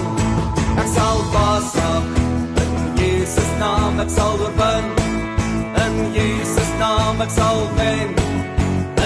Ek 0.78 0.90
sal 0.94 1.24
baas 1.34 1.72
raak. 1.80 2.20
In 2.64 2.76
Jesus 3.00 3.50
naam 3.62 3.98
ek 4.04 4.14
sal 4.18 4.38
oorwin. 4.38 4.88
In 5.86 5.98
Jesus 6.18 6.70
naam 6.84 7.26
ek 7.26 7.34
sal 7.40 7.66
wen. 7.80 8.14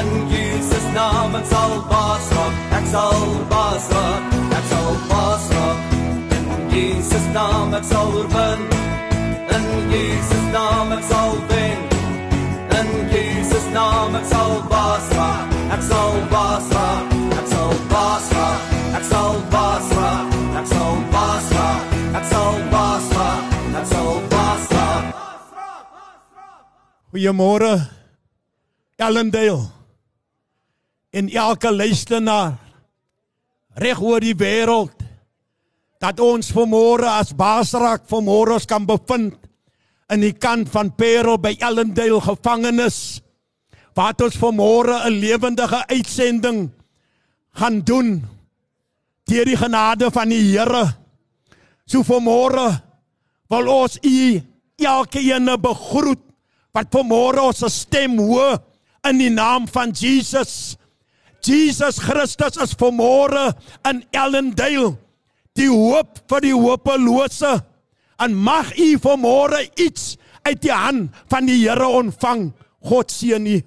In 0.01 0.11
Jesus 0.33 0.85
naam 0.97 1.39
ek 1.39 1.47
sal 1.53 1.79
baas 1.93 2.27
raak. 2.35 2.61
Ek 2.81 2.91
sal 2.91 3.25
baas 3.53 3.89
raak. 3.95 4.37
Ek 4.59 4.69
sal 4.73 4.93
baas 5.13 5.49
raak. 5.55 5.97
In 6.35 6.69
Jesus 6.75 7.31
naam 7.39 7.79
ek 7.79 7.91
sal 7.93 8.11
oorwin. 8.11 8.32
Ek 14.23 14.29
sal 14.31 14.53
baas 14.71 15.05
raak. 15.17 15.47
Ek 15.75 15.81
sal 15.83 16.13
baas 16.31 16.67
raak. 16.71 17.03
Ek 17.35 17.47
sal 17.51 17.71
baas 17.91 18.25
raak. 18.31 18.61
Ek 18.95 19.03
sal 19.03 19.35
baas 19.51 19.87
raak. 19.97 20.27
Ek 20.59 20.65
sal 20.71 20.95
baas 21.11 21.47
raak. 21.57 21.81
Ek 22.13 22.25
sal 22.31 22.55
baas 22.71 23.05
raak. 23.17 23.43
Ek 23.73 23.85
sal 23.91 24.11
baas 24.31 24.65
raak. 24.71 25.03
Goeiemôre. 27.11 27.75
Ellendale. 28.97 29.67
En 31.11 31.27
elke 31.29 31.69
luisteraar 31.69 32.55
reg 33.75 33.99
oor 34.01 34.21
die 34.23 34.37
wêreld 34.37 34.93
dat 36.01 36.19
ons 36.21 36.51
vanmôre 36.53 37.09
as 37.09 37.33
Basraak 37.35 38.05
vanmôre 38.09 38.55
ons 38.55 38.69
kan 38.69 38.85
bevind 38.85 39.35
in 40.13 40.21
die 40.21 40.33
kant 40.33 40.69
van 40.69 40.91
Parel 40.93 41.39
by 41.41 41.53
Ellendale 41.57 42.21
gevangenis 42.21 43.23
wat 43.93 44.21
ons 44.21 44.37
vanmôre 44.37 45.05
'n 45.05 45.19
lewendige 45.19 45.87
uitsending 45.87 46.69
gaan 47.53 47.81
doen 47.81 48.25
deur 49.25 49.45
die 49.45 49.57
genade 49.57 50.11
van 50.11 50.29
die 50.29 50.41
Here. 50.51 50.95
So 51.85 52.03
vanmôre 52.03 52.81
wil 53.49 53.67
ons 53.67 53.97
u 54.01 54.41
elkeen 54.77 55.61
begroet 55.61 56.21
wat 56.73 56.89
vanmôre 56.91 57.41
ons 57.41 57.63
stem 57.73 58.17
hoor 58.17 58.57
in 59.07 59.17
die 59.17 59.29
naam 59.29 59.67
van 59.67 59.91
Jesus. 59.91 60.75
Jesus 61.43 61.99
Christus 61.99 62.57
is 62.57 62.75
vanmôre 62.79 63.53
in 63.89 64.03
Ellendale 64.11 64.97
die 65.53 65.69
hoop 65.69 66.23
vir 66.31 66.41
die 66.41 66.55
hopelose. 66.55 67.59
En 68.23 68.33
mag 68.33 68.71
u 68.79 68.95
vanmôre 69.01 69.65
iets 69.75 70.15
uit 70.47 70.61
die 70.63 70.73
hand 70.73 71.11
van 71.29 71.45
die 71.45 71.59
Here 71.61 71.87
ontvang. 71.87 72.51
God 72.83 73.11
seën 73.11 73.45
u. 73.47 73.61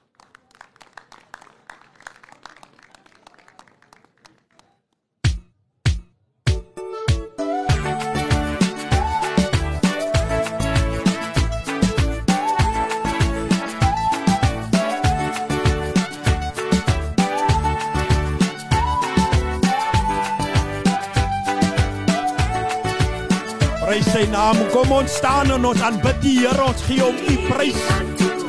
sy 24.17 24.25
naam. 24.33 24.57
Kom 24.73 24.93
ons 24.97 25.13
staan 25.19 25.51
en 25.53 25.67
ons 25.69 25.83
aanbid 25.85 26.21
die 26.25 26.39
Here. 26.41 26.65
Ons 26.65 26.85
gee 26.89 27.03
hom 27.05 27.17
u 27.17 27.37
prys. 27.51 27.83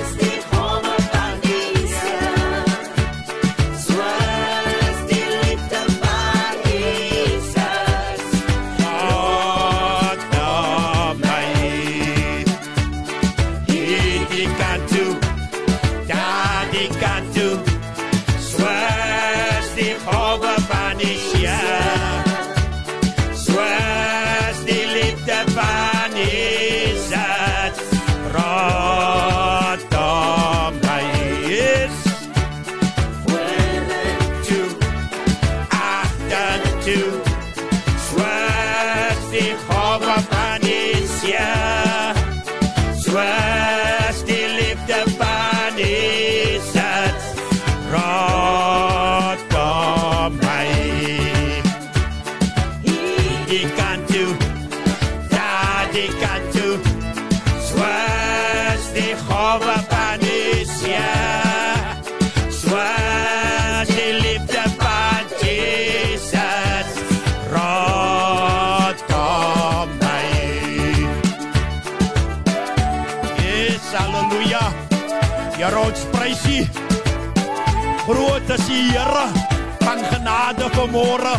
genade 80.49 80.69
vanmôre. 80.75 81.35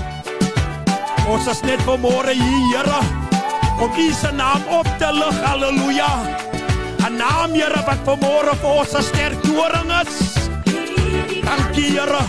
Ons 1.29 1.47
is 1.47 1.61
net 1.65 1.81
vanmôre 1.85 2.33
hier 2.33 2.85
Here 2.85 2.99
om 3.79 3.91
U 3.95 4.11
se 4.13 4.31
naam 4.31 4.61
op 4.69 4.87
te 4.99 5.09
lig. 5.13 5.37
Halleluja. 5.45 6.11
'n 7.07 7.17
Naam 7.17 7.53
Here 7.53 7.81
wat 7.85 7.99
vanmôre 8.05 8.53
vir 8.61 8.69
ons 8.69 8.93
'n 8.93 9.03
sterk 9.03 9.41
doring 9.43 9.91
is. 10.01 10.15
Dankie 11.45 11.91
Here. 11.97 12.23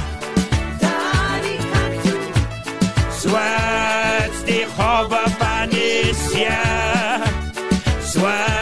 Swats 3.21 4.41
die 4.47 4.67
howe 4.77 5.23
van 5.39 5.69
die 5.69 6.15
see. 6.15 6.49
Swats 8.01 8.60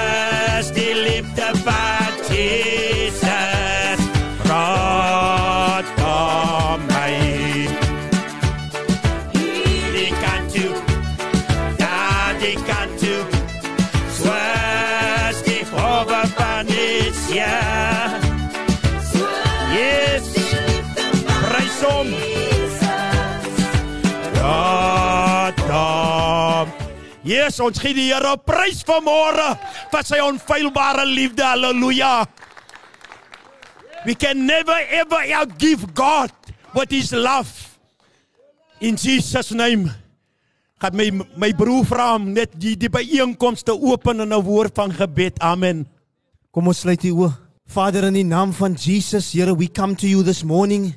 Yes, 27.48 27.62
ons 27.64 27.78
gee 27.80 27.94
die 27.96 28.10
Here 28.10 28.34
prys 28.44 28.82
vanmôre 28.84 29.54
vir 29.88 30.02
sy 30.04 30.18
onfeilbare 30.20 31.06
liefde. 31.08 31.40
Halleluja. 31.40 32.26
We 34.04 34.12
can 34.20 34.44
never 34.44 34.76
ever 34.92 35.22
outgive 35.38 35.88
God 35.96 36.28
what 36.76 36.92
his 36.92 37.14
love. 37.16 37.48
In 38.84 39.00
Jesus 39.00 39.48
name. 39.56 39.88
Gaan 40.76 40.92
my 41.00 41.08
my 41.40 41.50
broer 41.56 41.88
vra 41.88 42.10
om 42.18 42.28
net 42.36 42.52
die 42.52 42.74
die 42.76 42.92
byeenkomste 42.92 43.72
open 43.72 44.20
in 44.20 44.34
'n 44.36 44.44
woord 44.44 44.76
van 44.76 44.92
gebed. 44.92 45.40
Amen. 45.40 45.86
Kom 46.52 46.68
ons 46.68 46.84
sluit 46.84 47.00
die 47.00 47.16
oë. 47.16 47.32
Vader 47.64 48.04
in 48.04 48.14
die 48.14 48.28
naam 48.28 48.52
van 48.52 48.74
Jesus, 48.74 49.32
Here, 49.32 49.54
we 49.54 49.68
come 49.68 49.96
to 49.96 50.06
you 50.06 50.22
this 50.22 50.44
morning 50.44 50.94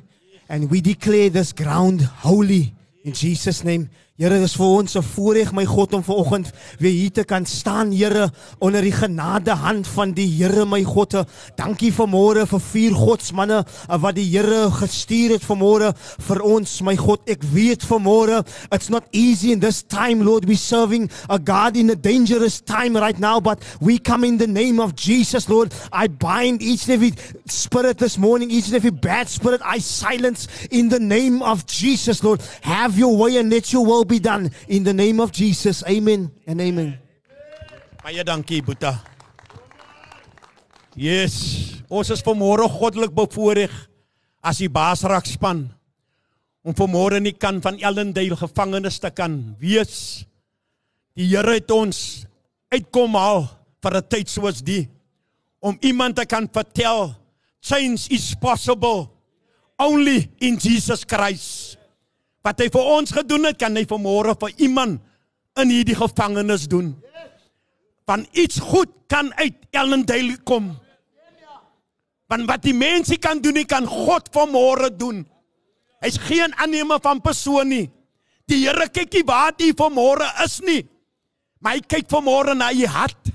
and 0.48 0.70
we 0.70 0.82
declare 0.82 1.30
this 1.30 1.52
ground 1.52 2.02
holy 2.20 2.74
in 3.04 3.12
Jesus 3.12 3.64
name. 3.64 3.88
Here, 4.22 4.36
dis 4.38 4.52
vir 4.54 4.68
ons 4.70 4.94
'n 4.94 5.02
voorreg 5.02 5.50
my 5.52 5.64
God 5.66 5.94
om 5.94 6.02
vanoggend 6.04 6.52
weer 6.78 6.92
hier 6.92 7.10
te 7.10 7.24
kan 7.24 7.44
staan, 7.44 7.90
Here, 7.90 8.30
onder 8.60 8.80
die 8.80 8.92
genade 8.92 9.50
hand 9.50 9.88
van 9.88 10.12
die 10.12 10.28
Here 10.28 10.64
my 10.64 10.84
God. 10.84 11.26
Dankie 11.56 11.90
vanmôre 11.90 12.46
vir 12.46 12.60
vier 12.60 12.94
godsmanne 12.94 13.64
eh, 13.88 13.98
wat 13.98 14.14
die 14.14 14.30
Here 14.30 14.70
gestuur 14.70 15.30
het 15.32 15.42
vanmôre 15.42 15.92
vir 16.20 16.40
ons, 16.40 16.80
my 16.82 16.94
God. 16.94 17.18
Ek 17.26 17.42
weet 17.42 17.82
vanmôre, 17.82 18.46
it's 18.70 18.88
not 18.88 19.02
easy 19.10 19.50
in 19.50 19.58
this 19.58 19.82
time, 19.82 20.22
Lord, 20.22 20.46
we 20.46 20.54
serving 20.54 21.10
a 21.28 21.38
God 21.38 21.76
in 21.76 21.90
a 21.90 21.96
dangerous 21.96 22.60
time 22.60 22.96
right 22.96 23.18
now, 23.18 23.40
but 23.40 23.58
we 23.80 23.98
come 23.98 24.22
in 24.22 24.38
the 24.38 24.46
name 24.46 24.78
of 24.78 24.94
Jesus, 24.94 25.48
Lord. 25.48 25.74
I 25.92 26.06
bind 26.06 26.62
each 26.62 26.86
and 26.86 26.94
every 26.94 27.12
spirit 27.48 27.98
this 27.98 28.16
morning, 28.18 28.52
each 28.52 28.66
and 28.66 28.76
every 28.76 28.92
bad 28.92 29.28
spirit 29.28 29.60
I 29.64 29.78
silence 29.78 30.46
in 30.70 30.90
the 30.90 31.00
name 31.00 31.42
of 31.42 31.66
Jesus, 31.66 32.22
Lord. 32.22 32.40
Have 32.60 32.96
your 32.96 33.16
way 33.16 33.38
and 33.38 33.50
let 33.50 33.72
your 33.72 33.84
will 33.84 34.04
be 34.04 34.11
done 34.18 34.50
in 34.68 34.84
the 34.84 34.92
name 34.92 35.20
of 35.20 35.32
Jesus. 35.32 35.84
Amen 35.86 36.30
and 36.46 36.60
amen. 36.60 36.98
Baie 38.02 38.24
dankie, 38.24 38.62
Boeta. 38.62 38.98
Yes, 40.98 41.80
ons 41.88 42.10
is 42.10 42.20
vanmôre 42.20 42.66
goddelik 42.68 43.14
bevoorreg 43.14 43.72
as 44.42 44.58
die 44.60 44.68
Basrak 44.68 45.28
span 45.30 45.70
om 46.62 46.74
vanmôre 46.76 47.18
in 47.18 47.30
die 47.30 47.36
kan 47.36 47.62
van 47.62 47.78
Ellendale 47.80 48.36
gevangenes 48.36 49.00
te 49.00 49.10
kan 49.14 49.54
wees. 49.62 50.26
Die 51.16 51.30
Here 51.30 51.56
het 51.56 51.70
ons 51.72 52.26
uitkom 52.72 53.14
haal 53.16 53.48
vir 53.82 53.96
'n 53.96 54.08
tyd 54.08 54.28
soos 54.28 54.62
die 54.62 54.88
om 55.60 55.78
iemand 55.80 56.16
te 56.16 56.26
kan 56.26 56.48
vertel 56.48 57.14
change 57.62 58.10
is 58.10 58.34
possible 58.34 59.10
only 59.78 60.28
in 60.40 60.58
Jesus 60.58 61.04
Christ. 61.04 61.78
Wat 62.42 62.58
hy 62.58 62.68
vir 62.74 62.92
ons 62.98 63.14
gedoen 63.14 63.46
het, 63.46 63.58
kan 63.60 63.76
hy 63.78 63.84
vanmôre 63.88 64.34
vir 64.40 64.54
iemand 64.66 65.00
in 65.62 65.70
hierdie 65.70 65.96
gevangenis 65.98 66.66
doen. 66.70 66.94
Want 68.08 68.26
iets 68.36 68.58
goed 68.58 68.90
kan 69.06 69.30
uit 69.38 69.54
Ellendale 69.70 70.38
kom. 70.48 70.72
Want 72.26 72.48
wat 72.48 72.64
die 72.64 72.74
mense 72.74 73.18
kan 73.20 73.42
doen, 73.44 73.60
nie 73.60 73.68
kan 73.68 73.86
God 73.86 74.30
vanmôre 74.34 74.90
doen. 74.96 75.22
Hy's 76.02 76.18
geen 76.18 76.54
aannemer 76.58 76.98
van 77.02 77.20
persoon 77.22 77.68
nie. 77.70 77.86
Die 78.50 78.64
Here 78.64 78.88
kyk 78.90 79.12
nie 79.14 79.26
waar 79.28 79.54
jy 79.60 79.70
vanmôre 79.78 80.26
is 80.44 80.58
nie. 80.64 80.80
Maar 81.62 81.78
hy 81.78 81.84
kyk 81.86 82.08
vanmôre 82.10 82.56
na 82.58 82.72
jou 82.74 82.88
hart. 82.90 83.30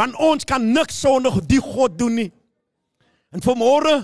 Want 0.00 0.16
ons 0.16 0.46
kan 0.48 0.64
niks 0.72 1.02
sonder 1.02 1.34
die 1.44 1.60
God 1.60 1.98
doen 2.00 2.16
nie. 2.22 2.30
En 3.34 3.44
vanmôre 3.44 3.98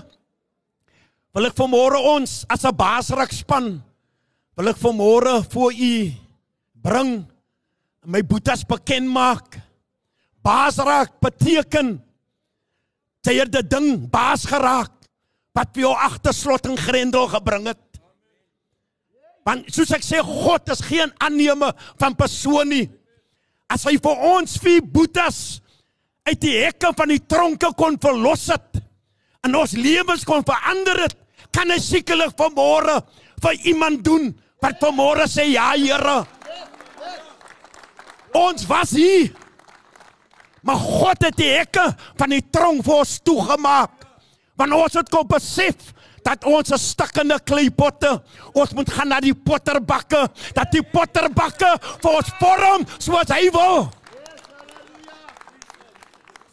wil 1.33 1.49
ek 1.49 1.57
vanmôre 1.57 1.99
ons 2.15 2.45
as 2.49 2.65
'n 2.65 2.75
basrak 2.75 3.31
span 3.31 3.81
wil 4.57 4.69
ek 4.69 4.79
vanmôre 4.81 5.45
voor 5.51 5.71
u 5.71 6.11
bring 6.83 7.23
my 8.03 8.21
boetas 8.23 8.65
bekend 8.67 9.07
maak. 9.07 9.59
Basrak 10.43 11.19
beteken 11.21 11.99
jy 13.29 13.35
het 13.43 13.51
die 13.53 13.61
ding 13.61 14.09
baas 14.09 14.47
geraak 14.49 14.89
wat 15.53 15.69
vir 15.75 15.83
jou 15.83 15.93
agter 15.93 16.33
slot 16.33 16.65
en 16.65 16.77
grendel 16.79 17.27
gebring 17.29 17.67
het. 17.69 17.99
Want 19.45 19.69
soos 19.69 19.91
ek 19.93 20.01
sê 20.01 20.21
God 20.25 20.71
is 20.73 20.81
geen 20.81 21.13
aannemer 21.21 21.75
van 22.01 22.17
persoon 22.17 22.71
nie. 22.73 22.87
As 23.69 23.85
hy 23.85 23.99
vir 24.01 24.23
ons 24.33 24.57
vier 24.63 24.81
boetas 24.81 25.61
uit 26.25 26.39
die 26.41 26.55
hekke 26.63 26.89
van 26.97 27.13
die 27.13 27.21
tronke 27.21 27.69
kon 27.77 27.99
verlos 28.01 28.47
het 28.49 28.81
en 29.47 29.55
ons 29.55 29.75
lewens 29.77 30.25
kon 30.27 30.43
verander 30.45 31.05
het, 31.05 31.15
kan 31.55 31.71
hy 31.71 31.79
sekerlik 31.81 32.35
vanmôre 32.39 32.99
vir 33.43 33.69
iemand 33.71 34.03
doen 34.05 34.31
wat 34.63 34.81
vanmôre 34.81 35.27
sê 35.31 35.47
ja 35.53 35.71
Here. 35.77 36.23
Ons 38.35 38.67
was 38.69 38.91
hier. 38.93 39.31
Maar 40.61 40.75
God 40.75 41.23
het 41.23 41.37
die 41.39 41.49
hekke 41.49 41.85
van 42.19 42.35
die 42.35 42.43
tronk 42.51 42.83
vir 42.85 42.99
ons 42.99 43.15
toegemaak. 43.25 44.03
Want 44.59 44.75
ons 44.75 44.97
het 44.99 45.09
kom 45.09 45.25
besef 45.27 45.93
dat 46.21 46.43
ons 46.45 46.69
'n 46.71 46.77
stikkende 46.77 47.39
kleipotte, 47.39 48.21
ons 48.53 48.73
moet 48.73 48.91
gaan 48.91 49.07
na 49.07 49.19
die 49.19 49.33
potterbakke, 49.33 50.29
dat 50.53 50.71
die 50.71 50.83
potterbakke 50.83 51.79
vir 52.01 52.11
ons 52.11 52.29
vorm 52.39 52.85
soos 52.99 53.29
hy 53.31 53.49
wil. 53.49 53.89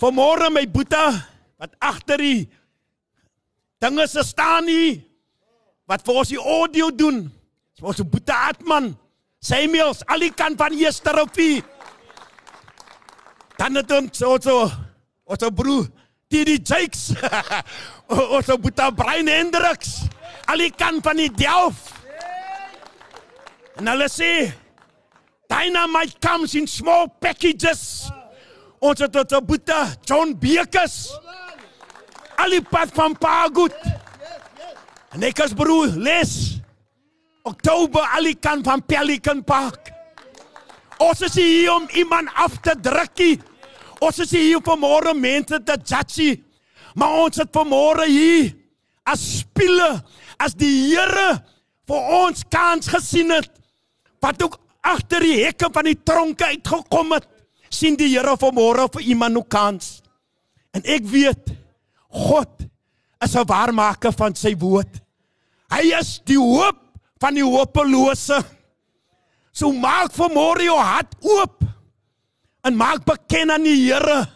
Vanmôre 0.00 0.50
my 0.50 0.66
boeta 0.66 1.26
wat 1.58 1.74
agter 1.80 2.18
die 2.18 2.48
dinge 3.82 4.06
se 4.08 4.22
staan 4.24 4.68
hier 4.70 5.02
wat 5.86 6.02
vir 6.06 6.20
ons 6.22 6.32
die 6.32 6.40
audio 6.40 6.90
doen. 6.90 7.26
Dis 7.76 7.84
ons 7.86 8.02
boeta 8.10 8.48
Atman. 8.50 8.94
Samuels, 9.42 10.02
al 10.10 10.24
die 10.24 10.32
kant 10.34 10.58
van 10.58 10.74
Esterofie. 10.74 11.62
Dan 13.56 13.78
het 13.78 13.92
ons 13.94 14.18
so 14.18 14.36
so 14.42 14.66
ons 15.26 15.46
broer 15.54 15.86
Didi 16.32 16.58
Jakes. 16.58 17.12
ons 18.36 18.50
boeta 18.62 18.90
Brian 18.90 19.30
Hendricks. 19.30 20.06
Al 20.50 20.64
die 20.64 20.72
kant 20.74 21.04
van 21.06 21.20
die 21.20 21.30
Delf. 21.30 21.92
En 23.76 23.90
hulle 23.92 24.08
sê 24.10 24.30
dynamite 25.52 26.18
comes 26.24 26.56
in 26.58 26.66
small 26.66 27.10
packages. 27.22 28.08
Ons 28.82 29.04
het 29.04 29.14
tot 29.14 29.36
boeta 29.46 29.84
John 30.08 30.34
Bekes. 30.40 31.06
Al 32.36 32.56
die 32.56 32.62
pad 32.62 32.92
van 32.94 33.16
Pagood. 33.18 33.74
En 35.16 35.24
ek 35.24 35.40
as 35.44 35.54
broer 35.56 35.94
les 35.96 36.32
Oktober 37.46 38.04
Alikan 38.16 38.64
van 38.66 38.82
Pelican 38.84 39.42
Park. 39.46 39.92
Ons 40.98 41.22
is 41.28 41.36
hier 41.38 41.72
om 41.74 41.88
iemand 41.94 42.32
af 42.34 42.56
te 42.64 42.74
drukkie. 42.80 43.36
Ons 44.04 44.20
is 44.24 44.32
hier 44.34 44.60
vir 44.64 44.78
môre 44.80 45.14
mense 45.16 45.60
te 45.64 45.76
judge. 45.84 46.36
Maar 46.96 47.20
ons 47.24 47.40
het 47.40 47.52
vir 47.52 47.68
môre 47.68 48.06
hier 48.08 48.54
as 49.06 49.22
spiele 49.42 49.90
as 50.42 50.56
die 50.58 50.90
Here 50.90 51.36
vir 51.86 52.08
ons 52.18 52.42
kans 52.50 52.88
gesien 52.90 53.30
het 53.30 53.52
wat 54.24 54.40
ook 54.42 54.56
agter 54.86 55.22
die 55.22 55.44
hekke 55.44 55.68
van 55.72 55.86
die 55.86 55.98
tronke 56.02 56.48
uitgekom 56.50 57.14
het 57.14 57.28
sien 57.70 57.98
die 57.98 58.10
Here 58.14 58.34
vir 58.40 58.54
môre 58.56 58.88
vir 58.92 59.02
iemand 59.12 59.38
'n 59.38 59.48
kans. 59.48 60.02
En 60.72 60.82
ek 60.84 61.04
weet 61.04 61.54
God 62.16 62.64
is 63.20 63.34
'n 63.36 63.46
waarmaker 63.46 64.12
van 64.12 64.34
sy 64.34 64.54
woord. 64.56 65.00
Hy 65.70 65.92
is 65.98 66.20
die 66.24 66.38
hoop 66.38 66.78
van 67.20 67.34
die 67.34 67.44
hopelose. 67.44 68.38
So 69.52 69.72
maak 69.72 70.12
vanmôre 70.12 70.64
jou 70.68 70.78
hart 70.78 71.14
oop 71.20 71.64
en 72.64 72.76
maak 72.76 73.04
bekend 73.04 73.50
aan 73.50 73.64
die 73.64 73.88
Here. 73.88 74.26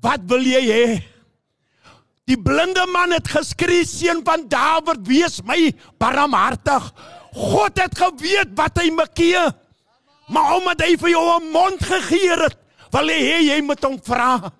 Wat 0.00 0.20
wil 0.30 0.44
jy 0.46 0.62
hê? 0.62 1.02
Die 2.28 2.36
blinde 2.36 2.84
man 2.92 3.14
het 3.16 3.28
geskree 3.28 3.86
seun 3.88 4.20
van 4.24 4.44
Dawid, 4.48 5.00
wees 5.08 5.40
my 5.48 5.72
barmhartig. 5.98 6.92
God 7.32 7.80
het 7.80 7.96
geweet 7.96 8.52
wat 8.58 8.78
hy 8.78 8.90
makkie. 8.92 9.48
Maar 10.28 10.56
omdat 10.58 10.84
hy 10.84 10.96
vir 11.00 11.10
jou 11.10 11.40
'n 11.40 11.50
mond 11.50 11.80
gegee 11.80 12.36
het, 12.36 12.56
wil 12.92 13.08
hy 13.08 13.20
hê 13.20 13.38
jy 13.48 13.60
moet 13.62 13.82
hom 13.82 13.98
vra. 13.98 14.52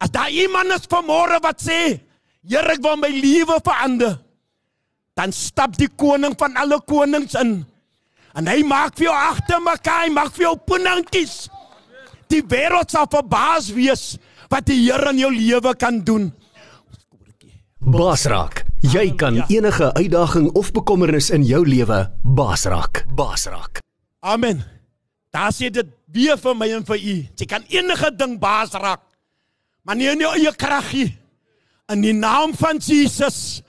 As 0.00 0.10
daar 0.10 0.32
iemand 0.32 0.72
is 0.74 0.88
vanmôre 0.88 1.40
wat 1.44 1.60
sê, 1.60 2.00
Here, 2.40 2.72
ek 2.72 2.80
wil 2.80 2.96
my 2.96 3.10
lewe 3.12 3.58
verander 3.60 4.14
dan 5.20 5.34
stap 5.36 5.76
die 5.76 5.90
koning 6.00 6.32
van 6.40 6.56
alle 6.56 6.78
konings 6.88 7.36
in. 7.36 7.60
En 8.38 8.46
hy 8.48 8.62
maak 8.64 8.96
vir 8.96 9.10
jou 9.10 9.16
agter 9.16 9.60
mekaar, 9.60 10.06
hy 10.06 10.12
maak 10.14 10.32
vir 10.36 10.46
jou 10.46 10.56
punnetjies. 10.70 11.34
Die 12.30 12.40
wêreld 12.46 12.92
sal 12.94 13.08
verbaas 13.10 13.68
wees 13.74 14.14
wat 14.50 14.68
die 14.70 14.78
Here 14.86 15.12
in 15.12 15.20
jou 15.20 15.30
lewe 15.34 15.74
kan 15.76 16.00
doen. 16.06 16.30
Basrak, 17.80 18.64
jy 18.84 19.10
kan 19.18 19.42
enige 19.48 19.90
uitdaging 19.96 20.50
of 20.56 20.70
bekommernis 20.76 21.30
in 21.34 21.44
jou 21.48 21.62
lewe 21.66 22.04
basrak. 22.22 23.04
Basrak. 23.16 23.82
Amen. 24.20 24.62
Daar 25.32 25.52
sê 25.54 25.70
dit 25.72 25.88
weer 26.12 26.38
vir 26.40 26.56
my 26.56 26.68
en 26.76 26.86
vir 26.86 27.00
u. 27.00 27.16
Jy 27.36 27.46
kan 27.48 27.64
enige 27.68 28.10
ding 28.16 28.38
basrak. 28.40 29.09
Maar 29.82 29.96
nie 29.96 30.08
in 30.08 30.20
jou 30.20 30.34
eie 30.34 30.52
krag 30.56 30.92
nie. 30.92 31.18
In 31.90 32.00
die 32.00 32.14
naam 32.14 32.54
van 32.54 32.78
Jesus 32.78 33.62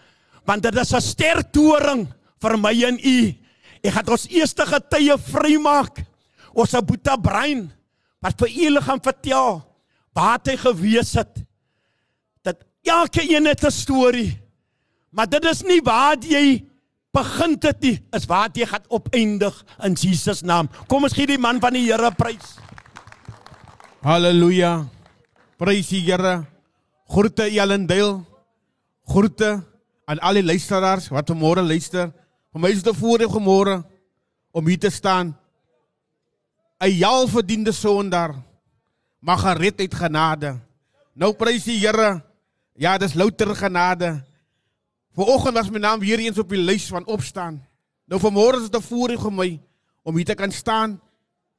Want 0.46 0.64
dit 0.66 0.76
is 0.76 0.94
'n 0.94 1.02
stertoring 1.02 2.08
vir 2.42 2.58
my 2.58 2.74
en 2.84 2.98
u. 2.98 3.36
Ek 3.84 3.94
gaan 3.94 4.10
ons 4.10 4.28
eerste 4.28 4.66
getye 4.66 5.18
vrymaak. 5.18 6.04
Ons 6.54 6.72
Boeta 6.72 7.16
Brein 7.16 7.72
wat 8.20 8.38
vir 8.38 8.50
u 8.50 8.82
gaan 8.82 9.00
vertel 9.02 9.64
waar 10.14 10.40
hy 10.44 10.58
gewees 10.58 11.14
het. 11.14 11.44
Dat 12.44 12.58
elke 12.84 13.22
een 13.24 13.46
het 13.46 13.64
'n 13.64 13.72
storie. 13.72 14.40
Maar 15.12 15.30
dit 15.30 15.46
is 15.46 15.62
nie 15.62 15.82
waar 15.82 16.18
jy 16.20 16.66
begin 17.12 17.56
dit 17.60 17.82
nie, 17.82 18.04
is 18.12 18.26
waar 18.26 18.50
jy 18.54 18.66
gaan 18.66 18.84
opeindig 18.88 19.66
in 19.84 19.94
Jesus 19.94 20.42
naam. 20.42 20.70
Kom 20.88 21.04
ons 21.04 21.14
gee 21.14 21.28
die 21.28 21.38
man 21.38 21.60
van 21.60 21.74
die 21.74 21.92
Here 21.92 22.12
prys. 22.12 22.58
Halleluja. 24.02 24.88
Prys 25.62 25.92
die 25.94 26.02
Here. 26.02 26.42
Groete 27.06 27.46
Elendale. 27.46 28.24
Groete 29.06 29.62
aan 30.10 30.20
al 30.26 30.40
die 30.40 30.44
luisteraars 30.44 31.12
wat 31.14 31.30
vanmôre 31.30 31.62
luister. 31.62 32.10
Vir 32.50 32.62
my 32.62 32.72
is 32.74 32.82
dit 32.82 32.90
'n 32.90 32.98
voorreg 32.98 33.30
vanmôre 33.30 33.84
om 34.52 34.66
hier 34.66 34.80
te 34.80 34.90
staan. 34.90 35.38
'n 36.82 36.90
Jaal 36.90 37.28
verdiende 37.28 37.72
sondaar 37.72 38.42
mag 39.20 39.42
gered 39.42 39.80
uit 39.80 39.94
genade. 39.94 40.60
Nou 41.14 41.34
prys 41.34 41.64
die 41.64 41.78
Here. 41.78 42.24
Ja, 42.74 42.98
dis 42.98 43.14
louter 43.14 43.56
genade. 43.56 44.26
Vanoggend 45.14 45.54
was 45.54 45.70
my 45.70 45.80
naam 45.80 46.00
weer 46.00 46.20
eens 46.20 46.40
op 46.40 46.50
die 46.50 46.58
lys 46.58 46.88
van 46.88 47.06
opstaan. 47.06 47.62
Nou 48.08 48.20
vanmôre 48.20 48.58
is 48.58 48.70
dit 48.70 48.82
'n 48.82 48.88
voorreg 48.88 49.22
vir 49.22 49.34
my 49.34 49.62
om 50.04 50.16
hier 50.16 50.26
te 50.26 50.34
kan 50.34 50.52
staan 50.52 51.00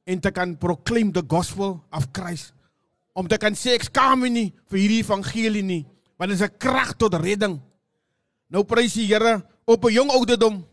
en 0.03 0.19
te 0.19 0.31
kan 0.31 0.57
proclaim 0.57 1.11
the 1.11 1.23
gospel 1.27 1.83
of 1.89 2.07
Christ. 2.11 2.53
Om 3.13 3.27
te 3.27 3.37
kan 3.37 3.53
sê 3.53 3.75
ek 3.77 3.87
skaam 3.89 4.23
my 4.25 4.29
nie 4.29 4.53
vir 4.71 4.79
hierdie 4.79 5.01
evangelie 5.03 5.63
nie, 5.63 5.85
want 6.17 6.31
is 6.31 6.41
'n 6.41 6.57
krag 6.57 6.97
tot 6.97 7.13
redding. 7.13 7.61
Nou 8.49 8.63
prys 8.63 8.93
die 8.93 9.07
Here 9.07 9.43
op 9.65 9.85
'n 9.85 9.93
jong 9.93 10.11
ouderdom. 10.11 10.65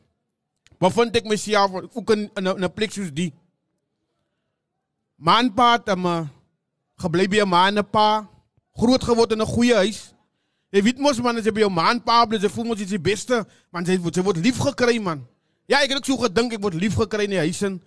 Bevind 0.81 1.17
ek 1.17 1.25
myself 1.25 1.71
ook 1.93 2.11
in 2.11 2.31
'n 2.37 2.73
plek 2.75 2.93
soos 2.93 3.13
die. 3.13 3.33
Manpaat 5.17 5.89
om 5.89 6.07
uh, 6.07 6.29
gebly 6.97 7.29
by 7.29 7.45
'n 7.45 7.77
en 7.77 7.85
pa, 7.85 8.29
groot 8.73 9.05
geword 9.05 9.33
in 9.33 9.41
'n 9.41 9.47
goeie 9.47 9.75
huis. 9.75 10.15
Jy 10.71 10.83
weet 10.83 10.99
mos 10.99 11.19
man 11.19 11.37
as 11.37 11.45
jy 11.45 11.53
by 11.53 11.61
jou 11.61 11.71
man 11.71 12.01
pa 12.01 12.25
bly, 12.27 12.39
jy 12.39 12.49
voel 12.49 12.65
mos 12.65 12.79
die 12.79 12.99
beste, 12.99 13.45
man 13.73 13.85
jy 13.85 13.99
word 13.99 14.17
jy 14.17 14.43
lief 14.43 14.59
gekry 14.59 15.01
man. 15.03 15.27
Ja, 15.67 15.83
ek 15.83 15.91
het 15.91 15.99
ook 15.99 16.07
so 16.07 16.17
gedink 16.17 16.53
ek 16.55 16.63
word 16.63 16.75
lief 16.75 16.95
gekry 16.95 17.25
in 17.25 17.31
die 17.31 17.43
huis 17.43 17.63
in 17.63 17.81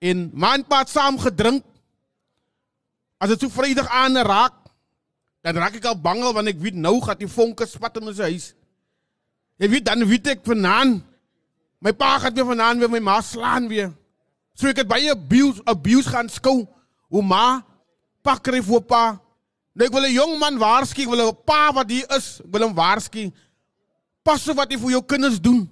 en 0.00 0.30
man 0.32 0.64
pa 0.64 0.84
saam 0.86 1.18
gedrink. 1.18 1.64
As 3.18 3.32
dit 3.34 3.42
so 3.42 3.50
Vrydag 3.50 3.88
aan 3.90 4.14
raak, 4.22 4.54
dan 5.42 5.58
raak 5.58 5.78
ek 5.78 5.86
al 5.90 5.98
bang 5.98 6.22
want 6.22 6.50
ek 6.50 6.58
weet 6.62 6.78
nou 6.78 6.98
gaan 7.02 7.18
die 7.18 7.30
vonke 7.30 7.66
spat 7.66 7.98
in 7.98 8.10
ons 8.10 8.22
huis. 8.22 8.52
Jy 9.58 9.70
weet 9.74 9.86
dan 9.86 10.06
weet 10.06 10.34
ek 10.34 10.44
vanaand 10.46 11.02
my 11.82 11.92
pa 11.94 12.16
gaan 12.22 12.34
weer 12.34 12.46
vanaand 12.46 12.82
weer 12.82 12.90
my 12.90 13.02
ma 13.02 13.18
slaan 13.22 13.66
weer. 13.70 13.90
So 14.54 14.70
ek 14.70 14.82
het 14.82 14.90
baie 14.90 15.10
abuse 15.14 15.62
abuse 15.66 16.10
gaan 16.10 16.30
skou. 16.30 16.66
Hoe 17.10 17.24
ma 17.24 17.62
pak 18.26 18.42
kry 18.46 18.62
vir 18.62 18.82
pa. 18.86 19.18
Nou 19.74 19.86
ek 19.86 19.94
wil 19.94 20.06
'n 20.06 20.14
jong 20.14 20.38
man 20.38 20.58
waarsku, 20.58 21.02
ek 21.02 21.10
wil 21.10 21.30
'n 21.30 21.36
pa 21.46 21.72
wat 21.72 21.90
hier 21.90 22.06
is, 22.14 22.40
ek 22.40 22.50
wil 22.52 22.66
hom 22.66 22.74
waarsku. 22.74 23.32
Pas 24.22 24.48
op 24.48 24.56
wat 24.56 24.70
jy 24.70 24.78
vir 24.78 24.90
jou 24.90 25.02
kinders 25.02 25.40
doen. 25.40 25.66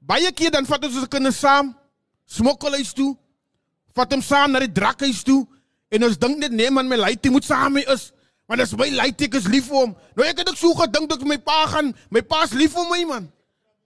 Baie 0.00 0.32
keer 0.32 0.50
dan 0.50 0.66
vat 0.66 0.84
ons 0.84 0.96
ons 0.96 1.08
kinders 1.08 1.38
saam 1.38 1.74
smokkelhuis 2.26 2.94
toe. 2.94 3.16
Vat 3.94 4.12
hom 4.12 4.22
saam 4.22 4.50
na 4.52 4.58
die 4.58 4.72
drakhuis 4.72 5.22
toe 5.22 5.46
en 5.92 6.08
ons 6.08 6.18
dink 6.18 6.40
net 6.40 6.54
nee 6.56 6.70
man, 6.72 6.88
my 6.88 6.96
lady 6.96 7.30
moet 7.32 7.44
saam 7.44 7.76
mee 7.76 7.86
is. 7.92 8.10
Want 8.48 8.64
as 8.64 8.72
my 8.76 8.88
lady 8.90 9.28
ek 9.28 9.36
is 9.38 9.48
lief 9.50 9.68
vir 9.70 9.78
hom. 9.84 9.94
Nou 10.16 10.26
ek 10.26 10.42
het 10.42 10.50
ook 10.50 10.58
so 10.60 10.74
gedink 10.78 11.10
dat 11.12 11.22
my 11.28 11.38
pa 11.40 11.64
gaan, 11.72 11.92
my 12.10 12.22
pa's 12.24 12.54
lief 12.56 12.74
vir 12.76 12.88
my 12.90 13.02
man. 13.08 13.28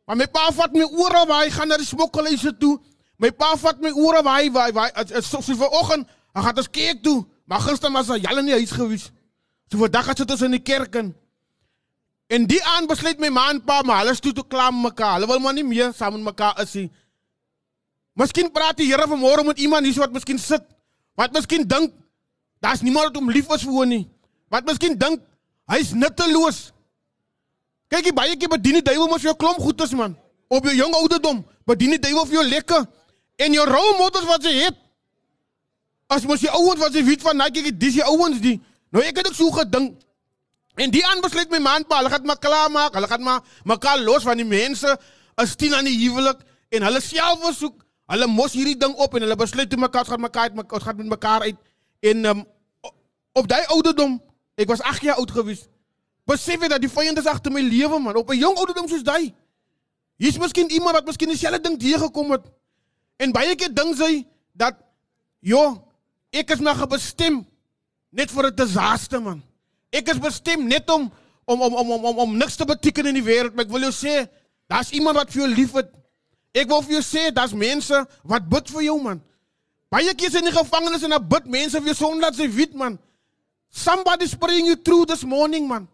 Maar 0.07 0.21
my 0.23 0.29
pa 0.31 0.49
vat 0.55 0.75
my 0.75 0.87
oral 0.87 1.27
waar 1.27 1.45
hy 1.45 1.51
gaan 1.51 1.69
na 1.73 1.79
die 1.83 1.89
smokkelhuise 1.89 2.55
toe. 2.61 2.77
My 3.19 3.33
pa 3.35 3.55
vat 3.59 3.81
my 3.83 3.91
oral 3.91 4.23
waar 4.27 4.43
hy 4.43 4.51
waar 4.55 4.93
hy 4.95 5.21
so, 5.21 5.43
so 5.43 5.59
vanoggend, 5.59 6.07
hy 6.37 6.45
gaan 6.47 6.63
ons 6.63 6.71
kerk 6.71 7.03
toe. 7.03 7.21
Maar 7.47 7.63
gister 7.67 7.93
was 7.95 8.11
hy 8.15 8.21
al 8.31 8.43
in 8.43 8.51
die 8.53 8.59
huis 8.59 8.75
gewees. 8.75 9.09
So 9.71 9.83
vandag 9.83 10.13
het 10.13 10.31
ons 10.31 10.45
in 10.47 10.55
die 10.55 10.63
kerk 10.63 10.95
in. 11.03 11.11
En 12.31 12.47
die 12.51 12.63
aan 12.67 12.87
besluit 12.91 13.19
my 13.23 13.31
ma 13.31 13.49
en 13.51 13.61
pa 13.63 13.81
maar 13.87 14.05
hulle 14.05 14.15
toe 14.19 14.35
te 14.35 14.47
klaar 14.47 14.73
met 14.75 14.91
mekaar. 14.91 15.19
Hulle 15.19 15.31
wil 15.31 15.43
maar 15.43 15.55
nie 15.55 15.67
meer 15.67 15.93
saam 15.95 16.19
met 16.19 16.33
mekaar 16.33 16.59
is 16.63 16.75
nie. 16.79 16.89
Miskien 18.17 18.51
praat 18.51 18.79
die 18.79 18.89
Here 18.89 19.07
vanmôre 19.07 19.45
met 19.45 19.59
iemand 19.59 19.87
hier 19.87 19.99
wat 20.01 20.15
miskien 20.15 20.39
sit. 20.41 20.65
Wat 21.17 21.33
miskien 21.33 21.65
dink 21.69 21.95
daar's 22.61 22.83
niemand 22.85 23.11
wat 23.11 23.19
hom 23.21 23.31
lief 23.31 23.49
is 23.55 23.65
vir 23.65 23.73
hom 23.73 23.89
nie. 23.89 24.05
Wat 24.53 24.65
miskien 24.69 24.97
dink 24.99 25.23
hy's 25.73 25.93
nutteloos. 25.97 26.71
Kyk 27.93 28.11
jy 28.11 28.15
baie 28.15 28.37
keer 28.37 28.51
bedien 28.53 28.81
die 28.81 28.87
duiwel 28.87 29.09
mos 29.11 29.25
jou 29.25 29.35
klomp 29.39 29.61
goedes 29.63 29.95
man. 29.97 30.17
Op 30.49 30.67
jou 30.67 30.75
jong 30.77 30.95
ouderdom 31.01 31.45
bedien 31.67 31.97
die 31.97 32.03
duiwel 32.03 32.27
vir 32.27 32.41
jou 32.41 32.47
lekker 32.49 32.87
en 33.43 33.57
jou 33.57 33.67
rolmodels 33.69 34.29
wat 34.29 34.45
jy 34.47 34.55
het. 34.65 34.79
As 36.13 36.27
mos 36.29 36.43
jy 36.45 36.53
ouens 36.55 36.81
wat 36.81 36.95
jy 36.95 37.03
weet 37.07 37.25
van, 37.25 37.39
nou 37.41 37.49
kyk 37.51 37.73
dis 37.81 37.99
die 37.99 38.05
ouens 38.07 38.43
die. 38.43 38.59
Nou 38.95 39.03
ek 39.03 39.23
het 39.23 39.31
ook 39.33 39.39
so 39.39 39.51
gedink. 39.57 39.97
En 40.77 40.93
die 40.93 41.03
aan 41.09 41.23
besluit 41.25 41.51
my 41.51 41.59
man 41.65 41.87
pa, 41.89 42.03
hulle 42.03 42.13
gaan 42.13 42.27
maar 42.29 42.39
klaar 42.39 42.71
maak. 42.71 42.95
Hulle 42.95 43.09
gaan 43.09 43.25
maar 43.25 43.41
mekaar 43.65 43.99
los 44.05 44.27
van 44.29 44.37
die 44.37 44.47
mense 44.47 44.93
is 45.43 45.57
10 45.57 45.75
aan 45.79 45.89
die 45.89 45.97
huwelik 46.05 46.43
en 46.77 46.85
hulle 46.85 47.01
self 47.01 47.45
soek. 47.57 47.86
Hulle 48.07 48.27
mos 48.31 48.53
hierdie 48.55 48.77
ding 48.79 48.95
op 49.03 49.15
en 49.15 49.25
hulle 49.27 49.37
besluit 49.37 49.71
toe 49.71 49.79
mekaar 49.79 50.07
gaan 50.07 50.21
mekaar 50.21 50.53
uit 50.53 50.97
met 50.97 51.09
mekaar 51.09 51.41
uit 51.41 51.57
en 52.01 52.25
um, 52.25 52.45
op 53.33 53.49
daai 53.49 53.65
ouderdom, 53.75 54.21
ek 54.55 54.69
was 54.71 54.81
8 54.81 55.03
jaar 55.03 55.19
oud 55.21 55.31
gewees. 55.31 55.67
Besef 56.27 56.63
jy 56.63 56.69
dat 56.71 56.83
die 56.83 56.91
vyand 56.91 57.19
is 57.19 57.29
agter 57.31 57.53
my 57.53 57.63
lewe 57.63 57.99
man, 57.99 58.17
op 58.17 58.31
'n 58.31 58.39
jong 58.39 58.57
ouderdom 58.57 58.89
soos 58.89 59.03
daai. 59.03 59.35
Hier's 60.17 60.39
miskien 60.39 60.71
iemand 60.71 60.97
wat 60.97 61.07
miskien 61.07 61.29
dieselfde 61.29 61.61
ding 61.61 61.77
teëgekom 61.79 62.31
het. 62.31 62.47
En 63.17 63.33
baie 63.33 63.55
keer 63.55 63.75
dink 63.75 63.97
sy 63.97 64.27
dat 64.53 64.79
joh, 65.41 65.77
ek 66.33 66.51
is 66.51 66.61
nog 66.61 66.87
bestem 66.89 67.45
net 68.11 68.31
vir 68.31 68.47
'n 68.47 68.57
disaster 68.57 69.21
man. 69.21 69.43
Ek 69.93 70.09
is 70.09 70.19
bestem 70.19 70.67
net 70.67 70.91
om 70.91 71.13
om 71.45 71.63
om 71.63 71.75
om 71.75 71.91
om 71.91 72.05
om, 72.05 72.19
om 72.19 72.37
niks 72.37 72.57
te 72.57 72.65
beteken 72.65 73.07
in 73.07 73.15
die 73.15 73.27
wêreld, 73.27 73.55
maar 73.55 73.65
ek 73.65 73.71
wil 73.71 73.87
jou 73.87 73.93
sê, 73.93 74.27
daar's 74.69 74.91
iemand 74.91 75.17
wat 75.17 75.31
vir 75.31 75.43
jou 75.43 75.55
liefhet. 75.55 75.93
Ek 76.57 76.71
wil 76.71 76.81
vir 76.87 76.97
jou 76.97 77.05
sê, 77.05 77.29
daar's 77.35 77.53
mense 77.53 77.99
wat 78.25 78.47
bid 78.49 78.71
vir 78.73 78.87
jou 78.89 78.97
man. 79.03 79.21
Baie 79.93 80.15
keer 80.17 80.33
is 80.33 80.39
in 80.41 80.49
die 80.49 80.55
gevangenis 80.55 81.05
en 81.05 81.13
dan 81.15 81.27
bid 81.29 81.51
mense 81.53 81.77
vir 81.77 81.93
jou 81.93 81.99
sonder 81.99 82.31
dat 82.31 82.39
sy 82.41 82.49
weet 82.51 82.73
man. 82.79 82.97
Somebody's 83.69 84.35
praying 84.35 84.71
you 84.71 84.77
through 84.81 85.05
this 85.11 85.25
morning 85.25 85.69
man. 85.69 85.85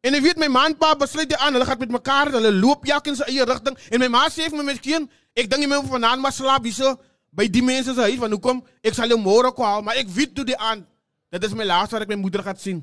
En 0.00 0.14
ek 0.14 0.24
weet 0.24 0.40
my 0.40 0.48
man 0.48 0.76
pa 0.78 0.94
besluit 0.96 1.28
dit 1.28 1.38
aan, 1.42 1.52
hulle 1.52 1.66
gaan 1.66 1.80
met 1.82 1.92
mekaar, 1.98 2.30
hulle 2.32 2.52
loop 2.54 2.86
elkeen 2.86 3.18
se 3.18 3.26
eie 3.28 3.44
rigting 3.44 3.76
en 3.90 4.02
my 4.04 4.08
ma 4.14 4.24
sê 4.30 4.46
vir 4.46 4.56
my 4.60 4.64
miskien, 4.70 5.08
ek 5.36 5.50
dink 5.50 5.66
jy 5.66 5.70
moet 5.70 5.90
vanaand 5.90 6.22
maar 6.22 6.34
slaap 6.34 6.64
hierso 6.64 6.94
by 7.34 7.48
die 7.50 7.62
mense 7.66 7.92
se 7.92 8.06
huis 8.06 8.20
want 8.22 8.32
hoekom? 8.36 8.62
Ek 8.80 8.96
sal 8.96 9.10
jou 9.10 9.18
môre 9.20 9.50
kom 9.54 9.66
haal, 9.66 9.82
maar 9.84 9.98
ek 10.00 10.08
weet 10.14 10.32
toe 10.38 10.46
die 10.46 10.56
aan. 10.56 10.86
Dit 11.34 11.44
is 11.44 11.54
my 11.54 11.66
laaste 11.68 11.98
wat 11.98 12.06
ek 12.06 12.14
my 12.14 12.18
moeder 12.22 12.46
gaan 12.46 12.56
sien. 12.58 12.80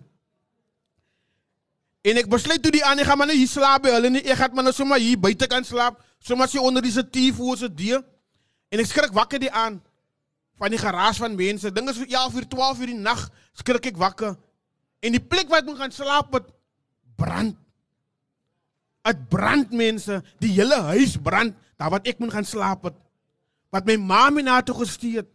En 2.05 2.19
ek 2.21 2.29
besluit 2.29 2.61
toe 2.61 2.73
die 2.75 2.83
aan, 2.85 2.99
ek 3.01 3.09
gaan 3.09 3.17
maar 3.17 3.31
net 3.31 3.39
hier 3.39 3.49
slaap 3.49 3.87
by 3.87 3.95
hulle 3.95 4.11
nie. 4.13 4.21
Ek 4.27 4.37
gaan 4.37 4.53
maar 4.53 4.67
nou 4.67 4.75
sommer 4.75 5.01
hier 5.01 5.17
buite 5.17 5.49
kan 5.49 5.65
slaap, 5.65 5.97
sommer 6.25 6.49
sy 6.49 6.61
onder 6.61 6.83
die 6.83 6.93
statief 6.93 7.37
voor 7.37 7.57
se 7.59 7.69
deur. 7.69 8.01
En 8.73 8.81
ek 8.81 8.89
skrik 8.89 9.13
wakker 9.15 9.41
die 9.43 9.51
aan 9.51 9.77
van 10.59 10.73
die 10.73 10.79
geraas 10.81 11.19
van 11.21 11.35
mense. 11.37 11.71
Dinge 11.71 11.93
so 11.93 12.07
11 12.07 12.39
uur, 12.39 12.47
12 12.49 12.81
uur 12.81 12.91
die 12.93 12.97
nag 12.97 13.27
skrik 13.53 13.91
ek 13.91 14.01
wakker. 14.01 14.33
En 15.05 15.13
die 15.13 15.21
plek 15.21 15.51
waar 15.51 15.61
ek 15.61 15.69
moet 15.69 15.81
gaan 15.83 15.93
slaap 15.93 16.33
het 16.33 16.49
brand. 17.19 17.57
Dit 19.05 19.27
brand 19.29 19.73
mense, 19.77 20.17
die 20.41 20.49
hele 20.55 20.79
huis 20.89 21.13
brand, 21.21 21.53
daar 21.77 21.93
wat 21.93 22.07
ek 22.09 22.17
moet 22.19 22.33
gaan 22.33 22.47
slaap 22.47 22.87
het. 22.89 22.95
Wat 23.69 23.85
my 23.85 23.99
ma 24.01 24.29
my 24.33 24.41
na 24.41 24.61
toe 24.65 24.75
gestuur 24.79 25.21
het. 25.21 25.29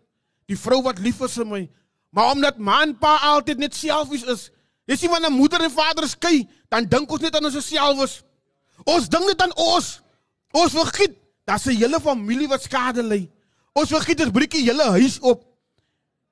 Die 0.50 0.58
vrou 0.58 0.80
wat 0.82 0.98
lief 0.98 1.20
is 1.22 1.38
vir 1.38 1.46
my. 1.46 1.60
Maar 2.10 2.32
omdat 2.34 2.58
ma 2.58 2.80
en 2.82 2.96
pa 2.98 3.14
altyd 3.30 3.62
net 3.62 3.76
selfies 3.78 4.26
is, 4.26 4.48
Jy 4.90 4.96
sien 4.98 5.12
wanneer 5.12 5.30
moeder 5.30 5.62
en 5.62 5.70
vader 5.70 6.08
skei, 6.10 6.48
dan 6.66 6.88
dink 6.90 7.12
ons 7.14 7.22
net 7.22 7.36
aan 7.38 7.46
ons 7.46 7.58
selfs. 7.62 8.14
Ons 8.82 9.06
dink 9.12 9.28
net 9.28 9.42
aan 9.44 9.52
ons. 9.54 9.90
Ons 10.50 10.74
vergiet 10.74 11.16
dat 11.44 11.60
se 11.60 11.74
hele 11.74 12.00
familie 12.00 12.48
wat 12.48 12.62
skade 12.62 13.02
ly. 13.02 13.30
Ons 13.72 13.92
vergiet 13.94 14.18
dit 14.18 14.32
breek 14.32 14.50
die 14.50 14.66
hele 14.66 14.90
huis 14.96 15.18
op. 15.20 15.44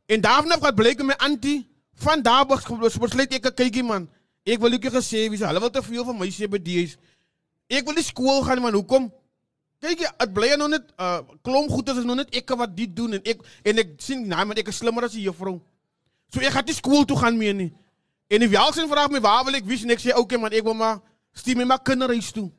En 0.09 0.21
daarna 0.21 0.59
het 0.61 0.75
blyk 0.75 1.03
my 1.05 1.15
antie 1.19 1.67
van 2.03 2.23
daar 2.23 2.47
besluit 2.47 3.33
ek 3.33 3.47
'n 3.47 3.55
kykie 3.55 3.83
man. 3.83 4.09
Ek 4.45 4.61
wil 4.61 4.71
net 4.71 4.85
gesê 4.85 5.29
wie 5.29 5.37
se 5.37 5.47
hulle 5.47 5.61
wil 5.61 5.71
te 5.71 5.83
veel 5.83 6.05
van 6.05 6.19
my 6.19 6.29
sê 6.31 6.49
by 6.49 6.59
die 6.59 6.77
huis. 6.77 6.97
Ek 7.69 7.85
wil 7.85 7.95
nie 7.95 8.03
skool 8.03 8.43
gaan 8.43 8.63
man. 8.63 8.75
Hoekom? 8.75 9.13
Kyk 9.79 10.01
jy, 10.01 10.11
dit 10.19 10.33
bly 10.35 10.57
nou 10.57 10.69
net 10.69 10.83
'n 10.83 11.03
uh, 11.03 11.21
klomp 11.43 11.71
goed 11.71 11.89
is 11.89 12.05
nog 12.05 12.17
net 12.17 12.35
ek 12.35 12.49
wat 12.57 12.77
dit 12.77 12.97
doen 12.97 13.13
en 13.13 13.23
ek 13.25 13.43
en 13.65 13.79
ek 13.79 13.89
sien 13.99 14.27
nee 14.29 14.45
man 14.45 14.57
ek 14.57 14.69
is 14.69 14.77
slimmer 14.77 15.05
as 15.05 15.13
die 15.13 15.23
juffrou. 15.23 15.61
So 16.33 16.41
ek 16.41 16.53
gaan 16.53 16.65
nie 16.67 16.75
skool 16.75 17.05
toe 17.05 17.17
gaan 17.17 17.37
meer 17.39 17.55
nie. 17.55 17.73
En 18.29 18.41
die 18.41 18.49
welsin 18.49 18.89
vraag 18.89 19.11
my 19.11 19.21
waar 19.21 19.45
wil 19.45 19.55
ek 19.55 19.65
wees 19.65 19.83
en 19.83 19.91
ek 19.91 20.01
sê 20.01 20.11
oké 20.11 20.21
okay, 20.21 20.39
man 20.39 20.53
ek 20.53 20.65
wil 20.65 20.75
maar 20.75 21.01
stuur 21.33 21.57
my 21.57 21.65
maar 21.65 21.83
kinderhuis 21.83 22.33
toe. 22.33 22.51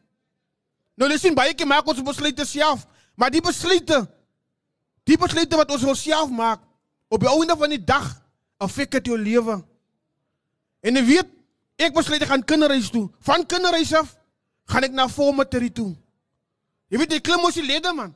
Nou 0.99 1.07
jy 1.07 1.17
sien 1.21 1.35
baie 1.35 1.55
keer 1.55 1.67
maak 1.67 1.87
ons 1.87 2.01
besluite 2.03 2.45
self, 2.45 2.83
maar 3.15 3.31
die 3.31 3.43
besluite 3.43 4.03
die 5.07 5.17
besluite 5.17 5.57
wat 5.57 5.71
ons 5.73 6.03
self 6.03 6.29
maak 6.29 6.61
op 7.09 7.23
die 7.23 7.29
einde 7.31 7.55
van 7.57 7.71
die 7.73 7.81
dag 7.81 8.11
affek 8.61 8.91
dit 8.99 9.07
jou 9.09 9.17
lewe. 9.17 9.55
En 10.85 10.95
jy 10.99 11.03
weet 11.07 11.31
ek 11.79 11.95
besluit 11.95 12.21
ek 12.21 12.29
gaan 12.29 12.43
kinderhuis 12.43 12.91
toe. 12.91 13.07
Van 13.25 13.45
kinderhuis 13.47 13.93
af 13.97 14.11
gaan 14.69 14.85
ek 14.85 14.93
na 14.93 15.07
formatory 15.09 15.71
toe. 15.73 15.95
Jy 16.91 16.99
weet 17.01 17.15
jy 17.15 17.21
klim 17.23 17.41
mos 17.41 17.57
die 17.57 17.65
ledder 17.65 17.95
man. 17.95 18.13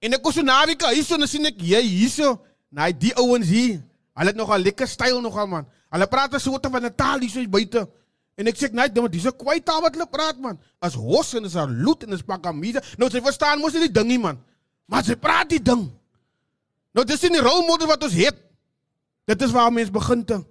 En 0.00 0.14
ek 0.14 0.22
kom 0.22 0.32
so 0.32 0.46
naweek 0.46 0.86
huis 0.88 1.10
toe 1.10 1.18
en 1.18 1.28
sien 1.28 1.50
ek 1.50 1.60
jy 1.60 1.82
hierso, 1.82 2.36
nee 2.70 2.96
die 2.96 3.12
ouens 3.18 3.50
hier. 3.50 3.82
Hulle 4.16 4.32
het 4.32 4.38
nogal 4.38 4.64
lekker 4.64 4.88
styl 4.88 5.20
nogal 5.20 5.50
man. 5.50 5.66
Hulle 5.92 6.06
praat 6.08 6.34
'n 6.34 6.40
soort 6.40 6.66
van 6.70 6.86
'n 6.86 6.94
taal 6.94 7.20
hier 7.20 7.30
so 7.30 7.38
hier 7.40 7.50
buite. 7.50 7.88
En 8.36 8.46
ek 8.46 8.56
sê 8.56 8.68
net, 8.72 8.94
"Dit 8.94 9.14
is 9.14 9.26
'n 9.26 9.36
kwai 9.36 9.60
taal 9.62 9.80
wat 9.80 9.94
hulle 9.94 10.06
praat 10.06 10.38
man. 10.38 10.58
As 10.78 10.94
hos 10.94 11.34
en 11.34 11.44
is 11.44 11.52
daar 11.52 11.68
loot 11.68 12.02
en 12.02 12.12
is 12.12 12.22
pakamiese. 12.22 12.82
Nou 12.98 13.10
sy 13.10 13.20
verstaan 13.20 13.58
mos 13.58 13.72
nie 13.72 13.88
die 13.88 13.92
ding 13.92 14.08
nie 14.08 14.18
man. 14.18 14.38
Maar 14.86 15.04
sy 15.04 15.16
praat 15.16 15.48
die 15.48 15.62
ding. 15.62 15.90
Nou 16.92 17.04
dis 17.04 17.22
nie 17.22 17.30
die 17.30 17.40
rolmodel 17.40 17.86
wat 17.86 18.02
ons 18.02 18.12
het. 18.12 18.36
Dit 19.26 19.42
is 19.42 19.50
waar 19.50 19.72
mense 19.72 19.92
begin 19.92 20.24
te. 20.24 20.44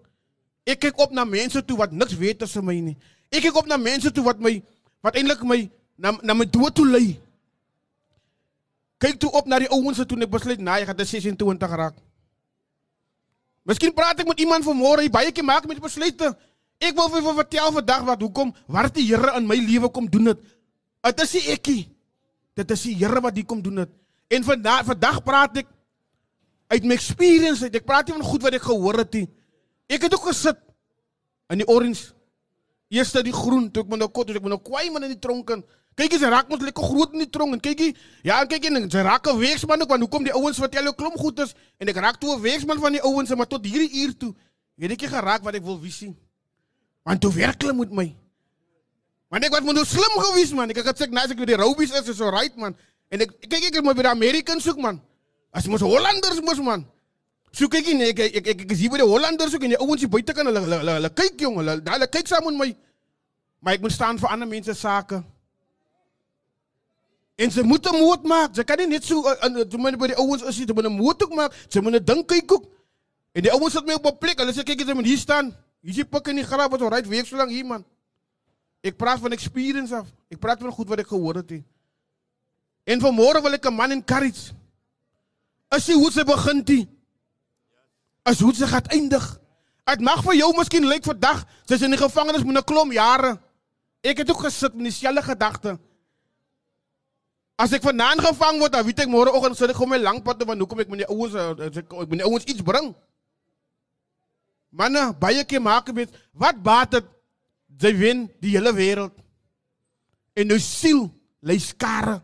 Ek 0.66 0.80
kyk 0.80 0.98
op 1.00 1.12
na 1.12 1.24
mense 1.24 1.62
toe 1.66 1.78
wat 1.78 1.92
niks 1.92 2.18
weet 2.18 2.40
tussen 2.40 2.66
my 2.66 2.80
nie. 2.80 2.98
Ek 3.30 3.44
kyk 3.46 3.56
op 3.56 3.68
na 3.70 3.78
mense 3.78 4.12
toe 4.12 4.24
wat 4.24 4.40
my 4.40 4.64
wat 5.06 5.16
eintlik 5.16 5.44
my 5.44 5.60
na 5.96 6.12
na 6.22 6.34
my 6.34 6.46
dood 6.46 6.76
toe 6.76 6.88
lei. 6.88 7.20
Kyk 8.98 9.20
toe 9.20 9.32
op 9.32 9.46
na 9.46 9.60
die 9.60 9.70
ouens 9.70 9.98
wat 10.02 10.10
toe 10.10 10.20
ek 10.22 10.30
besluit, 10.30 10.60
"Nee, 10.60 10.82
ek 10.82 10.88
gaan 10.88 10.98
dit 10.98 11.08
26 11.08 11.70
raak." 11.70 11.96
Miskien 13.64 13.94
praat 13.94 14.20
ek 14.20 14.28
met 14.28 14.40
iemand 14.40 14.66
vanmôre, 14.66 15.02
jy 15.02 15.10
baie 15.10 15.32
keer 15.32 15.44
maak 15.44 15.66
met 15.68 15.80
besluite. 15.80 16.38
Ek 16.84 16.96
wil 16.96 17.10
vir 17.14 17.24
jou 17.24 17.36
vertel 17.38 17.72
vandag 17.78 18.04
wat 18.08 18.24
hoekom 18.26 18.52
wat 18.68 18.96
die 18.96 19.06
Here 19.08 19.36
in 19.40 19.48
my 19.48 19.56
lewe 19.56 19.90
kom 19.90 20.10
doen 20.12 20.34
dit. 20.34 20.42
Dit 21.06 21.22
is 21.24 21.34
nie 21.38 21.46
ekie. 21.54 21.82
Dit 22.56 22.72
is 22.72 22.84
die 22.84 22.96
Here 23.00 23.22
wat 23.22 23.36
dit 23.36 23.48
kom 23.48 23.62
doen 23.64 23.86
dit. 23.86 23.94
En 24.30 24.44
vandag 24.44 24.84
vandag 24.90 25.22
praat 25.24 25.62
ek 25.64 25.72
uit 26.74 26.84
my 26.84 26.98
experience 26.98 27.64
uit. 27.64 27.76
Ek 27.76 27.86
praat 27.86 28.10
nie 28.10 28.18
van 28.18 28.28
goed 28.28 28.44
wat 28.44 28.58
ek 28.58 28.68
gehoor 28.68 29.00
het 29.04 29.14
nie. 29.14 29.28
Ek 29.88 30.08
het 30.08 30.14
ook 30.18 30.28
gesit 30.32 30.60
in 31.54 31.62
die 31.62 31.70
orange. 31.70 32.12
Eerste 32.90 33.24
die 33.26 33.34
groen, 33.34 33.70
toe 33.74 33.84
ek 33.84 33.90
met 33.90 34.02
nou 34.02 34.10
kot, 34.10 34.28
toe 34.28 34.36
ek 34.38 34.46
met 34.46 34.54
nou 34.56 34.62
kwai 34.62 34.90
man 34.94 35.06
in 35.08 35.16
die 35.16 35.22
tronk 35.22 35.50
en 35.56 35.64
kyk 35.96 36.16
jy 36.16 36.20
se 36.22 36.30
raak 36.30 36.50
mos 36.52 36.62
lekker 36.62 36.86
groot 36.86 37.14
in 37.16 37.24
die 37.24 37.32
tronk 37.32 37.56
en 37.56 37.62
kyk 37.64 37.82
jy 37.82 37.88
ja, 38.28 38.42
en 38.42 38.50
kyk 38.52 38.68
jy 38.68 38.82
sy 38.92 39.04
raak 39.06 39.28
'n 39.32 39.40
weeksman 39.40 39.82
ook 39.82 39.90
want 39.90 40.04
hoekom 40.04 40.24
die 40.28 40.36
ouens 40.36 40.60
vertel 40.60 40.84
jou 40.84 40.94
klomp 40.94 41.16
goeders 41.18 41.56
en 41.80 41.88
ek 41.88 41.96
raak 41.96 42.20
toe 42.20 42.36
'n 42.36 42.42
weeksman 42.42 42.80
van 42.80 42.92
die 42.92 43.02
ouens 43.02 43.32
maar 43.36 43.48
tot 43.48 43.66
hierdie 43.66 44.04
uur 44.04 44.14
toe 44.18 44.36
weet 44.76 44.92
ek 44.92 45.02
nie 45.02 45.10
geraak 45.10 45.42
wat 45.44 45.56
ek 45.56 45.64
wil 45.64 45.80
wie 45.80 45.92
sien. 45.92 46.16
Want 47.06 47.22
toe 47.22 47.32
werk 47.34 47.62
hulle 47.62 47.76
met 47.78 47.92
my. 47.94 48.08
Want 49.30 49.46
ek 49.46 49.54
was 49.54 49.66
moet 49.68 49.78
nou 49.78 49.86
slim 49.86 50.16
gewees 50.24 50.54
man. 50.58 50.72
Ek 50.74 50.82
het 50.82 50.90
gesê 50.90 51.08
nou 51.12 51.22
as 51.22 51.34
ek 51.34 51.42
by 51.42 51.50
die 51.52 51.60
Robies 51.60 51.94
is, 51.94 52.10
is 52.10 52.18
so 52.18 52.32
right 52.34 52.56
man. 52.58 52.74
En 53.14 53.22
ek 53.22 53.36
kyk 53.46 53.70
ek 53.70 53.84
moet 53.86 53.98
by 54.00 54.08
die 54.08 54.14
Americans 54.14 54.66
soek 54.66 54.82
man. 54.82 54.98
As 55.54 55.70
mos 55.70 55.86
Hollanders 55.86 56.42
mos 56.42 56.62
man. 56.66 56.86
So 57.56 57.70
kyk 57.72 57.92
jy 57.92 57.96
nee, 58.00 58.10
ek 58.16 58.24
ek 58.26 58.40
ek, 58.42 58.66
ek 58.66 58.74
is 58.74 58.82
hier 58.82 58.94
by 58.94 59.04
die 59.04 59.08
Hollanders 59.08 59.54
soek 59.54 59.68
en 59.68 59.76
die 59.76 59.80
ouens 59.80 60.02
hier 60.02 60.12
buite 60.12 60.34
kan 60.36 60.50
hulle 60.50 60.66
hulle, 60.66 60.82
hulle, 60.82 60.98
hulle 60.98 61.14
kyk 61.22 61.46
jong, 61.46 61.62
hulle 61.62 61.78
hulle 61.94 62.10
kyk 62.18 62.32
saam 62.32 62.50
met 62.50 62.60
my. 62.64 62.70
Maar 63.62 63.78
ek 63.78 63.86
moet 63.86 63.96
staan 63.96 64.20
vir 64.22 64.34
ander 64.34 64.50
mense 64.50 64.74
sake. 64.78 65.22
En 67.36 67.52
ze 67.52 67.64
moeten 67.64 67.96
moed 67.96 68.24
maken. 68.24 68.56
Ze 68.56 68.64
kan 68.64 68.78
niet 68.78 68.88
net 68.88 69.06
zo, 69.06 69.22
uh, 69.24 69.42
ze 69.42 69.78
moeten 69.78 69.98
bij 69.98 70.08
de 70.08 70.16
ouwens 70.16 70.44
als 70.44 70.56
ze 70.56 70.74
moeten 70.74 70.92
moed 70.92 71.24
ook 71.24 71.34
maken. 71.34 71.58
Ze 71.68 71.82
moeten 71.82 72.06
denken 72.06 72.44
ook. 72.48 72.66
En 73.32 73.42
die 73.42 73.52
ouwens 73.52 73.74
zitten 73.74 73.92
mij 73.92 73.96
op 73.96 74.06
een 74.06 74.18
plek. 74.18 74.40
En 74.40 74.54
ze 74.54 74.64
kijken, 74.64 74.86
ze 74.86 74.94
moeten 74.94 75.12
hier 75.12 75.22
staan. 75.22 75.65
Je 75.86 75.94
ziet 75.94 76.10
pakken 76.10 76.44
graf, 76.44 76.70
wat 76.70 76.80
zo 76.80 76.88
rijdt, 76.88 77.08
week 77.08 77.26
zo 77.26 77.36
lang 77.36 77.50
hier, 77.50 77.66
man. 77.66 77.86
Ik 78.82 78.96
praat 78.96 79.20
van 79.20 79.32
experience 79.32 79.96
af. 79.96 80.08
Ik 80.28 80.40
praat 80.40 80.60
van 80.60 80.72
goed 80.72 80.88
wat 80.88 81.00
ik 81.00 81.08
gehoord 81.08 81.36
heb. 81.36 81.62
En 82.84 83.00
vanmorgen 83.00 83.42
wil 83.42 83.52
ik 83.52 83.66
een 83.66 83.74
man 83.74 83.92
in 83.92 84.04
Karits. 84.04 84.52
Als 85.68 85.86
je 85.86 85.94
hoe 85.94 86.12
ze 86.12 86.24
begint, 86.24 86.68
die. 86.68 86.90
Als 88.22 88.40
hoe 88.40 88.54
ze 88.54 88.68
gaat 88.68 88.88
eindigen. 88.88 89.40
Het 89.84 90.00
mag 90.00 90.24
voor 90.24 90.36
jou 90.36 90.56
misschien 90.58 90.86
lijkt 90.86 91.06
vandaag. 91.06 91.46
Ze 91.66 91.74
is 91.74 91.82
in 91.82 91.90
de 91.90 91.98
gevangenis 91.98 92.44
met 92.44 92.56
een 92.56 92.64
klom 92.64 92.92
jaren. 92.92 93.42
Ik 94.02 94.18
heb 94.18 94.30
ook 94.30 94.40
gezet 94.40 94.74
met 94.74 94.84
diezelfde 94.84 95.22
gedachten. 95.22 95.82
As 97.56 97.72
ek 97.72 97.82
vanaand 97.82 98.20
gevang 98.20 98.58
word, 98.60 98.72
dan 98.72 98.86
weet 98.86 99.00
ek 99.00 99.08
môreoggend 99.08 99.56
sit 99.56 99.70
ek 99.70 99.76
gewoon 99.76 99.94
my 99.96 100.02
langpad 100.02 100.44
want 100.44 100.60
hoekom 100.60 100.80
ek 100.80 100.90
met 100.92 101.06
die 101.06 101.08
ouens 101.08 101.34
ek 101.34 101.94
ek 101.94 102.10
met 102.10 102.20
die 102.20 102.28
ouens 102.28 102.44
iets 102.44 102.62
bring. 102.62 102.96
Manne, 104.76 105.14
baie 105.20 105.44
keer 105.48 105.64
maak 105.64 105.92
met 105.96 106.12
wat 106.36 106.60
baat 106.64 106.98
dit 106.98 107.12
jy 107.80 107.92
wen 108.00 108.26
die 108.44 108.56
hele 108.56 108.74
wêreld. 108.76 109.16
En 110.36 110.48
nou 110.52 110.60
siel 110.60 111.08
lê 111.46 111.58
skare. 111.60 112.20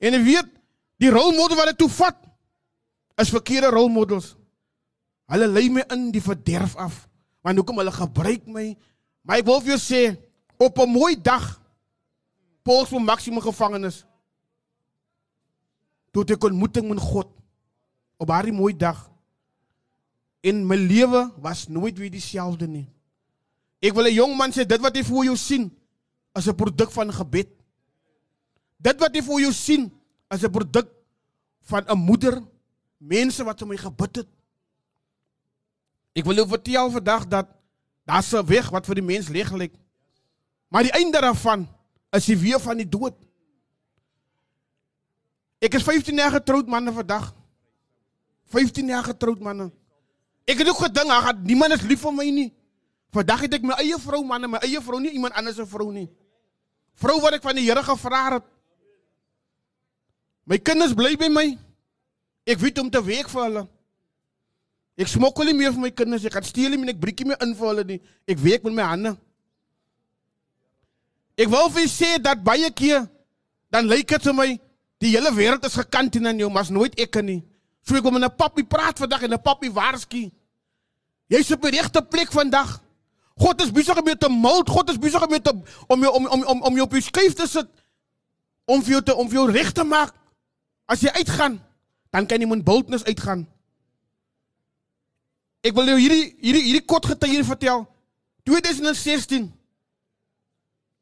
En 0.00 0.16
jy 0.16 0.22
weet, 0.24 0.48
die 1.00 1.12
rolmodel 1.12 1.58
wat 1.58 1.74
ek 1.74 1.80
toe 1.80 1.90
vat 1.92 2.16
is 3.20 3.32
verkeerde 3.32 3.72
rolmodels. 3.72 4.34
Hulle 5.32 5.48
lei 5.50 5.68
my 5.72 5.84
in 5.92 6.08
die 6.14 6.22
verderf 6.22 6.76
af. 6.80 7.04
Want 7.44 7.60
hoekom 7.60 7.80
hulle 7.80 7.92
gebruik 7.92 8.46
my? 8.48 8.70
Maar 9.26 9.40
ek 9.40 9.48
wil 9.48 9.60
vir 9.64 9.74
jou 9.74 9.82
sê 9.82 10.02
op 10.56 10.78
'n 10.78 10.88
mooi 10.88 11.16
dag 11.20 11.56
Pauls 12.66 12.88
voor 12.88 13.02
maximum 13.02 13.40
gevangenis. 13.40 14.04
Toe 16.10 16.24
ek 16.24 16.44
ontmoeting 16.44 16.88
met 16.88 16.98
God 16.98 17.28
op 18.18 18.26
daardie 18.26 18.52
mooi 18.52 18.74
dag. 18.76 19.04
En 20.46 20.62
my 20.66 20.76
lewe 20.78 21.26
was 21.42 21.66
nooit 21.68 21.98
weer 21.98 22.12
dieselfde 22.12 22.68
nie. 22.70 22.86
Ek 23.82 23.94
wil 23.94 24.06
'n 24.06 24.14
jong 24.14 24.36
man 24.36 24.52
sê 24.52 24.66
dit 24.66 24.80
wat 24.80 24.94
jy 24.94 25.04
voor 25.04 25.24
jou 25.24 25.36
sien 25.36 25.70
is 26.34 26.46
'n 26.46 26.54
produk 26.54 26.90
van 26.90 27.12
gebed. 27.12 27.48
Dit 28.78 29.00
wat 29.00 29.14
jy 29.14 29.22
voor 29.22 29.40
jou 29.40 29.52
sien 29.52 29.90
is 30.30 30.44
'n 30.44 30.50
produk 30.50 30.88
van 31.62 31.84
'n 31.88 31.98
moeder, 31.98 32.42
mense 32.98 33.44
wat 33.44 33.58
vir 33.58 33.68
my 33.68 33.76
gebid 33.76 34.16
het. 34.16 34.28
Ek 36.14 36.24
wil 36.24 36.34
jou 36.34 36.48
vertel 36.48 36.90
vandag 36.90 37.26
dat 37.28 37.46
daar's 38.04 38.32
'n 38.32 38.46
weg 38.46 38.70
wat 38.70 38.86
vir 38.86 38.94
die 38.94 39.04
mens 39.04 39.28
lig 39.28 39.52
lyk. 39.52 39.74
Maar 40.68 40.82
die 40.82 40.92
einde 40.92 41.20
daarvan 41.20 41.68
is 42.10 42.24
die 42.24 42.38
weer 42.38 42.60
van 42.60 42.76
die 42.76 42.88
dood. 42.88 43.14
Ek 45.58 45.74
is 45.74 45.82
15 45.82 46.16
jaar 46.16 46.30
getroud 46.30 46.66
manne 46.66 46.92
vandag. 46.92 47.34
15 48.44 48.86
jaar 48.86 49.04
getroud 49.04 49.40
manne. 49.40 49.70
Ek 50.46 50.60
het 50.62 50.68
ook 50.70 50.78
gedink, 50.78 51.10
ag, 51.10 51.32
niemand 51.42 51.74
is 51.74 51.82
lief 51.82 52.04
vir 52.06 52.14
my 52.14 52.26
nie. 52.30 52.50
Vandag 53.14 53.46
het 53.46 53.56
ek 53.58 53.64
my 53.66 53.76
eie 53.82 53.98
vrou 53.98 54.22
manne, 54.26 54.48
my 54.50 54.60
eie 54.66 54.80
vrou 54.82 55.00
nie 55.02 55.10
iemand 55.16 55.34
anders 55.34 55.56
se 55.58 55.66
vrou 55.66 55.88
nie. 55.92 56.06
Vrou 57.00 57.16
wat 57.20 57.38
ek 57.38 57.44
van 57.44 57.56
die 57.58 57.64
Here 57.66 57.82
gevra 57.82 58.22
het. 58.36 58.44
My 60.46 60.58
kinders 60.62 60.94
bly 60.94 61.16
by 61.18 61.28
my. 61.32 61.46
Ek 62.46 62.60
weet 62.62 62.78
om 62.78 62.90
te 62.90 63.02
werk 63.02 63.30
vir 63.32 63.42
hulle. 63.42 63.64
Ek 64.96 65.10
smokkel 65.10 65.50
nie 65.50 65.56
meer 65.58 65.74
vir 65.74 65.82
my 65.82 65.90
kinders, 65.92 66.24
ek 66.24 66.38
gaan 66.38 66.46
steel 66.46 66.72
nie 66.72 66.86
en 66.86 66.94
ek 66.94 67.00
breek 67.02 67.18
nie 67.20 67.32
meer 67.32 67.42
in 67.44 67.52
vir 67.58 67.68
hulle 67.68 67.84
nie. 67.90 67.98
Ek 68.30 68.38
werk 68.40 68.64
met 68.68 68.76
my 68.78 68.86
hande. 68.86 69.12
Ek 71.36 71.50
wil 71.52 71.68
vir 71.74 71.90
sê 71.90 72.14
dat 72.22 72.40
baie 72.44 72.70
keer 72.72 73.04
dan 73.74 73.90
lyk 73.90 74.14
dit 74.14 74.30
vir 74.30 74.36
my 74.38 74.48
die 75.02 75.10
hele 75.12 75.34
wêreld 75.36 75.66
is 75.68 75.76
gekant 75.76 76.14
teen 76.14 76.30
aan 76.30 76.38
jou, 76.40 76.48
maar's 76.48 76.72
nooit 76.72 76.94
ek 77.02 77.18
nie. 77.26 77.42
So 77.84 77.98
ek 77.98 78.02
kom 78.06 78.14
met 78.14 78.24
'n 78.24 78.36
papi 78.36 78.64
praat 78.64 78.98
vandag 78.98 79.22
en 79.22 79.34
'n 79.34 79.42
papi 79.42 79.68
waarsku. 79.70 80.30
Jy's 81.26 81.50
op 81.50 81.64
die 81.66 81.74
regte 81.74 82.02
plek 82.02 82.30
vandag. 82.32 82.76
God 83.36 83.60
is 83.60 83.72
besig 83.74 83.98
om 83.98 84.06
jou 84.06 84.16
te 84.16 84.28
mold, 84.32 84.70
God 84.70 84.90
is 84.90 84.98
besig 84.98 85.22
om 85.22 85.34
jou 85.34 85.40
te 85.42 85.52
om 85.92 86.04
jou 86.06 86.12
om 86.14 86.26
om 86.26 86.44
om 86.44 86.62
om 86.70 86.78
jou 86.78 86.86
op 86.86 86.94
jou 86.96 87.02
skuif 87.04 87.34
te 87.36 87.46
sit 87.46 87.68
om 88.64 88.80
vir 88.82 88.96
jou 88.96 89.02
te 89.02 89.14
om 89.14 89.28
vir 89.28 89.40
jou 89.40 89.50
reg 89.50 89.72
te 89.72 89.84
maak. 89.84 90.14
As 90.88 91.02
jy 91.02 91.10
uitgaan, 91.18 91.58
dan 92.14 92.26
kan 92.26 92.40
jy 92.40 92.48
met 92.48 92.64
boldness 92.64 93.04
uitgaan. 93.04 93.44
Ek 95.66 95.74
wil 95.74 95.90
jou 95.90 95.98
hierdie 95.98 96.32
hierdie 96.40 96.64
hierdie 96.70 96.86
kort 96.86 97.06
getuie 97.10 97.44
vertel. 97.44 97.84
2016 98.46 99.52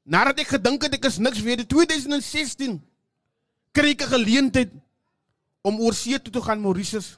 Nadat 0.04 0.42
ek 0.42 0.50
gedink 0.58 0.82
het 0.84 0.98
ek 0.98 1.06
is 1.08 1.16
niks 1.16 1.40
weer 1.40 1.62
in 1.62 1.68
2016 1.68 2.76
kry 3.72 3.92
ek 3.94 4.04
'n 4.04 4.12
geleentheid 4.12 4.72
om 5.64 5.80
oor 5.80 5.94
see 5.94 6.18
toe 6.20 6.32
te 6.32 6.42
gaan 6.42 6.60
Mauritius. 6.60 7.16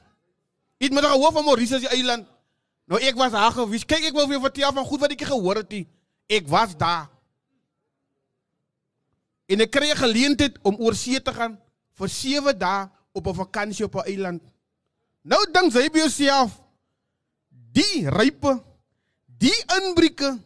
Iets 0.79 0.93
met 0.95 1.03
'n 1.03 1.19
hoof 1.19 1.33
van 1.33 1.45
Mauritius 1.45 1.83
die 1.83 1.89
eiland. 1.89 2.27
Nou 2.87 2.99
ek 3.03 3.15
was 3.19 3.31
daar 3.31 3.51
gewees. 3.51 3.85
Kyk 3.85 4.09
ek 4.09 4.15
wil 4.15 4.27
vir 4.27 4.37
jou 4.37 4.43
vertel 4.47 4.73
van 4.73 4.87
goed 4.87 5.03
wat 5.03 5.15
ek 5.15 5.25
gehoor 5.27 5.61
het. 5.61 5.69
Die. 5.69 5.85
Ek 6.31 6.47
was 6.51 6.75
daar. 6.79 7.09
En 9.47 9.63
ek 9.63 9.71
kry 9.71 9.91
'n 9.91 10.03
geleentheid 10.03 10.59
om 10.63 10.75
oor 10.79 10.95
see 10.95 11.19
te 11.21 11.33
gaan 11.33 11.59
vir 11.95 12.09
7 12.09 12.57
dae 12.57 12.89
op 13.13 13.27
'n 13.27 13.35
vakansie 13.35 13.85
op 13.85 13.95
'n 13.95 14.07
eiland. 14.07 14.43
Nou 15.23 15.39
dink 15.51 15.73
jy 15.73 15.89
by 15.89 15.99
jouself 15.99 16.61
die 17.49 18.09
rype, 18.09 18.63
die 19.27 19.63
inbreeke, 19.67 20.39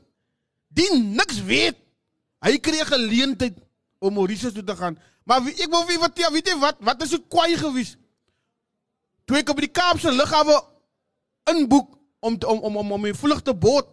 die 0.68 0.98
niks 0.98 1.44
weet 1.44 1.82
Hy 2.42 2.58
kry 2.58 2.82
'n 2.82 2.90
geleentheid 2.90 3.58
om 4.00 4.14
Mauritius 4.14 4.54
toe 4.54 4.64
te 4.64 4.76
gaan. 4.76 4.98
Maar 5.24 5.44
wie, 5.44 5.54
ek 5.54 5.70
wil 5.70 5.86
vir 5.86 6.00
vertel, 6.00 6.32
weet 6.32 6.48
jy 6.48 6.58
wat? 6.58 6.78
Wat 6.80 7.02
is 7.02 7.10
so 7.10 7.20
kwaai 7.20 7.58
gewees? 7.58 7.98
Toe 9.26 9.38
ek 9.38 9.50
op 9.50 9.62
die 9.62 9.70
Kaapse 9.70 10.12
lughawe 10.12 10.58
inboek 11.46 11.94
om 12.22 12.38
te, 12.38 12.48
om 12.48 12.62
om 12.62 12.78
om 12.78 12.92
om 12.98 13.02
my 13.02 13.14
vlugte 13.18 13.54
boot. 13.58 13.90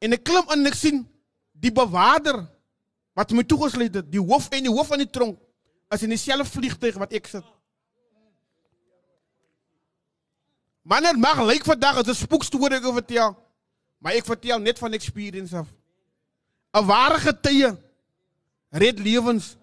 En 0.00 0.16
ek 0.16 0.24
klim 0.24 0.46
in 0.54 0.62
en 0.62 0.70
ek 0.70 0.78
sien 0.78 1.02
die 1.60 1.72
bewaarder 1.74 2.44
wat 3.18 3.32
my 3.36 3.44
toegesluit 3.44 3.94
het, 3.98 4.06
die 4.08 4.22
hoof 4.22 4.48
en 4.54 4.64
die 4.64 4.72
hoof 4.72 4.88
van 4.94 5.02
die 5.02 5.10
tronk 5.10 5.38
is 5.90 6.04
in 6.06 6.14
dieselfde 6.14 6.46
vliegtuig 6.48 6.96
wat 7.02 7.12
ek 7.18 7.26
sit. 7.28 7.46
Man, 10.86 11.04
dit 11.04 11.18
mag 11.20 11.42
lyk 11.44 11.66
vandag 11.66 12.00
as 12.00 12.08
'n 12.08 12.14
spookstorie 12.14 12.78
ek 12.78 12.86
vertel, 13.02 13.36
maar 13.98 14.14
ek 14.14 14.24
vertel 14.24 14.58
net 14.58 14.78
van 14.78 14.92
experience 14.92 15.56
af. 15.56 15.68
'n 16.74 16.86
ware 16.86 17.18
getuie 17.18 17.76
red 18.70 18.98
lewens. 18.98 19.56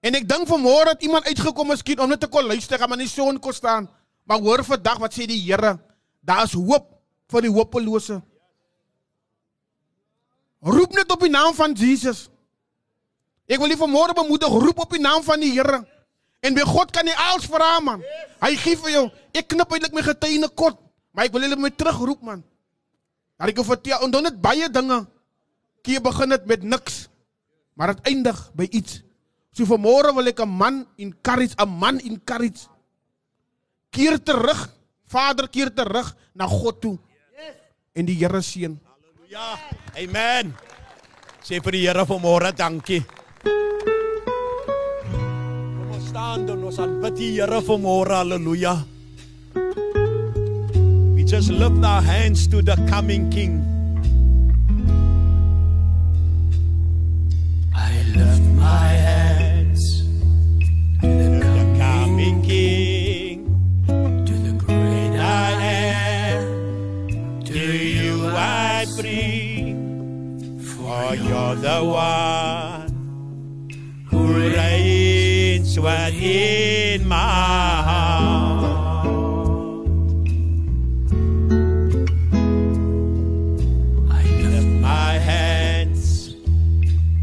En 0.00 0.14
ek 0.14 0.28
dink 0.28 0.46
vanmôre 0.48 0.94
het 0.94 1.02
iemand 1.02 1.26
uitgekom 1.26 1.66
miskien 1.68 2.00
om 2.00 2.08
net 2.08 2.20
te 2.20 2.28
kon 2.28 2.46
luister, 2.46 2.78
maar 2.88 2.98
nie 2.98 3.08
son 3.08 3.40
kon 3.40 3.52
staan. 3.52 3.88
Maar 4.24 4.38
hoor 4.38 4.64
vandag 4.64 4.98
wat 4.98 5.14
sê 5.14 5.26
die 5.26 5.40
Here, 5.42 5.78
daar 6.26 6.44
is 6.44 6.56
hoop 6.58 6.90
vir 7.30 7.46
die 7.46 7.52
hopelose. 7.52 8.20
Roep 10.66 10.96
net 10.98 11.10
op 11.14 11.22
die 11.22 11.30
naam 11.30 11.54
van 11.54 11.76
Jesus. 11.78 12.26
Ek 13.46 13.60
wil 13.62 13.70
nie 13.70 13.78
vanmôre 13.78 14.16
bemoedig 14.18 14.50
roep 14.50 14.82
op 14.82 14.94
die 14.96 15.02
naam 15.02 15.22
van 15.22 15.40
die 15.40 15.52
Here. 15.54 15.84
En 16.42 16.54
by 16.54 16.64
God 16.66 16.90
kan 16.94 17.06
jy 17.06 17.14
alles 17.28 17.46
vra 17.50 17.78
man. 17.82 18.02
Hy 18.42 18.52
gee 18.58 18.78
vir 18.82 18.92
jou. 18.92 19.04
Ek 19.34 19.48
knip 19.52 19.72
eintlik 19.72 19.94
my 19.94 20.02
getuie 20.04 20.50
kort, 20.54 20.78
maar 21.14 21.26
ek 21.26 21.34
wil 21.34 21.46
hulle 21.46 21.58
met 21.60 21.76
terugroep 21.78 22.22
man. 22.26 22.42
Dat 23.38 23.52
ek 23.52 23.60
jou 23.60 23.66
vertel, 23.68 24.10
dan 24.10 24.26
net 24.26 24.40
baie 24.42 24.68
dinge. 24.72 25.04
Kie 25.86 26.00
begin 26.02 26.34
dit 26.34 26.46
met 26.50 26.62
niks. 26.62 27.06
Maar 27.76 27.94
dit 27.94 28.08
eindig 28.12 28.38
by 28.56 28.66
iets. 28.72 29.02
So 29.52 29.68
vanmôre 29.68 30.12
wil 30.16 30.26
ek 30.28 30.40
'n 30.40 30.48
man 30.48 30.86
encourage, 30.96 31.54
'n 31.56 31.68
man 31.68 31.98
encourage. 32.00 32.68
Keer 33.90 34.18
terug. 34.22 34.75
Vader 35.06 35.48
keer 35.48 35.70
terug 35.74 36.16
na 36.34 36.46
God 36.46 36.80
toe. 36.80 36.98
En 37.94 38.04
die 38.04 38.16
Here 38.18 38.42
seën. 38.42 38.78
Ja. 39.30 39.56
Amen. 39.96 40.54
Sê 41.46 41.60
vir 41.62 41.72
die 41.78 41.86
Here 41.86 42.04
vanmôre 42.06 42.52
dankie. 42.56 43.04
Kom 45.76 45.94
ons 45.94 46.08
staan 46.10 46.46
dan 46.48 46.64
ons 46.66 46.78
aanbid 46.82 47.16
die 47.16 47.30
Here 47.38 47.60
vanmôre. 47.62 48.18
Halleluja. 48.20 48.74
We 51.14 51.22
just 51.24 51.50
lift 51.50 51.84
our 51.84 52.02
hands 52.02 52.46
to 52.48 52.62
the 52.62 52.76
coming 52.90 53.30
King. 53.30 53.62
I 57.74 58.02
lift 58.14 58.42
my 58.58 58.88
hands 59.06 60.02
to 61.00 61.06
The 61.06 61.76
coming 61.78 62.42
King. 62.42 62.85
Bring. 68.96 70.60
For 70.60 71.14
you're 71.14 71.54
the 71.56 71.84
one 71.84 72.88
who 74.10 74.32
reigns 74.32 75.78
within 75.78 77.06
my 77.06 77.16
heart. 77.88 78.66
I 84.10 84.22
lift 84.42 84.66
my 84.80 85.12
hands 85.18 86.34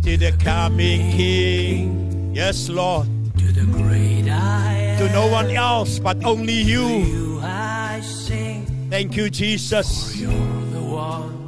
to 0.04 0.18
the 0.18 0.32
coming 0.44 1.12
King. 1.12 2.32
Yes, 2.36 2.70
Lord. 2.70 3.08
to 3.38 3.52
the 3.52 3.66
great 3.66 4.30
I 4.30 4.96
To 5.00 5.10
no 5.10 5.28
one 5.28 5.50
else 5.52 6.00
but 6.00 6.24
only 6.24 6.62
you. 6.62 6.88
You 6.88 7.40
I 7.42 8.02
sing. 8.02 8.66
Thank 8.90 9.16
you, 9.18 9.30
Jesus. 9.30 10.16
You're 10.16 10.32
the 10.32 10.82
one 10.82 11.43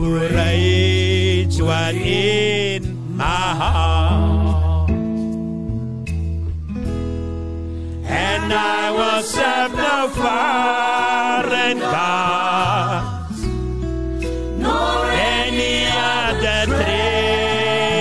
Who 0.00 0.08
reigns 0.16 1.60
within 1.60 2.82
my 3.18 3.24
heart. 3.60 4.90
And 8.06 8.50
I 8.50 8.90
will 8.96 9.22
serve 9.22 9.74
no 9.74 10.08
foreign 10.20 11.80
gods, 11.80 13.38
nor 14.64 15.04
any 15.36 15.84
other 15.92 16.64
treasure. 16.72 18.00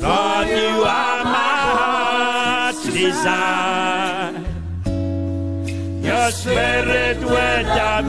For 0.00 0.34
you 0.54 0.70
are 0.98 1.22
my 1.22 1.56
heart's 1.78 2.82
desire. 2.82 4.42
Your 6.02 6.30
spirit 6.32 7.18
without 7.20 8.04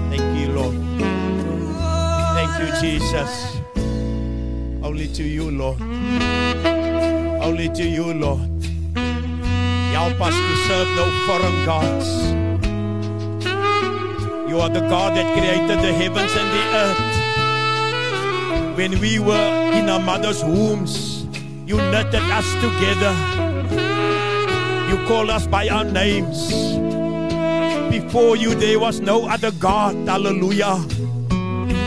Thank 0.08 0.26
you, 0.40 0.48
Lord. 0.56 0.76
Thank 2.36 2.52
you, 2.62 2.68
Jesus. 2.80 3.60
Only 4.82 5.06
to 5.08 5.22
you, 5.22 5.50
Lord. 5.50 5.82
Only 7.42 7.68
to 7.68 7.84
you, 7.84 8.14
Lord. 8.14 8.48
Help 9.92 10.18
us 10.18 10.34
to 10.34 10.56
serve 10.66 10.88
no 10.96 11.04
foreign 11.26 11.66
gods. 11.66 12.49
You 14.50 14.58
are 14.58 14.68
the 14.68 14.80
God 14.80 15.14
that 15.16 15.30
created 15.38 15.78
the 15.78 15.92
heavens 15.94 16.34
and 16.34 16.50
the 16.50 16.64
earth. 16.82 16.98
When 18.76 18.98
we 18.98 19.20
were 19.20 19.70
in 19.72 19.88
our 19.88 20.00
mother's 20.00 20.42
wombs, 20.42 21.22
you 21.70 21.76
knitted 21.76 22.26
us 22.34 22.52
together. 22.58 23.14
You 24.90 25.06
called 25.06 25.30
us 25.30 25.46
by 25.46 25.68
our 25.68 25.84
names. 25.84 26.50
Before 27.94 28.34
you, 28.34 28.56
there 28.56 28.80
was 28.80 28.98
no 28.98 29.28
other 29.28 29.52
God. 29.52 29.94
Hallelujah. 30.08 30.82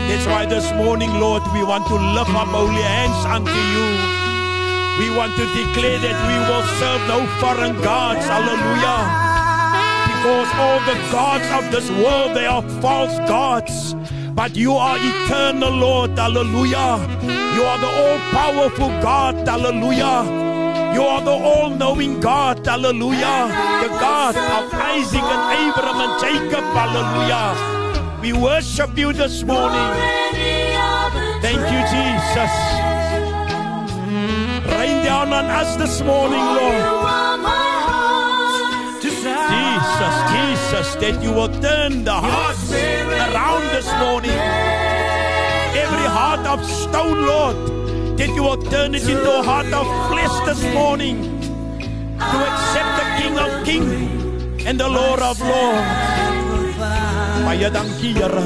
That's 0.08 0.26
why 0.26 0.46
this 0.46 0.72
morning, 0.72 1.12
Lord, 1.20 1.42
we 1.52 1.62
want 1.62 1.86
to 1.88 1.96
lift 2.16 2.30
up 2.30 2.48
holy 2.48 2.80
hands 2.80 3.26
unto 3.26 3.52
you. 3.52 3.84
We 5.04 5.14
want 5.14 5.36
to 5.36 5.44
declare 5.52 5.98
that 6.00 6.16
we 6.28 6.36
will 6.48 6.64
serve 6.80 7.02
no 7.12 7.26
foreign 7.42 7.76
gods. 7.82 8.24
Hallelujah. 8.24 9.33
Because 10.24 10.54
all 10.54 10.80
the 10.86 10.94
gods 11.12 11.44
of 11.52 11.70
this 11.70 11.90
world, 12.02 12.34
they 12.34 12.46
are 12.46 12.62
false 12.80 13.14
gods. 13.28 13.94
But 14.32 14.56
you 14.56 14.72
are 14.72 14.96
eternal, 14.98 15.68
Lord. 15.68 16.16
Hallelujah. 16.16 16.96
You 17.54 17.62
are 17.62 17.78
the 17.78 17.92
all 18.02 18.18
powerful 18.32 18.88
God. 19.02 19.46
Hallelujah. 19.46 20.24
You 20.94 21.02
are 21.02 21.20
the 21.20 21.30
all 21.30 21.68
knowing 21.68 22.20
God. 22.20 22.66
Hallelujah. 22.66 23.52
The 23.82 23.88
God 24.00 24.34
of 24.34 24.72
Isaac 24.72 25.20
and 25.20 25.44
Abraham 25.60 26.00
and 26.08 26.14
Jacob. 26.22 26.64
Hallelujah. 26.72 28.20
We 28.22 28.32
worship 28.32 28.96
you 28.96 29.12
this 29.12 29.42
morning. 29.42 29.90
Thank 31.42 31.60
you, 31.68 31.80
Jesus. 31.92 32.54
Rain 34.72 35.04
down 35.04 35.34
on 35.34 35.44
us 35.50 35.76
this 35.76 36.00
morning, 36.00 36.40
Lord. 36.40 37.33
Jesus, 39.84 40.16
Jesus, 40.32 40.94
that 40.96 41.22
you 41.22 41.30
will 41.30 41.52
turn 41.60 42.04
the 42.04 42.14
hearts 42.14 42.72
around 42.72 43.64
this 43.68 43.88
morning. 44.00 44.38
Every 45.76 46.08
heart 46.08 46.46
of 46.46 46.64
stone, 46.64 47.26
Lord, 47.26 47.56
that 48.18 48.28
you 48.28 48.42
will 48.42 48.62
turn 48.70 48.94
it 48.94 49.02
into 49.02 49.30
a 49.30 49.42
heart 49.42 49.66
of 49.66 49.86
flesh 50.08 50.34
this 50.48 50.62
morning 50.72 51.20
to 52.16 52.36
accept 52.48 52.92
the 53.00 53.06
King 53.20 53.38
of 53.38 53.50
Kings 53.64 54.64
and 54.64 54.80
the 54.80 54.88
Lord 54.88 55.20
of 55.20 55.38
Lords. 55.40 55.84
Baie 57.44 57.68
dankie, 57.70 58.14
Here. 58.14 58.44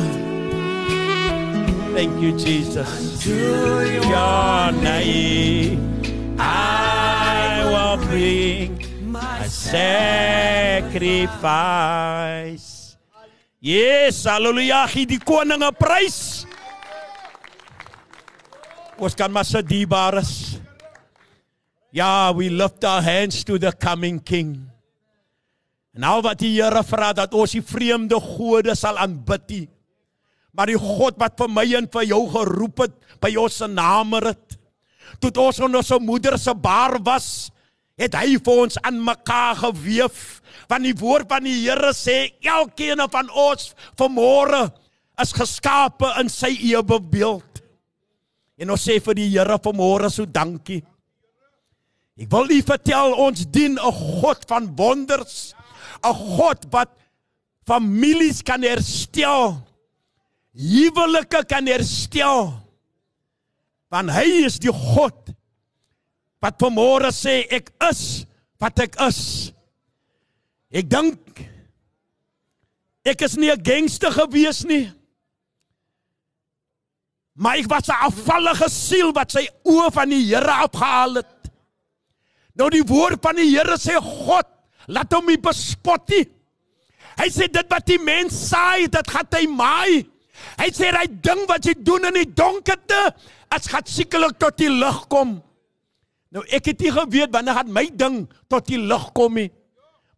Thank 1.94 2.20
you, 2.20 2.36
Jesus. 2.36 3.24
Your 3.26 4.72
name, 4.72 6.02
I 6.38 7.62
will 7.70 7.96
bring 8.08 8.87
sacrifice. 9.48 10.18
Yes, 13.58 14.24
hallelujah, 14.24 14.86
gee 14.86 15.06
die 15.06 15.18
koning 15.18 15.62
'n 15.62 15.74
prys. 15.74 16.46
Ons 18.98 19.14
kan 19.14 19.30
maar 19.30 19.44
sit 19.44 19.68
dierbares. 19.68 20.58
Ja, 21.90 22.34
we 22.34 22.50
lift 22.50 22.84
our 22.84 23.02
hands 23.02 23.44
to 23.44 23.58
the 23.58 23.72
coming 23.72 24.22
king. 24.22 24.70
En 25.94 26.02
al 26.04 26.22
wat 26.22 26.38
die 26.38 26.60
Here 26.60 26.82
vra 26.84 27.12
dat 27.12 27.34
ons 27.34 27.52
die 27.56 27.62
vreemde 27.62 28.14
gode 28.20 28.74
sal 28.76 28.98
aanbid. 28.98 29.50
nie. 29.50 29.68
Maar 30.52 30.66
die 30.66 30.78
God 30.78 31.18
wat 31.18 31.38
vir 31.38 31.48
my 31.48 31.64
en 31.78 31.86
vir 31.86 32.04
jou 32.10 32.24
geroep 32.30 32.78
het 32.82 32.94
by 33.20 33.36
ons 33.38 33.56
se 33.56 33.66
name 33.66 34.18
rit. 34.20 34.58
Toe 35.20 35.30
ons 35.38 35.58
in 35.58 35.74
ons 35.74 35.92
moeder 36.00 36.38
se 36.38 36.54
baar 36.54 36.98
was, 37.02 37.50
het 37.98 38.14
hy 38.14 38.36
vir 38.38 38.60
ons 38.64 38.78
aan 38.86 39.00
mekaar 39.02 39.58
geweef. 39.58 40.38
Want 40.70 40.86
die 40.86 40.96
woord 40.98 41.28
van 41.30 41.46
die 41.46 41.56
Here 41.64 41.92
sê 41.96 42.30
elkeen 42.44 43.02
van 43.10 43.30
ons 43.30 43.72
vanmôre 43.98 44.68
is 45.18 45.34
geskape 45.34 46.12
in 46.20 46.30
sy 46.30 46.52
ewe 46.70 47.00
beeld. 47.00 47.62
En 48.58 48.74
ons 48.74 48.86
sê 48.88 48.98
vir 49.02 49.18
die 49.18 49.28
Here 49.32 49.58
vanmôre 49.62 50.10
so 50.12 50.26
dankie. 50.26 50.82
Ek 52.18 52.30
wil 52.32 52.50
u 52.50 52.58
vertel 52.66 53.14
ons 53.14 53.46
dien 53.46 53.78
'n 53.78 53.92
God 54.20 54.44
van 54.48 54.66
wonders. 54.76 55.54
'n 56.04 56.14
God 56.14 56.66
wat 56.70 56.90
families 57.66 58.42
kan 58.42 58.62
herstel. 58.62 59.62
Huwelike 60.54 61.44
kan 61.46 61.66
herstel. 61.66 62.54
Want 63.90 64.10
hy 64.10 64.44
is 64.46 64.58
die 64.58 64.72
God 64.72 65.37
wat 66.42 66.58
vanmôre 66.60 67.10
sê 67.14 67.42
ek 67.50 67.72
is 67.90 68.24
wat 68.62 68.78
ek 68.82 68.98
is. 69.06 69.20
Ek 70.70 70.88
dink 70.90 71.42
ek 73.08 73.22
is 73.24 73.36
nie 73.36 73.50
'n 73.50 73.62
gangster 73.62 74.12
gewees 74.12 74.64
nie. 74.64 74.90
Maar 77.34 77.58
ek 77.58 77.68
was 77.70 77.88
'n 77.88 78.04
afvallige 78.06 78.68
siel 78.68 79.12
wat 79.12 79.32
sy 79.32 79.48
oë 79.64 79.92
van 79.92 80.08
die 80.08 80.24
Here 80.26 80.50
afgehaal 80.50 81.14
het. 81.14 81.50
Nou 82.54 82.68
die 82.70 82.82
woord 82.82 83.22
van 83.22 83.36
die 83.36 83.50
Here 83.54 83.78
sê 83.78 83.94
God, 83.96 84.46
laat 84.88 85.12
hom 85.12 85.26
nie 85.26 85.38
bespot 85.38 86.08
nie. 86.08 86.26
Hy 87.18 87.28
sê 87.30 87.48
dit 87.50 87.70
wat 87.70 87.86
die 87.86 87.98
mens 87.98 88.34
saai, 88.50 88.88
dit 88.90 89.10
gaan 89.10 89.26
hy 89.32 89.46
maai. 89.46 90.06
Hy 90.58 90.68
sê 90.70 90.90
hy 90.94 91.06
ding 91.06 91.46
wat 91.48 91.64
jy 91.64 91.74
doen 91.74 92.04
in 92.04 92.14
die 92.14 92.34
donkerte, 92.34 93.14
as 93.50 93.66
gaan 93.66 93.86
sekerlik 93.86 94.38
tot 94.38 94.56
die 94.58 94.70
lig 94.70 95.08
kom. 95.08 95.42
Nou 96.34 96.44
ek 96.52 96.72
het 96.72 96.84
nie 96.84 96.92
geweet 96.92 97.32
wanneer 97.32 97.56
gaan 97.60 97.72
my 97.72 97.86
ding 97.88 98.20
tot 98.52 98.66
die 98.68 98.80
lig 98.80 99.06
kom 99.16 99.38
nie. 99.38 99.48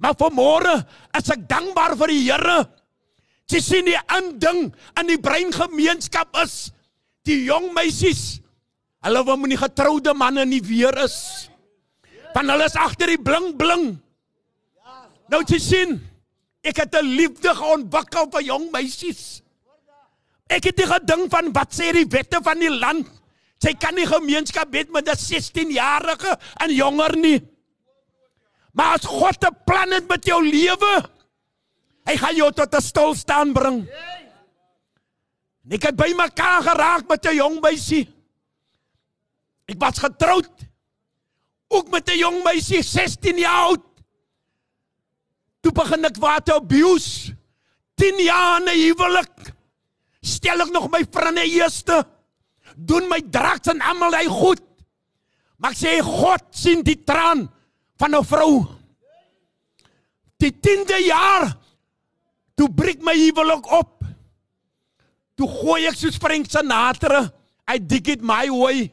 Maar 0.01 0.17
vanmôre 0.19 0.75
is 1.19 1.31
ek 1.31 1.47
dankbaar 1.49 1.95
vir 2.01 2.13
die 2.15 2.23
Here. 2.25 2.59
Jy 3.51 3.61
sien 3.63 3.89
die 3.89 3.99
aanding 3.99 4.71
in 5.01 5.11
die 5.11 5.19
breingemeenskap 5.21 6.37
is 6.43 6.71
die 7.27 7.45
jong 7.49 7.71
meisies. 7.77 8.41
Hulle 9.05 9.23
wil 9.27 9.39
moenie 9.41 9.59
getroude 9.61 10.15
manne 10.17 10.45
nie 10.49 10.63
weer 10.65 10.95
is. 11.05 11.49
Van 12.35 12.49
hulle 12.53 12.69
is 12.71 12.79
agter 12.79 13.11
die 13.11 13.21
bling 13.21 13.53
bling. 13.59 13.93
Nou 15.31 15.43
jy 15.47 15.61
sien, 15.63 16.01
ek 16.63 16.83
het 16.83 16.95
'n 16.95 17.07
liefde 17.07 17.55
ontwikkel 17.55 18.31
vir 18.33 18.43
jong 18.43 18.71
meisies. 18.73 19.43
Ek 20.51 20.65
het 20.65 20.77
nie 20.77 20.87
gedink 20.87 21.31
van 21.31 21.53
wat 21.53 21.71
sê 21.73 21.93
die 21.93 22.09
wette 22.11 22.41
van 22.43 22.59
die 22.59 22.71
land. 22.71 23.07
Sy 23.61 23.75
kan 23.77 23.95
nie 23.95 24.07
gemeenskap 24.09 24.73
hê 24.73 24.87
met 24.89 25.09
'n 25.09 25.17
16-jarige 25.17 26.39
en 26.65 26.71
jonger 26.73 27.17
nie. 27.17 27.41
Maar 28.73 28.95
as 28.95 29.05
God 29.05 29.45
'n 29.45 29.57
plan 29.67 29.91
het 29.93 30.09
met 30.09 30.25
jou 30.25 30.43
lewe, 30.43 31.11
hy 32.07 32.17
gaan 32.17 32.35
jou 32.35 32.53
tot 32.53 32.75
'n 32.75 32.81
stilstaan 32.81 33.53
bring. 33.53 33.89
Ek 35.71 35.83
het 35.83 35.97
by 35.97 36.13
mekaar 36.17 36.63
geraak 36.63 37.09
met 37.09 37.27
'n 37.27 37.37
jong 37.37 37.61
meisie. 37.61 38.09
Ek 39.67 39.79
was 39.79 39.99
getroud. 39.99 40.51
Ook 41.69 41.91
met 41.91 42.09
'n 42.09 42.19
jong 42.19 42.43
meisie 42.43 42.83
16 42.83 43.39
jaar 43.39 43.69
oud. 43.69 43.85
Toe 45.61 45.73
begin 45.73 46.05
ek 46.05 46.17
water 46.17 46.55
abuse. 46.55 47.37
10 47.95 48.23
jaar 48.25 48.61
in 48.61 48.69
'n 48.69 48.81
huwelik. 48.81 49.55
Stel 50.23 50.61
ek 50.61 50.71
nog 50.71 50.91
my 50.91 51.05
vriende 51.11 51.45
eerste. 51.45 52.07
Doen 52.87 53.09
my 53.11 53.21
draks 53.21 53.73
en 53.73 53.83
almal 53.85 54.17
hy 54.17 54.27
goed. 54.31 54.63
Maar 55.61 55.75
ek 55.75 55.81
sê 55.81 55.97
God 56.05 56.47
sien 56.57 56.85
die 56.87 56.99
traan 57.05 57.45
van 58.01 58.15
'n 58.17 58.25
vrou. 58.25 58.67
Die 60.41 60.53
10de 60.53 60.99
jaar 61.05 61.53
toe 62.57 62.69
breek 62.69 63.03
my 63.05 63.15
huwelik 63.17 63.67
op. 63.73 64.05
Toe 65.37 65.49
gooi 65.49 65.87
ek 65.87 65.97
soos 65.97 66.17
Frank 66.17 66.49
Sinatra, 66.49 67.31
I 67.69 67.79
dig 67.79 68.09
it 68.09 68.23
my 68.23 68.49
way. 68.49 68.93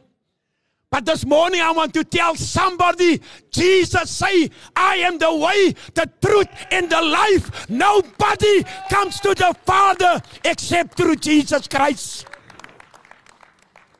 But 0.90 1.06
this 1.06 1.26
morning 1.26 1.62
I 1.62 1.72
want 1.72 1.94
to 1.96 2.04
tell 2.04 2.36
somebody, 2.36 3.22
Jesus 3.52 4.10
say, 4.10 4.50
I 4.76 4.96
am 5.08 5.18
the 5.18 5.34
way, 5.36 5.76
the 5.94 6.10
truth 6.22 6.48
and 6.72 6.90
the 6.90 7.02
life. 7.02 7.70
Nobody 7.70 8.64
comes 8.90 9.20
to 9.20 9.36
the 9.36 9.54
Father 9.66 10.22
except 10.46 10.96
through 10.96 11.18
Jesus 11.18 11.68
Christ. 11.68 12.26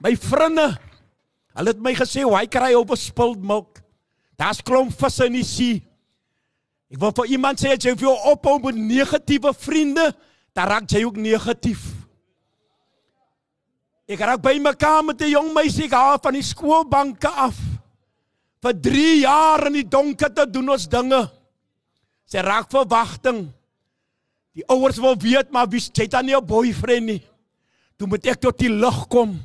My 0.04 0.14
vriende, 0.16 0.78
hulle 1.58 1.74
het 1.74 1.82
my 1.82 1.94
gesê, 1.94 2.24
"Why 2.24 2.74
op 2.76 2.92
'n 2.92 2.96
spilled 2.96 3.42
milk?" 3.42 3.82
Daar's 4.38 4.62
klomp 4.62 4.94
visse 4.94 5.26
in 5.26 5.34
die 5.34 5.44
see. 5.44 5.82
Ek 6.94 7.00
wil 7.00 7.12
vir 7.12 7.26
iemand 7.26 7.60
sê 7.60 7.74
as 7.74 7.84
jy 7.84 7.96
jou 7.96 8.14
ophou 8.32 8.60
met 8.64 8.76
negatiewe 8.76 9.54
vriende, 9.54 10.16
dan 10.54 10.68
raak 10.68 10.90
jy 10.90 11.04
ook 11.04 11.18
negatief. 11.18 11.82
Ek 14.08 14.20
raak 14.24 14.42
by 14.42 14.56
mekaar 14.62 15.04
met 15.04 15.22
'n 15.22 15.30
jong 15.30 15.54
meisie 15.54 15.90
gehad 15.90 16.24
van 16.24 16.34
die 16.34 16.44
skoolbanke 16.44 17.28
af. 17.28 17.58
Vir 18.62 18.74
3 18.74 19.20
jaar 19.20 19.68
in 19.68 19.74
die 19.74 19.88
donker 19.88 20.34
te 20.34 20.46
doen 20.50 20.70
ons 20.70 20.88
dinge. 20.88 21.32
Sy 22.26 22.38
raak 22.38 22.70
verwagting. 22.70 23.52
Die 24.54 24.66
ouers 24.68 24.98
wil 24.98 25.16
weet 25.16 25.52
maar 25.52 25.68
wie 25.68 25.80
het 25.80 26.12
dan 26.12 26.26
nie 26.26 26.36
'n 26.36 26.46
boyfriend 26.46 27.06
nie. 27.06 27.24
Toe 27.98 28.08
moet 28.08 28.26
ek 28.26 28.42
tot 28.42 28.58
die 28.58 28.70
lig 28.70 29.08
kom. 29.08 29.40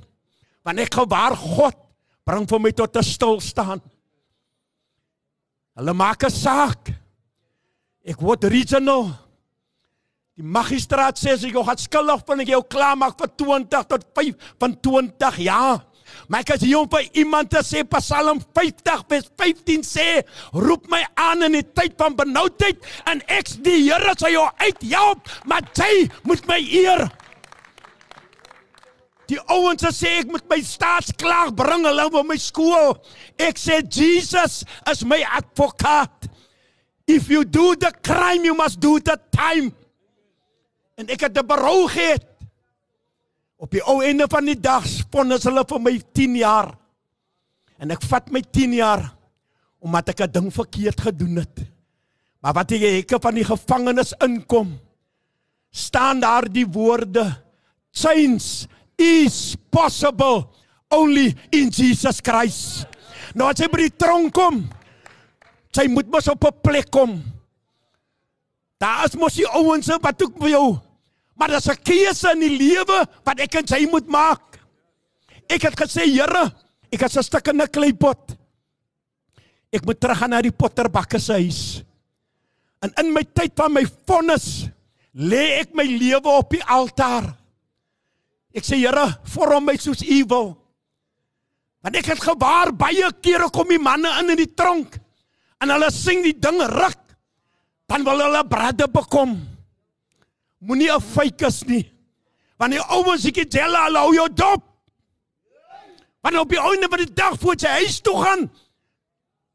Want 0.63 0.79
ek 0.79 0.95
gewaar 0.95 1.37
God 1.37 1.79
bring 2.27 2.47
vir 2.47 2.61
my 2.61 2.71
tot 2.71 2.97
'n 2.97 3.03
stilstaan. 3.03 3.83
Hulle 5.77 5.93
maak 5.93 6.25
'n 6.25 6.31
saak. 6.31 6.93
Ek 8.05 8.21
word 8.21 8.45
regional. 8.45 9.11
Die 10.37 10.45
magistraat 10.45 11.19
sê 11.19 11.33
as 11.33 11.45
ek 11.45 11.53
jou 11.53 11.65
gaan 11.65 11.79
skuldig 11.79 12.23
vind, 12.27 12.41
ek 12.41 12.49
jou 12.49 12.63
klaarmaak 12.63 13.19
vir 13.19 13.29
20 13.37 13.85
tot 13.89 14.05
5 14.15 14.35
van 14.59 14.81
20 14.81 15.37
jaar. 15.39 15.85
Maar 16.29 16.41
ek 16.41 16.55
is 16.57 16.65
hier 16.67 16.79
om 16.79 16.89
vir 16.89 17.09
iemand 17.13 17.51
te 17.51 17.61
sê 17.65 17.83
Psalm 17.85 18.41
50 18.55 19.05
vers 19.09 19.29
15 19.37 19.85
sê, 19.87 20.07
roep 20.53 20.89
my 20.93 21.03
aan 21.15 21.43
in 21.49 21.53
die 21.53 21.67
tyd 21.77 21.97
van 22.01 22.17
benoudheid 22.17 22.81
en 23.11 23.23
ek 23.29 23.53
die 23.65 23.83
Here 23.83 24.15
sal 24.19 24.33
jou 24.33 24.47
uithelp, 24.61 25.29
maar 25.45 25.63
jy 25.77 26.09
moet 26.29 26.47
my 26.49 26.61
eer. 26.61 27.09
Die 29.33 29.41
ouens 29.49 29.85
sê 29.97 30.19
ek 30.21 30.29
moet 30.29 30.45
my 30.51 30.59
staatsklaag 30.61 31.55
bring 31.57 31.87
hulle 31.89 32.05
by 32.13 32.23
my 32.29 32.37
skool. 32.41 32.99
Ek 33.41 33.57
sê 33.57 33.81
Jesus 33.81 34.61
is 34.91 35.05
my 35.09 35.23
advokaat. 35.25 36.29
If 37.09 37.31
you 37.33 37.45
do 37.45 37.73
the 37.75 37.91
crime, 38.05 38.45
you 38.45 38.55
must 38.55 38.81
do 38.81 38.99
the 39.01 39.17
time. 39.33 39.73
En 41.01 41.09
ek 41.09 41.25
het 41.25 41.39
'n 41.39 41.47
berou 41.47 41.89
gehad. 41.89 42.29
Op 43.57 43.71
die 43.71 43.83
ou 43.83 44.03
einde 44.03 44.27
van 44.29 44.45
die 44.45 44.61
dag 44.61 44.85
vonnis 45.11 45.45
hulle 45.45 45.65
vir 45.65 45.81
my 45.81 45.97
10 46.13 46.37
jaar. 46.37 46.77
En 47.79 47.91
ek 47.91 48.03
vat 48.03 48.31
my 48.31 48.43
10 48.43 48.75
jaar 48.75 49.17
omdat 49.81 50.09
ek 50.09 50.21
'n 50.21 50.33
ding 50.33 50.53
verkeerd 50.53 51.01
gedoen 51.01 51.37
het. 51.37 51.65
Maar 52.41 52.53
wat 52.53 52.71
jy 52.71 53.01
hekke 53.01 53.19
van 53.21 53.35
die 53.35 53.45
gevangenis 53.45 54.13
inkom, 54.21 54.79
staan 55.71 56.21
daar 56.21 56.53
die 56.53 56.67
woorde: 56.67 57.25
Change 57.93 58.69
is 59.03 59.57
possible 59.71 60.47
only 60.91 61.35
in 61.51 61.71
Jesus 61.71 62.21
Christ. 62.21 62.87
Nou 63.35 63.49
as 63.51 63.61
jy 63.61 63.69
by 63.73 63.87
die 63.87 63.97
tronk 63.97 64.33
kom, 64.37 64.63
jy 65.73 65.89
moet 65.89 66.09
mos 66.13 66.29
op 66.29 66.45
'n 66.45 66.61
plek 66.63 66.91
kom. 66.91 67.23
Daar 68.79 69.07
is 69.07 69.17
mos 69.17 69.35
die 69.35 69.47
ouens 69.47 69.89
wat 69.89 70.23
ook 70.23 70.39
vir 70.39 70.51
jou. 70.51 70.79
Maar 71.37 71.49
daar's 71.49 71.69
'n 71.69 71.83
keuse 71.83 72.33
in 72.33 72.41
die 72.41 72.57
lewe 72.59 73.07
wat 73.25 73.41
ek 73.41 73.55
en 73.55 73.67
jy 73.67 73.89
moet 73.91 74.09
maak. 74.09 74.59
Ek 75.49 75.63
het 75.63 75.77
gesê, 75.77 76.07
Here, 76.07 76.53
ek 76.91 77.03
is 77.03 77.17
'n 77.17 77.23
stuk 77.23 77.49
in 77.49 77.61
'n 77.61 77.69
kleipot. 77.69 78.37
Ek 79.73 79.85
moet 79.85 80.01
terug 80.01 80.19
gaan 80.19 80.31
na 80.31 80.43
die 80.43 80.53
potterbakker 80.53 81.21
se 81.21 81.33
huis. 81.33 81.83
En 82.83 82.93
in 82.99 83.13
my 83.13 83.23
tyd 83.23 83.53
van 83.57 83.73
my 83.73 83.85
vonnis 84.07 84.69
lê 85.15 85.61
ek 85.61 85.75
my 85.75 85.85
lewe 85.85 86.29
op 86.29 86.51
die 86.51 86.65
altaar. 86.65 87.42
Ek 88.53 88.65
sê 88.65 88.77
Here, 88.77 89.07
vorm 89.33 89.67
my 89.67 89.77
soos 89.81 90.03
U 90.05 90.19
wil. 90.29 90.51
Want 91.83 91.97
ek 91.99 92.13
het 92.13 92.23
gewaar 92.23 92.71
baie 92.77 93.09
kere 93.25 93.49
kom 93.51 93.71
die 93.73 93.81
manne 93.83 94.11
in 94.21 94.35
in 94.35 94.43
die 94.45 94.53
tronk 94.55 94.99
en 95.63 95.71
hulle 95.71 95.89
sing 95.95 96.23
die 96.27 96.37
ding 96.39 96.61
ruk. 96.71 96.99
Dan 97.91 98.05
wil 98.07 98.23
hulle 98.25 98.43
brade 98.49 98.87
bekom. 98.91 99.35
Moenie 100.61 100.91
'n 100.91 101.01
fykus 101.01 101.65
nie. 101.67 101.85
Want 102.59 102.73
die 102.73 102.81
ouens 102.81 103.25
ek 103.27 103.51
tel 103.51 103.75
hulle 103.75 103.99
hou 103.99 104.15
jou 104.15 104.29
dop. 104.29 104.63
Want 106.23 106.39
op 106.39 106.49
die 106.49 106.61
einde 106.61 106.89
van 106.89 106.99
die 106.99 107.15
dag 107.15 107.39
voor 107.41 107.57
jy 107.59 107.69
huis 107.69 108.01
toe 108.01 108.15
gaan, 108.23 108.51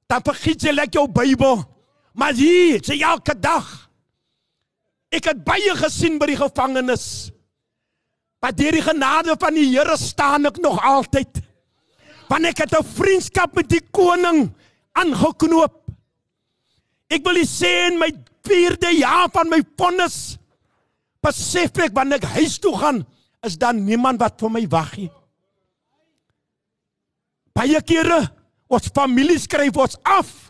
dan 0.08 0.22
vergiet 0.22 0.64
jy 0.64 0.72
lekker 0.72 1.00
jou 1.00 1.08
Bybel. 1.08 1.64
Maar 2.14 2.34
hier, 2.34 2.80
sê 2.84 3.00
elke 3.00 3.40
dag. 3.40 3.90
Ek 5.12 5.26
het 5.26 5.44
baie 5.44 5.76
gesien 5.76 6.18
by 6.20 6.26
die 6.26 6.40
gevangenis. 6.40 7.32
Maar 8.42 8.56
deur 8.56 8.78
die 8.78 8.86
genade 8.86 9.36
van 9.40 9.58
die 9.58 9.68
Here 9.72 9.98
staan 9.98 10.46
ek 10.50 10.60
nog 10.62 10.80
altyd. 10.86 11.42
Want 12.28 12.46
ek 12.46 12.64
het 12.66 12.74
'n 12.78 12.84
vriendskap 12.84 13.56
met 13.56 13.70
die 13.70 13.82
koning 13.92 14.52
aangeknoop. 14.94 15.76
Ek 17.10 17.24
wil 17.24 17.46
sê 17.46 17.92
in 17.92 17.98
my 17.98 18.12
4de 18.44 18.98
jaar 18.98 19.30
van 19.32 19.50
my 19.50 19.62
vonnis 19.78 20.38
besef 21.22 21.78
ek 21.78 21.94
wanneer 21.94 22.18
ek 22.18 22.36
huis 22.40 22.60
toe 22.60 22.78
gaan, 22.78 23.06
is 23.44 23.58
daar 23.58 23.74
niemand 23.74 24.20
wat 24.20 24.40
vir 24.40 24.50
my 24.50 24.68
wag 24.68 24.98
nie. 24.98 25.12
Baie 27.54 27.82
kere 27.82 28.32
ons 28.68 28.90
familie 28.94 29.40
skryf 29.40 29.76
ons 29.78 29.98
af 30.04 30.48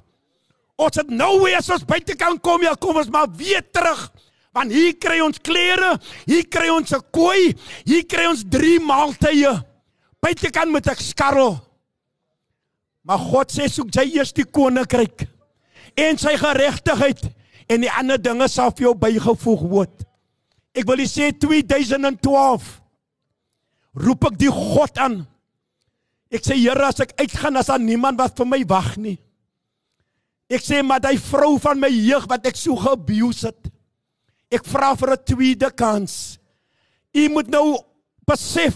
Ons 0.77 0.99
het 0.99 1.09
nou 1.09 1.39
weer 1.41 1.57
as 1.57 1.69
ons 1.73 1.85
buite 1.89 2.13
kan 2.17 2.37
kom, 2.37 2.61
ja, 2.61 2.75
kom 2.77 2.99
ons 3.01 3.09
maar 3.09 3.29
weer 3.33 3.63
terug. 3.73 4.03
Want 4.57 4.73
hier 4.73 4.95
kry 4.97 5.19
ons 5.21 5.37
klere, 5.43 5.93
hier 6.25 6.47
kry 6.49 6.71
ons 6.73 6.93
'n 6.93 7.03
kooi, 7.13 7.53
hier 7.85 8.05
kry 8.09 8.25
ons 8.25 8.43
drie 8.43 8.79
maaltye. 8.79 9.53
Buite 10.21 10.49
kan 10.49 10.71
met 10.71 10.87
ek 10.87 10.99
skarrel. 10.99 11.61
Maar 13.05 13.19
God 13.19 13.51
sê 13.51 13.69
soek 13.69 13.93
jy 13.93 14.17
eers 14.17 14.33
die 14.33 14.45
koninkryk 14.45 15.27
en 15.95 16.17
sy 16.17 16.35
geregtigheid 16.37 17.21
en 17.69 17.81
die 17.81 17.91
ander 17.91 18.17
dinge 18.17 18.47
sal 18.49 18.71
vir 18.71 18.87
jou 18.87 18.95
bygevoeg 18.95 19.63
word. 19.69 20.03
Ek 20.75 20.85
wil 20.85 21.05
sê 21.05 21.31
2012 21.31 22.81
roep 23.95 24.25
ek 24.25 24.37
die 24.37 24.51
God 24.51 24.97
aan. 24.97 25.25
Ek 26.31 26.43
sê 26.43 26.57
Here 26.57 26.85
as 26.85 26.99
ek 26.99 27.15
uitgaan 27.21 27.57
as 27.57 27.67
daar 27.67 27.79
niemand 27.79 28.19
wat 28.19 28.35
vir 28.37 28.45
my 28.45 28.63
wag 28.67 28.97
nie. 28.97 29.17
Ek 30.49 30.61
sê 30.61 30.81
maar 30.83 30.99
daai 30.99 31.17
vrou 31.17 31.57
van 31.59 31.79
my 31.79 31.89
jeug 31.89 32.27
wat 32.27 32.45
ek 32.45 32.55
so 32.55 32.75
geabuse 32.75 33.47
het. 33.47 33.76
Ek 34.51 34.65
vra 34.65 34.95
vir 34.95 35.11
'n 35.13 35.23
tweede 35.25 35.71
kans. 35.71 36.39
U 37.13 37.29
moet 37.29 37.47
nou 37.47 37.77
besef 38.25 38.75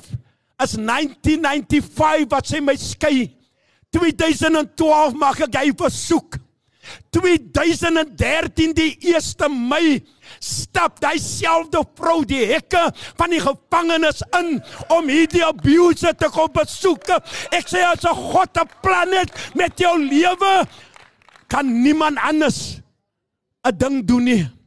as 0.57 0.75
1995 0.77 2.27
wat 2.29 2.47
sy 2.47 2.59
my 2.59 2.75
skei. 2.75 3.31
2012 3.91 5.13
maak 5.13 5.39
ek 5.47 5.55
hy 5.55 5.71
versoek. 5.75 6.39
2013 7.13 8.73
die 8.73 8.97
1 9.13 9.53
Mei 9.69 9.99
stap 10.41 10.99
daai 11.03 11.19
selfde 11.19 11.83
vrou 11.97 12.23
die 12.25 12.45
hekke 12.53 12.81
van 13.19 13.29
die 13.29 13.41
gevangenis 13.43 14.23
in 14.39 14.55
om 14.89 15.11
hierdie 15.11 15.43
abuse 15.45 16.13
te 16.17 16.29
kom 16.33 16.49
besoek. 16.55 17.11
Ek 17.51 17.67
sê 17.67 17.83
as 17.85 18.05
'n 18.05 18.15
God 18.15 18.57
'n 18.57 18.69
plan 18.81 19.11
het 19.13 19.31
met 19.55 19.77
jou 19.77 19.97
lewe, 19.99 20.67
kan 21.47 21.83
niemand 21.83 22.17
anders 22.17 22.81
'n 23.63 23.77
ding 23.77 24.05
doen 24.07 24.23
nie. 24.23 24.60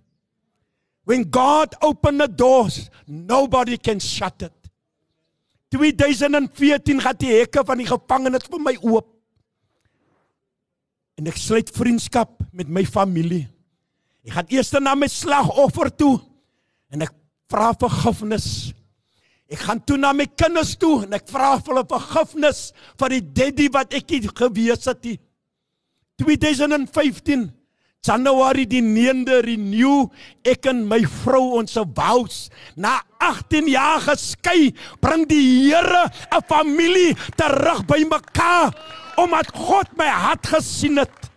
When 1.05 1.29
God 1.29 1.75
open 1.83 2.19
the 2.19 2.29
doors, 2.29 2.91
nobody 3.07 3.77
can 3.77 4.01
shut 4.01 4.43
it. 4.43 4.53
2014 5.75 7.01
gaan 7.03 7.19
die 7.19 7.33
hekke 7.35 7.65
van 7.67 7.81
die 7.81 7.89
gevangenis 7.89 8.47
vir 8.49 8.63
my 8.63 8.77
oop. 8.81 9.09
En 11.19 11.29
ek 11.31 11.39
sluit 11.39 11.71
vriendskap 11.75 12.39
met 12.55 12.71
my 12.71 12.85
familie. 12.89 13.45
Ek 14.25 14.39
gaan 14.39 14.49
eers 14.55 14.73
na 14.81 14.95
my 14.97 15.11
slagoffer 15.11 15.91
toe 15.93 16.15
en 16.95 17.05
ek 17.05 17.13
vra 17.53 17.73
vergifnis. 17.77 18.49
Ek 19.51 19.61
gaan 19.61 19.83
toe 19.85 19.99
na 20.01 20.15
my 20.17 20.25
kinders 20.27 20.73
toe 20.81 21.03
en 21.05 21.19
ek 21.19 21.29
vra 21.29 21.55
vir 21.59 21.75
hulle 21.75 21.85
vergifnis 21.91 22.63
vir 23.01 23.19
die 23.19 23.25
daddy 23.43 23.69
wat 23.75 23.93
ek 23.95 24.15
nie 24.15 24.31
gewees 24.31 24.89
het 24.89 25.05
nie. 25.05 25.19
2015 26.23 27.51
Januarie 28.05 28.67
die 28.69 28.83
9de 28.85 29.39
renew 29.47 30.11
ek 30.45 30.69
en 30.69 30.83
my 30.89 31.01
vrou 31.23 31.57
ons 31.61 31.79
vows. 31.97 32.49
Na 32.77 32.99
18 33.25 33.71
jaar 33.73 34.03
geskei 34.05 34.75
bring 35.01 35.25
die 35.29 35.71
Here 35.71 36.11
'n 36.29 36.43
familie 36.49 37.17
terug 37.37 37.87
by 37.89 38.05
mekaar 38.05 38.75
omdat 39.17 39.49
God 39.55 39.89
my 39.97 40.09
hart 40.09 40.47
gesien 40.47 40.99
het. 40.99 41.31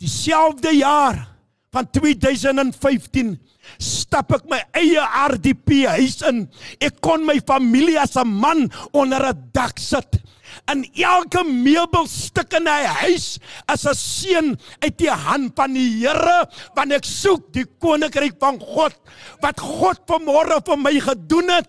Dieselfde 0.00 0.72
jaar 0.72 1.28
van 1.70 1.86
2015 1.90 3.38
stap 3.78 4.32
ek 4.32 4.48
my 4.48 4.60
eie 4.72 5.04
RDP 5.28 5.84
huis 5.86 6.22
in. 6.22 6.48
Ek 6.80 7.00
kon 7.00 7.26
my 7.26 7.40
familie 7.44 8.00
as 8.00 8.16
'n 8.16 8.26
man 8.26 8.70
onder 8.92 9.20
'n 9.20 9.50
dak 9.52 9.78
sit 9.78 10.22
in 10.70 10.84
elke 10.94 11.42
meubelstuk 11.46 12.54
in 12.58 12.68
hy 12.70 12.82
huis 13.02 13.38
as 13.66 13.86
'n 13.86 13.94
seën 13.98 14.48
uit 14.84 14.96
die 14.98 15.10
hand 15.10 15.52
van 15.56 15.74
die 15.74 15.88
Here 16.00 16.46
want 16.76 16.92
ek 16.92 17.04
soek 17.04 17.52
die 17.52 17.64
koninkryk 17.64 18.38
van 18.38 18.60
God. 18.60 18.94
Wat 19.42 19.58
God 19.60 19.98
vanmôre 20.06 20.62
vir 20.64 20.78
my 20.78 20.94
gedoen 21.00 21.50
het 21.50 21.68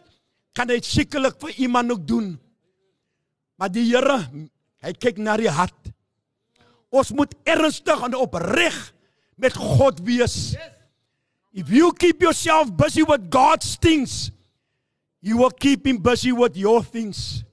kan 0.54 0.70
hy 0.70 0.80
sekerlik 0.82 1.40
vir 1.42 1.52
iemand 1.58 1.92
ook 1.92 2.08
doen. 2.08 2.40
Maar 3.58 3.70
die 3.70 3.90
Here 3.90 4.30
hy 4.84 4.94
kyk 4.94 5.18
na 5.18 5.38
die 5.38 5.50
hart. 5.50 5.92
Ons 6.92 7.12
moet 7.12 7.34
ernstig 7.46 8.02
en 8.04 8.16
opreg 8.16 8.94
met 9.38 9.54
God 9.54 10.00
wees. 10.06 10.56
If 11.54 11.70
you 11.70 11.94
keep 11.94 12.22
yourself 12.22 12.70
busy 12.76 13.04
with 13.04 13.30
God's 13.30 13.78
things 13.78 14.32
you 15.24 15.38
will 15.38 15.52
keep 15.52 15.88
him 15.88 15.98
busy 15.98 16.34
with 16.34 16.58
your 16.58 16.84
things 16.84 17.44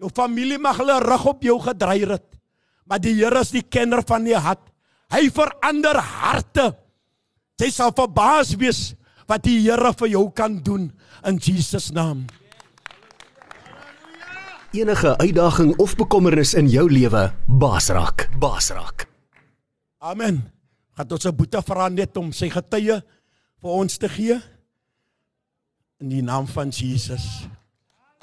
Jou 0.00 0.08
familie 0.16 0.56
mag 0.56 0.78
hulle 0.80 0.96
rug 1.04 1.26
op 1.28 1.42
jou 1.44 1.58
gedreig 1.60 2.08
het. 2.08 2.28
Maar 2.88 3.02
die 3.04 3.12
Here 3.18 3.42
is 3.44 3.52
die 3.52 3.62
kenner 3.62 4.00
van 4.06 4.24
die 4.24 4.36
hart. 4.36 4.62
Hy 5.12 5.26
verander 5.34 5.98
harte. 6.00 6.70
Jy 7.60 7.68
sal 7.74 7.92
verbaas 7.92 8.54
wees 8.56 8.94
wat 9.28 9.44
die 9.44 9.58
Here 9.60 9.92
vir 10.00 10.08
jou 10.14 10.24
kan 10.32 10.56
doen 10.64 10.88
in 11.28 11.36
Jesus 11.36 11.90
naam. 11.92 12.24
Enige 14.72 15.16
uitdaging 15.18 15.74
of 15.82 15.96
bekommernis 15.98 16.54
in 16.54 16.70
jou 16.70 16.86
lewe, 16.88 17.28
Basrak, 17.46 18.28
Basrak. 18.38 19.08
Amen. 19.98 20.44
Gaan 20.96 21.12
ons 21.12 21.26
se 21.26 21.32
boete 21.34 21.60
vra 21.66 21.90
net 21.92 22.16
om 22.16 22.30
sy 22.32 22.48
getuie 22.54 23.00
vir 23.60 23.72
ons 23.84 23.98
te 24.00 24.08
gee 24.08 24.38
in 26.00 26.14
die 26.14 26.22
naam 26.24 26.46
van 26.48 26.70
Jesus. 26.72 27.26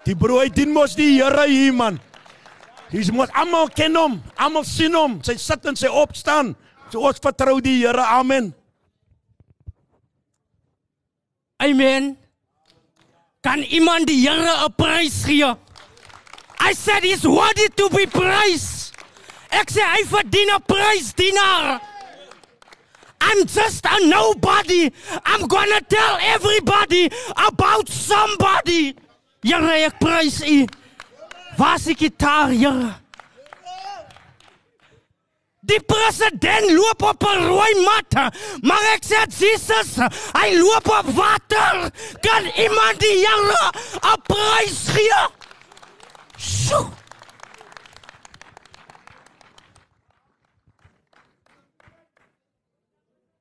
Die 0.08 0.15
broer 0.15 0.48
dien 0.56 0.72
mos 0.72 0.96
die 0.96 1.17
Here 1.17 1.48
hier 1.50 1.74
man. 1.76 1.98
Dis 2.93 3.10
mos 3.12 3.32
almal 3.36 3.67
ken 3.76 3.96
hom, 4.00 4.22
almal 4.39 4.63
sien 4.63 4.93
hom, 4.96 5.17
sy 5.28 5.36
sit 5.36 5.65
en 5.67 5.76
sy 5.76 5.91
opstaan. 5.91 6.54
So 6.93 7.04
ons 7.04 7.20
vertrou 7.20 7.58
die 7.60 7.82
Here. 7.82 8.06
Amen. 8.15 8.54
Amen. 11.60 12.13
Kan 13.43 13.65
iemand 13.67 14.08
die 14.08 14.22
Here 14.24 14.56
'n 14.63 14.72
prys 14.80 15.26
gee? 15.26 15.56
I 16.60 16.74
said 16.74 17.04
he's 17.04 17.28
worthy 17.28 17.67
to 17.76 17.89
be 17.89 18.08
praised. 18.08 18.96
Ek 19.52 19.67
sê 19.70 19.84
hy 19.84 20.04
verdien 20.08 20.56
'n 20.56 20.63
prys, 20.63 21.12
dienaar. 21.13 21.82
I'm 23.20 23.46
just 23.46 23.86
a 23.86 24.00
nobody. 24.08 24.89
I'm 25.26 25.48
gonna 25.48 25.82
tell 25.82 26.17
everybody 26.22 27.12
about 27.36 27.89
somebody. 27.89 28.96
Here 29.43 29.73
ek 29.86 30.00
prys 30.00 30.41
U. 30.41 30.65
Waar 31.58 31.76
is 31.76 31.86
die 31.89 31.95
gitaar, 31.97 32.50
Here? 32.54 32.93
Die 35.67 35.80
president 35.84 36.71
loop 36.71 37.02
op 37.04 37.23
'n 37.28 37.43
rooi 37.43 37.73
mat, 37.84 38.13
maar 38.63 38.84
ek 38.93 39.04
sê 39.04 39.26
Jesus, 39.28 39.97
hy 40.34 40.56
loop 40.56 40.88
op 40.88 41.10
water. 41.12 41.91
Kan 42.21 42.45
iemand 42.56 43.00
die 43.00 43.17
Here 43.19 44.23
prys 44.23 44.88
gee? 44.95 45.28
Sjoe. 46.38 46.88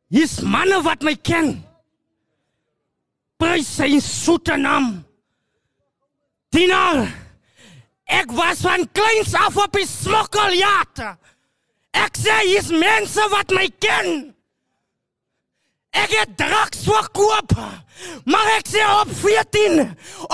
Hier's 0.09 0.41
manne 0.41 0.83
wat 0.83 1.03
my 1.03 1.15
ken. 1.15 1.65
Prys 3.39 3.67
sy 3.67 4.01
soete 4.01 4.57
naam. 4.57 5.06
Tina, 6.57 7.05
ek 8.09 8.31
was 8.33 8.63
van 8.65 8.87
kleins 8.97 9.35
af 9.37 9.59
op 9.61 9.75
die 9.77 9.85
smokkeljaat. 9.85 11.03
Ek 12.01 12.17
sê 12.17 12.33
hier's 12.47 12.71
mense 12.73 13.27
wat 13.29 13.53
my 13.53 13.67
ken. 13.85 14.09
Ek 15.93 16.15
het 16.17 16.33
drugs 16.41 16.81
verkoop. 16.89 17.53
Maar 18.25 18.51
ek 18.55 18.73
sê 18.73 18.89
op 19.03 19.13
14, 19.21 19.85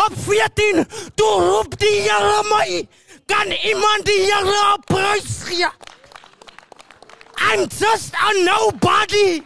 op 0.04 0.14
14, 0.28 0.86
toe 1.18 1.34
roep 1.48 1.74
die 1.82 1.92
Here 2.06 2.46
my. 2.52 2.80
Kan 3.26 3.50
iemand 3.58 4.06
die 4.06 4.22
Here 4.22 4.78
prys 4.86 5.42
gee? 5.50 5.74
I'm 7.50 7.66
just 7.66 8.14
a 8.14 8.30
nobody. 8.46 9.42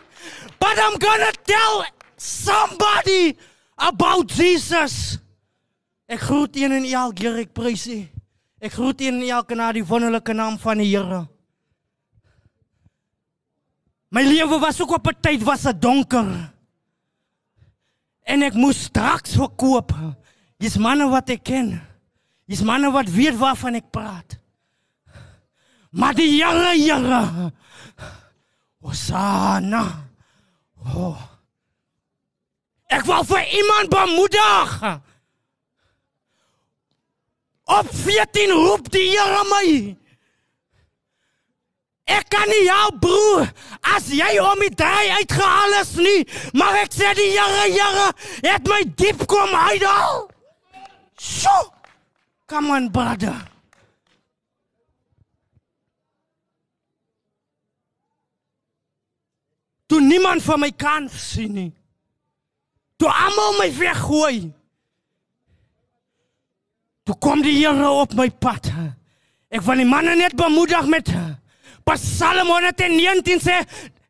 But 0.60 0.76
I'm 0.76 1.00
gonna 1.00 1.32
tell 1.48 1.86
somebody 2.20 3.38
about 3.80 4.28
Jesus. 4.28 5.16
Ek 6.06 6.20
groet 6.22 6.56
een 6.56 6.72
en 6.72 6.84
elk, 6.86 7.18
Here, 7.18 7.42
ek 7.42 7.54
prys 7.56 7.86
U. 7.90 8.00
Ek 8.62 8.72
groet 8.72 9.00
een 9.02 9.18
en 9.20 9.30
elk 9.36 9.50
na 9.58 9.72
die 9.74 9.84
wonderlike 9.84 10.34
naam 10.36 10.58
van 10.62 10.78
die 10.78 10.88
Here. 10.92 11.24
My 14.14 14.22
lewe 14.22 14.60
was 14.62 14.80
ook 14.80 14.94
op 14.96 15.08
'n 15.08 15.20
tyd 15.20 15.42
was 15.42 15.62
dit 15.62 15.82
donker. 15.82 16.52
En 18.22 18.42
ek 18.42 18.54
moes 18.54 18.82
straks 18.82 19.34
verkoop. 19.34 19.92
Dis 20.58 20.76
manne 20.76 21.08
wat 21.08 21.28
ek 21.30 21.42
ken. 21.42 21.80
Dis 22.46 22.62
manne 22.62 22.90
wat 22.90 23.08
weet 23.08 23.36
waarvan 23.36 23.74
ek 23.74 23.90
praat. 23.90 24.38
Maar 25.90 26.14
die 26.14 26.42
Here, 26.42 26.74
Here. 26.74 27.52
Hosanna. 28.80 30.06
Oh. 30.94 31.18
Ek 32.86 33.04
wil 33.04 33.24
vir 33.24 33.42
iemand 33.50 33.88
bemoedig. 33.90 35.00
Op 37.66 37.86
14 37.90 38.52
roep 38.54 38.90
die 38.94 39.08
Here 39.10 39.44
my. 39.50 39.70
Ek 42.06 42.28
kan 42.30 42.46
nie 42.46 42.62
jou 42.68 42.90
broer 43.02 43.48
as 43.96 44.06
jy 44.14 44.36
om 44.38 44.60
die 44.62 44.70
draai 44.78 45.10
uitgehaal 45.18 45.80
is 45.80 45.96
nie, 45.98 46.20
maar 46.54 46.78
ek 46.84 46.94
sê 46.94 47.10
die 47.18 47.32
Here, 47.34 47.64
Here, 47.74 48.10
het 48.46 48.70
my 48.70 48.84
diep 48.94 49.26
kom 49.26 49.50
uithaal. 49.50 50.28
So. 51.18 51.56
Come 52.46 52.70
on, 52.70 52.90
brother. 52.90 53.34
Toe 59.86 60.00
niemand 60.00 60.42
van 60.42 60.60
my 60.60 60.70
kan 60.70 61.08
sien 61.08 61.52
nie. 61.52 61.72
Toe 62.96 63.10
almal 63.10 63.58
my 63.58 63.68
weggooi. 63.74 64.52
Toe 67.06 67.14
kom 67.22 67.42
die 67.44 67.54
Here 67.60 67.86
op 68.02 68.16
my 68.18 68.26
pad. 68.42 68.66
Ek 69.54 69.62
wil 69.62 69.78
die 69.78 69.86
manne 69.86 70.16
net 70.18 70.34
bemoedig 70.38 70.88
met 70.90 71.12
Psalm 71.86 72.48
119 72.50 73.38
sê 73.44 73.60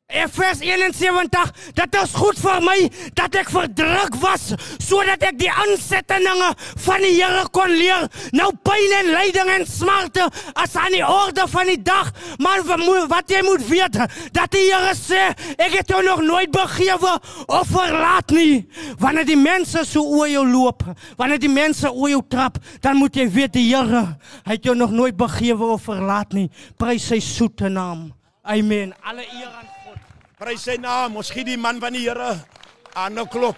Vers 0.07 0.61
71 0.61 1.53
dat 1.75 1.95
is 2.03 2.13
goed 2.15 2.39
vir 2.39 2.61
my 2.63 2.77
dat 3.19 3.35
ek 3.41 3.49
verdruk 3.51 4.15
was 4.23 4.53
sodat 4.79 5.25
ek 5.27 5.35
die 5.41 5.51
aansettinge 5.51 6.51
van 6.85 7.03
die 7.03 7.17
Here 7.17 7.43
kon 7.51 7.73
leer. 7.75 8.07
Nou 8.31 8.53
pyn 8.55 8.95
en 9.01 9.11
lyding 9.11 9.51
en 9.57 9.67
smarte 9.67 10.29
as 10.55 10.77
aan 10.79 10.95
die 10.95 11.03
orde 11.03 11.49
van 11.51 11.67
die 11.73 11.81
dag, 11.83 12.13
maar 12.39 12.63
wat 13.11 13.35
jy 13.35 13.43
moet 13.43 13.67
weet 13.67 13.99
dat 14.31 14.55
die 14.55 14.69
Here 14.69 14.95
sê 14.95 15.25
ek 15.59 15.75
het 15.81 15.91
jou 15.91 16.05
nog 16.07 16.23
nooit 16.23 16.55
begewe 16.55 17.17
of 17.47 17.73
verlaat 17.75 18.31
nie. 18.31 18.63
Wanneer 19.03 19.27
die 19.27 19.41
mense 19.41 19.83
so 19.85 20.07
oor 20.07 20.31
jou 20.31 20.47
loop, 20.47 20.85
wanneer 21.19 21.43
die 21.43 21.51
mense 21.51 21.91
oor 21.91 22.15
jou 22.15 22.23
trap, 22.31 22.61
dan 22.81 23.01
moet 23.03 23.19
jy 23.19 23.27
weet 23.27 23.59
die 23.59 23.73
Here 23.73 24.07
het 24.47 24.63
jou 24.63 24.77
nog 24.79 24.95
nooit 24.95 25.19
begewe 25.19 25.75
of 25.75 25.91
verlaat 25.91 26.31
nie. 26.37 26.47
Prys 26.79 27.11
sy 27.11 27.19
soete 27.19 27.73
naam. 27.73 28.13
Amen. 28.47 28.95
Alle 29.03 29.27
eer 29.27 29.51
aan 29.51 29.76
Prys 30.37 30.67
sy 30.69 30.75
naam. 30.77 31.15
Ons 31.17 31.31
gee 31.33 31.47
die 31.49 31.57
man 31.57 31.79
van 31.81 31.95
die 31.97 32.03
Here 32.05 32.35
aan 32.93 33.17
'n 33.19 33.29
klop. 33.33 33.57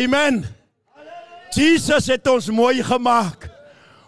Amen. 0.00 0.46
Jesus 1.52 2.06
het 2.08 2.24
ons 2.30 2.46
mooi 2.48 2.80
gemaak 2.86 3.50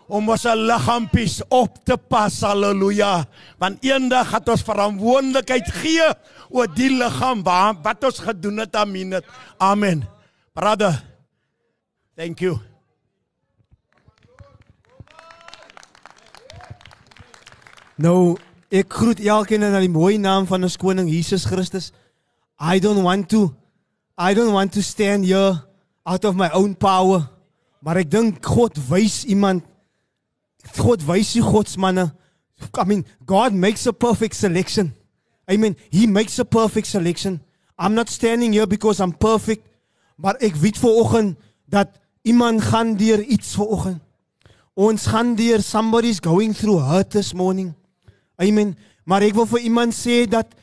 om 0.08 0.30
ons 0.32 0.44
liggaampies 0.56 1.40
op 1.52 1.74
te 1.84 1.98
pas. 1.98 2.32
Halleluja. 2.46 3.26
Want 3.60 3.84
eendag 3.84 4.30
gaan 4.30 4.52
ons 4.54 4.64
verantwoordelikheid 4.64 5.68
gee 5.82 6.06
oor 6.48 6.70
die 6.72 6.88
liggaam 6.96 7.42
wat 7.44 8.04
ons 8.08 8.22
gedoen 8.24 8.62
het. 8.64 8.76
Amen. 8.76 9.20
Amen. 9.58 10.04
Brother. 10.56 11.02
Thank 12.16 12.40
you. 12.40 12.56
Nou, 18.00 18.38
ek 18.72 18.92
groet 18.96 19.20
elkeen 19.20 19.62
in 19.62 19.76
die 19.76 19.92
mooi 19.92 20.16
naam 20.16 20.48
van 20.48 20.64
ons 20.64 20.78
koning 20.80 21.10
Jesus 21.10 21.44
Christus. 21.44 21.92
I 22.56 22.80
don't 22.80 23.04
want 23.04 23.28
to 23.28 23.50
I 24.16 24.32
don't 24.34 24.52
want 24.52 24.72
to 24.72 24.82
stand 24.82 25.24
here 25.28 25.60
out 26.04 26.24
of 26.24 26.34
my 26.34 26.50
own 26.50 26.74
power. 26.74 27.28
Maar 27.82 28.02
ek 28.02 28.10
dink 28.10 28.42
God 28.46 28.78
wys 28.88 29.24
iemand 29.24 29.66
God 30.78 31.02
wys 31.06 31.32
die 31.34 31.42
godsmanne. 31.42 32.12
I 32.78 32.84
mean, 32.86 33.04
God 33.26 33.52
makes 33.52 33.86
a 33.86 33.92
perfect 33.92 34.36
selection. 34.38 34.94
I 35.48 35.56
mean, 35.56 35.74
he 35.90 36.06
makes 36.06 36.38
a 36.38 36.44
perfect 36.44 36.86
selection. 36.86 37.40
I'm 37.78 37.94
not 37.94 38.08
standing 38.08 38.52
here 38.52 38.66
because 38.66 39.00
I'm 39.00 39.12
perfect, 39.12 39.66
maar 40.16 40.38
ek 40.38 40.54
weet 40.62 40.78
vooroggend 40.78 41.34
dat 41.66 41.98
iemand 42.22 42.62
gaan 42.62 42.94
deur 42.96 43.18
iets 43.26 43.56
vooroggend. 43.58 43.98
Ons 44.78 45.06
gaan 45.10 45.34
deur 45.34 45.62
somebody's 45.62 46.22
going 46.22 46.54
through 46.54 46.78
hurt 46.86 47.10
this 47.10 47.32
morning. 47.32 47.74
Amen. 48.38 48.76
Maar 49.04 49.26
ek 49.26 49.34
wil 49.34 49.48
vir 49.50 49.66
iemand 49.66 49.96
sê 49.96 50.22
dat 50.30 50.54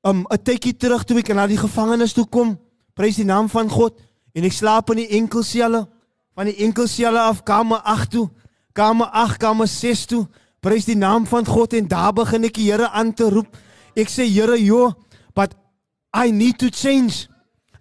um 0.00 0.24
'n 0.24 0.42
tydjie 0.42 0.76
terug 0.76 1.04
toe 1.04 1.18
ek 1.20 1.34
na 1.34 1.46
die 1.46 1.60
gevangenis 1.60 2.16
toe 2.16 2.26
kom, 2.26 2.58
prys 2.94 3.20
die 3.20 3.28
naam 3.28 3.48
van 3.48 3.68
God 3.68 4.00
en 4.32 4.44
ek 4.48 4.54
slaap 4.56 4.90
in 4.94 5.02
die 5.04 5.10
enkelselle 5.18 5.86
van 6.34 6.48
die 6.48 6.56
enkelselle 6.64 7.20
af 7.20 7.42
kamer 7.44 7.82
8 7.84 8.10
toe 8.10 8.28
kamer 8.72 9.06
8 9.06 9.36
kamer 9.36 9.68
6 9.68 10.06
toe. 10.06 10.26
Prys 10.62 10.86
die 10.86 10.96
naam 10.96 11.26
van 11.26 11.46
God 11.46 11.74
en 11.74 11.88
daar 11.90 12.12
begin 12.14 12.46
ek 12.46 12.56
die 12.56 12.70
Here 12.70 12.88
aan 12.94 13.12
te 13.14 13.28
roep. 13.30 13.56
Ek 13.98 14.10
sê 14.10 14.28
Here 14.28 14.56
jo 14.62 14.92
but 15.34 15.54
i 16.14 16.30
need 16.30 16.58
to 16.60 16.68
change. 16.70 17.28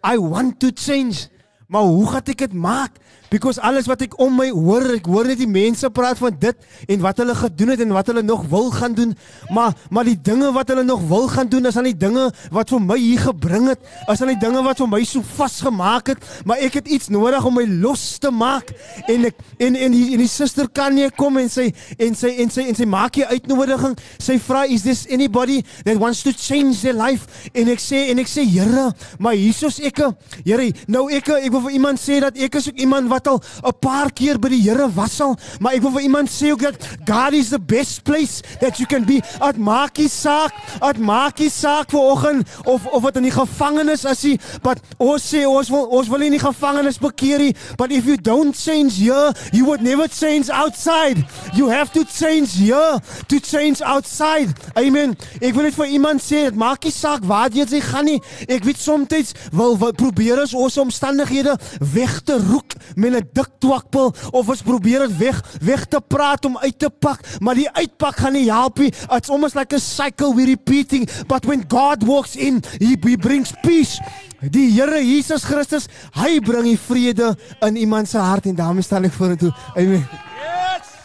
I 0.04 0.18
want 0.18 0.60
to 0.60 0.72
change. 0.74 1.30
Maar 1.68 1.88
hoe 1.88 2.08
gaan 2.10 2.34
ek 2.34 2.44
dit 2.48 2.54
maak 2.54 2.98
because 3.32 3.62
alles 3.64 3.88
wat 3.88 4.02
ek 4.04 4.18
om 4.20 4.34
my 4.36 4.50
hoor, 4.52 4.84
ek 4.98 5.06
hoor 5.08 5.30
net 5.32 5.40
die 5.40 5.48
mense 5.48 5.88
praat 5.96 6.20
van 6.20 6.36
dit 6.36 6.90
en 6.92 7.00
wat 7.00 7.22
hulle 7.24 7.34
gedoen 7.40 7.72
het 7.72 7.84
en 7.86 7.94
wat 7.96 8.10
hulle 8.12 8.24
nog 8.28 8.44
wil 8.52 8.68
gaan 8.76 8.92
doen. 8.98 9.14
Maar 9.56 9.72
maar 9.90 10.08
die 10.08 10.18
dinge 10.20 10.50
wat 10.52 10.68
hulle 10.74 10.84
nog 10.84 11.06
wil 11.08 11.30
gaan 11.32 11.48
doen, 11.48 11.70
is 11.70 11.78
aan 11.80 11.88
die 11.88 11.96
dinge 11.96 12.28
wat 12.52 12.74
vir 12.76 12.84
my 12.84 12.98
hier 13.00 13.24
gebring 13.24 13.70
het, 13.72 13.80
is 14.12 14.22
aan 14.22 14.34
die 14.34 14.42
dinge 14.42 14.64
wat 14.66 14.82
vir 14.84 14.90
my 14.92 15.00
so 15.08 15.24
vasgemaak 15.38 16.12
het, 16.12 16.28
maar 16.46 16.60
ek 16.60 16.82
het 16.82 16.90
iets 16.92 17.08
nodig 17.14 17.48
om 17.48 17.56
my 17.56 17.64
los 17.86 18.04
te 18.20 18.34
maak 18.36 18.74
en 19.08 19.30
ek 19.32 19.40
en 19.64 19.80
en 19.80 19.96
die, 19.96 20.04
en 20.18 20.24
die 20.26 20.30
suster 20.32 20.68
kan 20.68 20.92
nie 20.96 21.08
kom 21.16 21.40
en 21.40 21.48
sy 21.52 21.70
en 22.04 22.18
sy 22.20 22.34
en 22.44 22.52
sy 22.52 22.68
en 22.68 22.82
sy 22.82 22.90
maak 22.90 23.16
jy 23.22 23.30
uitnodiging. 23.32 23.96
Sy 24.20 24.38
vra 24.44 24.66
is 24.68 24.84
this 24.84 25.06
anybody 25.08 25.62
that 25.88 25.96
wants 26.04 26.26
to 26.28 26.36
change 26.36 26.84
their 26.84 27.00
life? 27.00 27.48
En 27.56 27.72
ek 27.72 27.80
sê 27.80 28.10
en 28.12 28.20
ek 28.20 28.28
sê 28.28 28.44
Here, 28.52 28.90
maar 29.24 29.38
hiersoos 29.40 29.80
ek, 29.88 30.02
Here, 30.44 30.68
nou 30.92 31.08
ek 31.14 31.32
ek 31.38 31.52
wil 31.54 31.64
vir 31.70 31.80
iemand 31.80 32.02
sê 32.02 32.20
dat 32.20 32.36
ek 32.36 32.60
is 32.60 32.68
ook 32.68 32.82
iemand 32.84 33.08
wat 33.08 33.21
al 33.28 33.42
'n 33.64 33.74
paar 33.80 34.12
keer 34.12 34.40
by 34.40 34.50
die 34.50 34.62
Here 34.62 34.90
was 34.94 35.20
al, 35.22 35.38
maar 35.60 35.74
ek 35.74 35.82
wil 35.82 35.92
vir 35.92 36.02
iemand 36.02 36.30
sê 36.30 36.52
ook 36.52 36.62
dat 36.62 36.76
God 37.06 37.34
is 37.34 37.50
the 37.50 37.60
best 37.60 38.04
place 38.04 38.42
that 38.60 38.78
you 38.78 38.86
can 38.86 39.06
be. 39.06 39.22
At 39.40 39.58
maak 39.58 39.98
nie 39.98 40.10
saak, 40.10 40.54
at 40.82 40.98
maak 40.98 41.40
nie 41.40 41.50
saak 41.50 41.90
vanoggend 41.90 42.48
of 42.66 42.86
of 42.86 43.02
wat 43.02 43.18
in 43.18 43.24
die 43.24 43.32
gevangenis 43.32 44.06
as 44.06 44.22
jy, 44.22 44.38
but 44.62 44.80
ons 44.98 45.24
sê 45.34 45.46
ons 45.48 45.70
wil 45.70 45.88
ons 45.90 46.08
wil 46.08 46.20
nie 46.20 46.32
in 46.32 46.38
die 46.38 46.46
gevangenis 46.46 47.00
bekeer 47.00 47.40
nie, 47.40 47.56
but 47.78 47.92
if 47.92 48.06
you 48.06 48.18
don't 48.18 48.56
change 48.56 48.98
here, 48.98 49.34
you 49.52 49.66
would 49.66 49.82
never 49.82 50.08
change 50.08 50.50
outside. 50.50 51.26
You 51.54 51.70
have 51.70 51.92
to 51.94 52.06
change 52.06 52.54
here 52.58 53.00
to 53.28 53.40
change 53.40 53.82
outside. 53.82 54.54
Amen. 54.78 55.18
Ek 55.42 55.56
wil 55.56 55.64
net 55.64 55.76
vir 55.76 55.88
iemand 55.88 56.22
sê, 56.22 56.46
dit 56.50 56.56
maak 56.56 56.84
nie 56.86 56.94
saak 56.94 57.26
waar 57.28 57.50
jy 57.52 57.66
jy 57.72 57.82
gaan 57.84 58.08
nie. 58.10 58.20
Ek 58.48 58.66
weet 58.66 58.80
soms 58.80 59.34
wil, 59.52 59.78
wil 59.78 59.94
probeer 59.98 60.42
ons 60.42 60.54
ons 60.58 60.78
omstandighede 60.86 61.58
weg 61.94 62.20
te 62.28 62.38
roek 62.40 62.76
met 62.96 63.11
'n 63.16 63.30
dik 63.34 63.50
twakpel 63.60 64.14
of 64.32 64.50
ons 64.50 64.62
probeer 64.62 65.08
dit 65.08 65.18
weg 65.18 65.42
weg 65.62 65.86
te 65.86 66.02
praat 66.02 66.46
om 66.46 66.58
uit 66.58 66.80
te 66.80 66.90
pak, 66.90 67.20
maar 67.40 67.56
die 67.56 67.70
uitpak 67.70 68.18
gaan 68.18 68.34
nie 68.34 68.50
help 68.52 68.80
nie. 68.80 68.94
It's 69.12 69.30
almost 69.30 69.56
like 69.56 69.76
a 69.76 69.80
cycle 69.80 70.34
we 70.36 70.46
repeating, 70.46 71.10
but 71.28 71.46
when 71.46 71.64
God 71.68 72.04
walks 72.04 72.36
in, 72.36 72.64
he, 72.80 72.98
he 73.02 73.18
brings 73.18 73.54
peace. 73.64 74.00
Die 74.42 74.72
Here 74.72 75.02
Jesus 75.04 75.44
Christus, 75.44 75.88
hy 76.18 76.40
bring 76.40 76.66
die 76.66 76.80
vrede 76.80 77.36
in 77.62 77.78
iemand 77.78 78.10
se 78.10 78.18
hart 78.18 78.46
en 78.46 78.56
daarmee 78.56 78.84
staan 78.84 79.06
ek 79.06 79.14
vorentoe. 79.14 79.52
Amen. 79.76 80.08
Yes! 80.42 80.96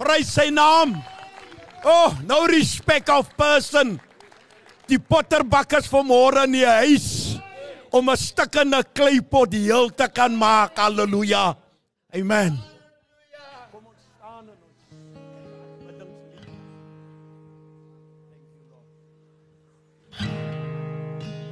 Prys 0.00 0.32
sy 0.32 0.48
naam. 0.54 0.96
Oh, 1.84 2.14
no 2.28 2.46
respect 2.48 3.08
of 3.12 3.28
person. 3.36 3.98
Die 4.88 4.98
potterbakkers 4.98 5.88
vanmôre 5.92 6.46
in 6.48 6.56
die 6.56 6.66
huis 6.66 7.29
om 7.90 8.08
'n 8.10 8.16
stukkende 8.16 8.84
kleipot 8.92 9.52
heel 9.52 9.90
te 9.94 10.08
kan 10.08 10.36
maak. 10.36 10.76
Halleluja. 10.76 11.56
Amen. 12.14 12.58
Kom 13.70 13.86
ons 13.86 14.02
staan 14.16 14.44
en 14.48 14.58
ons 14.66 14.80
biddingslied. 15.86 16.48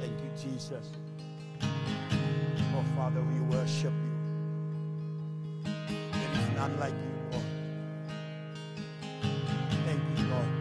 Thank 0.01 0.17
you 0.23 0.31
Jesus. 0.43 0.85
Oh 2.75 2.85
Father, 2.95 3.21
we 3.21 3.39
worship 3.55 3.93
you. 3.93 4.15
There 6.11 6.31
is 6.39 6.47
none 6.55 6.75
like 6.79 6.95
you, 7.03 7.13
Lord. 7.31 7.49
Thank 9.85 10.01
you, 10.17 10.25
Lord. 10.33 10.51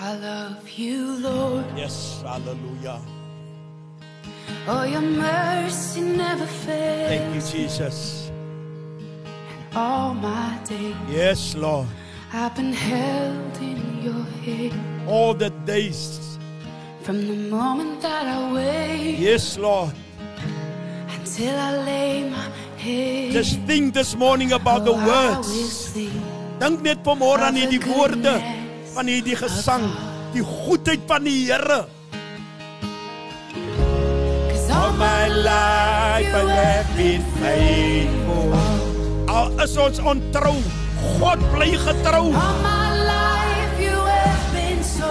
I 0.00 0.16
love 0.16 0.68
you, 0.68 1.18
Lord. 1.18 1.64
Yes, 1.76 2.22
hallelujah. 2.22 3.00
Oh, 4.68 4.84
your 4.84 5.00
mercy 5.00 6.00
never 6.00 6.44
Thank 6.46 7.34
you, 7.34 7.40
fails. 7.40 7.52
Jesus. 7.52 8.30
All 9.74 10.14
my 10.14 10.58
days, 10.68 10.94
Yes, 11.08 11.54
Lord. 11.54 11.86
I've 12.32 12.54
been 12.54 12.72
held 12.72 13.56
in 13.60 14.02
your 14.02 14.24
hand 14.44 15.08
All 15.08 15.32
the 15.34 15.50
days. 15.64 16.20
from 17.02 17.24
the 17.26 17.36
moment 17.48 18.00
that 18.02 18.26
I 18.26 18.52
wake 18.52 19.18
Yes, 19.18 19.56
Lord. 19.56 19.92
until 21.16 21.54
I 21.56 21.70
lay 21.84 22.28
my 22.30 22.48
head. 22.76 23.32
Just 23.32 23.58
think 23.66 23.94
this 23.94 24.14
morning 24.14 24.52
about 24.52 24.84
the 24.84 24.92
Oh, 24.92 24.96
will 25.00 25.40
words. 25.40 25.92
Dink 26.58 26.82
net 26.82 26.98
vanmôre 27.04 27.40
aan 27.46 27.54
hierdie 27.54 27.80
woorde 27.80 28.34
van 28.94 29.06
hierdie 29.06 29.36
gesang, 29.38 29.84
die 30.34 30.42
goedheid 30.42 31.00
van 31.06 31.22
die 31.24 31.46
Here. 31.46 31.86
My 34.98 35.28
life 35.28 36.34
I 36.34 36.44
have 36.60 36.88
been 36.96 37.22
faithful. 37.40 38.52
Al 39.30 39.60
is 39.60 39.76
ons 39.78 39.98
ontrou, 40.00 40.58
God 41.20 41.38
bly 41.54 41.70
getrou. 41.84 42.32
All 42.34 42.56
my 42.62 42.88
life 43.14 43.74
you 43.80 43.94
have 43.94 44.44
been 44.52 44.82
so 44.82 45.10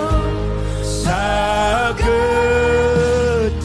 So 0.83 1.95
good. 2.03 3.55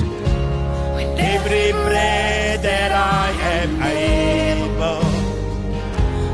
with 0.95 1.11
Every 1.19 1.73
breath 1.85 2.63
that 2.63 2.93
I 2.93 3.27
am 3.59 3.73
able. 3.83 5.03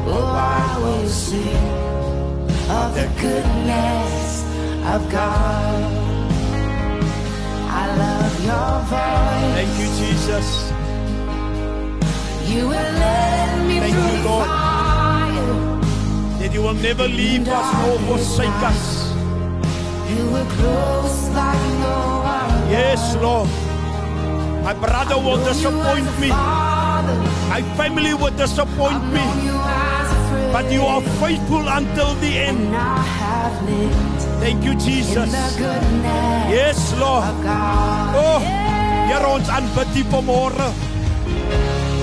Oh, 0.06 0.36
I 0.36 0.78
will 0.82 1.08
sing 1.08 1.64
of 2.68 2.88
the 2.94 3.08
goodness 3.22 4.44
of 4.92 5.00
God. 5.10 5.97
Voice. 8.48 9.54
Thank 9.56 9.72
you, 9.80 9.88
Jesus. 10.00 10.72
You 12.48 12.62
will 12.68 12.92
let 13.04 13.66
me 13.66 13.78
Thank 13.78 13.94
through 13.94 14.16
you, 14.16 14.24
Lord. 14.24 14.46
fire. 14.46 15.52
That 16.40 16.50
you 16.54 16.62
will 16.62 16.74
never 16.74 17.06
leave 17.08 17.46
us 17.48 17.68
nor 17.84 17.98
forsake 18.08 18.60
us. 18.72 19.12
You 20.08 20.24
were 20.32 20.48
close 20.56 21.28
like 21.36 21.64
no 21.84 22.22
other. 22.24 22.70
Yes, 22.70 23.16
Lord. 23.20 23.48
My 24.64 24.72
brother 24.72 25.16
will 25.18 25.42
disappoint 25.44 26.08
me. 26.18 26.28
My 26.28 27.62
family 27.76 28.14
will 28.14 28.34
disappoint 28.36 29.04
me. 29.12 29.24
But 30.52 30.72
you 30.72 30.82
are 30.82 31.02
faithful 31.20 31.68
until 31.68 32.14
the 32.14 32.32
end. 32.48 32.72
Thank 34.40 34.64
you, 34.64 34.74
Jesus. 34.74 35.30
Yes, 36.48 36.94
Lord. 36.98 37.24
Oh, 38.14 38.40
Here 39.08 39.26
ons 39.26 39.48
aanbid 39.48 39.96
U 39.96 40.04
vanmôre. 40.12 40.68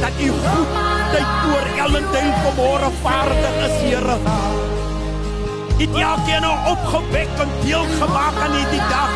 Dat 0.02 0.16
U 0.20 0.30
goedheid 0.30 1.30
oor 1.52 1.66
Ellendale 1.86 2.34
vanmôre 2.44 2.90
vaardig 3.02 3.56
is, 3.68 3.76
Here. 3.82 4.18
U 5.78 5.82
het 5.82 5.96
elkeen 5.96 6.42
nou 6.42 6.58
opgewek 6.72 7.28
en 7.40 7.50
deel 7.64 7.86
gemaak 8.00 8.36
aan 8.44 8.52
hierdie 8.52 8.86
dag. 8.90 9.10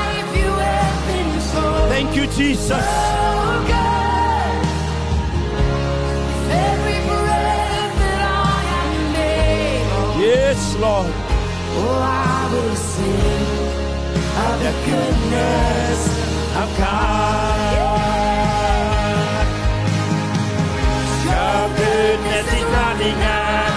Thank 1.89 2.13
you, 2.13 2.27
Jesus. 2.37 2.87
Yes, 10.19 10.75
Lord. 10.79 11.07
oh, 11.79 12.01
I 12.03 12.28
will 12.51 12.75
sing 12.75 13.69
of 14.45 14.55
the 14.63 14.73
goodness 14.87 16.01
of 16.61 16.67
God. 16.77 17.89
Your 21.29 21.61
goodness 21.77 22.47
is 22.59 22.65
running 22.77 23.19
up, 23.21 23.73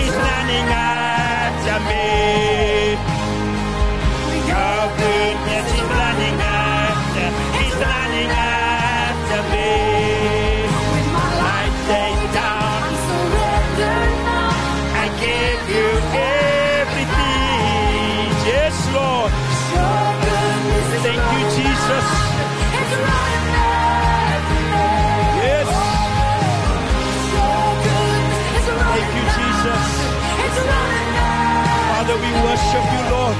is 0.00 0.14
running 0.26 0.68
after 0.72 1.78
me. 1.88 2.96
Your 4.52 4.80
goodness 5.02 5.68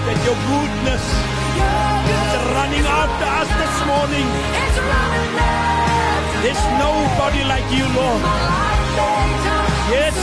that 0.09 0.21
your 0.25 0.39
goodness 0.49 1.05
is 1.05 2.45
running 2.57 2.87
after 2.89 3.29
us 3.29 3.51
this 3.61 3.77
morning. 3.85 4.29
There's 6.41 6.65
nobody 6.81 7.45
like 7.45 7.69
you, 7.69 7.85
Lord. 7.93 8.23
Yes. 9.93 10.17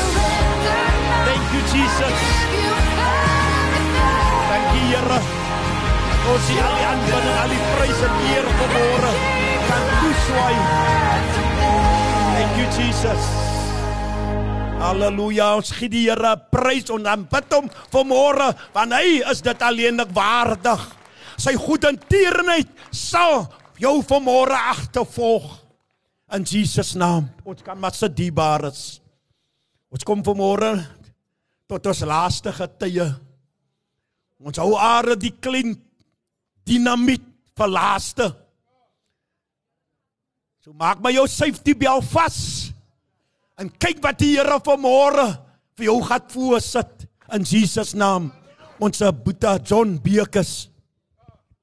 Thank 1.27 1.45
you, 1.53 1.61
Jesus. 1.69 2.17
Give 4.73 4.89
you 4.89 5.01
Here. 5.05 5.19
Ons 6.25 6.45
sien 6.47 6.65
al 6.65 6.73
die 6.73 6.85
aanbidding, 6.89 7.37
al 7.41 7.53
die 7.53 7.61
pryse 7.75 8.09
eer 8.33 8.49
vanmôre 8.57 9.13
kan 9.69 9.89
toeswaai. 10.01 10.59
Thank 12.33 12.57
you 12.57 12.67
Jesus. 12.81 13.44
Halleluja. 14.85 15.55
Ons 15.57 15.71
gee 15.73 15.89
die 15.89 16.05
Here 16.05 16.35
prys 16.53 16.91
en 16.93 17.05
dan 17.05 17.25
bid 17.29 17.53
hom 17.55 17.69
vanmôre 17.93 18.51
want 18.75 18.93
hy 18.93 19.21
is 19.31 19.41
dit 19.45 19.63
alleenlik 19.65 20.11
waardig. 20.13 20.83
Sy 21.41 21.55
goedertierenheid 21.57 22.69
sal 22.93 23.47
jou 23.81 23.97
vanmôre 24.05 24.55
agtervolg 24.75 25.47
in 26.37 26.45
Jesus 26.45 26.93
naam. 26.99 27.31
Ons 27.45 27.65
kan 27.65 27.79
maar 27.79 27.95
se 27.97 28.09
diebares. 28.11 28.99
Ons 29.89 30.05
kom 30.05 30.21
vanmôre 30.25 30.75
tot 31.69 31.89
ons 31.89 32.05
laaste 32.05 32.53
getye. 32.53 33.09
Ons 34.45 34.61
hou 34.61 34.75
are 34.77 35.17
die 35.17 35.33
klein 35.33 35.73
dinamiet 36.67 37.25
vir 37.57 37.71
laaste. 37.71 38.29
So 40.61 40.77
maak 40.77 41.01
maar 41.01 41.13
jou 41.15 41.25
safety 41.29 41.73
bel 41.73 42.05
vas. 42.13 42.74
En 43.55 43.69
kyk 43.71 44.01
wat 44.03 44.19
die 44.19 44.33
Here 44.35 44.59
vanmôre 44.63 45.29
vir 45.79 45.87
jou 45.87 45.99
gaan 46.03 46.25
voorsit 46.31 47.05
in 47.35 47.45
Jesus 47.47 47.93
naam. 47.95 48.31
Ons 48.83 48.99
Boeta 49.23 49.55
John 49.63 49.95
Bekes. 50.03 50.67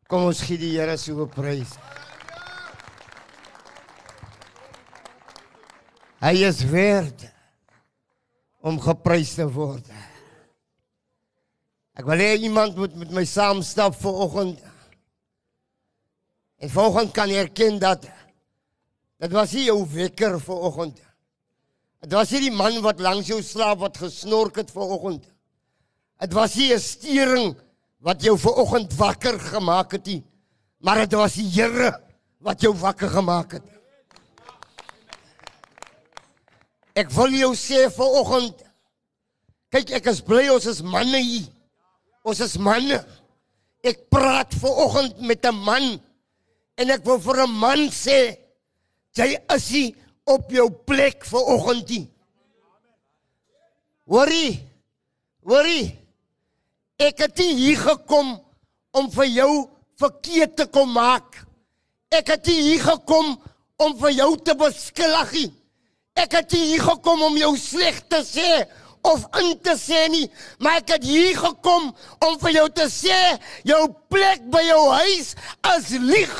Kom 0.09 0.31
ons 0.31 0.41
gee 0.45 0.61
die 0.61 0.73
Here 0.79 0.97
so 0.97 1.25
'n 1.25 1.29
prys. 1.29 1.77
Hy 6.23 6.37
is 6.49 6.65
werd 6.65 7.29
om 8.63 8.81
geprys 8.81 9.35
te 9.35 9.45
word. 9.45 9.85
Ek 11.99 12.07
wil 12.07 12.17
hê 12.17 12.39
iemand 12.39 12.77
moet 12.77 12.95
met 12.97 13.11
my 13.11 13.25
saam 13.25 13.63
stap 13.63 13.95
vir 14.01 14.13
oggend. 14.13 14.59
En 16.63 16.71
vanoggend 16.71 17.13
kan 17.13 17.29
erken 17.29 17.79
dat 17.79 18.07
dit 19.19 19.33
was 19.33 19.53
nie 19.53 19.65
jou 19.65 19.83
wekker 19.87 20.41
vir 20.41 20.57
oggend. 20.57 21.12
Dit 22.03 22.17
was 22.19 22.33
nie 22.35 22.49
die 22.49 22.55
man 22.55 22.81
wat 22.83 22.99
langs 22.99 23.29
jou 23.31 23.39
slaap 23.47 23.79
wat 23.85 24.01
gesnork 24.03 24.57
het 24.59 24.73
vir 24.75 24.95
oggend. 24.97 25.29
Dit 26.23 26.33
was 26.35 26.57
nie 26.59 26.73
'n 26.75 26.81
stering 26.81 27.55
wat 28.01 28.23
jou 28.23 28.37
ver 28.39 28.59
oggend 28.59 28.95
wakker 28.99 29.39
gemaak 29.39 29.93
het 29.93 30.07
nie, 30.07 30.23
maar 30.81 30.97
dit 31.07 31.13
was 31.13 31.35
die 31.35 31.49
Here 31.49 32.01
wat 32.41 32.61
jou 32.61 32.75
wakker 32.75 33.09
gemaak 33.09 33.53
het. 33.53 33.63
Ek 36.95 37.11
wil 37.11 37.31
jou 37.31 37.55
sê 37.55 37.89
ver 37.91 38.11
oggend 38.21 38.55
kyk 39.71 39.91
ek 39.91 40.07
is 40.07 40.21
bly 40.21 40.49
ons 40.49 40.67
is 40.67 40.83
manne 40.83 41.23
hier. 41.23 41.47
Ons 42.25 42.41
is 42.41 42.59
manne. 42.59 43.07
Ek 43.85 44.11
praat 44.11 44.55
ver 44.55 44.75
oggend 44.87 45.21
met 45.21 45.47
'n 45.47 45.55
man 45.55 46.01
en 46.77 46.91
ek 46.91 47.05
wil 47.05 47.19
vir 47.19 47.47
'n 47.47 47.51
man 47.51 47.91
sê 47.91 48.37
jy 49.15 49.39
is 49.55 49.71
nie 49.71 49.95
op 50.25 50.51
jou 50.51 50.69
plek 50.87 51.25
vir 51.27 51.49
oggend 51.55 51.89
nie. 51.89 52.07
Worry. 54.05 54.61
Worry. 55.47 55.99
Ek 57.03 57.25
het 57.25 57.39
hier 57.43 57.79
gekom 57.79 58.37
om 58.93 59.09
vir 59.11 59.31
jou 59.33 59.53
verkeerd 59.99 60.57
te 60.57 60.67
kom 60.71 60.93
maak. 60.95 61.41
Ek 62.13 62.29
het 62.35 62.47
hier 62.47 62.83
gekom 62.83 63.35
om 63.83 63.97
vir 63.99 64.15
jou 64.21 64.31
te 64.45 64.55
beskuldig. 64.59 65.51
Ek 66.19 66.37
het 66.37 66.55
hier 66.55 66.83
gekom 66.83 67.23
om 67.31 67.39
jou 67.41 67.55
sleg 67.59 68.03
te 68.13 68.21
sê 68.27 68.63
of 69.03 69.25
in 69.41 69.57
te 69.59 69.75
sê 69.79 70.05
nie, 70.13 70.27
maar 70.63 70.79
ek 70.79 70.93
het 70.95 71.07
hier 71.07 71.35
gekom 71.35 71.89
om 72.23 72.37
vir 72.45 72.53
jou 72.61 72.67
te 72.71 72.85
sê 72.93 73.19
jou 73.67 73.81
plek 74.13 74.45
by 74.53 74.63
jou 74.69 74.83
huis 74.93 75.33
is 75.73 75.89
lieg. 75.99 76.37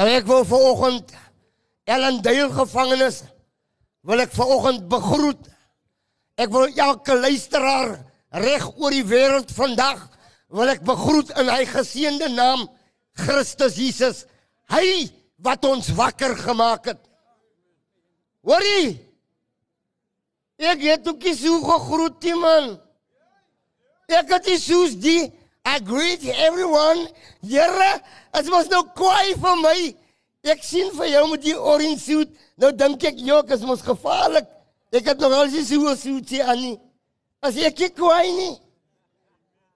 Nou 0.00 0.06
ek 0.08 0.24
wil 0.24 0.46
vanoggend 0.48 1.10
Ellen 1.84 2.22
Dale 2.24 2.48
gevangenes 2.56 3.18
wil 4.08 4.22
ek 4.22 4.30
vanoggend 4.32 4.86
begroet. 4.88 5.42
Ek 6.40 6.48
wil 6.54 6.70
elke 6.72 7.18
luisteraar 7.20 7.98
reg 8.32 8.64
oor 8.80 8.96
die 8.96 9.04
wêreld 9.04 9.52
vandag 9.52 10.06
wil 10.56 10.72
ek 10.72 10.80
begroet 10.88 11.34
in 11.36 11.52
hy 11.52 11.66
geseënde 11.68 12.30
naam 12.32 12.64
Christus 13.26 13.76
Jesus. 13.76 14.22
Hy 14.72 15.10
wat 15.44 15.68
ons 15.68 15.92
wakker 15.98 16.32
gemaak 16.46 16.88
het. 16.94 17.02
Hoorie? 18.40 18.96
Ek 20.64 20.80
het 20.80 21.12
ook 21.12 21.28
nie 21.28 21.36
so 21.36 21.60
gegroet 21.66 22.24
nie 22.24 22.38
man. 22.40 22.72
Ek 24.08 24.32
het 24.32 24.48
nie 24.48 24.60
soos 24.64 24.96
die 24.96 25.28
I 25.70 25.78
greet 25.78 26.24
everyone. 26.26 27.06
Here, 27.46 27.90
dit 28.34 28.48
was 28.50 28.70
nou 28.72 28.80
kwaai 28.98 29.36
vir 29.38 29.58
my. 29.60 29.76
Ek 30.50 30.64
sien 30.66 30.88
vir 30.96 31.12
jou 31.12 31.26
met 31.30 31.44
die 31.44 31.54
orange 31.54 32.00
suit. 32.02 32.32
Nou 32.58 32.72
dink 32.74 33.04
ek, 33.06 33.20
"Jok, 33.22 33.52
is 33.54 33.62
mos 33.62 33.84
gevaarlik." 33.86 34.48
Ek 34.92 35.06
het 35.06 35.20
nog 35.20 35.32
al 35.32 35.48
sy 35.48 35.62
so 35.62 35.94
suit 35.94 36.40
aan 36.40 36.58
nie. 36.60 36.80
As 37.42 37.56
ek 37.56 37.78
nie 37.78 37.90
kwaai 37.90 38.32
nie. 38.32 38.58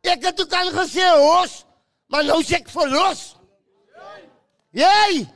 Ek 0.02 0.24
het 0.24 0.40
ook 0.40 0.52
aan 0.52 0.72
gesê, 0.72 1.06
"Hos," 1.14 1.64
maar 2.08 2.24
nou 2.24 2.42
sê 2.42 2.54
ek 2.54 2.68
verlos. 2.68 3.36
Jy, 4.72 5.28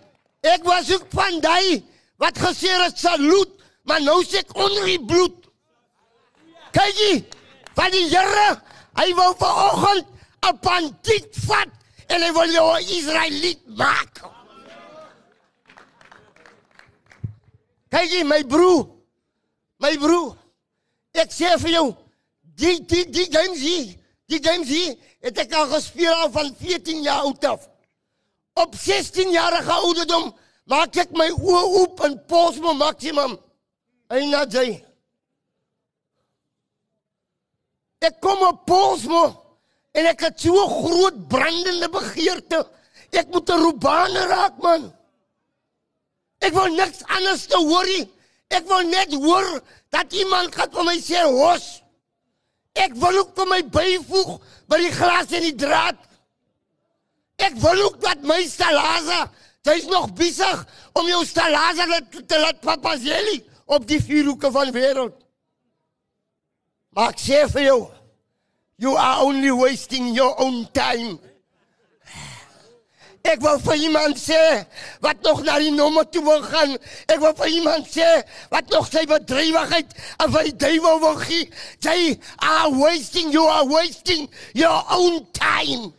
ek 0.42 0.64
was 0.64 0.90
ook 0.90 1.06
van 1.11 1.40
daai 1.40 1.84
wat 2.18 2.34
gesê 2.34 2.68
het 2.82 2.98
salut, 2.98 3.50
maar 3.84 4.00
nou 4.00 4.24
sê 4.24 4.38
ek 4.38 4.56
onder 4.56 4.84
die 4.84 5.04
bloed. 5.04 5.46
Kyk 6.72 6.94
jy, 6.96 7.24
van 7.74 7.90
die 7.90 8.09
Here, 8.09 8.61
hy 8.96 9.14
wou 9.14 9.34
vanoggend 9.36 10.17
'n 10.43 10.59
bandiet 10.62 11.36
vat 11.47 11.70
en 12.09 12.22
hy 12.22 12.32
wil 12.32 12.51
jou 12.53 12.68
'n 12.74 12.89
Israeliet 12.99 13.62
maak. 13.66 14.22
Kyk 17.89 18.11
jy 18.12 18.24
my 18.24 18.43
broer. 18.45 18.86
My 19.80 19.97
broer. 19.99 20.36
Ek 21.14 21.32
sê 21.32 21.57
vir 21.59 21.70
jou, 21.70 21.97
die 22.43 22.78
die 22.86 23.05
die 23.11 23.26
games 23.32 23.59
hier, 23.59 23.95
die 24.28 24.41
games 24.45 24.68
hier, 24.68 24.95
het 25.24 25.39
ek 25.39 25.53
al 25.53 25.66
gespeel 25.72 26.12
al 26.12 26.30
van 26.30 26.53
14 26.61 27.03
jaar 27.03 27.24
oud 27.26 27.45
af. 27.45 27.68
Op 28.55 28.74
16 28.74 29.30
jarige 29.30 29.72
ouderdom 29.72 30.34
maak 30.64 30.97
ek 30.97 31.11
my 31.16 31.30
oë 31.30 31.64
oop 31.80 32.05
en 32.07 32.18
pos 32.28 32.59
my 32.62 32.74
maksimum. 32.76 33.39
Eina 34.09 34.45
jy. 34.51 34.84
Ek 38.05 38.20
kom 38.22 38.43
op 38.47 38.64
pos 38.66 39.05
my 39.11 39.26
en 39.93 40.07
ek 40.07 40.20
het 40.20 40.41
so 40.41 40.55
'n 40.55 40.74
groot 40.84 41.28
brandende 41.28 41.89
begeerte. 41.89 42.66
Ek 43.11 43.26
moet 43.32 43.51
'n 43.51 43.62
robane 43.62 44.26
raak 44.26 44.57
man. 44.59 44.93
Ek 46.39 46.53
wil 46.53 46.74
niks 46.74 47.03
anders 47.07 47.47
te 47.47 47.57
hoor 47.57 47.84
nie. 47.84 48.07
Ek 48.49 48.66
wil 48.68 48.82
net 48.89 49.12
hoor 49.14 49.61
dat 49.91 50.12
iemand 50.12 50.55
gaan 50.55 50.70
vir 50.70 50.84
my 50.84 50.99
sê 51.01 51.22
hos. 51.24 51.82
Ek 52.78 52.95
wil 52.95 53.18
ook 53.18 53.34
vir 53.36 53.47
my 53.47 53.62
byvoeg 53.62 54.39
by 54.70 54.78
die 54.78 54.93
glas 54.93 55.32
en 55.32 55.43
die 55.43 55.59
draad. 55.59 55.99
Ek 57.39 57.55
wil 57.62 57.82
ook 57.86 58.01
dat 58.03 58.22
my 58.26 58.41
stalaza, 58.51 59.30
jy's 59.62 59.86
nog 59.91 60.12
besig 60.16 60.64
om 60.99 61.07
jou 61.07 61.24
stalaza 61.26 61.86
te, 61.86 62.22
te 62.26 62.39
laat 62.39 62.61
papaseli 62.61 63.43
op 63.66 63.86
die 63.86 64.01
vuurhoeke 64.03 64.51
van 64.53 64.72
wêreld. 64.74 65.16
Maar 66.97 67.12
ek 67.12 67.20
sê 67.22 67.45
vir 67.53 67.66
jou, 67.68 67.80
you 68.78 68.94
are 68.94 69.24
only 69.24 69.50
wasting 69.50 70.14
your 70.14 70.34
own 70.40 70.66
time. 70.72 71.18
Ek 73.26 73.42
wil 73.42 73.58
vir 73.60 73.82
iemand 73.88 74.16
sê 74.16 74.38
wat 75.04 75.20
nog 75.26 75.42
na 75.44 75.58
die 75.60 75.72
nommer 75.74 76.06
toe 76.08 76.22
wil 76.24 76.40
gaan. 76.46 76.76
Ek 77.10 77.18
wil 77.20 77.34
vir 77.36 77.50
iemand 77.58 77.90
sê 77.90 78.06
wat 78.52 78.70
nog 78.72 78.86
sy 78.88 79.02
bedrywigheid 79.10 79.92
vir 80.22 80.46
die 80.46 80.54
duiwel 80.62 81.02
wil 81.02 81.18
gee. 81.26 81.48
Jy 81.84 82.14
are 82.38 82.70
wasting, 82.72 83.34
you 83.34 83.44
are 83.50 83.66
wasting 83.68 84.30
your 84.56 84.80
own 84.94 85.26
time. 85.36 85.90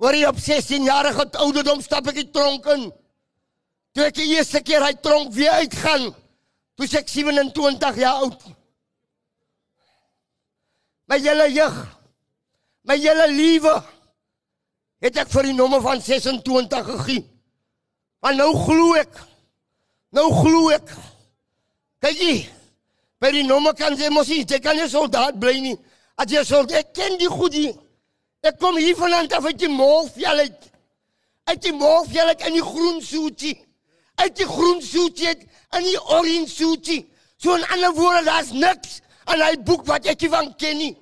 Waar 0.00 0.16
jy 0.16 0.26
op 0.32 0.40
16 0.42 0.88
jarige 0.88 1.28
ouderdom 1.44 1.84
stap 1.84 2.08
ek 2.10 2.24
die 2.24 2.30
tronk 2.34 2.66
in. 2.74 2.88
Toe 3.94 4.08
ek 4.08 4.18
die 4.18 4.32
eerste 4.34 4.64
keer 4.64 4.82
hy 4.82 4.94
tronk 4.98 5.30
weer 5.36 5.60
uitgaan. 5.62 6.10
Toe 6.74 6.90
ek 6.98 7.12
27 7.12 8.02
jaar 8.02 8.24
oud. 8.26 8.42
My 11.06 11.18
hele 11.20 11.48
jeug. 11.52 11.76
My 12.84 12.96
hele 13.00 13.28
lewe 13.32 13.74
het 15.04 15.18
ek 15.20 15.30
vir 15.32 15.50
die 15.50 15.56
nommer 15.56 15.82
van 15.84 16.00
26 16.00 16.86
gegee. 16.88 17.24
Maar 18.24 18.36
nou 18.38 18.52
glo 18.56 18.94
ek. 18.96 19.18
Nou 20.16 20.30
glo 20.32 20.70
ek. 20.72 20.92
Kyk 22.04 22.20
jy. 22.20 22.36
By 23.20 23.32
die 23.34 23.44
nommer 23.44 23.76
kan 23.76 23.96
jy 23.96 24.08
mos 24.12 24.30
nie, 24.32 24.44
jy 24.48 24.60
kan 24.64 24.76
nie 24.76 24.88
soldaat 24.88 25.36
bly 25.40 25.58
nie. 25.64 25.76
As 26.20 26.30
jy 26.32 26.44
soldaat, 26.44 26.84
ek 26.84 26.94
ken 26.96 27.18
die 27.20 27.28
goed 27.28 27.56
hier. 27.56 27.76
Ek 28.44 28.58
kom 28.60 28.76
hier 28.76 28.96
vanaand 28.96 29.32
af 29.32 29.46
uit 29.48 29.60
die 29.60 29.72
Molveld 29.72 30.44
uit. 30.44 30.66
Uit 31.48 31.62
die 31.64 31.72
Molveld 31.76 32.32
uit 32.32 32.44
in 32.48 32.58
die 32.58 32.64
groen 32.64 33.00
soetjie. 33.04 33.54
Uit 34.20 34.36
die 34.36 34.48
groen 34.48 34.80
soetjie 34.84 35.32
in 35.34 35.86
die 35.88 36.00
oranje 36.00 36.48
soetjie. 36.48 37.00
So 37.36 37.56
'n 37.56 37.64
ander 37.72 37.92
woord, 37.92 38.24
daar's 38.24 38.52
niks 38.52 39.00
aan 39.24 39.40
hy 39.40 39.54
boek 39.66 39.86
wat 39.86 40.06
ek 40.06 40.20
nie 40.20 40.32
van 40.32 40.50
ken 40.58 40.78
nie. 40.78 40.92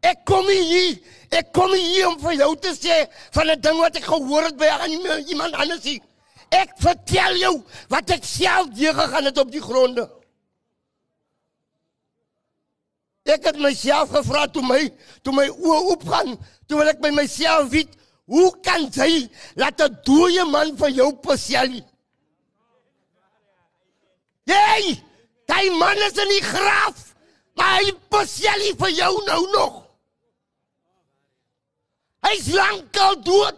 Ek 0.00 0.22
kom 0.24 0.46
hier, 0.48 0.96
ek 1.30 1.50
kom 1.52 1.72
hier 1.76 2.08
om 2.08 2.16
vir 2.22 2.38
jou 2.40 2.54
te 2.56 2.72
sê 2.76 3.02
van 3.34 3.50
'n 3.50 3.60
ding 3.60 3.78
wat 3.78 3.96
ek 3.96 4.04
gehoor 4.04 4.44
het 4.48 4.56
by 4.56 4.66
aan 4.66 4.90
iemand 5.28 5.54
anders 5.54 5.84
nie. 5.84 6.00
Ek 6.50 6.72
vertel 6.80 7.36
jou 7.36 7.54
wat 7.88 8.10
ek 8.10 8.24
self 8.24 8.72
deur 8.74 8.94
gegaan 8.94 9.24
het 9.24 9.38
op 9.38 9.52
die 9.52 9.62
gronde. 9.62 10.08
Ek 13.24 13.44
het 13.44 13.58
myself 13.60 14.10
gevra 14.10 14.46
toe 14.48 14.62
my 14.62 14.88
toe 15.22 15.32
my 15.32 15.46
oë 15.48 15.80
oopgaan, 15.92 16.38
toe 16.66 16.80
wil 16.80 16.88
ek 16.88 17.00
by 17.00 17.10
myself 17.14 17.70
weet, 17.70 17.92
hoe 18.30 18.50
kan 18.64 18.88
jy 18.90 19.28
laat 19.54 19.80
'n 19.80 19.98
dooie 20.04 20.44
man 20.44 20.76
van 20.76 20.92
jou 20.94 21.12
passelie? 21.14 21.84
Jy, 24.46 24.98
daai 25.46 25.70
man 25.78 25.96
is 25.96 26.18
in 26.18 26.28
die 26.28 26.42
graf, 26.42 27.09
hy 27.60 27.92
passelie 28.12 28.74
vir 28.80 28.92
jou 28.96 29.14
nou 29.26 29.40
nog. 29.54 29.78
Hy's 32.26 32.50
lankal 32.52 33.16
dood, 33.24 33.56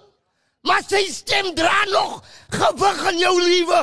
maar 0.66 0.84
sy 0.86 1.02
stem 1.10 1.50
dra 1.58 1.82
nog 1.90 2.20
gewig 2.54 3.02
in 3.10 3.18
jou 3.22 3.34
liewe. 3.40 3.80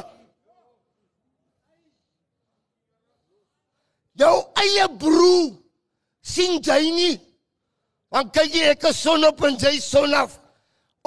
Jou 4.20 4.36
eie 4.60 4.88
broer 5.00 5.52
sien 6.24 6.60
jy 6.64 6.82
nie? 6.96 7.16
Want 8.10 8.34
kyk 8.36 8.56
jy 8.56 8.72
ek 8.74 8.90
is 8.90 9.00
son 9.04 9.24
op 9.28 9.44
en 9.46 9.60
jy 9.60 9.78
son 9.84 10.16
af. 10.18 10.40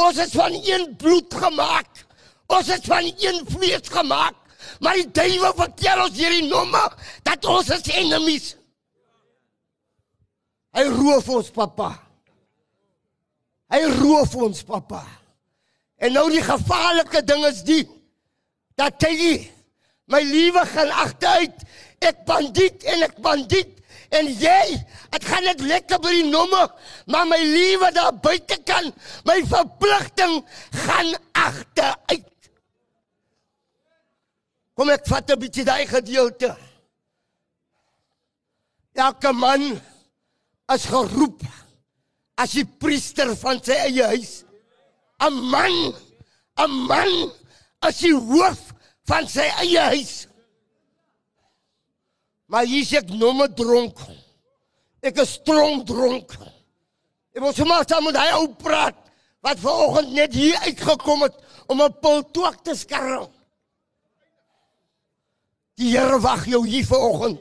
Ons 0.01 0.21
is 0.25 0.33
van 0.37 0.55
een 0.55 0.87
bloed 1.01 1.35
gemaak. 1.35 2.05
Ons 2.53 2.71
is 2.73 2.87
van 2.89 3.09
een 3.11 3.43
vlees 3.51 3.91
gemaak. 3.93 4.39
Maar 4.81 4.99
die 5.01 5.11
duiwel 5.15 5.55
vertel 5.59 6.05
ons 6.07 6.19
hierdie 6.19 6.49
nommer 6.49 6.95
dat 7.27 7.45
ons 7.45 7.71
is 7.75 7.89
enemies. 7.93 8.53
Hy 10.73 10.85
roof 10.89 11.29
ons 11.29 11.51
pappa. 11.53 11.91
Hy 13.73 13.83
roof 14.01 14.37
ons 14.37 14.62
pappa. 14.68 15.03
En 16.03 16.14
nou 16.16 16.27
die 16.33 16.43
gevaarlike 16.45 17.23
ding 17.29 17.45
is 17.49 17.62
die 17.66 17.85
dat 18.81 19.05
hy 19.05 19.37
my 20.11 20.20
liewe 20.25 20.64
gaan 20.73 20.91
agteruit. 21.05 21.62
Ek 22.03 22.25
bandiet 22.27 22.83
en 22.91 23.05
ek 23.07 23.20
bandiet 23.23 23.79
en 24.12 24.29
jy, 24.29 24.77
dit 25.14 25.29
gaan 25.29 25.47
net 25.47 25.62
lekker 25.64 26.01
by 26.03 26.11
die 26.12 26.27
nommer, 26.29 26.66
maar 27.09 27.25
my 27.31 27.39
liewe 27.41 27.89
daar 27.97 28.12
buite 28.12 28.59
kan, 28.68 28.91
my 29.25 29.39
verpligting 29.49 30.43
gaan 30.83 31.14
agteruit. 31.33 32.29
Kom 34.77 34.93
ek 34.93 35.09
vat 35.09 35.31
'n 35.31 35.41
bietjie 35.41 35.64
daai 35.64 35.87
gedeelte. 35.87 36.57
Elke 38.93 39.33
man 39.33 39.81
is 40.75 40.89
geroep 40.91 41.43
as 42.41 42.55
die 42.57 42.64
priester 42.64 43.35
van 43.39 43.61
sy 43.62 43.77
eie 43.89 44.09
huis. 44.14 44.45
'n 45.23 45.35
Man, 45.53 45.95
'n 46.59 46.70
man 46.89 47.12
is 47.89 47.99
die 47.99 48.14
hoof 48.14 48.73
van 49.07 49.29
sy 49.29 49.47
eie 49.62 49.81
huis. 49.95 50.27
Maar 52.47 52.66
hier 52.68 52.83
is 52.83 52.93
ek 52.93 53.12
nomme 53.16 53.49
dronk. 53.55 53.99
Ek 55.03 55.16
is 55.23 55.39
strong 55.41 55.85
dronk. 55.87 56.35
Ek 57.33 57.41
moet 57.41 57.57
sommer 57.57 57.87
saam 57.89 58.05
met 58.05 58.18
hy 58.20 58.29
ou 58.37 58.49
praat 58.61 58.99
wat 59.43 59.59
vanoggend 59.59 60.12
net 60.14 60.35
hier 60.37 60.59
uitgekom 60.66 61.25
het 61.27 61.39
om 61.66 61.81
'n 61.83 61.95
pil 62.01 62.20
toek 62.31 62.62
te 62.64 62.75
skarrel. 62.77 63.31
Die 65.81 65.97
Here 65.97 66.20
wag 66.20 66.47
jou 66.47 66.66
hier 66.66 66.87
vanoggend 66.87 67.41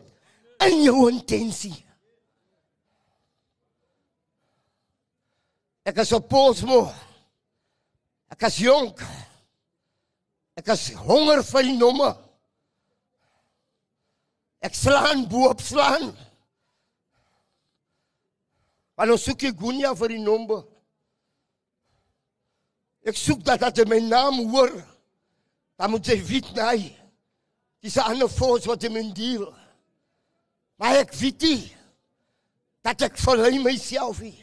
in 0.66 0.84
jou 0.84 1.10
intensie. 1.10 1.86
Ek 5.84 5.98
is 6.04 6.12
op 6.14 6.28
Polsmo. 6.30 6.86
Ek 8.32 8.46
is 8.48 8.60
jonk. 8.62 9.02
Ek 10.58 10.68
is 10.74 10.92
honger 11.08 11.42
vir 11.48 11.66
die 11.68 11.78
nomme. 11.78 12.12
Ek 14.62 14.76
slaan 14.78 15.26
bo 15.30 15.50
op 15.50 15.62
slaan. 15.66 16.12
Want 19.00 19.16
ons 19.16 19.26
soek 19.26 19.48
Gunya 19.58 19.96
vir 19.98 20.14
die 20.14 20.22
nommer. 20.22 20.62
Ek 23.02 23.18
soek 23.18 23.42
dat 23.42 23.64
dat 23.64 23.82
my 23.90 23.98
naam 24.06 24.44
hoor. 24.52 24.76
Dan 25.82 25.96
moet 25.96 26.06
jy 26.06 26.20
weet 26.22 26.52
nee. 26.54 26.92
Dis 27.82 27.98
'n 27.98 28.14
ander 28.14 28.30
force 28.30 28.68
wat 28.70 28.84
in 28.84 29.14
deel. 29.14 29.50
Maar 30.78 30.96
ek 31.02 31.14
weet 31.14 31.42
nie 31.42 31.76
dat 32.82 33.02
ek 33.02 33.18
verlei 33.18 33.58
myself 33.60 34.20
nie. 34.22 34.41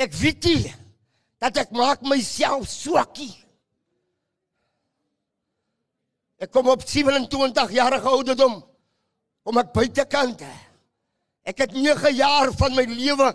Ek 0.00 0.14
weet 0.16 0.48
nie 0.48 0.72
dat 1.40 1.58
ek 1.60 1.72
maak 1.76 2.04
myself 2.08 2.68
swakkie. 2.68 3.32
Ek 6.40 6.48
kom 6.52 6.70
op 6.72 6.86
27 6.88 7.74
jarige 7.76 8.08
ouderdom 8.08 8.60
kom 9.44 9.60
ek 9.60 9.74
buitekant. 9.76 10.44
Ek 11.44 11.60
het 11.64 11.76
9 11.76 12.14
jaar 12.16 12.52
van 12.56 12.76
my 12.76 12.86
lewe 12.88 13.28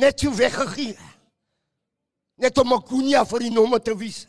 net 0.00 0.20
so 0.20 0.32
weggegee. 0.36 0.96
Net 2.40 2.58
om 2.58 2.72
'n 2.72 2.82
kunia 2.82 3.24
vir 3.24 3.40
die 3.40 3.52
nommer 3.52 3.80
te 3.80 3.94
wys. 3.96 4.26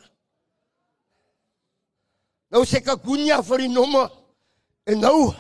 Nou 2.51 2.63
sê 2.63 2.79
ek 2.79 3.03
kunia 3.03 3.41
vir 3.43 3.57
die 3.57 3.71
nommer. 3.71 4.11
En 4.87 4.99
nou 4.99 5.33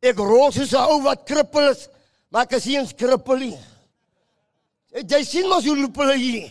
ek 0.00 0.16
roos 0.16 0.56
is 0.56 0.72
'n 0.72 0.82
ou 0.82 1.02
wat 1.02 1.26
krippel 1.26 1.70
is, 1.70 1.88
maar 2.30 2.42
ek 2.42 2.52
is 2.52 2.66
nie 2.66 2.78
'n 2.78 2.86
krippel 2.86 3.38
nie. 3.38 3.71
Jy 4.92 5.22
sien 5.24 5.48
mos 5.48 5.64
hoe 5.64 5.76
loop 5.76 5.96
hulle 6.02 6.16
hier. 6.20 6.48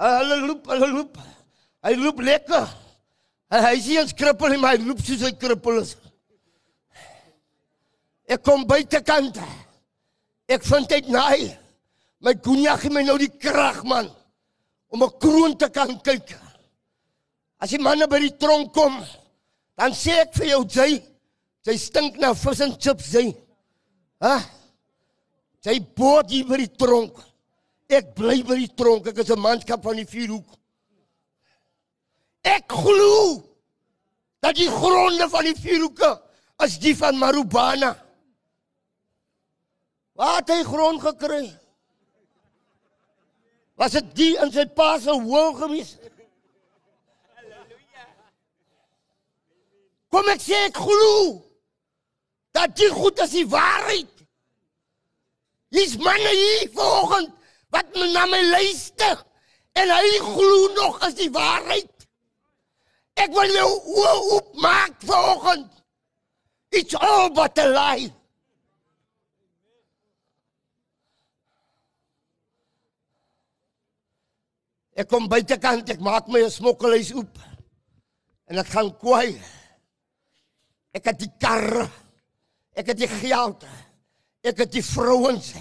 Hulle 0.00 0.36
loop, 0.46 0.68
hulle 0.72 0.88
loop. 0.94 1.18
Hy 1.84 1.96
loop 1.96 2.22
lekker. 2.24 2.68
Hy 3.50 3.74
sien 3.82 4.04
ons 4.04 4.14
krippel 4.16 4.56
maar 4.60 4.76
hy 4.76 4.84
loop 4.84 5.02
soos 5.04 5.24
hy 5.26 5.32
krippel 5.36 5.82
is. 5.82 5.96
Ek 8.30 8.44
kom 8.46 8.64
buitekant. 8.68 9.40
Ek 10.50 10.64
vind 10.66 10.88
dit 10.88 11.10
naai. 11.12 11.50
My 12.20 12.34
Gunya 12.44 12.76
gee 12.80 12.92
my 12.92 13.02
nou 13.04 13.16
die 13.20 13.32
krag 13.32 13.82
man 13.88 14.08
om 14.90 15.02
'n 15.02 15.18
kroon 15.22 15.56
te 15.56 15.68
kan 15.70 16.00
kyk. 16.00 16.36
As 17.60 17.70
die 17.70 17.78
manne 17.78 18.08
by 18.08 18.18
die 18.18 18.36
tronk 18.36 18.72
kom, 18.74 19.04
dan 19.76 19.92
sê 19.92 20.20
ek 20.22 20.34
vir 20.34 20.46
jou, 20.46 20.64
jy, 20.64 21.02
jy 21.66 21.76
stink 21.78 22.16
na 22.18 22.32
vis 22.32 22.60
en 22.60 22.76
chips, 22.76 23.12
jy. 23.12 23.36
Hæ? 24.20 24.36
Jy 25.64 25.80
boot 25.96 26.30
hier 26.30 26.44
by 26.44 26.56
die 26.56 26.76
tronk. 26.76 27.29
Ek 27.90 28.12
bly 28.14 28.40
by 28.46 28.56
die 28.60 28.70
tronk. 28.78 29.08
Ek 29.10 29.18
is 29.18 29.30
'n 29.30 29.40
manskap 29.40 29.82
van 29.82 29.96
die 29.96 30.06
vierhoek. 30.06 30.46
Ek 32.42 32.70
glo 32.70 33.42
dat 34.40 34.54
die 34.56 34.70
gronde 34.70 35.28
van 35.28 35.44
die 35.44 35.56
vierhoeke 35.58 36.10
is 36.64 36.78
die 36.78 36.96
van 36.96 37.18
Marubana. 37.18 37.96
Waar 40.14 40.36
het 40.40 40.52
hy 40.52 40.62
grond 40.64 41.00
gekry? 41.00 41.44
Was 43.80 43.92
dit 43.96 44.14
die 44.16 44.32
in 44.36 44.52
sy 44.52 44.66
pa 44.76 44.98
se 45.00 45.10
hoël 45.10 45.54
gewees? 45.56 45.94
Halleluja. 47.34 48.06
Kom 50.12 50.28
ek 50.28 50.44
sê 50.44 50.58
ek 50.68 50.76
glo 50.76 51.40
dat 52.52 52.76
dit 52.76 52.92
goed 52.92 53.20
is 53.24 53.36
die 53.38 53.46
waarheid. 53.48 54.24
Hier's 55.70 55.96
manne 55.96 56.32
hier 56.34 56.68
vanoggend 56.74 57.39
wat 57.70 57.86
na 57.94 58.26
my 58.26 58.42
luister 58.50 59.18
en 59.78 59.90
hy 59.94 60.18
glo 60.24 60.60
nog 60.76 61.00
as 61.06 61.14
die 61.18 61.30
waarheid. 61.32 61.90
Ek 63.20 63.32
wil 63.34 63.52
jou 63.52 63.68
oopmaak 64.04 64.96
vanoggend. 65.04 65.68
It's 66.70 66.94
all 66.94 67.30
but 67.34 67.58
a 67.58 67.66
lie. 67.68 68.08
Ek 75.00 75.08
kom 75.08 75.30
buitekant, 75.32 75.88
ek 75.90 76.02
maak 76.04 76.28
my 76.28 76.42
'n 76.44 76.50
smokkelhuis 76.50 77.12
oop. 77.16 77.38
En 78.46 78.58
ek 78.58 78.66
gaan 78.66 78.90
kwaai. 78.98 79.40
Ek 80.92 81.04
het 81.04 81.18
die 81.18 81.32
kar. 81.38 81.88
Ek 82.74 82.86
het 82.86 82.98
die 82.98 83.08
geld. 83.08 83.64
Ek 84.42 84.58
het 84.58 84.72
die 84.72 84.84
vrouens. 84.84 85.54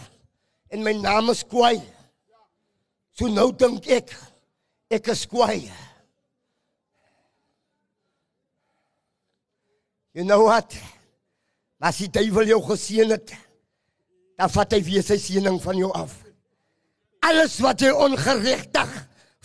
En 0.69 0.83
my 0.83 0.93
naam 0.93 1.29
is 1.29 1.43
kwaai. 1.43 1.79
So 3.19 3.27
nou 3.27 3.49
dink 3.51 3.83
ek 3.91 4.13
ek 4.95 5.09
is 5.11 5.25
kwaai. 5.27 5.67
You 10.15 10.23
know 10.23 10.45
what? 10.47 10.71
As 11.83 11.99
die 11.99 12.07
duiwel 12.07 12.47
jou 12.53 12.61
geseën 12.69 13.11
het, 13.11 13.33
dan 14.39 14.51
vat 14.53 14.71
hy 14.71 14.79
weer 14.87 15.03
sy 15.03 15.17
seëning 15.19 15.59
van 15.59 15.75
jou 15.81 15.91
af. 15.99 16.15
Alles 17.27 17.57
wat 17.59 17.83
jy 17.83 17.91
ongeregtig 17.91 18.95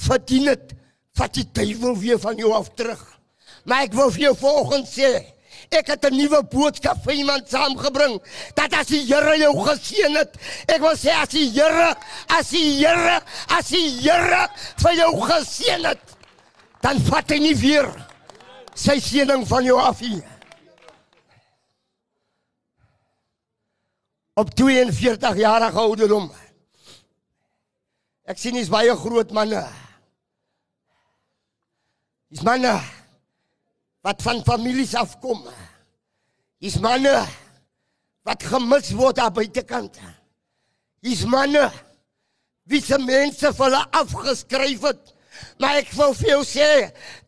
verdien 0.07 0.53
het, 0.53 0.71
vat 1.19 1.35
die 1.35 1.47
duiwel 1.59 1.99
weer 1.99 2.23
van 2.23 2.39
jou 2.39 2.55
af 2.55 2.71
terug. 2.79 3.03
Maar 3.67 3.89
ek 3.89 3.99
wil 3.99 4.15
vir 4.15 4.29
jou 4.29 4.35
vanoggend 4.39 4.87
sê, 4.87 5.11
Ek 5.71 5.87
het 5.87 6.05
'n 6.05 6.17
nuwe 6.17 6.43
boodskap 6.43 7.03
vir 7.05 7.13
iemand 7.13 7.49
saamgebring. 7.49 8.21
Dat 8.55 8.73
as 8.73 8.87
die 8.87 9.05
Here 9.07 9.39
jou 9.39 9.55
geseën 9.65 10.17
het, 10.17 10.37
ek 10.67 10.81
wil 10.81 10.97
sê 10.97 11.11
as 11.11 11.29
die 11.29 11.51
Here, 11.51 11.97
as 12.29 12.51
die 12.51 12.79
Here, 12.79 13.23
as 13.49 13.69
die 13.69 13.89
Here 14.01 14.49
vir 14.77 14.95
jou 14.95 15.21
geseën 15.21 15.85
het, 15.85 16.01
dan 16.81 17.01
vat 17.01 17.31
hy 17.31 17.39
nie 17.39 17.57
weer 17.57 17.89
sy 18.75 18.99
seëning 19.01 19.47
van 19.47 19.65
jou 19.65 19.79
af 19.81 20.01
nie. 20.01 20.23
Op 24.35 24.51
42 24.55 25.37
jarige 25.37 25.79
ouderdom. 25.79 26.33
Ek 28.25 28.39
sien 28.39 28.55
dis 28.55 28.69
baie 28.69 28.97
groot 28.97 29.31
manne. 29.31 29.63
Dis 32.33 32.43
manne 32.43 32.81
wat 34.05 34.23
van 34.23 34.43
families 34.45 34.93
afkom. 34.95 35.47
Dis 36.61 36.77
manne 36.85 37.25
wat 38.25 38.45
gemis 38.45 38.93
word 38.97 39.21
aan 39.21 39.33
buitekant. 39.37 39.97
Dis 41.05 41.25
manne 41.29 41.71
wie 42.69 42.81
se 42.85 42.99
mense 43.01 43.53
vir 43.57 43.65
hulle 43.65 43.83
afgeskryf 44.01 44.85
het. 44.91 45.14
Maar 45.63 45.79
ek 45.85 45.93
wil 45.95 46.15
vir 46.19 46.31
jou 46.33 46.41
sê 46.49 46.71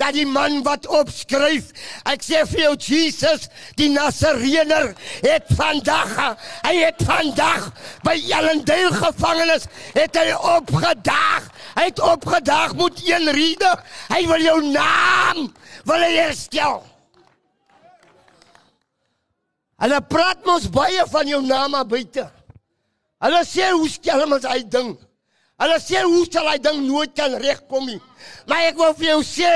dat 0.01 0.17
die 0.17 0.27
man 0.27 0.59
wat 0.67 0.89
opskryf, 0.91 1.69
ek 2.11 2.25
sê 2.27 2.43
vir 2.51 2.65
jou 2.65 2.73
Jesus, 2.89 3.47
die 3.79 3.89
Nasareëner 3.95 4.91
het 5.23 5.53
vandag, 5.55 6.17
hy 6.67 6.75
het 6.81 7.05
vandag 7.07 7.71
by 8.07 8.17
Ellendale 8.19 8.91
gevangenes, 8.99 9.69
het 9.95 10.19
hy 10.19 10.35
opgedaag. 10.57 11.53
Hy 11.77 11.85
het 11.91 12.01
opgedaag 12.01 12.75
met 12.75 13.01
een 13.05 13.31
rede. 13.37 13.73
Hy 14.09 14.23
wil 14.27 14.43
jou 14.43 14.61
naam 14.73 15.43
wil 15.87 16.03
hy 16.03 16.13
herstel. 16.17 16.81
Hulle 19.77 20.01
praat 20.09 20.47
mos 20.49 20.71
baie 20.73 21.05
van 21.13 21.29
jou 21.29 21.43
naam 21.45 21.77
buite. 21.89 22.25
Hulle 23.23 23.43
sê 23.49 23.69
hoe 23.75 23.89
skelm 23.93 24.33
is 24.37 24.47
hy 24.49 24.63
ding. 24.73 24.95
Hulle 25.57 25.77
sê 25.81 26.03
hoe 26.05 26.25
sal 26.29 26.51
hy 26.51 26.59
ding 26.61 26.83
nooit 26.85 27.15
kan 27.17 27.33
regkom 27.41 27.87
nie. 27.89 28.01
Maar 28.49 28.69
ek 28.71 28.81
wil 28.81 28.93
vir 28.99 29.09
jou 29.09 29.21
sê, 29.25 29.53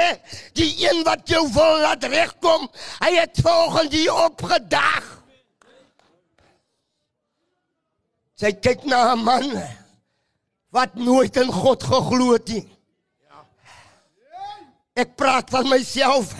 die 0.57 0.71
een 0.81 1.03
wat 1.05 1.29
jou 1.29 1.43
wil 1.53 1.83
laat 1.83 2.07
regkom, 2.09 2.65
hy 3.03 3.11
het 3.19 3.43
volgens 3.45 3.93
die 3.93 4.07
opgedag. 4.13 5.11
Sy 8.41 8.55
kyk 8.57 8.87
na 8.89 9.13
'n 9.13 9.25
man 9.25 9.47
wat 10.73 10.95
nooit 10.97 11.37
in 11.37 11.53
God 11.53 11.83
geglo 11.85 12.33
het 12.33 12.49
nie. 12.49 12.65
Ek 14.97 15.13
praat 15.17 15.51
van 15.51 15.69
myself. 15.69 16.33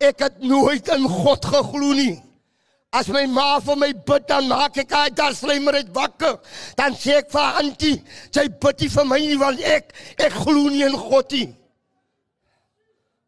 Ek 0.00 0.18
het 0.18 0.40
nooit 0.42 0.88
in 0.88 1.06
God 1.08 1.44
geglo 1.44 1.92
nie. 1.92 2.22
As 2.92 3.06
my 3.08 3.22
ma 3.30 3.60
vir 3.62 3.76
my 3.78 3.92
bid 3.92 4.26
dan 4.26 4.48
maak 4.50 4.78
ek 4.82 4.90
hy 4.90 5.10
daar 5.14 5.34
slimmer 5.34 5.76
uit 5.78 5.92
wakker. 5.94 6.40
Dan 6.76 6.96
sê 6.98 7.20
ek 7.20 7.30
vir 7.30 7.62
antie, 7.62 7.96
sy 8.34 8.48
bid 8.50 8.82
vir 8.90 9.06
my 9.06 9.20
nie 9.22 9.38
want 9.38 9.62
ek 9.62 9.94
ek 10.18 10.34
glo 10.42 10.68
nie 10.68 10.82
in 10.88 10.98
God 10.98 11.30
nie. 11.36 11.48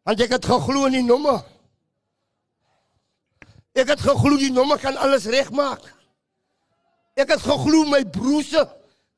Want 0.03 0.19
ek 0.19 0.35
het 0.35 0.45
geglo 0.51 0.85
in 0.89 0.97
die 0.97 1.05
nommer. 1.05 1.39
Ek 3.73 3.87
het 3.89 4.03
geglo 4.03 4.37
die 4.37 4.51
nommer 4.51 4.77
kan 4.81 4.99
alles 4.99 5.29
regmaak. 5.31 5.85
Ek 7.15 7.31
het 7.31 7.43
geglo 7.45 7.85
my 7.87 8.03
broerse. 8.03 8.65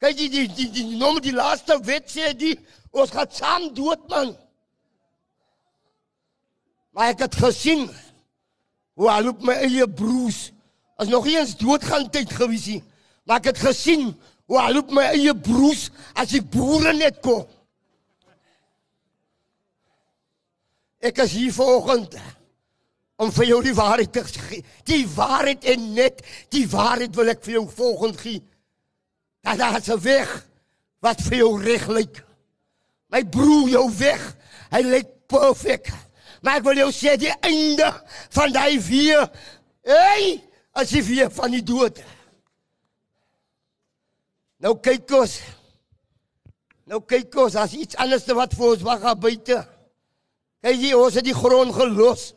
Kyk 0.04 0.20
jy 0.20 0.30
die 0.30 0.48
die 0.48 0.70
die, 0.70 0.84
die 0.86 1.00
nommer 1.00 1.24
die 1.26 1.34
laaste 1.34 1.80
wet 1.88 2.12
sê 2.12 2.36
die 2.38 2.54
ons 2.94 3.12
gaan 3.12 3.32
saam 3.34 3.72
dood 3.74 4.06
man. 4.14 4.36
Maar 6.94 7.16
ek 7.16 7.26
het 7.26 7.42
gesien 7.42 7.90
hoe 8.96 9.10
hy 9.12 9.22
loop 9.26 9.44
my 9.46 9.56
eie 9.66 9.88
broers. 9.88 10.52
As 10.96 11.12
nog 11.12 11.28
eens 11.28 11.58
doodgaan 11.60 12.08
tyd 12.12 12.32
gewees 12.32 12.70
nie. 12.72 12.82
Maar 13.28 13.42
ek 13.42 13.52
het 13.52 13.66
gesien 13.66 14.14
hoe 14.46 14.62
hy 14.62 14.72
loop 14.76 14.94
my 14.96 15.10
eie 15.16 15.34
broers 15.36 15.90
as 16.16 16.32
die 16.32 16.44
boere 16.44 16.94
net 16.96 17.20
kom. 17.26 17.44
Ek 21.06 21.20
is 21.22 21.36
hier 21.38 21.54
vanoggend 21.54 22.16
om 23.22 23.32
vir 23.32 23.48
jou 23.52 23.62
die 23.64 23.76
waarheid 23.76 24.12
te 24.16 24.24
gee. 24.26 24.64
Die 24.88 25.04
waarheid 25.16 25.68
en 25.76 25.88
net 25.96 26.24
die 26.56 26.66
waarheid 26.72 27.16
wil 27.16 27.32
ek 27.32 27.44
vir 27.46 27.60
jou 27.60 27.66
volgend 27.78 28.20
gee. 28.24 28.42
Dat 29.46 29.60
daar 29.60 29.80
'n 29.80 30.02
weg 30.02 30.48
wat 31.00 31.22
vir 31.22 31.38
jou 31.38 31.62
reg 31.62 31.88
lyk. 31.88 32.24
My 33.14 33.24
broer, 33.24 33.70
jou 33.70 33.92
weg, 33.98 34.24
hy 34.72 34.82
lyk 34.82 35.10
perfek. 35.28 35.92
Maar 36.46 36.60
ek 36.60 36.66
wil 36.68 36.78
jou 36.84 36.92
sê 36.94 37.16
die 37.18 37.34
einde 37.42 37.88
van 38.36 38.52
daai 38.54 38.78
weer, 38.86 39.24
hey, 39.82 40.36
as 40.78 40.92
jy 40.94 41.02
weer 41.08 41.32
van 41.34 41.56
die 41.56 41.64
dood. 41.66 41.98
Nou 44.62 44.76
kyk 44.78 45.10
ons. 45.18 45.40
Nou 46.86 47.02
kyk 47.02 47.34
ons 47.42 47.58
as 47.58 47.74
iets 47.74 47.98
anders 47.98 48.28
wat 48.38 48.54
vir 48.54 48.68
ons 48.76 48.86
wag 48.86 49.02
daar 49.02 49.18
buite. 49.18 49.58
Kyk 50.62 50.84
jy, 50.84 50.94
ons 50.94 51.18
het 51.18 51.26
die 51.26 51.34
grond 51.34 51.74
gelos. 51.74 52.28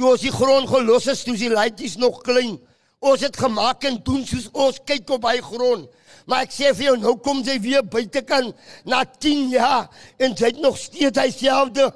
Toe 0.00 0.14
ons 0.14 0.24
die 0.24 0.32
grond 0.32 0.70
gelos 0.72 1.10
het, 1.10 1.20
toe 1.20 1.36
die 1.36 1.52
laaitjies 1.52 1.98
nog 2.00 2.22
klein. 2.24 2.56
Ons 3.04 3.26
het 3.26 3.36
gemaak 3.36 3.84
en 3.84 4.00
doen 4.06 4.24
soos 4.28 4.48
ons 4.56 4.80
kyk 4.88 5.12
op 5.12 5.28
hy 5.28 5.36
grond. 5.44 5.92
Maar 6.26 6.46
ek 6.46 6.54
sê 6.54 6.72
vir 6.76 6.88
jou, 6.90 6.96
nou 7.02 7.14
kom 7.24 7.42
sy 7.46 7.58
weer 7.62 7.82
buitekant 7.82 8.52
na 8.88 9.02
10 9.04 9.48
jaar 9.54 9.88
en 10.22 10.36
sy 10.38 10.52
het 10.52 10.60
nog 10.62 10.78
steeds 10.78 11.16
dieselfde. 11.18 11.88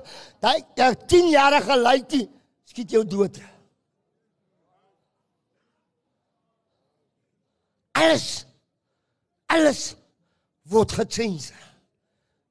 Daai 0.43 0.65
ja, 0.79 0.91
10 0.95 1.31
jarige 1.35 1.77
laaitjie 1.81 2.25
skiet 2.69 2.97
jou 2.97 3.05
dood. 3.07 3.39
Alles 7.97 8.45
alles 9.47 9.95
word 10.69 10.93
gechange. 10.93 11.55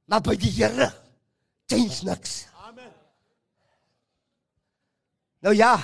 Maar 0.09 0.23
by 0.23 0.36
die 0.39 0.53
Here 0.53 0.89
change 1.69 2.05
niks. 2.07 2.45
Nou 5.45 5.53
ja. 5.55 5.76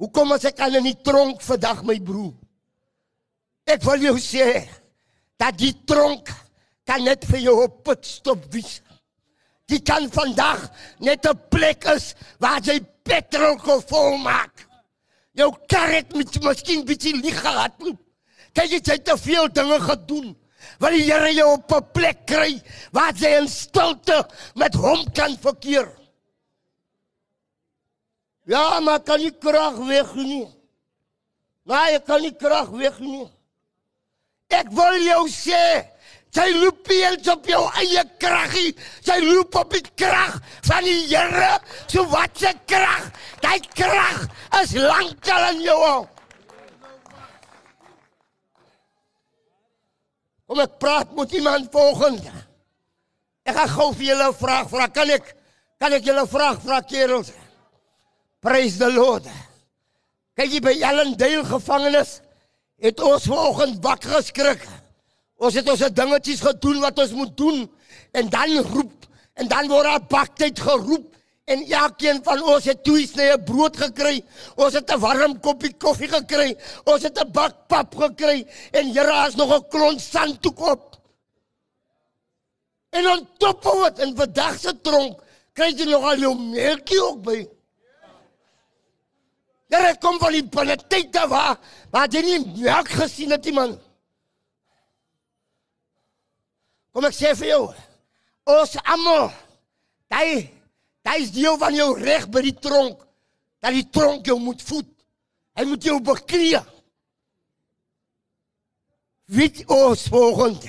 Hoekom 0.00 0.32
as 0.32 0.46
ek 0.48 0.60
aan 0.64 0.78
in 0.78 0.86
die 0.88 0.98
tronk 1.04 1.42
vandag 1.44 1.82
my 1.84 1.98
broer? 2.00 2.32
Ek 3.68 3.84
wil 3.84 4.06
jou 4.08 4.14
sê 4.20 4.46
dat 5.40 5.56
die 5.58 5.72
tronk 5.88 6.28
kan 6.88 7.04
net 7.06 7.24
vir 7.30 7.40
jou 7.46 7.56
op 7.64 7.82
put 7.86 8.06
stop 8.06 8.44
wees. 8.52 8.80
Die 9.70 9.80
kan 9.86 10.10
vandag 10.10 10.68
net 10.98 11.26
'n 11.26 11.38
plek 11.48 11.84
is 11.96 12.14
waar 12.38 12.60
jy 12.60 12.80
petrol 13.02 13.56
kan 13.56 13.82
volmaak. 13.92 14.66
Jou 15.32 15.50
kar 15.68 15.88
het 15.88 16.12
met 16.14 16.42
miskien 16.42 16.84
bietjie 16.84 17.16
lieg 17.16 17.40
gehad. 17.40 17.72
Kyk 18.52 18.70
jy 18.70 18.80
het 18.82 19.04
te 19.04 19.16
veel 19.16 19.48
dinge 19.48 19.80
gedoen. 19.80 20.36
Wil 20.78 20.90
die 20.90 21.04
Here 21.04 21.32
jou 21.32 21.52
op 21.52 21.72
'n 21.72 21.90
plek 21.92 22.26
kry 22.26 22.62
waar 22.92 23.14
jy 23.14 23.38
in 23.38 23.48
stilte 23.48 24.26
met 24.54 24.74
hom 24.74 25.12
kan 25.12 25.36
verkeer. 25.38 25.88
Ja, 28.44 28.80
maar 28.80 29.00
kan 29.00 29.20
nie 29.20 29.30
krag 29.30 29.76
weg 29.76 30.14
nie. 30.14 30.48
Nee, 31.64 31.94
ek 31.94 32.04
kan 32.04 32.20
nie 32.20 32.34
krag 32.34 32.68
weg 32.70 32.98
nie. 32.98 33.30
Ek 34.50 34.70
wil 34.74 34.98
jou 35.04 35.24
sê, 35.30 35.64
jy 36.34 36.46
loop 36.58 36.88
eens 36.90 37.28
op 37.30 37.46
jou 37.46 37.62
eie 37.82 38.02
kraggie. 38.22 38.72
Jy 39.06 39.18
loop 39.24 39.54
op 39.62 39.74
die 39.74 39.84
krag 39.94 40.38
van 40.66 40.86
die 40.86 41.06
Here. 41.10 41.58
So 41.86 42.06
wat 42.10 42.38
se 42.38 42.52
krag? 42.66 43.10
Daai 43.42 43.60
krag 43.74 44.26
is 44.60 44.74
lankal 44.74 45.50
in 45.52 45.62
jou. 45.68 46.06
Kom 50.50 50.62
ek 50.64 50.78
praat 50.82 51.12
met 51.14 51.34
iemand 51.38 51.70
volgende. 51.70 52.32
Ek 53.46 53.54
gaan 53.54 53.70
gou 53.70 53.92
vir 53.94 54.06
julle 54.10 54.28
'n 54.28 54.34
vraag 54.34 54.66
vra. 54.68 54.88
Kan 54.88 55.10
ek 55.10 55.36
kan 55.78 55.92
ek 55.92 56.04
julle 56.04 56.22
'n 56.22 56.28
vraag 56.28 56.58
vra 56.62 56.80
kerels? 56.82 57.30
Praise 58.40 58.78
the 58.78 58.90
Lord. 58.90 59.24
Kyk 60.36 60.50
jy 60.50 60.60
by 60.60 60.74
Ellendale 60.82 61.44
gevangenis 61.44 62.20
het 62.80 63.00
ons 63.00 63.28
vanoggend 63.28 63.82
wakker 63.84 64.16
geskrik. 64.18 64.64
Ons 65.40 65.56
het 65.56 65.68
ons 65.68 65.84
dingetjies 65.96 66.42
gedoen 66.44 66.80
wat 66.84 66.98
ons 66.98 67.14
moet 67.16 67.36
doen 67.36 67.62
en 68.12 68.28
dan 68.28 68.56
roep 68.72 69.06
en 69.40 69.48
dan 69.48 69.68
word 69.68 69.88
daar 69.88 70.06
baktyd 70.08 70.60
geroep 70.60 71.06
en 71.50 71.64
elkeen 71.66 72.20
van 72.24 72.42
ons 72.42 72.66
het 72.68 72.82
twee 72.84 73.06
snye 73.08 73.38
brood 73.46 73.76
gekry. 73.76 74.20
Ons 74.56 74.76
het 74.78 74.90
'n 74.90 75.00
warm 75.00 75.40
koppie 75.40 75.72
koffie 75.72 76.08
gekry. 76.08 76.56
Ons 76.84 77.02
het 77.02 77.18
'n 77.18 77.32
bak 77.32 77.66
pap 77.68 77.96
gekry 77.96 78.46
en 78.72 78.92
Here 78.92 79.26
is 79.28 79.34
nog 79.34 79.52
'n 79.52 79.68
klont 79.68 80.00
sand 80.00 80.42
toe 80.42 80.54
op. 80.56 81.00
En 82.90 83.02
dan 83.02 83.28
top 83.38 83.64
wat 83.64 83.98
in 83.98 84.16
vandag 84.16 84.58
se 84.58 84.80
tronk 84.80 85.22
kry 85.52 85.72
jy 85.76 85.84
nog 85.84 86.04
al 86.04 86.18
jou 86.18 86.34
melkie 86.38 87.02
ook 87.02 87.22
by. 87.22 87.48
Here 89.70 89.92
kom 90.02 90.18
van 90.18 90.34
die 90.34 90.46
politiek 90.46 91.12
daar 91.14 91.28
waar 91.30 91.58
waar 91.90 92.08
jy 92.10 92.22
nie 92.26 92.40
melk 92.64 92.90
gesien 93.00 93.30
het 93.30 93.44
nie 93.46 93.54
man. 93.54 93.76
Kom 96.90 97.06
ek 97.06 97.14
sê 97.14 97.34
vir 97.38 97.52
jou. 97.52 97.62
Ons 98.50 98.74
almal. 98.82 99.30
Daai 100.10 100.50
daai 101.06 101.22
is 101.22 101.30
deel 101.34 101.56
van 101.58 101.74
jou 101.74 101.94
reg 102.00 102.26
by 102.34 102.42
die 102.48 102.58
tronk. 102.58 103.06
dat 103.60 103.76
die 103.76 103.86
tronk 103.92 104.26
jou 104.26 104.38
moet 104.40 104.62
voed. 104.64 104.88
Hy 105.58 105.66
moet 105.68 105.84
jou 105.84 105.98
bekleë. 106.04 106.62
Wie 109.30 109.50
ons 109.70 110.06
volgend. 110.10 110.64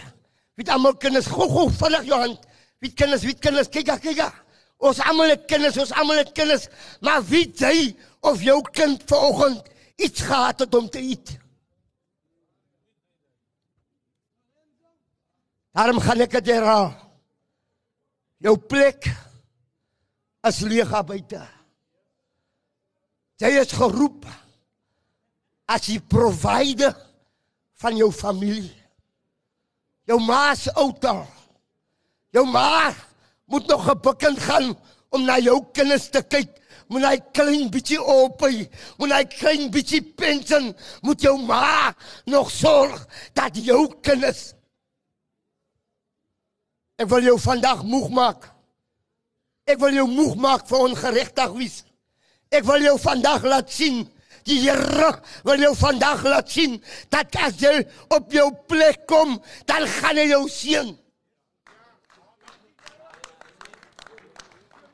Wie 0.60 0.68
almal 0.70 0.98
kinders 1.02 1.30
gou 1.32 1.48
gou 1.50 1.68
vinnig 1.80 2.10
jou 2.10 2.20
hand. 2.20 2.48
Wie 2.84 2.92
kinders, 2.94 3.24
wie 3.26 3.38
kinders, 3.38 3.72
kyk 3.72 3.94
kyk. 4.04 4.24
Ons 4.82 5.00
almal 5.06 5.32
het 5.36 5.46
kinders, 5.50 5.78
ons 5.78 5.94
almal 5.94 6.24
het 6.24 6.32
kinders, 6.34 6.66
maar 7.06 7.22
wie 7.30 7.46
jy 7.46 7.92
of 8.22 8.42
jou 8.42 8.62
kind 8.72 9.04
vanoggend 9.06 9.70
iets 9.96 10.22
gehad 10.22 10.60
het 10.60 10.76
om 10.76 10.90
te 10.90 11.02
eet. 11.02 11.38
Daarom 15.72 16.00
gaan 16.04 16.22
ek 16.26 16.36
dit 16.42 16.52
herhaal. 16.52 16.92
Jou 18.42 18.58
plek 18.58 19.08
is 20.48 20.60
leeg 20.66 20.92
buite. 21.06 21.42
Jy 23.42 23.52
is 23.62 23.74
geroep 23.74 24.26
as 25.72 25.88
die 25.88 26.02
provider 26.02 26.94
van 27.82 27.98
jou 27.98 28.12
familie. 28.14 28.74
Jou 30.10 30.20
ma 30.22 30.52
se 30.56 30.74
ouer. 30.76 31.24
Jou 32.36 32.46
ma 32.48 32.92
moet 33.52 33.68
nog 33.68 33.86
gebukkend 33.86 34.40
gaan 34.40 34.74
om 35.10 35.24
na 35.26 35.38
jou 35.40 35.58
kinders 35.74 36.10
te 36.10 36.22
kyk. 36.24 36.61
Moet 36.92 37.06
hy 37.08 37.18
klein 37.32 37.70
bietjie 37.72 38.00
op 38.04 38.42
hy, 38.44 38.66
moet 39.00 39.14
hy 39.16 39.22
klein 39.32 39.70
bietjie 39.72 40.02
pension, 40.20 40.72
moet 41.06 41.24
jou 41.24 41.38
ma 41.40 41.94
nog 42.28 42.52
sorg 42.52 43.06
dat 43.38 43.56
jou 43.56 43.86
kinders 44.04 44.52
Ek 47.02 47.08
wil 47.10 47.24
jou 47.26 47.38
vandag 47.42 47.80
moeg 47.82 48.12
maak. 48.14 48.44
Ek 49.66 49.80
wil 49.82 49.96
jou 49.96 50.04
moeg 50.06 50.36
maak 50.38 50.68
vir 50.70 50.84
ongeregtig 50.86 51.56
wees. 51.56 51.80
Ek 52.54 52.62
wil 52.68 52.84
jou 52.86 52.94
vandag 53.02 53.48
laat 53.50 53.72
sien 53.74 54.04
Die 54.48 54.58
Here 54.64 55.12
wil 55.46 55.62
jou 55.62 55.74
vandag 55.78 56.24
laat 56.26 56.50
sien 56.50 56.80
dat 57.14 57.36
as 57.38 57.60
jy 57.62 57.84
op 58.14 58.32
jou 58.34 58.48
plek 58.70 59.06
kom, 59.10 59.38
dan 59.70 59.86
gaan 60.00 60.18
hy 60.18 60.28
jou 60.32 60.44
seën. 60.50 60.92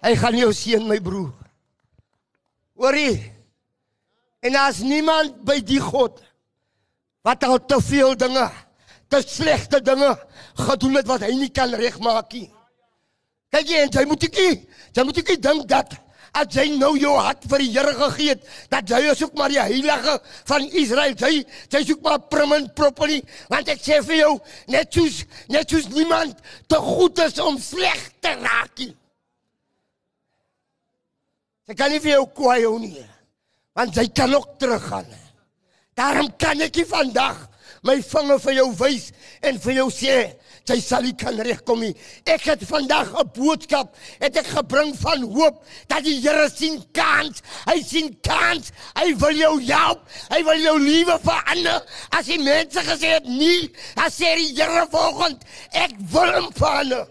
Hy 0.04 0.14
gaan 0.20 0.38
jou 0.40 0.52
seën 0.56 0.84
my 0.88 1.00
broer. 1.04 1.32
Hoorie. 2.78 3.18
En 4.46 4.56
as 4.62 4.84
niemand 4.86 5.42
by 5.46 5.60
die 5.66 5.82
God 5.82 6.22
wat 7.26 7.44
al 7.44 7.60
te 7.66 7.80
veel 7.84 8.14
dinge, 8.16 8.46
te 9.12 9.20
slegte 9.26 9.82
dinge 9.84 10.14
gedoen 10.68 11.00
het 11.00 11.08
wat 11.10 11.26
hy 11.26 11.34
nie 11.36 11.52
kan 11.52 11.74
regmaak 11.76 12.32
nie. 12.38 12.48
Kyk 13.52 13.72
jy, 13.72 13.82
jy 13.92 14.04
moet 14.08 14.28
ek, 14.28 14.38
jy 14.96 15.06
moet 15.08 15.20
ek 15.24 15.34
dink 15.44 15.66
dat 15.68 15.96
as 16.38 16.54
jy 16.54 16.68
nou 16.78 16.92
jou 17.00 17.14
hart 17.18 17.48
vir 17.50 17.64
die 17.64 17.72
Here 17.74 17.94
gegee 17.98 18.36
het, 18.36 18.44
dat 18.72 18.92
jy 18.92 19.16
soek 19.18 19.34
maar 19.40 19.52
die 19.52 19.62
heilige 19.62 20.18
van 20.50 20.68
Israel, 20.70 21.16
jy 21.18 21.44
jy 21.74 21.82
soek 21.88 22.04
maar 22.06 22.20
prim 22.32 22.54
en 22.58 22.70
properly, 22.78 23.22
want 23.52 23.72
ek 23.74 23.82
sê 23.84 24.00
vir 24.06 24.22
jou, 24.22 24.34
net 24.74 24.94
soos 24.94 25.24
net 25.54 25.72
soos 25.72 25.90
niemand 25.96 26.38
te 26.70 26.80
goed 26.84 27.24
is 27.26 27.40
om 27.44 27.58
sleg 27.62 28.10
te 28.22 28.36
raak 28.44 28.84
nie. 28.84 28.94
Sy 31.68 31.76
kan 31.76 31.92
nie 31.92 32.00
vir 32.00 32.14
jou 32.14 32.26
kwaai 32.32 32.64
hou 32.64 32.78
nie. 32.80 33.04
Want 33.76 33.98
jy 34.00 34.08
kan 34.16 34.32
ook 34.34 34.56
teruggaan. 34.62 35.08
Daarom 36.00 36.30
kan 36.40 36.62
ek 36.64 36.78
nie 36.80 36.88
vandag 36.88 37.42
my 37.86 37.98
vinger 38.02 38.40
vir 38.42 38.56
jou 38.58 38.68
wys 38.80 39.10
en 39.46 39.60
vir 39.62 39.76
jou 39.82 39.88
sê 39.94 40.16
jy 40.68 40.78
sal 40.84 41.04
nie 41.04 41.16
kan 41.20 41.36
regkom 41.44 41.84
nie. 41.84 41.94
Ek 42.28 42.44
het 42.50 42.64
vandag 42.68 43.12
'n 43.16 43.32
boodskap 43.36 43.96
het 44.20 44.38
ek 44.38 44.48
gebring 44.48 44.96
van 44.96 45.24
hoop 45.24 45.64
dat 45.88 46.04
die 46.04 46.20
Here 46.22 46.50
sien 46.50 46.84
kans. 46.94 47.42
Hy 47.68 47.82
sien 47.84 48.18
kans. 48.22 48.72
Hy 48.96 49.16
wil 49.16 49.36
jou 49.36 49.62
help. 49.64 50.08
Hy 50.30 50.44
wil 50.44 50.60
jou 50.60 50.80
lewe 50.80 51.20
verander. 51.20 51.84
As 52.12 52.26
die 52.26 52.40
mense 52.40 52.80
gesê 52.80 53.16
het 53.16 53.26
nie, 53.26 53.72
dan 53.96 54.12
sê 54.12 54.36
die 54.36 54.56
Here 54.56 54.88
volgend 54.92 55.44
ek 55.72 55.92
wil 56.12 56.34
hom 56.34 56.52
verander. 56.54 57.08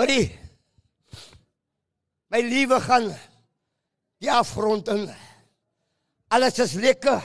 Hoorie. 0.00 0.30
My 2.32 2.40
liewe 2.40 2.78
gaan 2.80 3.10
die 4.24 4.30
afgrond 4.32 4.88
in. 4.88 5.02
Alles 6.32 6.56
is 6.64 6.72
lekker. 6.72 7.20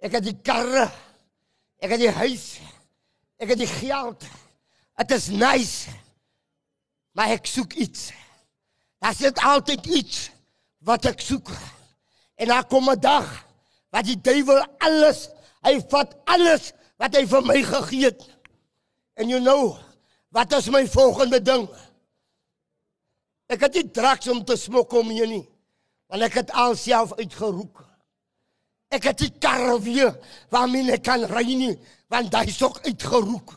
Ek 0.00 0.16
het 0.16 0.24
die 0.24 0.38
karre. 0.46 0.86
Ek 1.84 1.92
het 1.92 2.00
die 2.00 2.14
huis. 2.22 2.46
Ek 3.36 3.52
het 3.52 3.60
die 3.60 3.68
geld. 3.68 4.24
Dit 4.96 5.12
is 5.12 5.28
nice. 5.28 5.92
Maar 7.12 7.36
ek 7.36 7.52
soek 7.52 7.76
iets. 7.76 8.08
Daar 9.04 9.12
sit 9.20 9.44
altyd 9.44 9.84
iets 9.84 10.30
wat 10.88 11.04
ek 11.12 11.20
soek. 11.20 11.52
En 12.40 12.48
daar 12.48 12.64
kom 12.64 12.88
'n 12.88 13.00
dag 13.00 13.28
wat 13.92 14.08
die 14.08 14.20
duiwel 14.20 14.64
alles, 14.78 15.28
hy 15.60 15.80
vat 15.92 16.16
alles 16.24 16.72
wat 16.96 17.14
hy 17.14 17.26
vir 17.26 17.42
my 17.44 17.60
gegee 17.62 18.04
het. 18.08 18.24
And 19.16 19.28
you 19.28 19.40
know, 19.40 19.76
wat 20.34 20.52
is 20.58 20.68
my 20.74 20.82
volgende 20.90 21.40
ding? 21.42 21.68
Ek 23.46 23.62
het 23.66 23.76
nie 23.78 23.88
draks 23.94 24.28
om 24.32 24.42
te 24.44 24.56
smokkel 24.58 25.04
om 25.04 25.12
hier 25.14 25.28
nie. 25.30 25.44
Want 26.10 26.26
ek 26.26 26.40
het 26.42 26.54
alself 26.58 27.14
uitgeroek. 27.18 27.82
Ek 28.94 29.06
het 29.10 29.20
die 29.22 29.32
karre 29.42 29.76
weer 29.82 30.14
waarmee 30.52 30.92
ek 30.94 31.04
kan 31.06 31.24
ry 31.30 31.44
nie, 31.48 31.74
want 32.12 32.30
daai 32.32 32.50
is 32.50 32.62
ook 32.62 32.80
uitgeroek. 32.84 33.54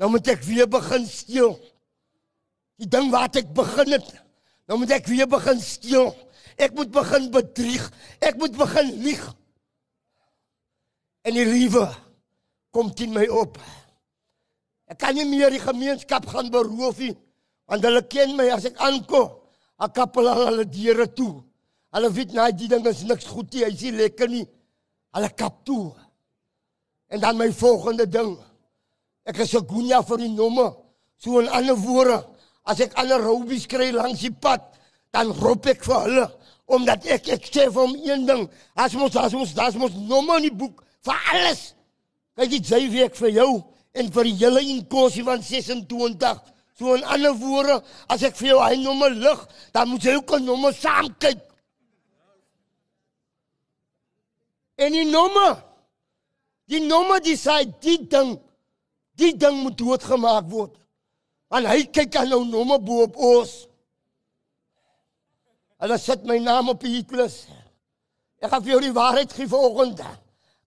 Nou 0.00 0.10
moet 0.10 0.28
ek 0.32 0.42
weer 0.46 0.68
begin 0.70 1.06
steel. 1.08 1.54
Die 2.80 2.88
ding 2.90 3.10
wat 3.12 3.36
ek 3.38 3.52
begin 3.54 3.94
het, 3.94 4.08
nou 4.66 4.80
moet 4.80 4.94
ek 4.96 5.08
weer 5.10 5.28
begin 5.30 5.60
steel. 5.62 6.10
Ek 6.56 6.74
moet 6.74 6.90
begin 6.94 7.30
bedrieg. 7.34 7.86
Ek 8.22 8.38
moet 8.38 8.56
begin 8.56 8.90
lieg. 9.02 9.22
En 11.24 11.34
die 11.34 11.46
liewe 11.46 11.88
kom 12.74 12.92
teen 12.94 13.14
my 13.14 13.26
op. 13.32 13.58
Ek 14.94 15.00
kan 15.02 15.16
nie 15.18 15.26
meer 15.26 15.50
die 15.50 15.58
gemeenskap 15.58 16.28
gaan 16.30 16.52
beroof 16.54 17.00
nie, 17.02 17.16
want 17.66 17.82
hulle 17.82 18.04
ken 18.06 18.36
my 18.38 18.44
as 18.54 18.68
ek 18.68 18.76
aankom. 18.78 19.32
Ek 19.82 19.90
kappel 19.96 20.28
al 20.30 20.44
hulle 20.52 20.66
deure 20.70 21.08
toe. 21.18 21.40
Hulle 21.94 22.10
weet 22.14 22.34
nou 22.36 22.44
die 22.54 22.68
ding 22.70 22.86
is 22.86 23.02
niks 23.08 23.26
goed 23.26 23.50
nie, 23.56 23.64
hy's 23.66 23.82
nie 23.82 23.90
lekker 23.96 24.30
nie. 24.30 24.44
Hulle 25.18 25.30
kap 25.34 25.64
toe. 25.66 25.90
En 27.10 27.24
dan 27.26 27.40
my 27.40 27.50
volgende 27.50 28.06
ding. 28.06 28.36
Ek 29.26 29.42
is 29.42 29.54
'n 29.54 29.66
goeie 29.66 29.98
vir 30.02 30.18
die 30.18 30.28
nomme. 30.28 30.76
So 31.18 31.40
in 31.40 31.48
ander 31.48 31.76
woorde, 31.76 32.24
as 32.64 32.80
ek 32.80 32.94
ander 32.94 33.18
roubies 33.18 33.66
kry 33.66 33.90
langs 33.90 34.20
die 34.20 34.30
pad, 34.30 34.62
dan 35.10 35.32
roep 35.32 35.66
ek 35.66 35.82
vir 35.84 36.00
hulle 36.06 36.30
omdat 36.66 37.04
ek 37.06 37.28
ek 37.28 37.44
sê 37.44 37.66
vir 37.68 37.82
hom 37.82 37.94
een 37.96 38.26
ding, 38.26 38.48
as 38.74 38.94
ons 38.94 39.16
as 39.16 39.34
ons 39.34 39.54
das 39.54 39.74
mos 39.74 39.92
nomme 39.92 40.36
in 40.36 40.42
die 40.42 40.56
boek 40.56 40.84
vir 41.02 41.14
alles. 41.32 41.74
Kyk 42.36 42.50
jy 42.50 42.60
jy 42.62 42.90
werk 42.90 43.16
vir 43.16 43.30
jou 43.30 43.73
en 43.94 44.10
vir 44.14 44.28
die 44.28 44.36
hele 44.42 44.62
inkosie 44.74 45.24
van 45.26 45.42
26. 45.42 46.40
So 46.74 46.96
in 46.98 47.04
ander 47.06 47.34
woorde, 47.38 47.78
as 48.10 48.24
ek 48.26 48.36
vir 48.40 48.50
jou 48.50 48.60
hy 48.62 48.78
nommer 48.82 49.14
lig, 49.14 49.42
dan 49.74 49.88
moet 49.88 50.02
jy 50.02 50.16
ook 50.18 50.32
'n 50.34 50.44
nommer 50.44 50.74
saam 50.74 51.08
kyk. 51.18 51.42
En 54.76 54.92
die 54.92 55.06
nommer 55.06 55.62
die 56.66 56.80
nommer 56.80 57.20
die 57.20 57.36
sê 57.36 57.62
die 57.80 57.98
ding 58.08 58.40
die 59.14 59.36
ding 59.36 59.62
moet 59.62 59.78
doodgemaak 59.78 60.48
word. 60.50 60.74
Want 61.48 61.66
hy 61.66 61.84
kyk 61.86 62.16
aan 62.16 62.28
nou 62.28 62.44
nommer 62.44 62.80
bo 62.82 63.02
op 63.02 63.16
ons. 63.16 63.68
Hulle 65.78 65.98
sit 65.98 66.24
my 66.24 66.38
naam 66.38 66.68
op 66.72 66.80
die 66.80 66.96
hitlys. 66.96 67.46
Ek 68.42 68.50
gaan 68.50 68.64
vir 68.64 68.72
jou 68.72 68.80
die 68.80 68.96
waarheid 68.96 69.32
gee 69.32 69.46
vanoggend. 69.46 70.02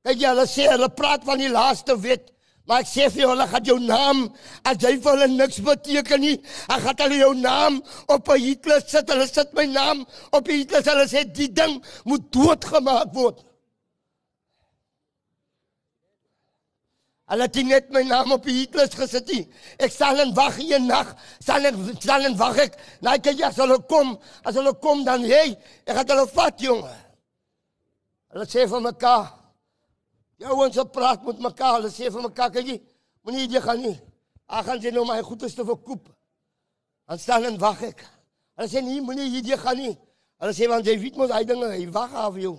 Kyk 0.05 0.21
jy, 0.21 0.30
hulle 0.30 0.47
sê 0.47 0.69
hulle 0.71 0.89
praat 0.89 1.25
van 1.28 1.41
die 1.41 1.51
laaste 1.51 1.97
wet. 1.99 2.32
Maar 2.68 2.84
ek 2.84 2.89
sê 2.91 3.05
vir 3.07 3.22
jou, 3.24 3.30
hulle 3.32 3.47
gaan 3.47 3.68
jou 3.68 3.78
naam 3.80 4.24
as 4.68 4.80
jy 4.84 4.97
vir 4.99 5.13
hulle 5.13 5.28
niks 5.32 5.61
beteken 5.63 6.20
nie. 6.20 6.36
Ek 6.68 6.82
gaan 6.84 7.03
hulle 7.05 7.20
jou 7.22 7.34
naam 7.39 7.80
op 8.11 8.30
'n 8.30 8.43
hitlys 8.43 8.89
sit. 8.91 9.09
Hulle 9.09 9.28
sit 9.28 9.53
my 9.53 9.65
naam 9.65 10.05
op 10.32 10.43
die 10.45 10.57
hitlys. 10.59 10.89
Hulle 10.91 11.07
sê 11.07 11.24
die 11.24 11.47
ding 11.47 11.80
moet 12.03 12.32
doodgemaak 12.32 13.13
word. 13.13 13.39
Hulle 17.32 17.43
het 17.43 17.55
net 17.55 17.89
my 17.91 18.03
naam 18.03 18.32
op 18.32 18.43
die 18.43 18.59
hitlys 18.59 18.93
gesit. 18.95 19.28
nie. 19.28 19.47
Ek 19.80 19.91
sal 19.91 20.20
en 20.20 20.34
wag 20.36 20.55
hier 20.55 20.80
nag. 20.80 21.15
Sal 21.39 21.65
en 21.65 21.97
sal 21.99 22.26
en 22.26 22.38
wag 22.38 22.57
ek. 22.57 22.78
Nou 23.01 23.18
kyk 23.18 23.39
jy 23.39 23.45
as 23.47 23.55
hulle 23.55 23.80
kom, 23.88 24.18
as 24.43 24.55
hulle 24.55 24.74
kom 24.74 25.05
dan 25.05 25.24
hey, 25.24 25.57
ek 25.86 25.95
gaan 25.95 26.07
hulle 26.09 26.28
vat 26.28 26.59
jonge. 26.59 26.95
Hulle 28.32 28.45
sê 28.45 28.68
vir 28.68 28.82
mekaar. 28.82 29.36
Jou 30.41 30.57
ons 30.63 30.79
praat 30.93 31.23
met 31.25 31.39
mekaar. 31.41 31.79
Hulle 31.79 31.91
sê 31.93 32.11
vir 32.13 32.25
mekaar 32.27 32.51
kyk 32.53 32.69
jy, 32.71 32.77
moenie 33.25 33.47
jy 33.49 33.61
gaan 33.63 33.81
nie. 33.81 33.95
Ag 34.47 34.67
gaan 34.69 34.81
jy 34.81 34.93
nou 34.95 35.05
my 35.07 35.19
goedes 35.25 35.55
te 35.57 35.65
verkoop. 35.67 36.07
Dan 37.07 37.19
staan 37.19 37.47
en 37.49 37.59
wag 37.61 37.83
ek. 37.89 38.05
Hulle 38.57 38.69
sê 38.71 38.83
nee, 38.83 39.01
moenie 39.01 39.29
jy 39.41 39.57
gaan 39.59 39.79
nie. 39.81 39.93
Hulle 40.41 40.53
sê 40.53 40.69
want 40.69 40.85
jy 40.85 40.97
weet 41.01 41.17
mos 41.17 41.33
hy 41.33 41.43
dinge, 41.47 41.69
hy 41.73 41.85
wag 41.93 42.13
af 42.13 42.38
jou. 42.41 42.55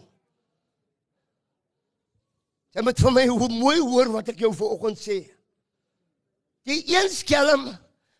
Jy 2.74 2.84
moet 2.84 3.00
vir 3.00 3.14
my 3.14 3.26
hoe 3.30 3.50
mooi 3.50 3.78
hoor 3.80 4.14
wat 4.18 4.32
ek 4.34 4.42
jou 4.44 4.52
vanoggend 4.54 4.98
sê. 5.00 5.22
Die 6.68 6.82
een 6.90 7.08
skelm 7.10 7.70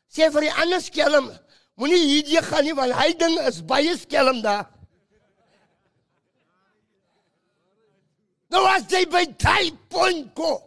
Sê 0.09 0.31
vir 0.33 0.47
die 0.47 0.55
ander 0.57 0.81
skelm, 0.81 1.29
moenie 1.79 2.01
hierdie 2.01 2.41
gaan 2.45 2.65
nie 2.65 2.75
want 2.77 2.97
hy 2.97 3.11
ding 3.21 3.37
is 3.45 3.61
baie 3.69 3.93
skelm 4.01 4.41
daar. 4.45 4.67
Nou 8.53 8.65
as 8.69 8.87
jy 8.89 9.05
by 9.13 9.25
Thai 9.41 9.71
Point 9.93 10.33
kom. 10.37 10.63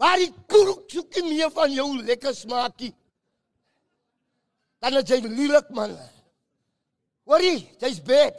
Waar 0.00 0.20
die 0.20 0.30
koek 0.48 0.86
soek 0.88 1.18
nie 1.18 1.34
meer 1.34 1.52
van 1.52 1.72
jou 1.72 1.88
lekker 2.00 2.34
smaakie. 2.36 2.92
Dan 4.80 4.96
is 4.96 5.10
jy 5.12 5.20
lelik 5.26 5.68
man. 5.76 5.92
Hoorie, 7.28 7.58
jy's 7.80 8.00
bad. 8.04 8.38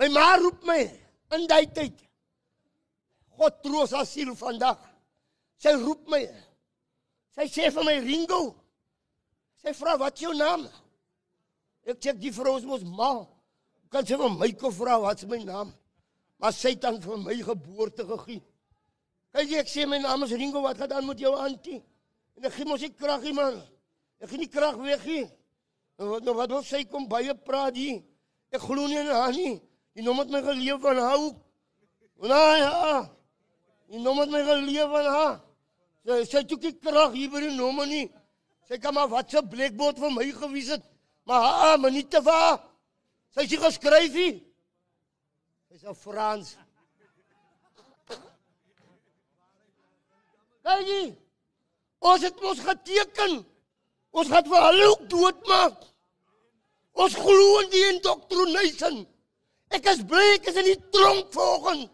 My 0.00 0.08
ma 0.08 0.30
roep 0.40 0.64
my 0.64 0.80
in 1.36 1.44
daai 1.48 1.66
tyd. 1.76 1.98
God 3.36 3.60
troos 3.64 3.92
haar 3.92 4.08
siel 4.08 4.32
vandag. 4.36 4.80
Sy 5.60 5.74
roep 5.82 6.08
my. 6.08 6.22
Sy 7.36 7.46
sê 7.52 7.68
vir 7.72 7.84
my 7.84 7.98
Ringo. 8.04 8.40
Sy 9.60 9.76
vra 9.76 9.98
wat 10.00 10.20
jou 10.20 10.32
naam? 10.36 10.64
Ek 11.84 12.00
sê 12.00 12.16
die 12.16 12.32
vrou 12.32 12.56
is 12.56 12.64
mos 12.68 12.84
ma. 12.88 13.12
Kan 13.90 14.06
sy 14.06 14.16
vir 14.16 14.30
my 14.30 14.50
vra 14.54 14.98
wat 15.02 15.22
is 15.22 15.28
my 15.28 15.42
naam? 15.44 15.72
Maar 16.38 16.52
sy 16.52 16.74
het 16.74 16.82
dan 16.82 17.00
vir 17.02 17.18
my 17.18 17.34
geboorte 17.42 18.06
gegee. 18.06 18.42
Kyk 19.34 19.52
ek 19.62 19.68
sê 19.70 19.86
my 19.86 19.98
naam 19.98 20.24
is 20.24 20.32
Ringo, 20.32 20.62
wat 20.62 20.78
gaan 20.78 20.88
dan 20.88 21.06
met 21.06 21.18
jou 21.18 21.34
antie? 21.36 21.82
En 22.36 22.46
ek 22.46 22.54
gee 22.54 22.66
mos 22.66 22.82
ek 22.82 22.96
krag 22.98 23.22
hier 23.22 23.34
man. 23.34 23.58
Ek 24.22 24.30
gee 24.30 24.38
nie 24.38 24.48
krag 24.50 24.78
weg 24.80 25.04
nie. 25.06 25.26
Nou 25.98 26.14
wat 26.14 26.24
nou 26.24 26.34
wat 26.38 26.50
wil 26.54 26.64
sy 26.64 26.84
kom 26.88 27.06
baie 27.10 27.34
praat 27.34 27.76
hier? 27.76 28.00
Ek 28.50 28.62
glo 28.62 28.86
nie 28.88 28.98
aan 28.98 29.10
haar 29.12 29.34
nie. 29.36 29.58
Die 29.94 30.06
nom 30.06 30.18
het 30.22 30.30
my 30.32 30.40
geleef 30.42 30.80
van 30.82 30.98
hou. 31.02 31.30
Nee, 32.20 32.56
ja. 32.62 33.04
Die 33.90 34.00
nom 34.00 34.18
het 34.22 34.32
my 34.32 34.40
geleef 34.46 34.90
van 34.94 35.10
haar. 35.14 35.36
Sy 36.06 36.22
sy 36.30 36.44
toe 36.48 36.58
ek 36.70 36.80
krag 36.82 37.14
hier 37.18 37.30
by 37.30 37.42
die 37.44 37.54
nomme 37.58 37.86
nie. 37.90 38.06
Sy 38.70 38.78
kan 38.78 38.94
maar 38.94 39.10
wat 39.10 39.34
'n 39.34 39.48
blackboard 39.50 39.98
vir 39.98 40.10
my 40.14 40.30
gewys 40.32 40.70
het. 40.74 40.84
Maar 41.26 41.42
ha, 41.42 41.76
maar 41.76 41.90
nie 41.90 42.06
te 42.06 42.22
va. 42.22 42.69
Sy 43.34 43.46
het 43.46 43.62
geskryf 43.62 44.12
hier. 44.12 44.40
Sy's 45.70 45.84
'n 45.84 45.94
Frans. 45.94 46.56
Kyk. 50.62 51.18
Ons 52.00 52.22
het 52.22 52.40
mos 52.40 52.60
geteken. 52.64 53.46
Ons 54.10 54.28
gaan 54.28 54.46
vir 54.48 54.66
hulle 54.66 54.86
ook 54.90 55.08
doodmaak. 55.12 55.86
Ons 56.92 57.14
glo 57.14 57.60
in 57.62 57.70
die 57.70 57.84
indoctrination. 57.92 59.02
Ek 59.70 59.86
is 59.92 60.02
bly 60.02 60.24
ek 60.34 60.48
is 60.50 60.56
in 60.56 60.70
die 60.72 60.80
tronk 60.90 61.30
vanoggend. 61.32 61.90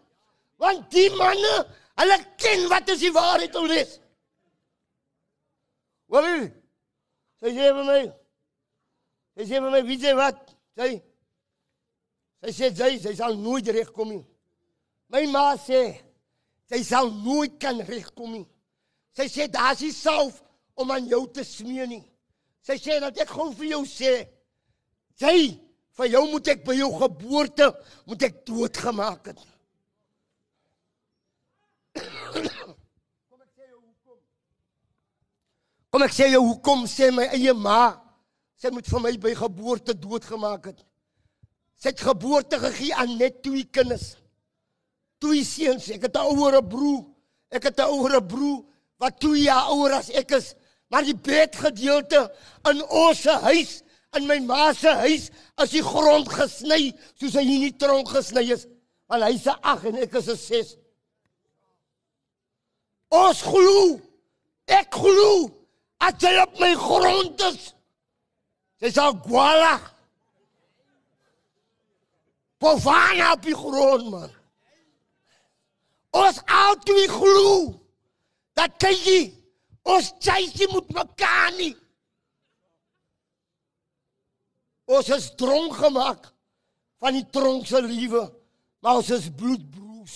Want 0.57 0.87
die 0.91 1.09
manne, 1.13 1.55
hulle 2.01 2.17
ken 2.41 2.65
wat 2.71 2.89
is 2.89 3.03
die 3.03 3.13
waarheid 3.13 3.55
om 3.55 3.69
is. 3.69 3.99
Wat? 6.09 6.25
Sy 7.37 7.53
sê 7.53 7.69
vir 7.77 7.85
my. 7.85 7.99
Sê 9.37 9.61
vir 9.61 9.69
my, 9.69 9.83
wie 9.85 9.99
sê 10.01 10.15
wat? 10.17 10.55
Sy 10.77 10.95
Sy 12.43 12.53
sê 12.53 12.69
sy 12.75 12.97
sy 13.01 13.15
sal 13.17 13.37
nooit 13.39 13.67
regkom 13.73 14.11
nie. 14.13 14.25
My 15.09 15.25
ma 15.31 15.55
sê 15.57 15.81
sy 16.69 16.83
sal 16.85 17.09
nooit 17.11 17.57
kan 17.61 17.79
regkom 17.87 18.35
nie. 18.37 18.45
Sy 19.17 19.25
sê 19.31 19.47
daar's 19.49 19.81
nie 19.81 19.93
salf 19.95 20.43
om 20.77 20.91
aan 20.93 21.07
jou 21.09 21.23
te 21.33 21.43
smee 21.47 21.87
nie. 21.89 22.03
Sy 22.61 22.77
sê 22.81 22.99
dat 23.01 23.17
ek 23.23 23.31
gou 23.33 23.49
vir 23.57 23.71
jou 23.71 23.83
sê. 23.89 24.13
Sy 25.17 25.37
vir 25.97 26.09
jou 26.13 26.23
moet 26.29 26.51
ek 26.53 26.65
by 26.67 26.75
jou 26.77 26.89
geboorte 26.99 27.71
moet 28.05 28.25
ek 28.27 28.43
doodgemaak 28.45 29.31
het. 29.31 29.39
Kom 31.97 33.41
ek 33.41 33.53
sê 33.55 33.65
jou 33.71 33.79
hoekom? 33.81 34.19
Kom 35.89 36.05
ek 36.05 36.13
sê 36.13 36.29
jou 36.35 36.43
hoekom 36.51 36.85
sê 36.91 37.09
my 37.15 37.25
eie 37.31 37.55
ma 37.57 37.95
sy 38.61 38.69
moet 38.73 38.85
vir 38.89 39.01
my 39.01 39.15
by 39.25 39.33
geboorte 39.37 39.97
doodgemaak 39.97 40.69
het. 40.69 40.85
Sy 41.77 41.91
het 41.93 42.01
geboorte 42.01 42.59
gegee 42.61 42.95
aan 42.95 43.17
net 43.19 43.43
twee 43.45 43.65
kinders. 43.69 44.15
Twee 45.21 45.43
seuns. 45.45 45.89
Ek 45.93 46.07
het 46.09 46.17
'n 46.17 46.33
ouer 46.33 46.61
broer. 46.63 47.05
Ek 47.49 47.63
het 47.63 47.77
'n 47.79 47.89
ouer 47.89 48.23
broer 48.23 48.65
wat 48.97 49.19
2 49.19 49.41
jaar 49.41 49.69
ouer 49.69 49.91
as 49.91 50.09
ek 50.09 50.31
is. 50.31 50.53
Maar 50.89 51.03
die 51.03 51.15
bedgedeelte 51.15 52.31
in 52.69 52.81
ons 52.87 53.25
huis, 53.25 53.81
in 54.15 54.25
my 54.25 54.39
ma 54.39 54.73
se 54.73 54.89
huis, 54.89 55.29
is 55.61 55.69
die 55.69 55.83
grond 55.83 56.29
gesny 56.29 56.93
soos 57.19 57.33
hy 57.33 57.43
nie 57.43 57.75
tronk 57.77 58.07
gesny 58.07 58.51
is. 58.51 58.65
Want 59.07 59.23
hy's 59.23 59.45
'n 59.45 59.59
8 59.61 59.85
en 59.85 59.95
ek 59.95 60.13
is 60.13 60.27
'n 60.29 60.37
6. 60.37 60.77
Ons 63.09 63.41
glo. 63.41 64.01
Ek 64.65 64.93
glo. 64.93 65.51
As 65.99 66.13
jy 66.19 66.37
op 66.41 66.59
my 66.59 66.73
grond 66.75 67.41
is, 67.41 67.73
jy 68.79 68.91
sal 68.91 69.13
gwala. 69.13 69.96
Bovana 72.57 73.31
op 73.35 73.43
die 73.45 73.55
grond 73.55 74.09
man. 74.09 74.31
Ons 76.17 76.39
altyd 76.49 77.11
glo 77.13 77.51
dat 78.57 78.81
jy 78.81 79.19
ons 79.87 80.09
tydjie 80.23 80.67
moet 80.71 80.89
mekaar 80.95 81.51
nie. 81.59 81.75
Ons 84.87 85.11
is 85.13 85.29
dronk 85.37 85.75
gemaak 85.77 86.31
van 87.03 87.13
die 87.13 87.25
tronk 87.29 87.67
se 87.69 87.81
liewe, 87.83 88.23
maar 88.81 89.01
ons 89.01 89.11
is 89.13 89.27
bloedbroers. 89.37 90.15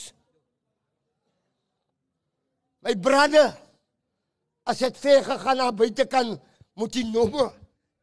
My 2.81 2.95
broeder, 2.97 3.51
as 4.65 4.81
dit 4.81 4.97
ver 5.03 5.25
gegaan 5.27 5.59
na 5.59 5.69
buitekant 5.75 6.39
moet 6.79 6.95
jy 6.95 7.03
nomme. 7.11 7.51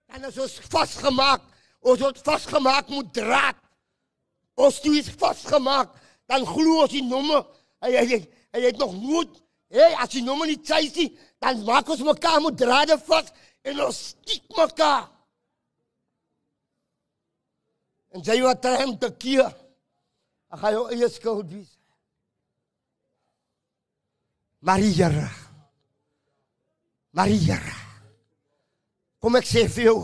Dan 0.09 0.29
is 0.29 0.39
ons 0.41 0.59
vasgemaak. 0.71 1.43
Ons 1.83 2.05
word 2.05 2.21
vasgemaak 2.27 2.93
met 2.93 3.11
draad. 3.17 3.59
Ons 4.59 4.81
toe 4.83 4.97
is 4.99 5.11
vasgemaak, 5.21 5.93
dan 6.27 6.47
glo 6.47 6.83
ons 6.83 6.93
die 6.93 7.05
nomme. 7.07 7.45
Hy 7.85 7.93
hy 7.95 8.19
hy 8.57 8.63
het 8.65 8.81
nog 8.81 8.97
nooit, 8.97 9.37
hey, 9.71 9.93
as 10.03 10.11
die 10.17 10.25
nomme 10.25 10.49
nie 10.49 10.59
tyd 10.59 10.97
is, 10.99 11.13
dan 11.39 11.61
maak 11.67 11.91
ons 11.93 12.03
mekaar 12.03 12.41
met 12.43 12.57
drade 12.59 12.97
vas 13.07 13.31
en 13.69 13.85
ons 13.87 14.01
stiek 14.11 14.47
mekaar. 14.57 15.07
En 18.17 18.25
jy 18.25 18.39
wat 18.43 18.67
hom 18.81 18.97
te 18.99 19.11
keer. 19.21 19.51
Ag 20.49 20.63
hy 20.65 20.73
eie 20.97 21.11
skuld 21.13 21.51
wees. 21.53 21.75
Maria. 24.65 25.11
Maria. 27.13 27.59
Kom 29.21 29.37
ek 29.39 29.47
sê 29.47 29.67
vir 29.69 29.91
jou. 29.91 29.99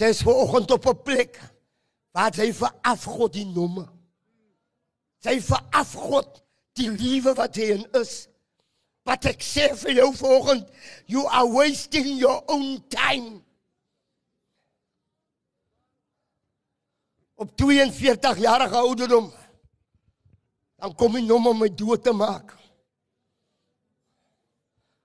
Jy 0.00 0.10
is 0.12 0.22
vanoggend 0.26 0.74
op 0.74 0.86
'n 0.90 1.02
plek 1.06 1.38
wat 2.16 2.38
hy 2.40 2.50
vir 2.52 2.72
afgod 2.84 3.32
die 3.34 3.48
nomme. 3.48 3.86
Sy 5.22 5.38
vir 5.40 5.62
afgod 5.78 6.42
die 6.78 6.90
liewe 6.90 7.34
wat 7.38 7.56
hy 7.60 7.72
in 7.76 7.84
is. 8.00 8.26
Wat 9.06 9.26
ek 9.26 9.42
sê 9.42 9.72
vir 9.80 9.96
jou 9.98 10.10
vanoggend, 10.14 10.68
you 11.10 11.24
are 11.26 11.48
wasting 11.50 12.14
your 12.20 12.42
own 12.52 12.78
time. 12.92 13.40
Op 17.34 17.56
42 17.58 18.38
jarige 18.38 18.78
ouderdom 18.78 19.32
dan 20.82 20.94
kom 20.98 21.14
hy 21.14 21.22
nom 21.22 21.44
om 21.46 21.60
my 21.62 21.68
dood 21.70 22.02
te 22.02 22.10
maak. 22.10 22.56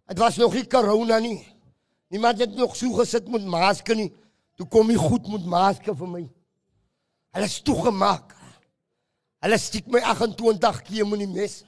Dit 0.09 0.17
was 0.17 0.39
nog 0.41 0.55
nie 0.57 0.65
corona 0.65 1.19
nie. 1.21 1.43
Niemand 2.09 2.39
het 2.41 2.55
nog 2.55 2.73
so 2.75 2.89
gesit 2.97 3.27
met 3.29 3.45
masker 3.45 3.97
nie. 3.99 4.09
Toe 4.57 4.65
kom 4.73 4.89
hy 4.89 4.95
goed 4.97 5.27
met 5.29 5.45
masker 5.45 5.93
vir 5.97 6.09
my. 6.09 6.23
Hulle 7.37 7.45
is 7.45 7.59
toegemaak. 7.61 8.31
Hulle 9.45 9.57
stiek 9.61 9.85
my 9.93 9.99
28 10.01 10.79
keer 10.87 11.05
met 11.05 11.21
die 11.21 11.29
mes. 11.29 11.59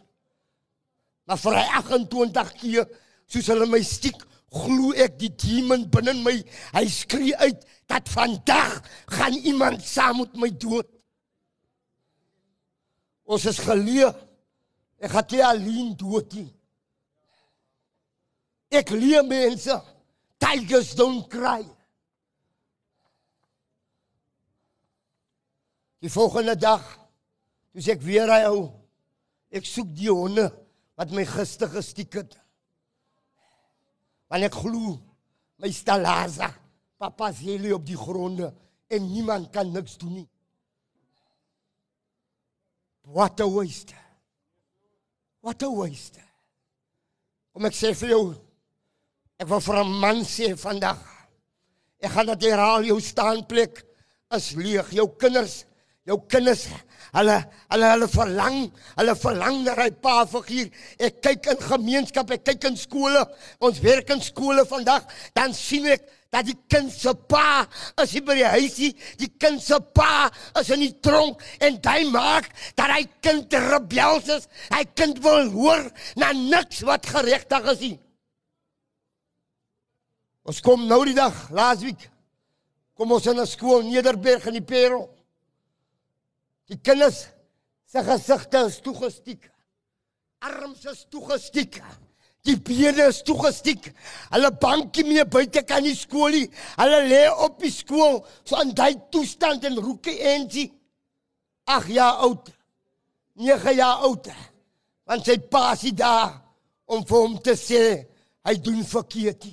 Maar 1.29 1.37
vir 1.37 1.57
hy 1.59 1.65
28 1.77 2.53
keer 2.57 2.87
soos 3.29 3.51
hulle 3.53 3.67
my 3.69 3.83
stiek, 3.85 4.17
glo 4.49 4.95
ek 4.97 5.19
die 5.21 5.29
demon 5.29 5.83
binne 5.93 6.15
my. 6.25 6.33
Hy 6.73 6.83
skree 6.89 7.37
uit 7.37 7.61
dat 7.85 8.09
vandag 8.09 8.79
gaan 9.13 9.37
iemand 9.37 9.85
saam 9.85 10.23
met 10.23 10.33
my 10.41 10.49
dood. 10.57 10.89
Ons 13.29 13.45
is 13.53 13.61
geleë. 13.61 14.09
Ek 15.05 15.13
gaan 15.13 15.29
nie 15.35 15.45
alleen 15.45 15.93
dood 16.01 16.33
nie. 16.33 16.49
Ek 18.73 18.89
leer 18.97 19.21
mense. 19.21 19.77
Tigers 20.41 20.95
don't 20.97 21.29
cry. 21.29 21.61
Die 25.99 26.11
volgende 26.11 26.55
dag, 26.55 26.83
toe 27.73 27.83
ek 27.93 28.03
weer 28.05 28.31
hy 28.31 28.43
ou, 28.49 28.63
ek 29.51 29.67
soek 29.67 29.91
die 29.97 30.11
honde 30.11 30.47
wat 30.99 31.13
my 31.15 31.25
gister 31.27 31.71
gestiek 31.71 32.19
het. 32.21 32.35
Want 34.29 34.47
ek 34.47 34.57
glo 34.61 34.97
my 35.59 35.71
stalaza, 35.75 36.51
papa 36.99 37.31
se 37.35 37.57
lê 37.59 37.71
op 37.75 37.85
die 37.87 37.97
gronde 37.99 38.51
en 38.89 39.07
niemand 39.11 39.49
kan 39.53 39.71
niks 39.73 39.97
doen 39.99 40.21
nie. 40.21 40.27
What 43.09 43.41
a 43.41 43.47
waste. 43.49 43.95
What 45.41 45.63
a 45.65 45.69
waste. 45.71 46.21
Kom 47.55 47.65
ek 47.65 47.75
sê 47.75 47.95
vir 47.97 48.13
jou, 48.13 48.23
Ek 49.39 49.47
wil 49.47 49.61
vir 49.63 49.77
'n 49.79 49.99
man 50.03 50.17
sê 50.27 50.51
vandag. 50.59 50.99
Ek 52.03 52.11
gaan 52.11 52.25
dit 52.25 52.41
herhaal, 52.51 52.83
jou 52.83 52.99
staanplek 52.99 53.85
is 54.35 54.51
leeg. 54.51 54.91
Jou 54.91 55.07
kinders, 55.15 55.65
jou 56.09 56.17
kinders, 56.31 56.67
hulle 57.13 57.37
hulle 57.69 57.89
hulle 57.93 58.07
verlang, 58.11 58.59
hulle 58.97 59.15
verlang 59.23 59.59
na 59.65 59.75
hy 59.77 59.89
pa 60.03 60.21
figuur. 60.29 60.69
Ek 60.97 61.19
kyk 61.25 61.51
in 61.53 61.65
gemeenskap, 61.69 62.31
ek 62.35 62.45
kyk 62.51 62.69
in 62.71 62.79
skole. 62.79 63.25
Ons 63.65 63.81
werk 63.85 64.09
in 64.13 64.23
skole 64.25 64.65
vandag, 64.69 65.05
dan 65.37 65.53
sien 65.57 65.87
ek 65.93 66.07
dat 66.29 66.45
die 66.45 66.57
kind 66.69 66.91
se 66.93 67.09
pa 67.29 67.63
is 68.03 68.11
hier 68.13 68.25
by 68.25 68.35
die 68.37 68.49
huisie, 68.53 68.91
die 69.17 69.31
kind 69.41 69.61
se 69.65 69.79
pa 69.97 70.27
is 70.59 70.69
in 70.75 70.83
die 70.85 70.93
tronk 71.01 71.41
en 71.65 71.79
hy 71.85 72.03
maak 72.13 72.51
dat 72.77 72.93
hy 72.93 73.01
kind 73.25 73.55
rebels 73.69 74.29
is. 74.37 74.45
Hy 74.69 74.83
kind 74.93 75.21
wil 75.25 75.49
hoor 75.55 75.87
na 76.21 76.31
niks 76.37 76.83
wat 76.85 77.09
geregtig 77.09 77.73
is 77.73 77.81
nie. 77.87 77.97
Ons 80.49 80.61
kom 80.65 80.85
nou 80.89 81.01
die 81.05 81.17
dag, 81.17 81.33
laasweek. 81.53 82.07
Kom 82.97 83.11
ons 83.15 83.25
in 83.27 83.39
'n 83.39 83.47
skool 83.47 83.83
Nederberg 83.83 84.45
in 84.47 84.57
die 84.57 84.65
Parel. 84.65 85.07
Die 86.69 86.77
kinders 86.77 87.25
se 87.89 88.03
gesigte 88.05 88.65
is 88.67 88.77
toegestiek. 88.85 89.47
Arms 90.45 90.85
is 90.85 91.05
toegestiek. 91.09 91.79
Die 92.45 92.55
bene 92.61 93.09
is 93.09 93.23
toegestiek. 93.25 93.89
Hulle 94.29 94.51
bankie 94.61 95.05
meer 95.07 95.25
buite 95.27 95.63
kan 95.67 95.83
nie 95.83 95.95
skool 95.97 96.35
nie. 96.35 96.45
Hulle 96.77 96.99
lê 97.09 97.23
op 97.31 97.57
die 97.63 97.73
skool 97.73 98.21
so 98.43 98.59
in 98.61 98.75
daai 98.77 98.93
toestand 99.11 99.65
en 99.67 99.79
roeke 99.81 100.13
ensie. 100.35 100.69
8 101.69 101.89
jaar 101.93 102.21
oud. 102.27 102.51
9 103.41 103.73
jaar 103.75 104.05
oud. 104.05 104.29
Want 105.09 105.25
sy 105.25 105.39
pa 105.51 105.71
is 105.73 105.89
daar 105.97 106.37
om 106.89 107.01
vir 107.05 107.25
hom 107.25 107.35
te 107.45 107.57
sê 107.57 107.81
hy 108.45 108.55
doen 108.61 108.85
verkeerd. 108.85 109.49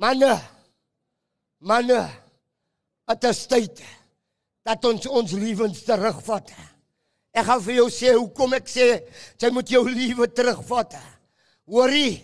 Manne, 0.00 0.34
manne, 1.64 2.02
dit 3.08 3.30
is 3.30 3.46
tyd 3.48 3.80
dat 4.66 4.84
ons 4.84 5.06
ons 5.06 5.34
lewens 5.38 5.82
terugvat. 5.86 6.50
Ek 7.36 7.46
gaan 7.46 7.62
vir 7.62 7.78
jou 7.80 7.90
sê 7.92 8.14
hoekom 8.16 8.56
ek 8.58 8.70
sê 8.70 8.86
jy 9.38 9.50
moet 9.54 9.70
jou 9.70 9.84
lewe 9.86 10.26
terugvat. 10.32 10.96
Hoorie, 11.70 12.18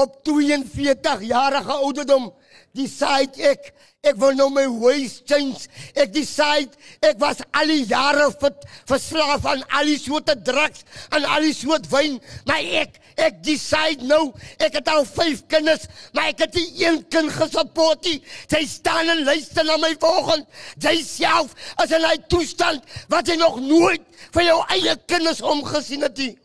op 0.00 0.24
42 0.24 1.22
jarige 1.28 1.76
ouderdom 1.84 2.30
decide 2.76 3.50
ek 3.52 3.72
ek 4.00 4.16
wil 4.16 4.32
nou 4.32 4.46
my 4.48 4.64
ways 4.80 5.18
change. 5.28 5.66
Ek 5.92 6.12
decide 6.14 6.72
ek 7.04 7.18
was 7.20 7.42
al 7.52 7.68
die 7.68 7.82
jare 7.90 8.30
ver, 8.40 8.54
verslaaf 8.88 9.44
aan 9.50 9.64
al 9.76 9.90
die 9.90 9.98
soorte 10.00 10.38
drugs 10.40 10.86
en 11.12 11.26
al 11.28 11.44
die 11.44 11.56
soort 11.56 11.88
wyn, 11.92 12.16
maar 12.48 12.64
ek 12.80 12.96
ek 13.20 13.42
decide 13.44 14.06
nou 14.08 14.30
ek 14.56 14.78
het 14.78 14.88
al 14.88 15.04
5 15.04 15.44
kinders, 15.52 15.84
maar 16.16 16.30
ek 16.32 16.46
het 16.46 16.56
nie 16.56 16.86
een 16.86 17.02
kind 17.12 17.32
gesupport 17.34 18.08
nie. 18.08 18.22
Sy 18.48 18.64
staan 18.70 19.12
en 19.12 19.26
luister 19.28 19.68
na 19.68 19.76
my 19.82 19.92
volgende. 20.00 20.48
Sy 20.80 20.96
self 21.04 21.52
is 21.84 21.92
in 21.92 22.06
'n 22.06 22.24
toestand 22.32 22.80
wat 23.12 23.28
jy 23.28 23.36
nog 23.36 23.60
nooit 23.60 24.00
vir 24.32 24.48
jou 24.48 24.60
eie 24.68 24.96
kinders 25.06 25.42
omgesien 25.42 26.08
het 26.08 26.16
nie. 26.16 26.39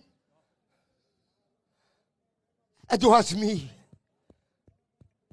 It 2.92 3.04
was 3.04 3.34
me. 3.36 3.70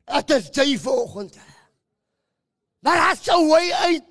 Dit 0.06 0.30
is 0.30 0.48
jy 0.52 0.78
vanoggend. 0.78 1.36
Maar 2.82 3.10
as 3.12 3.22
jy 3.26 3.36
wy 3.46 3.64
uit 3.86 4.08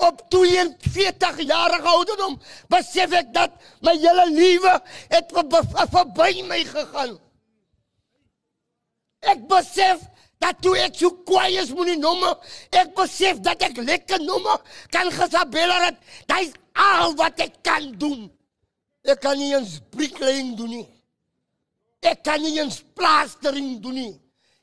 op 0.00 0.22
42 0.32 1.42
jarige 1.44 1.88
ouderdom, 1.92 2.38
besef 2.72 3.12
ek 3.12 3.34
dat 3.34 3.56
my 3.84 3.92
hele 4.00 4.26
lewe 4.32 4.72
het 5.12 5.34
verby 5.92 6.30
my 6.48 6.62
gegaan. 6.64 7.18
Ek 9.28 9.44
besef 9.48 10.00
dat 10.40 10.62
toe 10.64 10.72
ek 10.80 10.96
so 10.96 11.12
kwaai 11.28 11.60
is 11.60 11.72
moenie 11.76 11.98
nomme, 12.00 12.32
ek 12.72 12.94
besef 12.96 13.42
dat 13.44 13.60
ek 13.68 13.76
lekker 13.84 14.24
nomme 14.24 14.56
kan 14.94 15.12
gesabella 15.12 15.82
het. 15.84 16.00
Dit 16.24 16.48
is 16.48 16.54
al 16.80 17.12
wat 17.20 17.44
ek 17.44 17.60
kan 17.66 17.90
doen. 18.00 18.24
Ek 19.04 19.20
kan 19.20 19.36
nie 19.36 19.52
eens 19.52 19.78
bricklaying 19.92 20.56
doen 20.56 20.74
nie. 20.80 20.88
Ek 22.00 22.22
kan 22.24 22.40
nie 22.40 22.56
eens 22.58 22.80
plastering 22.96 23.80
doen 23.82 23.94
nie. 23.94 24.12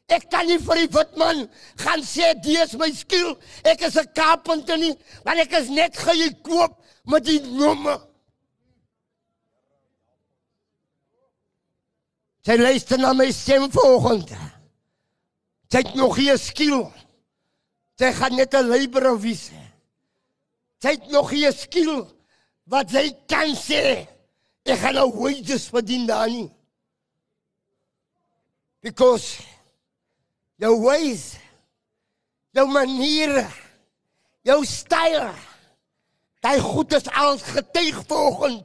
Ek 0.08 0.30
kan 0.32 0.48
nie 0.48 0.58
vir 0.64 0.80
die 0.82 0.90
witman 0.96 1.44
gaan 1.82 2.04
sê 2.08 2.32
dis 2.42 2.74
my 2.80 2.90
skill. 2.96 3.36
Ek 3.64 3.82
is 3.82 3.98
'n 3.98 4.08
carpenter 4.16 4.78
nie, 4.78 4.96
want 5.26 5.40
ek 5.40 5.54
is 5.54 5.70
net 5.70 5.98
gekoop 5.98 6.80
met 7.06 7.26
die 7.26 7.40
nomme. 7.40 8.00
Sy 12.46 12.56
luister 12.56 12.98
na 12.98 13.14
my 13.14 13.32
stem 13.32 13.70
vanoggend. 13.72 14.32
Sy 15.72 15.78
het 15.78 15.96
nog 15.96 16.16
hier 16.16 16.38
skill. 16.40 16.88
Sy 18.00 18.14
gaan 18.14 18.36
net 18.36 18.54
'n 18.54 18.70
laborer 18.70 19.20
wees. 19.20 19.52
Sy 20.82 20.88
het 20.96 21.10
nog 21.12 21.30
hier 21.30 21.52
skill 21.52 22.08
wat 22.66 22.90
sy 22.90 23.12
kan 23.28 23.52
sê. 23.56 24.08
Ek 24.64 24.80
gaan 24.80 24.96
nou 24.96 25.12
wages 25.12 25.68
verdien 25.68 26.08
daar 26.08 26.30
nie. 26.30 26.57
Because 28.82 29.42
jou 30.62 30.74
ways, 30.86 31.36
jou 32.56 32.66
maniere, 32.70 33.46
jou 34.48 34.62
styl, 34.66 35.32
daai 36.46 36.60
goed 36.64 36.94
is 36.98 37.10
al 37.14 37.38
getuig 37.42 38.00
vanoggend 38.08 38.64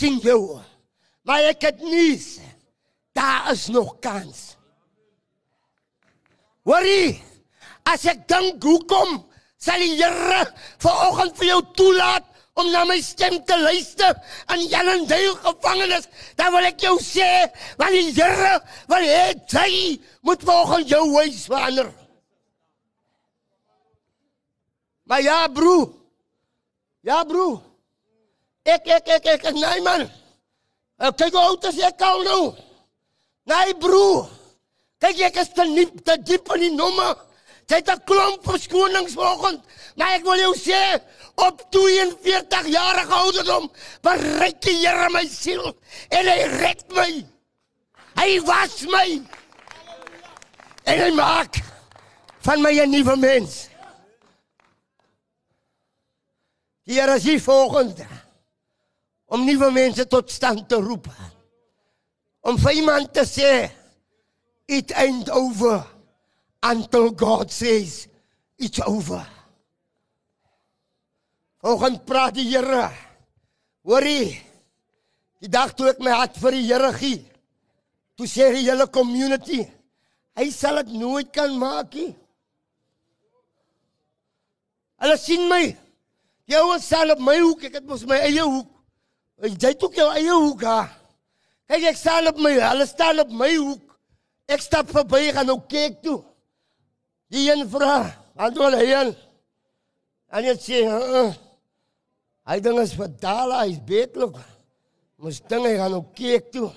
teen 0.00 0.20
jou. 0.24 0.60
Maar 1.28 1.50
ek 1.52 1.66
het 1.68 1.82
nuus. 1.84 2.38
Daar 3.12 3.50
is 3.52 3.66
nog 3.68 3.98
kans. 4.00 4.54
Worry. 6.64 7.18
As 7.88 8.04
ek 8.08 8.22
dink 8.30 8.62
hoekom 8.62 9.18
sal 9.60 9.82
die 9.82 9.98
Here 9.98 10.44
vanoggend 10.80 11.36
vir 11.40 11.50
jou 11.50 11.60
toelaat 11.76 12.29
om 12.58 12.70
na 12.70 12.84
my 12.84 12.98
stem 13.02 13.38
te 13.46 13.56
luister 13.60 14.16
in 14.54 14.66
Jellendale 14.68 15.36
gevangenis, 15.44 16.08
dan 16.36 16.52
wil 16.52 16.66
ek 16.68 16.82
jou 16.82 16.96
sê, 17.02 17.28
want 17.78 17.94
die 17.94 18.12
Here 18.16 18.58
wil 18.90 19.06
hê 19.06 19.24
jy 19.48 20.00
moet 20.26 20.42
volgens 20.42 20.90
jou 20.90 21.04
wys 21.14 21.46
verander. 21.50 21.90
Maar 25.10 25.22
ja, 25.22 25.38
bro. 25.48 25.76
Ja, 27.02 27.24
bro. 27.24 27.62
Ek 28.62 28.86
ek 28.86 29.08
ek 29.08 29.24
ek, 29.26 29.46
ek 29.50 29.56
nee 29.56 29.80
man. 29.82 30.04
Ek 31.00 31.16
kyk 31.16 31.34
hoe 31.34 31.46
oud 31.48 31.64
is 31.70 31.80
ek 31.82 32.04
al 32.04 32.22
nou. 32.26 32.42
Nee, 33.50 33.74
bro. 33.80 34.28
Kyk 35.00 35.24
ek 35.30 35.40
is 35.42 35.50
te 35.56 35.64
diep, 35.66 35.96
te 36.04 36.14
diep 36.28 36.52
in 36.54 36.66
die 36.66 36.76
nomme. 36.76 37.08
Jy 37.70 37.78
het 37.78 37.90
'n 37.90 38.02
klomp 38.04 38.44
verskonings 38.44 39.14
vanoggend, 39.14 39.60
maar 39.96 40.14
ek 40.18 40.24
wil 40.26 40.40
jou 40.42 40.54
sê, 40.58 40.82
op 41.46 41.66
42 41.70 42.66
jarige 42.66 43.14
ouderdom 43.14 43.70
bereik 44.00 44.60
die 44.62 44.76
Here 44.80 45.08
my 45.12 45.26
siel 45.28 45.72
en 46.08 46.28
hy 46.28 46.38
red 46.60 46.84
my. 46.94 47.10
Hy 48.20 48.30
was 48.44 48.84
my. 48.90 49.08
En 50.84 51.02
hy 51.04 51.10
maak 51.16 51.60
van 52.44 52.62
my 52.62 52.72
'n 52.80 52.90
nuwe 52.90 53.16
mens. 53.16 53.68
Die 56.84 57.00
Here 57.00 57.14
is 57.16 57.24
hier 57.24 57.40
volgende 57.40 58.06
om 59.26 59.44
nuwe 59.44 59.70
mense 59.70 60.06
tot 60.06 60.30
stand 60.30 60.68
te 60.68 60.74
roep. 60.74 61.06
Om 62.40 62.58
vir 62.58 62.72
iemand 62.72 63.12
te 63.14 63.24
sê 63.24 63.70
it 64.66 64.92
ain't 64.92 65.30
over 65.30 65.86
until 66.62 67.10
God 67.10 67.52
says 67.52 68.08
it's 68.56 68.80
over. 68.86 69.39
Vanoggend 71.60 72.04
praat 72.08 72.34
die 72.34 72.48
Here. 72.48 72.88
Hoorie. 73.84 74.38
Die 75.40 75.48
dag 75.48 75.74
toe 75.76 75.90
ek 75.92 76.00
my 76.04 76.12
hart 76.12 76.38
vir 76.40 76.56
die 76.56 76.64
Here 76.68 76.92
gee, 76.96 77.20
toe 78.16 78.28
sê 78.28 78.50
die 78.52 78.66
hele 78.66 78.84
community, 78.92 79.62
hy 80.36 80.46
sal 80.52 80.82
dit 80.82 80.92
nooit 81.00 81.30
kan 81.32 81.54
maak 81.56 81.94
nie. 81.96 82.10
Hulle 85.00 85.16
sien 85.16 85.46
my. 85.48 85.62
Die 86.44 86.58
ouens 86.60 86.84
sal 86.84 87.14
op 87.14 87.22
my 87.24 87.38
hoek, 87.40 87.64
ek 87.70 87.78
het 87.78 87.88
mos 87.88 88.04
my 88.08 88.18
eie 88.26 88.44
hoek. 88.44 88.68
Jy 89.40 89.56
het 89.70 89.84
ook 89.86 89.96
jou 89.96 90.08
eie 90.12 90.34
hoek 90.34 90.64
ha. 90.68 90.80
Kyk 91.70 91.86
ek 91.92 92.00
staan 92.00 92.28
op 92.28 92.40
my, 92.44 92.52
hulle 92.60 92.86
staan 92.88 93.22
op 93.24 93.32
my 93.32 93.52
hoek. 93.54 93.96
Ek 94.50 94.60
stap 94.60 94.90
verby 94.92 95.30
gaan 95.32 95.48
nou 95.48 95.60
kyk 95.70 96.00
toe. 96.04 96.18
Die 97.32 97.46
een 97.48 97.64
vra, 97.70 98.02
antwoord 98.36 98.76
hy 98.76 98.88
een. 98.90 99.14
En 100.36 100.44
hy 100.44 100.56
sê, 100.60 100.82
uh, 100.84 101.30
hy 102.50 102.58
ding 102.64 102.78
is 102.82 102.96
verdaal, 102.98 103.54
hy 103.54 103.70
is 103.70 103.80
betelik. 103.86 104.38
Moes 105.20 105.40
ding, 105.46 105.64
hy 105.68 105.76
gaan 105.78 105.94
nou 105.94 106.04
kyk 106.16 106.50
toe. 106.54 106.68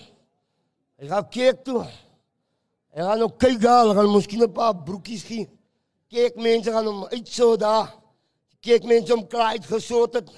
Hy 1.02 1.10
gaan 1.12 1.30
kyk 1.34 1.64
toe. 1.66 1.84
Hy 2.94 3.08
gaan 3.08 3.24
nou 3.24 3.32
kyk 3.42 3.64
hy 3.64 3.96
gaan 3.98 4.12
miskien 4.14 4.46
een 4.46 4.54
paar 4.54 4.76
broekies 4.86 5.24
gee. 5.28 5.48
Kyk 6.14 6.38
mense 6.38 6.72
gaan 6.72 6.90
hom 6.90 7.06
uit 7.10 7.30
so 7.30 7.56
daar. 7.58 7.90
Kyk 8.64 8.86
mense 8.88 9.16
om 9.16 9.26
klaar 9.28 9.58
uitgesoot 9.58 10.20
het. 10.22 10.30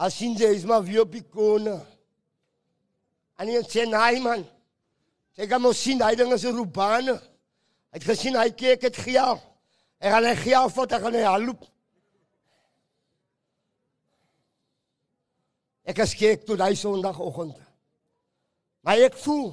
As 0.00 0.16
sien 0.16 0.32
sy, 0.38 0.48
hy 0.48 0.56
is 0.56 0.64
maar 0.64 0.80
weer 0.86 1.04
op 1.04 1.12
die 1.12 1.26
kone. 1.26 1.76
En 3.36 3.52
hy 3.52 3.60
sê, 3.68 3.84
nee 3.84 4.22
man, 4.24 4.46
Kyk 5.40 5.54
hom 5.56 5.70
sien 5.72 6.02
hy 6.04 6.14
ding 6.18 6.32
is 6.34 6.44
'n 6.44 6.56
robane. 6.56 7.14
Hy 7.90 7.96
het 7.96 8.04
gesien 8.04 8.36
hy 8.36 8.50
kyk 8.50 8.82
het 8.82 8.96
gejaag. 8.96 9.40
Hy 10.00 10.08
gaan 10.12 10.24
hy 10.24 10.34
gejaag 10.36 10.72
vat, 10.74 10.92
hy 10.92 10.98
gaan 11.00 11.14
hy 11.14 11.22
haloop. 11.24 11.64
Ek 15.90 15.98
is 16.04 16.14
kyk 16.14 16.44
toe 16.46 16.56
daai 16.58 16.76
Sondagoggend. 16.78 17.56
Maar 18.86 19.06
ek 19.08 19.18
voel 19.24 19.50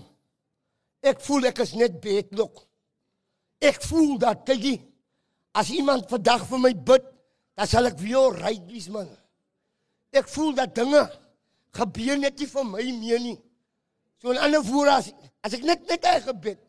ek 1.07 1.21
voel 1.23 1.47
ek 1.49 1.61
is 1.63 1.73
net 1.77 1.99
bedlok. 2.03 2.59
Ek 3.63 3.79
voel 3.85 4.17
dat 4.21 4.43
kykie 4.45 4.79
as 5.57 5.71
iemand 5.73 6.09
vandag 6.11 6.43
vir 6.49 6.59
my 6.61 6.73
bid, 6.89 7.05
dan 7.57 7.69
sal 7.69 7.89
ek 7.89 7.97
weer 7.97 8.35
reg 8.43 8.59
wees 8.69 8.89
man. 8.93 9.07
Ek 10.13 10.27
voel 10.29 10.53
dat 10.57 10.75
dinge 10.77 11.07
gebeur 11.77 12.19
net 12.21 12.37
nie 12.37 12.49
vir 12.51 12.67
my 12.67 12.85
meer 12.99 13.21
nie. 13.23 13.37
So 14.21 14.33
'n 14.33 14.37
ander 14.37 14.61
woord 14.61 14.89
as 14.93 15.11
as 15.43 15.53
ek 15.53 15.63
net 15.63 15.89
net 15.89 16.05
hy 16.05 16.19
gebid 16.29 16.59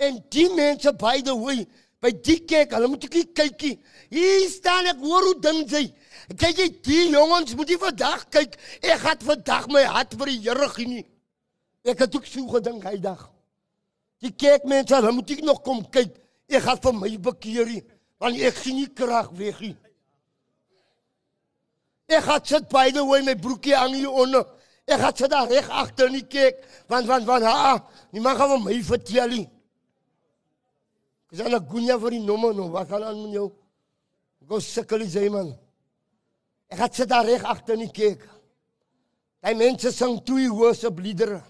en 0.00 0.16
die 0.32 0.48
mense 0.54 0.92
by 0.96 1.20
the 1.20 1.34
way 1.36 1.66
by 2.00 2.10
die 2.24 2.40
kerk, 2.48 2.72
hulle 2.72 2.88
moet 2.88 3.04
ek 3.04 3.34
kykie. 3.36 3.76
Hier 4.08 4.48
staan 4.48 4.86
ek 4.86 5.02
hoor 5.04 5.26
hoe 5.28 5.40
ding 5.44 5.60
sy. 5.68 5.84
Kyk 6.38 6.58
jy 6.62 6.68
die 6.86 7.04
jongens 7.10 7.56
moet 7.58 7.70
jy 7.72 7.78
vandag 7.80 8.28
kyk. 8.30 8.54
Ek 8.86 9.02
gaan 9.02 9.22
vandag 9.24 9.66
my 9.72 9.82
hart 9.82 10.14
vir 10.14 10.30
die 10.30 10.38
Here 10.44 10.68
gee 10.76 10.86
nie. 10.86 11.04
Ek 11.82 11.98
het 12.04 12.14
ook 12.14 12.26
so 12.28 12.46
gedink 12.52 12.84
hy 12.86 12.98
dag. 13.02 13.24
Die 14.22 14.30
kerkmense, 14.30 14.94
hulle 14.94 15.14
moet 15.16 15.32
ek 15.34 15.42
nog 15.42 15.62
kom 15.64 15.80
kyk. 15.90 16.12
Ek 16.50 16.62
gaan 16.66 16.80
vir 16.82 16.94
my 16.98 17.10
bekeer 17.30 17.68
nie, 17.70 17.80
want 18.20 18.38
ek 18.42 18.58
sien 18.58 18.76
nie 18.78 18.88
krag 18.94 19.30
weg 19.38 19.60
nie. 19.62 19.76
Ek 22.10 22.24
gaan 22.26 22.42
sit 22.44 22.66
by 22.70 22.90
the 22.94 23.04
way 23.06 23.22
my 23.22 23.36
broekie 23.38 23.74
hang 23.74 23.94
hier 23.94 24.10
onder. 24.10 24.44
Ek 24.86 24.98
gaan 25.00 25.16
sit 25.16 25.30
daar 25.30 25.48
reg 25.50 25.68
agter 25.70 26.10
in 26.10 26.18
die 26.18 26.26
kerk, 26.26 26.62
want 26.90 27.06
want 27.06 27.26
want 27.26 27.46
ha, 27.46 27.78
niemand 28.10 28.38
gaan 28.38 28.52
vir 28.56 28.62
my 28.66 28.76
vertel 28.86 29.34
nie. 29.34 29.48
Is 31.30 31.40
aan 31.40 31.54
'n 31.54 31.66
gunja 31.70 31.98
vir 31.98 32.10
die 32.10 32.24
nommer 32.26 32.54
nou. 32.54 32.70
Wat 32.70 32.88
gaan 32.88 33.04
aan 33.04 33.22
met 33.22 33.32
jou? 33.32 33.52
Go 34.48 34.58
sukkel 34.58 35.06
jy 35.06 35.28
man. 35.30 35.54
Ek 36.70 36.78
het 36.84 37.00
sit 37.00 37.10
daar 37.10 37.26
reg 37.26 37.42
agter 37.42 37.74
in 37.74 37.86
die 37.88 37.94
kerk. 37.94 38.24
Daai 39.42 39.56
mense 39.58 39.92
sing 39.92 40.20
twee 40.26 40.50
worship 40.52 40.98
liedere. 41.02 41.40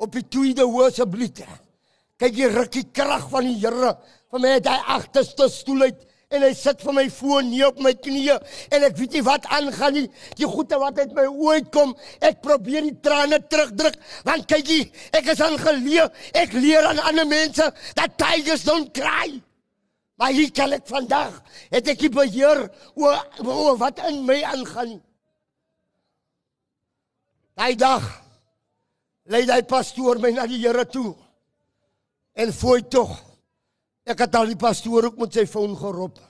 Op 0.00 0.12
die 0.12 0.24
tweede 0.28 0.64
worship 0.68 1.14
lied. 1.16 1.42
Kyk 2.16 2.36
jy 2.38 2.48
ruk 2.52 2.72
die 2.72 2.86
krag 2.96 3.26
van 3.32 3.44
die 3.48 3.58
Here 3.60 3.96
vir 4.32 4.42
my 4.42 4.58
daai 4.60 4.80
agterste 4.96 5.48
stoel 5.52 5.86
uit 5.88 6.04
en 6.34 6.42
hy 6.42 6.50
sit 6.58 6.80
vir 6.82 6.94
my 6.96 7.04
voor 7.14 7.44
nie 7.46 7.62
op 7.66 7.78
my 7.82 7.92
knieë 8.02 8.36
en 8.74 8.86
ek 8.88 8.96
weet 8.98 9.14
nie 9.14 9.22
wat 9.26 9.46
aangaan 9.54 9.94
nie 9.94 10.06
die 10.38 10.48
goeie 10.50 10.80
wat 10.82 10.98
uit 10.98 11.12
my 11.14 11.26
oë 11.30 11.58
uitkom 11.60 11.92
ek 12.28 12.40
probeer 12.42 12.88
die 12.88 12.96
trane 13.04 13.38
terugdruk 13.46 13.98
want 14.26 14.48
kyk 14.50 14.72
jy 14.72 14.80
ek 15.14 15.30
is 15.36 15.42
aangeleer 15.46 16.10
ek 16.42 16.56
leer 16.58 16.88
aan 16.90 17.04
ander 17.12 17.28
mense 17.30 17.68
dat 17.98 18.18
tigers 18.18 18.66
don't 18.66 18.90
cry 18.96 19.36
maar 20.16 20.32
hier 20.32 20.52
kan 20.52 20.72
ek 20.72 20.86
vandag 20.88 21.34
het 21.70 21.88
ek 21.92 22.00
die 22.06 22.12
beheer 22.12 22.66
oor, 22.94 23.20
oor 23.44 23.76
wat 23.80 24.00
in 24.08 24.24
my 24.28 24.40
aangaan 24.44 24.96
daai 27.56 27.76
dag 27.76 28.04
lei 29.32 29.44
daai 29.48 29.62
pastoor 29.68 30.20
my 30.22 30.34
na 30.34 30.48
die 30.48 30.62
Here 30.64 30.84
toe 30.88 31.12
en 32.36 32.52
fooi 32.52 32.82
tog 32.92 33.16
Ek 34.06 34.20
het 34.22 34.36
al 34.38 34.52
die 34.52 34.58
pastoor 34.58 35.08
ook 35.08 35.18
met 35.18 35.34
sy 35.34 35.42
foon 35.50 35.72
gerop. 35.78 36.20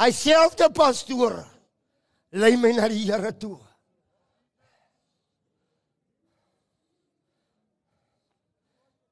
Hy 0.00 0.08
selfde 0.16 0.70
pastoor 0.72 1.34
lei 2.40 2.54
my 2.56 2.70
na 2.72 2.88
die 2.88 3.04
Here 3.04 3.32
toe. 3.36 3.58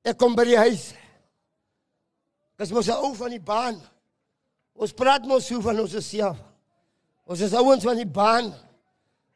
Ek 0.09 0.17
kom 0.17 0.33
by 0.33 0.47
die 0.49 0.57
huis. 0.57 0.87
Dis 2.61 2.73
mos 2.77 2.89
'n 2.89 3.01
ou 3.01 3.15
van 3.17 3.33
die 3.33 3.41
baan. 3.41 3.81
Ons 4.77 4.93
praat 4.93 5.25
mos 5.25 5.47
so 5.47 5.61
van 5.65 5.81
ons 5.81 5.97
self. 6.09 6.37
Ons 7.25 7.41
is 7.41 7.55
ouens 7.55 7.85
van 7.85 7.97
die 7.97 8.07
baan. 8.21 8.53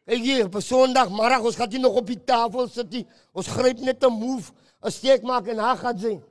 Kyk 0.05 0.21
hier, 0.21 0.45
op 0.45 0.61
Sondag 0.61 1.09
middag 1.09 1.41
ons 1.41 1.57
gaan 1.57 1.71
nie 1.73 1.81
nog 1.81 1.97
op 1.97 2.07
die 2.07 2.21
tafel 2.25 2.69
sit 2.69 2.91
nie. 2.91 3.07
Ons 3.33 3.49
gryp 3.49 3.79
net 3.79 4.05
'n 4.05 4.13
move, 4.13 4.53
'n 4.85 4.91
steek 4.91 5.23
maak 5.23 5.47
en 5.49 5.57
dan 5.57 5.79
gaan 5.79 5.99
sien. 5.99 6.23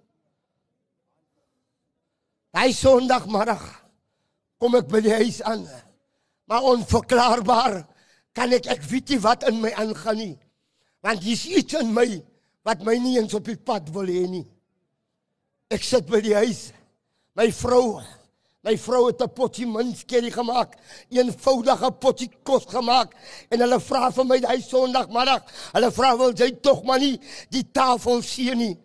Daai 2.53 2.74
Sondagmiddag 2.74 3.64
kom 4.61 4.76
ek 4.76 4.88
by 4.88 5.02
die 5.02 5.14
huis 5.14 5.41
aan. 5.41 5.65
Maar 6.45 6.61
onverklaarbaar 6.61 7.80
kan 8.38 8.53
ek 8.53 8.70
ek 8.70 8.84
weet 8.91 9.10
nie 9.10 9.20
wat 9.24 9.48
in 9.49 9.57
my 9.61 9.72
aangaan 9.74 10.18
nie. 10.18 10.36
Want 11.02 11.26
hier's 11.26 11.48
iets 11.49 11.74
in 11.74 11.94
my 11.94 12.06
wat 12.64 12.84
my 12.86 12.95
nie 13.02 13.18
eens 13.18 13.34
op 13.34 13.45
die 13.49 13.57
pad 13.57 13.90
wil 13.90 14.06
hê 14.06 14.28
nie. 14.30 14.45
Ek 15.74 15.82
sit 15.84 16.06
by 16.06 16.22
die 16.22 16.36
huis. 16.36 16.72
My 17.34 17.49
vrou, 17.49 18.01
my 18.64 18.76
vrou 18.77 19.07
het 19.07 19.22
'n 19.22 19.34
potjie 19.34 19.65
minskerry 19.65 20.31
gemaak, 20.31 20.77
eenvoudige 21.10 21.91
potjie 21.91 22.30
kos 22.43 22.65
gemaak 22.65 23.15
en 23.49 23.60
hulle 23.60 23.80
vra 23.80 24.11
vir 24.11 24.26
my 24.26 24.39
daai 24.39 24.61
Sondagmiddag, 24.61 25.43
hulle 25.73 25.91
vra 25.91 26.15
wil 26.18 26.34
jy 26.34 26.51
tog 26.61 26.84
maar 26.84 26.99
nie 26.99 27.19
die 27.49 27.72
tafel 27.72 28.22
sien 28.22 28.57
nie. 28.57 28.77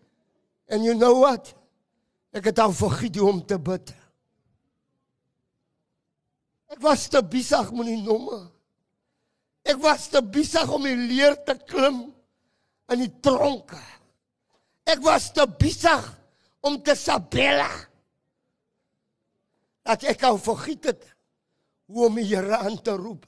And 0.71 0.85
you 0.85 0.95
know 0.95 1.21
what? 1.21 1.55
Ek 2.33 2.45
het 2.45 2.59
al 2.59 2.73
vergiet 2.73 3.21
om 3.21 3.47
te 3.47 3.59
bid. 3.59 3.95
Ek 6.69 6.81
was 6.81 7.09
te 7.09 7.23
besig 7.23 7.71
met 7.73 7.87
die 7.87 8.03
nomme. 8.03 8.51
Ek 9.65 9.77
was 9.81 10.09
te 10.09 10.23
besig 10.23 10.69
om 10.73 10.85
die 10.85 10.97
leer 10.97 11.37
te 11.45 11.55
klim 11.69 12.13
in 12.93 12.99
die 12.99 13.13
tronke. 13.21 13.81
Ek 14.89 15.01
was 15.05 15.33
te 15.33 15.47
besig 15.47 16.05
om 16.61 16.83
te 16.83 16.95
sabella. 16.97 17.88
Dat 19.89 20.05
ek 20.13 20.23
al 20.29 20.39
vergiet 20.39 20.91
het 20.93 21.09
hoe 21.89 22.07
om 22.07 22.21
die 22.21 22.27
Here 22.29 22.61
aan 22.61 22.77
te 22.85 22.93
roep. 22.93 23.25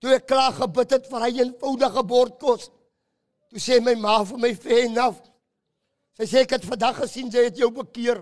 Toe 0.00 0.14
ek 0.18 0.28
klaar 0.28 0.52
gebid 0.56 0.92
het 0.92 1.08
vir 1.08 1.24
hy 1.26 1.32
eenvoudige 1.40 2.04
bord 2.04 2.36
kos. 2.40 2.68
Toe 3.48 3.60
sê 3.60 3.80
my 3.80 3.96
ma 3.96 4.20
vir 4.28 4.40
my 4.44 4.52
fenaf 4.54 5.18
Sy 6.20 6.26
sê 6.28 6.40
ek 6.44 6.50
het 6.52 6.64
vandag 6.68 6.98
gesien 7.00 7.30
jy 7.32 7.46
het 7.46 7.56
jou 7.56 7.70
bekeer. 7.72 8.18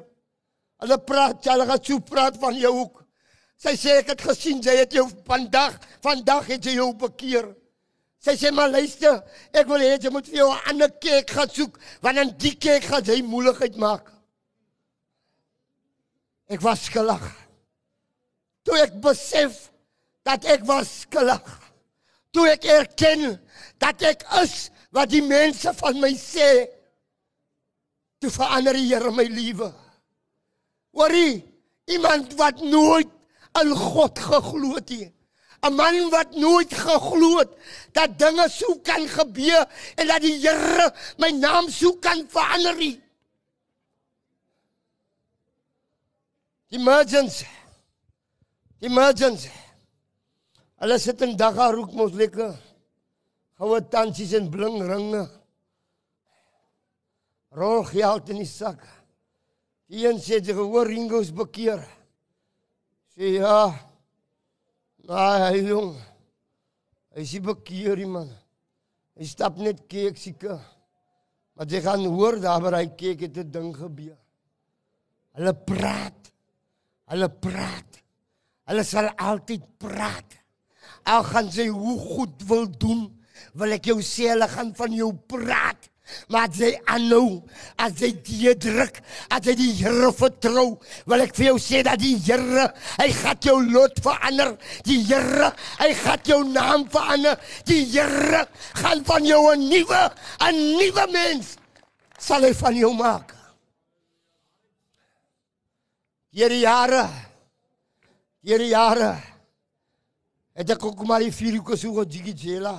Hulle 0.78 0.98
praat, 1.02 1.42
hulle 1.50 1.64
gaan 1.66 1.80
so 1.82 1.98
praat 2.06 2.36
van 2.38 2.54
jou 2.54 2.70
ook. 2.84 3.00
Sy 3.58 3.72
sê 3.74 3.96
ek 4.04 4.12
het 4.12 4.20
gesien 4.22 4.60
jy 4.62 4.76
het 4.78 4.94
jou 4.94 5.02
vandag, 5.26 5.80
vandag 6.06 6.46
het 6.46 6.68
jy 6.68 6.76
jou 6.76 6.92
bekeer. 7.00 7.48
Sy 8.22 8.36
sê 8.38 8.52
maar 8.54 8.70
luister, 8.70 9.18
ek 9.50 9.66
wil 9.66 9.82
hê 9.82 9.96
jy 9.98 10.12
moet 10.14 10.30
vir 10.30 10.38
jou 10.44 10.46
'n 10.52 10.70
ander 10.70 10.92
kerk 11.02 11.30
gaan 11.30 11.50
soek, 11.50 11.78
want 12.00 12.18
in 12.18 12.30
die 12.38 12.54
kerk 12.54 12.84
gaan 12.84 13.02
jy 13.02 13.18
moeilikheid 13.22 13.76
maak. 13.76 14.12
Ek 16.48 16.62
was 16.64 16.86
skuldig. 16.88 17.24
Toe 18.64 18.76
ek 18.80 18.96
besef 19.04 19.68
dat 20.24 20.46
ek 20.48 20.64
was 20.68 20.88
skuldig. 21.04 21.44
Toe 22.32 22.46
ek 22.48 22.64
erken 22.64 23.36
dat 23.80 24.02
ek 24.04 24.24
is 24.42 24.68
wat 24.96 25.12
die 25.12 25.24
mense 25.24 25.72
van 25.76 26.00
my 26.00 26.14
sê 26.16 26.48
toe 28.18 28.32
verander 28.32 28.76
die 28.76 28.88
Here 28.88 29.12
my 29.14 29.28
lewe. 29.30 29.68
Hoorie, 30.96 31.44
iemand 31.92 32.32
wat 32.40 32.64
nooit 32.64 33.10
in 33.60 33.74
God 33.76 34.18
geglo 34.18 34.74
het 34.78 34.90
nie. 34.90 35.12
'n 35.62 35.74
Man 35.74 36.10
wat 36.10 36.36
nooit 36.38 36.70
geglo 36.70 37.38
het 37.38 37.50
dat 37.92 38.18
dinge 38.18 38.46
so 38.48 38.78
kan 38.86 39.08
gebeur 39.08 39.66
en 39.96 40.06
dat 40.06 40.22
die 40.22 40.38
Here 40.38 40.92
my 41.18 41.30
naam 41.30 41.68
so 41.70 41.92
kan 41.98 42.24
verander 42.30 42.76
nie. 42.76 42.96
Die. 46.70 46.78
Die 48.80 48.92
merchants. 48.92 49.48
Hulle 50.78 50.98
sit 50.98 51.22
in 51.22 51.36
dagga 51.36 51.72
roek 51.72 51.92
mos 51.92 52.12
lekker. 52.12 52.54
Goue 53.58 53.80
tansies 53.90 54.34
en 54.38 54.50
bling 54.50 54.82
ringe 54.86 55.26
rol 57.50 57.84
geld 57.84 58.28
in 58.32 58.42
die 58.42 58.48
sak. 58.48 58.82
Die 59.88 60.04
een 60.04 60.20
sê 60.20 60.38
jy 60.38 60.54
gehoor 60.56 60.88
Ringo's 60.88 61.30
bekeer. 61.34 61.80
Sê 63.14 63.38
ja. 63.38 63.72
Maar 65.08 65.48
hy 65.48 65.62
jong. 65.70 65.94
Hy 67.16 67.24
sê 67.24 67.40
bekeer 67.42 68.04
man. 68.06 68.28
Hy 69.18 69.26
stap 69.26 69.56
net 69.58 69.86
kyk 69.90 70.18
seker. 70.20 70.60
Maar 71.56 71.72
jy 71.72 71.80
gaan 71.82 72.04
hoor 72.06 72.38
daar 72.42 72.62
waar 72.62 72.78
hy 72.78 72.88
kyk 73.00 73.26
het 73.26 73.38
'n 73.38 73.50
ding 73.50 73.72
gebeur. 73.74 74.18
Hulle 75.34 75.54
praat. 75.54 76.32
Hulle 77.08 77.28
praat. 77.28 78.00
Hulle 78.68 78.84
sal 78.84 79.08
altyd 79.16 79.64
praat. 79.80 80.36
Al 81.08 81.24
gaan 81.24 81.52
sy 81.52 81.68
hoe 81.72 81.96
goed 81.98 82.42
wil 82.48 82.66
doen, 82.80 83.06
wil 83.56 83.76
ek 83.76 83.88
jou 83.88 84.02
sê 84.04 84.32
hulle 84.32 84.48
gaan 84.50 84.74
van 84.76 84.96
jou 84.96 85.12
praat. 85.30 85.88
Maar 86.32 86.48
as 86.48 86.56
jy 86.60 86.70
aanhou, 86.88 87.42
as 87.84 88.00
jy 88.00 88.10
die 88.24 88.52
druk, 88.56 89.00
as 89.32 89.44
jy 89.44 89.54
die 89.58 89.72
Here 89.80 90.08
vertrou, 90.16 90.78
wil 91.08 91.24
ek 91.24 91.34
vir 91.36 91.50
jou 91.50 91.58
sê 91.60 91.82
dat 91.84 92.00
die 92.00 92.16
Here, 92.24 92.64
hy 92.96 93.08
gaan 93.20 93.40
jou 93.44 93.58
lot 93.68 94.00
verander. 94.04 94.54
Die 94.88 95.02
Here, 95.08 95.52
hy 95.80 95.90
gaan 96.00 96.24
jou 96.28 96.40
naam 96.48 96.86
verander. 96.92 97.36
Die 97.68 97.84
Here 97.92 98.46
gaan 98.80 99.04
van 99.04 99.24
jou 99.28 99.42
'n 99.52 99.68
nuwe, 99.68 100.02
'n 100.48 100.56
nuwe 100.80 101.06
mens 101.12 101.56
sal 102.18 102.42
hy 102.42 102.52
van 102.52 102.76
jou 102.76 102.94
maak. 102.94 103.37
Deur 106.38 106.52
die 106.54 106.62
jare 106.62 107.02
deur 108.46 108.62
die 108.62 108.70
jare 108.70 109.08
het 110.54 110.70
ek 110.70 110.84
ook 110.86 111.00
maar 111.08 111.24
die 111.24 111.32
vier 111.34 111.56
uur 111.58 111.64
gesoek 111.72 111.98
op 112.04 112.12
Jigijela. 112.14 112.76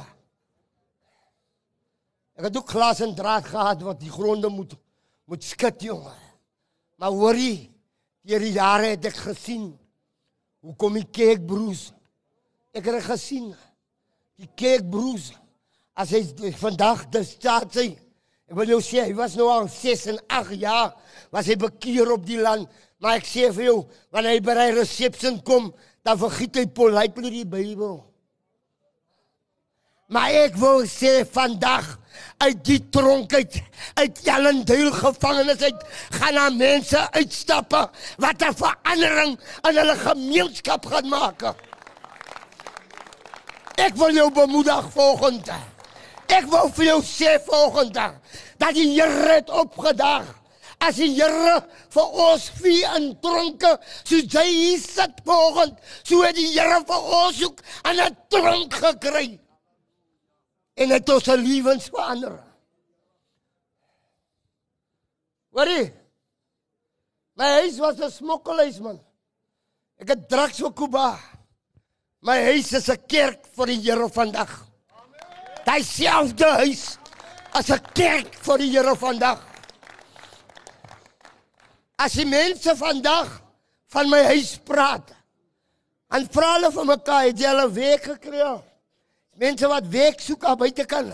Ek 2.40 2.48
het 2.48 2.60
ook 2.62 2.72
glas 2.72 3.02
en 3.04 3.12
draad 3.18 3.50
gehad 3.52 3.84
wat 3.84 4.00
die 4.00 4.14
gronde 4.14 4.48
moet 4.54 4.78
moet 5.28 5.44
skud 5.44 5.84
jongen. 5.84 6.16
Maar 6.96 7.12
hoorie, 7.12 7.68
deur 8.24 8.48
die 8.48 8.56
jare 8.56 8.94
het 8.96 9.12
ek 9.12 9.20
gesien 9.28 9.74
hoe 10.64 10.76
kom 10.80 10.96
die 10.96 11.10
kerkbroers. 11.12 11.90
Ek 12.72 12.86
het 12.88 12.96
dit 13.02 13.08
gesien. 13.12 13.52
Die 14.40 14.50
kerkbroers 14.56 15.34
as 16.00 16.16
hy 16.16 16.54
vandag 16.64 17.10
die 17.12 17.28
staat 17.28 17.76
sê 17.76 17.90
ek 18.50 18.56
wil 18.56 18.72
jou 18.78 18.80
sê 18.82 19.04
hy 19.04 19.18
was 19.20 19.36
nou 19.36 19.52
al 19.52 19.68
6 19.68 20.14
en 20.14 20.28
8 20.40 20.56
jaar 20.64 20.94
was 21.36 21.52
hy 21.52 21.60
bekeer 21.60 22.16
op 22.16 22.24
die 22.26 22.40
land 22.40 22.72
maar 23.00 23.20
ek 23.20 23.28
sê 23.28 23.50
vir 23.56 23.70
jou 23.70 23.80
wanneer 24.12 24.38
hy 24.38 24.44
by 24.44 24.56
die 24.60 24.76
resepsie 24.80 25.34
kom 25.48 25.72
dan 26.06 26.20
vergiet 26.20 26.60
hy 26.60 26.66
politely 26.66 27.32
die 27.32 27.48
Bybel. 27.48 28.00
Maar 30.10 30.36
ek 30.48 30.56
wil 30.58 30.86
sê 30.90 31.22
vandag 31.30 31.86
uit 32.42 32.62
die 32.66 32.80
tronk 32.90 33.34
uit 33.34 33.60
uit 34.02 34.22
Jallenduil 34.26 34.92
gevangenis 34.96 35.62
uit 35.62 35.84
gaan 36.18 36.40
daar 36.40 36.56
mense 36.56 37.02
uitstappe 37.14 37.82
wat 38.18 38.44
'n 38.44 38.60
verandering 38.64 39.40
in 39.70 39.76
hulle 39.78 39.98
gemeenskap 40.04 40.86
gaan 40.86 41.10
maak 41.10 41.44
ek 43.80 43.96
wil 43.96 44.12
jou 44.14 44.28
bemoedig 44.32 44.90
volgende. 44.94 45.56
Ek 46.30 46.46
wil 46.52 46.68
vir 46.78 46.86
jou 46.92 47.00
sê 47.06 47.38
volgende 47.48 48.12
dat 48.62 48.76
die 48.76 48.90
Here 48.94 49.40
het 49.40 49.50
opgedag. 49.50 50.28
As 50.80 50.96
die 50.96 51.12
Here 51.12 51.60
vir 51.92 52.20
ons 52.26 52.46
vie 52.62 52.84
in 52.96 53.10
tronke, 53.24 53.74
so 54.04 54.16
jy 54.16 54.46
hier 54.48 54.80
sit 54.80 55.20
volgende, 55.28 55.76
so 56.04 56.24
het 56.24 56.38
die 56.38 56.54
Here 56.54 56.80
vir 56.88 57.10
ons 57.20 57.42
ook 57.44 57.60
aan 57.84 58.00
'n 58.00 58.18
tronk 58.30 58.74
gekry. 58.74 59.40
En 60.76 60.90
het 60.90 61.10
ons 61.10 61.26
lewens 61.26 61.90
verander. 61.92 62.40
Wat? 65.52 65.68
My 67.36 67.50
huis 67.60 67.78
was 67.80 68.00
'n 68.00 68.12
smokkelhuis 68.12 68.80
man. 68.80 69.00
Ek 70.00 70.10
het 70.10 70.30
drugs 70.30 70.62
Kuba. 70.76 71.20
My 72.22 72.38
huis 72.44 72.72
is 72.74 72.90
'n 72.90 73.06
kerk 73.08 73.46
vir 73.56 73.66
die 73.66 73.82
Here 73.82 74.10
vandag. 74.10 74.66
Daai 75.66 75.84
selfde 75.84 76.46
huis 76.46 76.98
as 77.52 77.70
'n 77.70 77.82
kerk 77.94 78.34
vir 78.36 78.58
die 78.58 78.72
Here 78.72 78.96
vandag. 78.96 79.49
As 82.00 82.16
die 82.16 82.28
mense 82.28 82.76
vandag 82.80 83.28
van 83.92 84.08
my 84.08 84.22
huis 84.32 84.54
praat, 84.64 85.12
en 86.16 86.28
vra 86.32 86.54
hulle 86.56 86.72
van 86.72 86.88
mekaar, 86.88 87.26
het 87.28 87.40
jy 87.40 87.52
'n 87.52 87.74
week 87.74 88.04
gekry? 88.04 88.40
Mense 89.36 89.68
wat 89.68 89.88
werk 89.88 90.20
soek 90.22 90.44
aan 90.44 90.58
buitekant. 90.58 91.14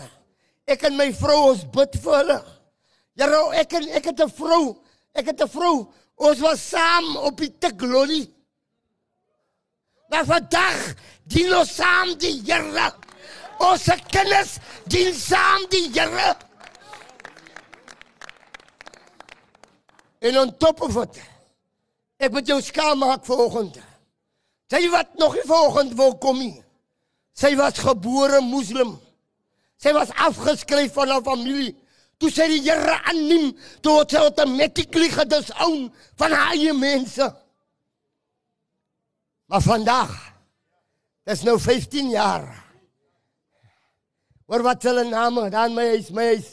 Ek 0.66 0.82
en 0.82 0.96
my 0.96 1.12
vrou 1.12 1.50
ons 1.50 1.64
bid 1.64 1.92
vir 2.02 2.14
hulle. 2.16 2.40
Here, 3.16 3.40
ek 3.54 3.72
en 3.72 3.88
ek 3.88 4.04
het 4.04 4.20
'n 4.20 4.30
vrou, 4.30 4.76
ek 5.14 5.26
het 5.26 5.42
'n 5.42 5.48
vrou. 5.48 5.92
Ons 6.16 6.38
was 6.40 6.68
saam 6.68 7.16
op 7.16 7.36
die 7.36 7.52
Tikloli. 7.58 8.32
Maar 10.08 10.24
vandag 10.24 10.94
dien 11.24 11.54
ons 11.54 11.74
saam 11.74 12.14
die 12.18 12.42
Here. 12.46 12.92
Ons 13.58 13.88
kinders 14.10 14.58
dien 14.86 15.14
saam 15.14 15.66
die 15.68 15.90
Here. 15.92 16.36
En 20.20 20.38
on 20.38 20.52
top 20.56 20.82
of 20.82 20.96
it. 21.02 21.18
Ek 22.16 22.32
moet 22.32 22.48
jou 22.48 22.60
skaam 22.64 23.02
maak 23.04 23.24
vanoggend. 23.28 23.76
Sy 24.72 24.82
wat 24.90 25.14
nog 25.20 25.36
nie 25.36 25.46
vanoggend 25.46 25.96
wil 25.98 26.14
kom 26.22 26.38
nie. 26.40 26.54
Sy 27.36 27.52
was 27.58 27.78
gebore 27.84 28.40
moslim. 28.40 28.96
Sy 29.76 29.92
was 29.92 30.12
afgeskryf 30.16 30.94
van 30.96 31.12
haar 31.12 31.24
familie. 31.24 31.74
Toe 32.16 32.30
sy 32.32 32.46
die 32.48 32.62
Here 32.64 32.96
aanneem, 33.10 33.50
toe 33.84 33.98
het 34.00 34.14
sy 34.14 34.22
automatically 34.24 35.10
gedisown 35.12 35.90
van 36.16 36.32
haar 36.32 36.54
eie 36.56 36.72
mense. 36.72 37.26
Maar 39.52 39.62
vandag 39.62 40.14
dis 41.28 41.44
nou 41.44 41.58
15 41.60 42.08
jaar. 42.14 42.46
Hoor 44.46 44.62
wat 44.64 44.86
hulle 44.86 45.04
name, 45.10 45.48
dan 45.50 45.74
my 45.74 45.84
is 45.98 46.08
my 46.14 46.30
is. 46.38 46.48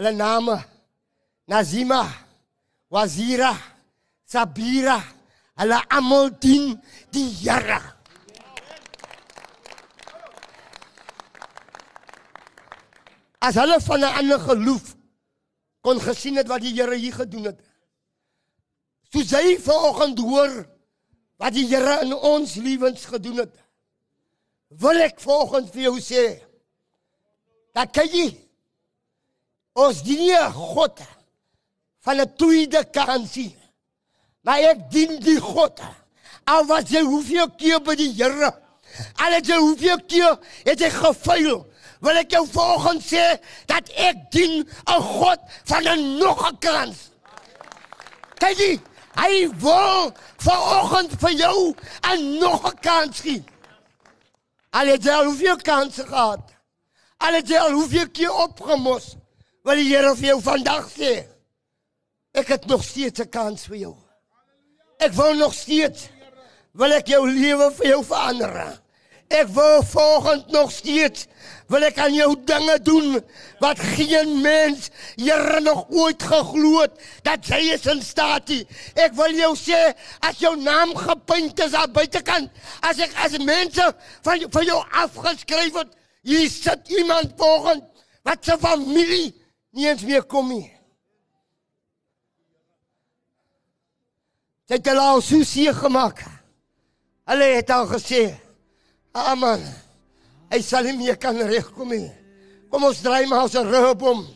Hulle 0.00 0.12
name 0.16 0.56
Nazima, 1.50 2.04
Wazira, 2.90 3.54
Sabira, 4.26 4.98
hulle 5.60 5.78
almal 5.90 6.30
dien 6.42 6.74
die 7.14 7.28
Here. 7.42 7.78
As 13.40 13.54
hulle 13.54 13.78
van 13.80 14.00
'n 14.00 14.16
ander 14.18 14.40
geloof 14.40 14.96
kon 15.80 16.00
gesien 16.00 16.36
het 16.36 16.48
wat 16.48 16.60
die 16.60 16.74
Here 16.74 16.96
hier 16.96 17.14
gedoen 17.14 17.44
het. 17.44 17.60
Soos 19.12 19.30
hy 19.30 19.56
vanoggend 19.58 20.18
hoor 20.18 20.66
wat 21.38 21.54
die 21.54 21.66
Here 21.70 22.02
in 22.02 22.12
ons 22.14 22.54
lewens 22.54 23.04
gedoen 23.04 23.38
het. 23.46 23.54
Wil 24.68 25.00
ek 25.06 25.20
vanoggend 25.20 25.70
vir 25.70 25.82
jou 25.82 25.96
sê 26.00 26.42
dat 27.72 27.94
jy 27.94 28.34
ons 29.78 30.02
dien 30.02 30.18
nie 30.18 30.34
'n 30.34 30.52
God 30.52 30.98
van 32.00 32.20
'n 32.20 32.34
tweede 32.36 32.84
kansie. 32.90 33.56
Maar 34.42 34.58
ek 34.58 34.90
dien 34.90 35.18
die 35.20 35.40
God. 35.40 35.80
Al 36.44 36.64
wat 36.66 36.88
jy 36.88 37.02
hoeveel 37.02 37.50
keer 37.56 37.80
by 37.80 37.94
die 37.94 38.12
Here. 38.12 38.54
Al 39.16 39.32
het 39.32 39.46
jy 39.46 39.56
hoeveel 39.56 40.00
keer 40.06 40.38
het 40.64 40.80
jy 40.80 40.90
gefaal. 40.90 41.66
Wil 42.00 42.16
ek 42.16 42.30
jou 42.30 42.46
volgens 42.48 43.12
sê 43.12 43.36
dat 43.66 43.88
ek 43.92 44.30
dien 44.30 44.64
'n 44.64 45.02
God 45.02 45.40
van 45.64 45.84
'n 45.84 46.18
nog 46.18 46.48
'n 46.48 46.58
kans. 46.58 46.96
Kyk 48.38 48.58
jy, 48.58 48.80
hy 49.14 49.48
wil 49.60 50.12
vanoggend 50.36 51.12
vir 51.20 51.32
jou 51.32 51.74
'n 52.08 52.38
nog 52.38 52.72
'n 52.72 52.78
kans 52.80 53.20
gee. 53.20 53.44
Al 54.70 54.86
het 54.86 55.04
jy 55.04 55.12
al 55.12 55.24
hoeveel 55.24 55.56
kansse 55.56 56.06
gehad? 56.06 56.40
Al 57.18 57.32
het 57.32 57.48
jy 57.48 57.58
al 57.58 57.72
hoeveel 57.72 58.08
keer 58.10 58.32
opgemos? 58.32 59.16
Wil 59.62 59.76
die 59.76 59.88
Here 59.90 60.14
vir 60.16 60.26
jou 60.26 60.42
vandag 60.42 60.86
sê, 60.94 61.26
ek 62.32 62.46
het 62.48 62.66
nog 62.66 62.84
steeds 62.84 63.20
'n 63.20 63.28
kans 63.28 63.64
vir 63.66 63.76
jou. 63.76 63.96
Ek 64.98 65.12
wil 65.12 65.34
nog 65.34 65.54
steeds 65.54 66.08
wil 66.72 66.92
ek 66.92 67.06
jou 67.06 67.24
lewe 67.30 67.72
vir 67.72 67.86
jou 67.86 68.04
verander. 68.04 68.80
Ek 69.30 69.46
wil 69.54 69.82
volgend 69.86 70.48
nog 70.50 70.72
steeds 70.74 71.26
wil 71.70 71.84
ek 71.86 71.98
aan 72.02 72.14
jou 72.14 72.34
dinge 72.44 72.76
doen 72.82 73.20
wat 73.62 73.78
geen 73.78 74.40
mens 74.42 74.88
Here 75.14 75.60
nog 75.60 75.84
ooit 75.88 76.22
geglo 76.22 76.80
het 76.80 76.98
dat 77.22 77.46
jy 77.46 77.60
is 77.76 77.86
in 77.86 78.02
staat 78.02 78.48
nie. 78.50 78.66
Ek 78.94 79.14
wil 79.14 79.34
jou 79.38 79.52
sê 79.58 79.92
as 80.26 80.42
jou 80.42 80.56
naam 80.58 80.96
gepunt 80.98 81.62
is 81.62 81.76
aan 81.78 81.92
buitekant, 81.92 82.50
as 82.82 82.98
ek 82.98 83.14
as 83.22 83.38
mense 83.38 83.86
van 84.26 84.46
van 84.50 84.66
jou 84.66 84.80
afgeskryf 84.90 85.78
het, 85.78 85.94
hier 86.26 86.50
sit 86.50 86.90
iemand 86.98 87.38
volgend 87.38 87.86
wat 88.26 88.44
se 88.44 88.58
familie 88.58 89.30
nie 89.70 89.86
eens 89.86 90.02
meer 90.02 90.26
kom 90.26 90.50
nie. 90.50 90.79
Sy 94.70 94.76
het 94.78 94.86
hulle 94.86 95.02
al 95.02 95.18
so 95.18 95.42
seer 95.42 95.74
gemaak. 95.74 96.20
Hulle 97.26 97.46
het 97.56 97.70
al 97.74 97.88
gesê, 97.90 98.38
"Amen. 99.12 99.58
Hy 100.50 100.60
sal 100.62 100.84
nie 100.84 100.96
meer 100.96 101.16
kan 101.16 101.36
regkom 101.36 101.88
nie. 101.88 102.10
Kom 102.70 102.84
ons 102.84 103.00
draai 103.02 103.26
maar 103.26 103.42
ons 103.42 103.54
rug 103.54 104.02
om 104.02 104.28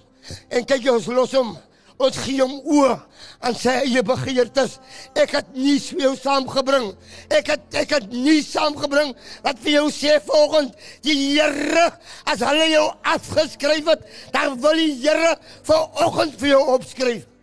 en 0.51 0.65
kyk 0.65 0.91
ons 0.91 1.07
los 1.07 1.33
hom. 1.33 1.57
Ons 1.99 2.17
gee 2.17 2.43
hom 2.43 2.61
oor 2.65 3.07
aan 3.41 3.55
sy 3.55 3.71
eie 3.71 4.03
begeertes. 4.03 4.81
Ek 5.15 5.31
het 5.31 5.55
nie 5.55 5.79
vir 5.79 6.01
jou 6.01 6.17
saamgebring. 6.17 6.97
Ek 7.31 7.47
het 7.47 7.75
ek 7.75 7.91
het 7.91 8.11
nie 8.11 8.43
saamgebring 8.43 9.15
wat 9.45 9.59
vir 9.59 9.73
jou 9.73 9.91
sê 9.91 10.21
volgend 10.21 10.75
die 11.03 11.39
Here 11.39 11.93
as 12.27 12.41
hulle 12.41 12.71
jou 12.71 12.93
afgeskryf 13.03 13.87
het, 13.87 14.03
dan 14.33 14.61
wil 14.61 14.73
die 14.73 14.95
Here 14.95 15.37
vanoggend 15.63 16.35
vir 16.41 16.49
jou 16.49 16.65
opskryf. 16.75 17.34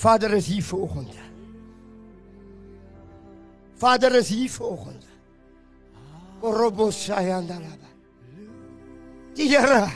Vader 0.00 0.32
is 0.32 0.46
hier 0.46 0.64
vanoggend. 0.64 1.12
Vader 3.74 4.14
is 4.14 4.28
hier 4.28 4.50
vanoggend. 4.50 5.04
Robo 6.40 6.90
Sayandalaba. 6.90 7.88
Die 9.34 9.48
Here. 9.48 9.90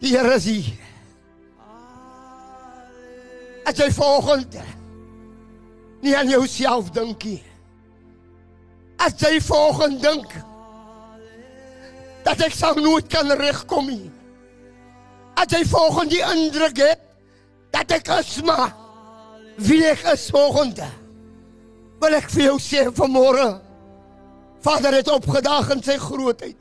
Die 0.00 0.16
Here 0.16 0.34
is 0.34 0.44
hier. 0.44 0.72
As 3.64 3.78
jy 3.78 3.92
vanoggend 3.94 4.58
nie 6.02 6.18
aan 6.18 6.28
jouself 6.34 6.90
dink 6.90 7.22
nie. 7.22 7.42
As 8.98 9.14
jy 9.22 9.38
vanoggend 9.38 10.02
dink 10.02 10.38
dat 12.26 12.42
ek 12.42 12.54
sal 12.58 12.82
nooit 12.82 13.06
kan 13.06 13.30
regkom 13.38 13.94
nie. 13.94 14.10
As 15.38 15.54
jy 15.54 15.62
volgens 15.70 16.10
die 16.10 16.24
indruk 16.34 16.82
het 16.82 17.05
dat 17.76 17.98
ek 17.98 18.08
is 18.20 18.38
maar 18.46 18.72
wie 19.56 19.82
ek 19.88 20.04
is 20.12 20.28
volgende. 20.32 20.86
Wil 22.00 22.16
ek 22.18 22.28
vir 22.32 22.50
jou 22.50 22.56
sê 22.60 22.88
vanmôre 22.92 23.46
Vader 24.66 24.96
het 24.98 25.08
opgedag 25.12 25.68
in 25.76 25.82
sy 25.84 25.94
grootheid. 26.00 26.58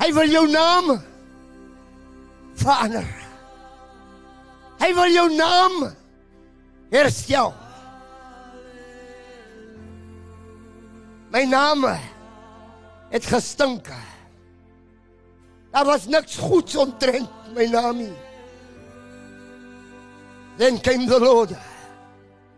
Hy 0.00 0.08
wil 0.16 0.28
jou 0.32 0.42
naam 0.50 0.90
verander. 2.60 3.08
Hy 4.80 4.90
wil 4.96 5.14
jou 5.14 5.26
naam 5.32 5.78
herstel. 6.92 7.54
My 11.32 11.46
naam 11.48 11.86
het 13.14 13.28
gestink. 13.32 13.88
Daar 15.70 15.86
was 15.88 16.08
niks 16.10 16.36
goeds 16.36 16.76
omtrent 16.76 17.54
my 17.54 17.64
naam 17.70 18.02
nie. 18.02 18.16
Then 20.58 20.78
came 20.78 21.06
the 21.06 21.18
Lord. 21.18 21.56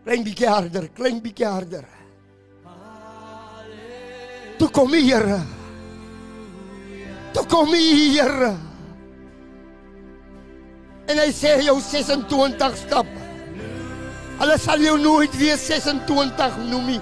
Klein 0.03 0.23
bietjie 0.23 0.47
harder, 0.47 0.87
klein 0.95 1.21
bietjie 1.23 1.47
harder. 1.47 1.85
Toe 4.59 4.69
kom 4.69 4.91
die 4.91 5.05
Here. 5.07 5.39
Toe 7.33 7.45
kom 7.47 7.71
die 7.71 8.11
Here. 8.17 8.53
En 11.07 11.19
hy 11.19 11.29
sê 11.35 11.55
jou 11.63 11.77
26 11.83 12.77
stap. 12.83 13.07
Hulle 14.39 14.59
sal 14.59 14.83
jou 14.83 14.97
nooit 14.99 15.33
weer 15.39 15.57
26 15.59 16.59
noem 16.69 16.93
nie. 16.93 17.01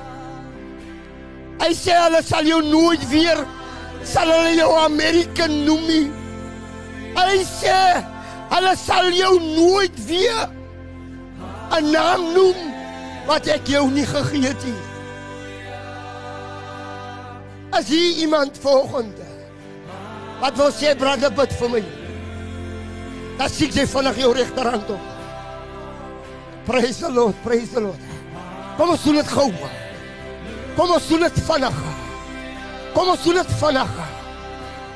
Hy 1.61 1.73
sê 1.77 1.97
hulle 1.97 2.21
sal 2.25 2.47
jou 2.49 2.61
nooit 2.65 3.03
weer 3.09 3.43
sal 4.03 4.29
hulle 4.33 4.55
jou 4.57 4.71
American 4.81 5.53
noem 5.65 5.85
nie. 5.89 6.07
Hy 7.17 7.43
sê 7.45 7.77
hulle 8.53 8.73
sal 8.79 9.11
jou 9.15 9.35
nooit 9.41 10.01
weer 10.07 10.60
'n 11.71 11.91
naam 11.91 12.33
noem 12.33 12.59
wat 13.27 13.47
ek 13.47 13.67
jou 13.67 13.89
nie 13.91 14.05
gegee 14.05 14.47
het 14.47 14.63
nie. 14.65 14.81
As 17.71 17.87
hier 17.87 18.17
iemand 18.23 18.57
volgende 18.59 19.27
wat 20.41 20.57
wil 20.57 20.71
sê 20.73 20.95
brother 20.97 21.31
bid 21.31 21.53
vir 21.53 21.69
my. 21.69 21.83
Dan 23.37 23.49
sien 23.49 23.71
jy 23.73 23.85
vinnig 23.87 24.17
jou 24.17 24.33
regterhand 24.33 24.89
op. 24.89 25.07
Praise 26.65 26.99
the 26.99 27.11
Lord, 27.11 27.35
praise 27.43 27.71
the 27.73 27.81
Lord. 27.81 27.99
Kom 28.77 28.89
ons 28.89 29.03
doen 29.03 29.19
dit 29.19 29.31
gou. 29.31 29.49
Kom 30.75 30.91
ons 30.91 31.07
doen 31.07 31.25
dit 31.25 31.41
vinnig. 31.47 31.81
Kom 32.93 33.11
ons 33.13 33.23
doen 33.23 33.39
dit 33.39 33.53
vinnig. 33.61 33.91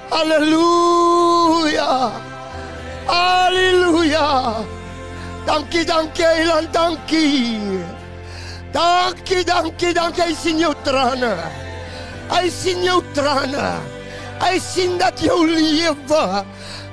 Halleluja. 0.09 1.91
Halleluja. 3.09 4.25
Dankie, 5.45 5.85
dankie, 5.85 6.25
Heiland, 6.25 6.73
dankie. 6.73 7.79
Dankie, 8.73 9.43
dankie, 9.43 9.93
dankie. 9.93 10.23
Hy 10.23 10.35
sien 10.35 10.59
jou 10.59 10.73
trane. 10.83 11.35
Hy 12.31 12.49
sien 12.49 12.83
jou 12.83 13.01
trane. 13.13 13.67
Hy 14.41 14.59
sien 14.59 14.97
dat 14.97 15.21
jou 15.21 15.45
lewe 15.47 16.45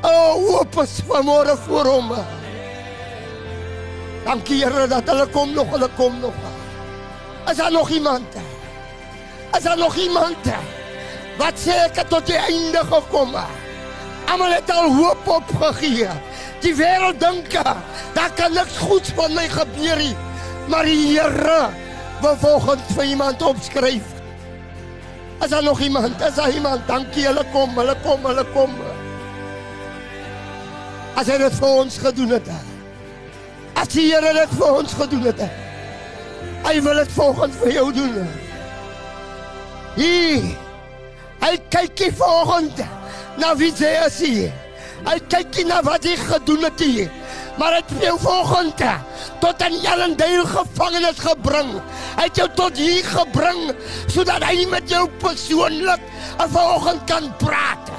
oop 0.02 0.76
is 0.82 1.00
vanmôre 1.06 1.56
voor 1.66 1.86
hom. 1.86 2.12
Dankie 4.24 4.62
Here 4.62 4.86
dat 4.86 5.08
hulle 5.10 5.26
kom 5.34 5.54
nog, 5.54 5.70
hulle 5.70 5.88
kom 5.96 6.20
nog. 6.20 6.34
Is 7.50 7.56
daar 7.56 7.72
nog 7.72 7.90
iemand? 7.90 8.36
Is 9.56 9.62
daar 9.62 9.78
nog 9.78 9.96
iemand? 9.96 10.52
Wat 11.38 11.58
sê 11.58 11.74
ek 11.88 11.96
het 11.96 12.08
tot 12.08 12.26
die 12.26 12.38
einde 12.38 12.84
gekom? 12.90 13.34
Almal 14.30 14.54
het 14.54 14.70
al 14.70 14.92
hoop 14.94 15.28
opgegee. 15.40 16.08
Die 16.62 16.74
wêreld 16.78 17.18
dink 17.20 17.54
daar 18.14 18.30
kan 18.38 18.52
niks 18.54 18.78
goeds 18.78 19.10
van 19.16 19.34
my 19.34 19.48
gebeur 19.50 19.98
nie. 19.98 20.14
Maar 20.70 20.86
die 20.86 21.18
Here 21.18 21.70
wil 22.22 22.36
volgens 22.38 22.92
vir 22.94 23.04
iemand 23.04 23.42
opskryf. 23.42 24.12
Is 25.42 25.50
daar 25.50 25.62
nog 25.62 25.80
iemand? 25.80 26.20
Is 26.20 26.34
daar 26.34 26.50
iemand? 26.50 26.86
Dankie, 26.86 27.26
hulle 27.26 27.44
kom, 27.52 27.78
hulle 27.78 27.96
kom, 28.02 28.24
hulle 28.24 28.44
kom. 28.54 28.76
As 31.18 31.26
hy 31.26 31.40
dit 31.42 31.58
vir 31.58 31.68
ons 31.82 31.98
gedoen 31.98 32.36
het. 32.38 32.48
As 33.74 33.90
die 33.90 34.06
Here 34.12 34.32
dit 34.38 34.56
vir 34.58 34.78
ons 34.78 34.94
gedoen 35.02 35.26
het. 35.32 35.44
Hy 36.62 36.78
wil 36.82 37.02
dit 37.02 37.12
volgens 37.18 37.58
vir 37.64 37.72
jou 37.74 37.86
doen. 37.92 38.18
Hier. 39.98 40.52
Hy 41.42 41.56
kyk 41.74 42.04
nie 42.06 42.12
volgens 42.22 42.84
na 43.42 43.56
wie 43.58 43.72
jy 43.74 43.96
is 44.06 44.20
hier. 44.22 44.61
Hy 45.02 45.18
kyk 45.28 45.56
nie 45.56 45.64
na 45.66 45.80
wat 45.82 46.04
jy 46.06 46.14
gedoen 46.16 46.64
het 46.66 46.80
hier. 46.80 47.10
Maar 47.58 47.76
hy 47.76 47.80
het 47.82 48.04
jou 48.04 48.14
volgens 48.22 48.84
tot 49.42 49.62
in 49.66 49.74
Ellendale 49.84 50.46
gevangenis 50.46 51.18
gebring. 51.20 51.72
Hy 52.16 52.26
het 52.28 52.38
jou 52.38 52.48
tot 52.56 52.78
hier 52.78 53.04
gebring 53.04 53.72
sodat 54.06 54.44
hy 54.46 54.66
met 54.70 54.88
jou 54.90 55.08
persoonlik 55.20 56.00
'n 56.38 56.48
volgende 56.48 57.04
kan 57.06 57.36
praat. 57.36 57.90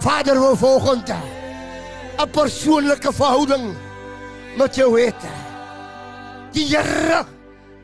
Vader 0.00 0.40
wil 0.40 0.56
volgende 0.56 1.16
'n 2.18 2.30
persoonlike 2.30 3.12
verhouding 3.12 3.74
met 4.56 4.74
jou 4.74 5.00
hê. 5.00 5.12
Die 6.52 6.66
Here 6.66 7.24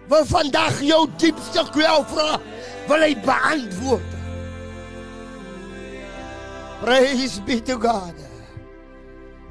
wil 0.08 0.24
vandag 0.26 0.80
jou 0.80 1.06
diepste 1.16 1.64
kwelvrae 1.72 2.40
wil 2.88 3.00
hy 3.00 3.14
beantwoord. 3.24 4.17
Praise 6.80 7.40
be 7.40 7.60
to 7.60 7.76
God. 7.76 8.14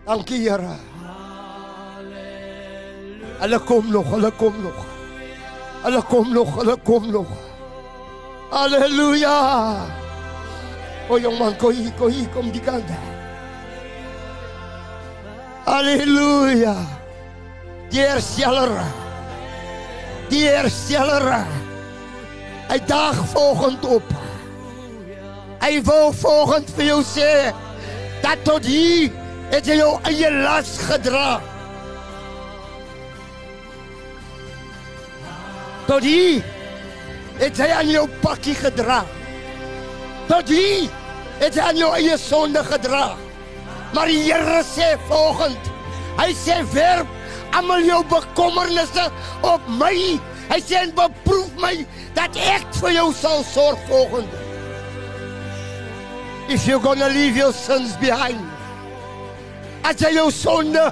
Dankie 0.05 0.49
Here. 0.49 0.75
Hulle 3.39 3.59
kom 3.59 3.91
nog, 3.91 4.07
hulle 4.09 4.31
kom 4.31 4.53
nog. 4.63 4.85
Hulle 5.83 6.01
kom 6.01 6.33
nog, 6.33 6.55
hulle 6.55 6.77
kom 6.83 7.11
nog. 7.11 7.27
Halleluja. 8.49 9.35
O 11.09 11.19
jongman, 11.19 11.55
kom 11.57 11.71
hier, 11.71 11.91
kom 11.99 12.13
kom 12.33 12.51
die 12.51 12.61
kant. 12.61 12.89
Halleluja. 15.65 16.75
Die 17.91 18.01
hersteller. 18.01 18.71
Die 20.31 20.47
hersteller. 20.47 21.45
Hy 22.71 22.79
daag 22.87 23.19
volgend 23.35 23.85
op. 23.85 24.15
Hy 25.61 25.81
wil 25.83 26.11
volgend 26.13 26.69
vir 26.77 26.85
jou 26.91 26.99
sê 27.05 27.31
dat 28.21 28.43
tot 28.45 28.65
hier 28.65 29.11
het 29.51 29.67
jy 29.67 29.79
jou 29.79 29.93
eie 30.09 30.29
las 30.43 30.75
gedra. 30.85 31.39
Tot 35.87 36.03
hier 36.03 36.43
het 37.39 37.59
hy 37.61 37.67
aan 37.73 37.91
jou 37.91 38.05
pakkie 38.21 38.55
gedra. 38.57 39.01
Tot 40.29 40.49
hier 40.51 40.89
het 41.41 41.57
hy 41.57 41.69
aan 41.69 41.81
jou 41.81 41.91
eie 41.97 42.17
sonde 42.21 42.63
gedra. 42.67 43.05
Maar 43.95 44.11
die 44.11 44.23
Here 44.27 44.63
sê 44.67 44.93
volgend, 45.07 45.69
hy 46.17 46.33
sê 46.35 46.59
werp 46.73 47.07
almal 47.55 47.85
jou 47.87 48.01
bekommernisse 48.11 49.07
op 49.47 49.69
my. 49.79 49.93
Hy 50.51 50.59
sê 50.63 50.83
en 50.85 50.93
beproef 50.95 51.55
my 51.61 51.73
dat 52.17 52.35
ek 52.51 52.67
vir 52.81 52.99
jou 52.99 53.07
sal 53.15 53.41
sorg 53.47 53.81
volgend. 53.89 54.46
If 56.49 56.65
you're 56.65 56.79
gonna 56.79 57.09
leave 57.09 57.35
your 57.35 57.53
sins 57.53 57.95
behind. 57.97 58.39
As 59.83 59.99
jy 59.99 60.13
jou 60.15 60.29
sonde 60.31 60.83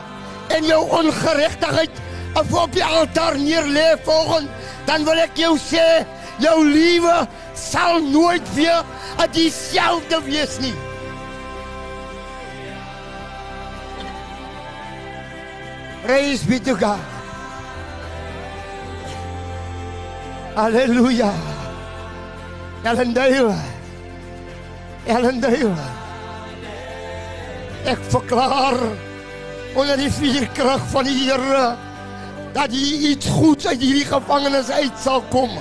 en 0.51 0.67
jou 0.67 0.81
ongeregtigheid 0.99 2.01
op 2.35 2.73
die 2.75 2.83
altaar 2.83 3.37
neerlê 3.39 3.95
volgend, 4.03 4.51
dan 4.87 5.05
wil 5.07 5.19
ek 5.23 5.39
jou 5.39 5.55
sê, 5.59 6.03
jou 6.43 6.57
lewe 6.67 7.15
sal 7.55 8.03
nooit 8.03 8.43
weer 8.55 8.83
dieselfde 9.35 10.19
wees 10.27 10.59
nie. 10.59 10.75
Praise 16.03 16.45
be 16.45 16.59
to 16.59 16.75
God. 16.75 16.99
Halleluja. 20.55 21.33
Ellendale. 25.05 25.55
Ellendale. 25.55 26.03
Ek 27.85 28.01
verklaar 28.09 28.79
onder 29.77 29.99
die 29.99 30.09
vuurkrag 30.09 30.85
van 30.89 31.05
die 31.05 31.15
Here 31.27 31.65
dat 32.55 32.71
jy 32.73 33.11
iets 33.11 33.27
goeds 33.29 33.67
uit 33.67 33.81
hierdie 33.83 34.07
gevangenis 34.09 34.71
uit 34.73 34.95
sal 35.03 35.21
kom. 35.29 35.51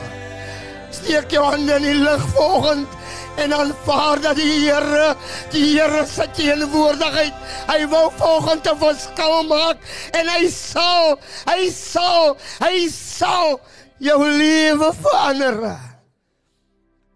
Steek 0.94 1.34
jou 1.34 1.42
hande 1.44 1.74
in 1.76 1.84
die 1.84 1.98
lug 1.98 2.22
volgend 2.32 2.94
en 3.42 3.52
aanvaar 3.52 4.22
dat 4.24 4.38
die 4.40 4.46
Here, 4.62 5.10
die 5.52 5.64
Here 5.74 6.04
se 6.08 6.24
teenwoordigheid, 6.38 7.34
hy 7.68 7.80
wil 7.92 8.08
volgend 8.16 8.64
te 8.64 8.72
verskil 8.80 9.44
maak 9.50 9.82
en 10.16 10.30
hy 10.32 10.46
sal, 10.54 11.18
hy 11.50 11.68
sal, 11.74 12.38
hy 12.62 12.86
sal 12.94 13.58
jou 14.00 14.16
lewe 14.22 14.88
verander. 15.02 15.60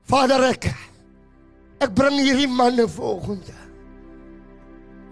Vader 0.08 0.50
ek 0.50 0.68
ek 1.82 1.94
bring 1.94 2.18
hierdie 2.20 2.50
manne 2.50 2.86
vanoggend. 2.90 3.50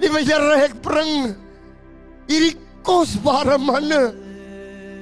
Liewe 0.03 0.23
Here, 0.27 0.55
ek 0.67 0.77
bring 0.85 1.35
hierdie 2.29 2.57
kosbare 2.87 3.57
manne 3.59 4.01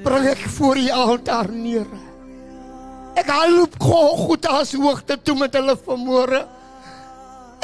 bring 0.05 0.29
ek 0.29 0.43
voor 0.59 0.79
die 0.81 0.93
altaar 0.93 1.49
neer. 1.53 1.89
Ek 3.19 3.31
haal 3.31 3.63
op 3.63 3.79
Golgotha 3.81 4.65
se 4.67 4.79
hoogte 4.81 5.17
toe 5.23 5.37
met 5.39 5.55
hulle 5.57 5.77
vanmôre. 5.87 6.43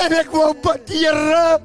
En 0.01 0.15
ek 0.17 0.31
wou 0.33 0.53
bid, 0.65 0.95
Here, 0.95 1.61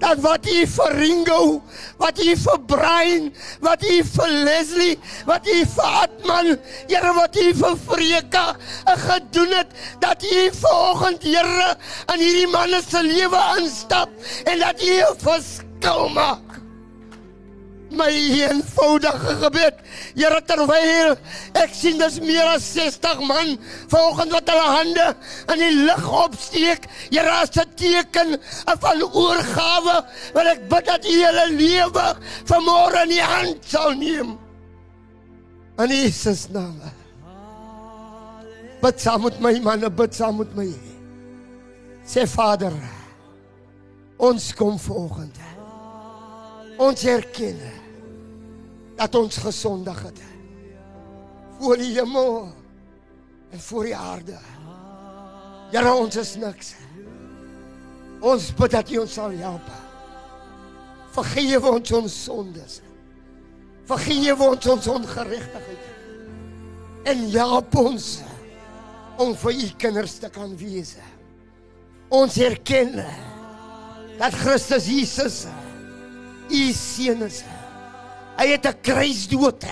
dat 0.00 0.20
wat 0.24 0.48
u 0.48 0.66
vir 0.66 0.94
Ringo, 0.96 1.62
wat 2.00 2.20
u 2.24 2.36
vir 2.44 2.60
Brian, 2.66 3.30
wat 3.60 3.84
u 3.84 3.98
vir 4.04 4.32
Leslie, 4.46 4.96
wat 5.28 5.46
u 5.46 5.58
vir 5.74 5.98
Atman, 6.04 6.54
Here 6.88 7.12
wat 7.16 7.36
u 7.36 7.48
vir 7.60 7.76
Freka 7.86 8.46
gedoen 9.06 9.56
het, 9.58 9.76
dat 10.00 10.24
u 10.24 10.48
vanoggend 10.62 11.22
Here 11.22 11.76
in 12.14 12.24
hierdie 12.24 12.48
manne 12.52 12.82
se 12.86 13.02
lewe 13.04 13.44
instap 13.60 14.10
en 14.44 14.58
dat 14.58 14.82
u 14.82 14.94
'n 15.00 15.20
verskil 15.20 16.08
maak 16.08 16.59
my 17.92 18.10
eenvoudige 18.10 19.36
gebed. 19.40 19.80
Here 20.14 20.40
terwyl 20.46 21.16
ek 21.58 21.72
sien 21.74 21.98
dis 22.00 22.20
meer 22.24 22.46
as 22.54 22.66
60 22.74 23.24
man 23.28 23.56
vanoggend 23.90 24.34
wat 24.36 24.52
hulle 24.52 24.68
hande 24.76 25.06
in 25.54 25.64
die 25.64 25.72
lug 25.86 26.06
opsteek. 26.24 26.86
Here 27.10 27.30
as 27.30 27.50
'n 27.56 27.74
teken 27.76 28.38
van 28.80 29.02
oorgawe, 29.02 29.96
wil 30.34 30.46
ek 30.46 30.68
bid 30.68 30.86
dat 30.86 31.04
U 31.04 31.16
hulle 31.24 31.46
lewe 31.56 32.06
vanmôre 32.44 33.02
in 33.02 33.08
die 33.08 33.22
hand 33.22 33.58
sal 33.64 33.92
neem. 33.94 34.38
In 35.78 35.88
Jesus 35.88 36.48
naam. 36.48 36.80
Bid 38.80 39.00
saam 39.00 39.22
met 39.22 39.40
my 39.40 39.58
manne, 39.60 39.90
bid 39.90 40.14
saam 40.14 40.38
met 40.38 40.54
my. 40.56 40.68
Sê 42.04 42.26
Vader, 42.26 42.72
ons 44.18 44.54
kom 44.54 44.78
vanoggend. 44.78 45.36
Ons 46.80 47.04
erken 47.04 47.60
dat 49.00 49.14
ons 49.16 49.36
gesondig 49.40 50.02
het 50.02 50.20
voor 51.60 51.76
die 51.76 51.92
hemel 51.92 52.48
en 53.50 53.60
voor 53.60 53.84
die 53.84 53.96
aarde. 53.96 54.36
Here 55.72 55.92
ons 55.92 56.16
is 56.16 56.34
niks. 56.40 56.72
Ons 58.20 58.50
bid 58.56 58.72
dat 58.72 58.90
U 58.92 58.98
ons 59.02 59.14
sal 59.16 59.36
help. 59.40 59.68
Vergewe 61.14 61.72
ons 61.78 61.92
ons 61.96 62.16
sondes. 62.24 62.80
Vergewe 63.88 64.50
ons 64.54 64.68
ons 64.72 64.90
ongeregtigheid. 64.94 65.86
En 67.08 67.24
help 67.32 67.78
ons 67.80 68.10
om 69.20 69.32
vir 69.44 69.62
U 69.64 69.70
kinders 69.84 70.18
te 70.20 70.32
kan 70.32 70.52
wees. 70.60 70.96
Ons 72.08 72.36
erken 72.40 72.98
dat 74.20 74.36
Christus 74.44 74.88
Jesus 74.90 75.42
U 76.50 76.62
seun 76.76 77.28
is. 77.28 77.44
Hy 78.38 78.46
het 78.46 78.66
'n 78.66 78.80
kruisdood 78.82 79.64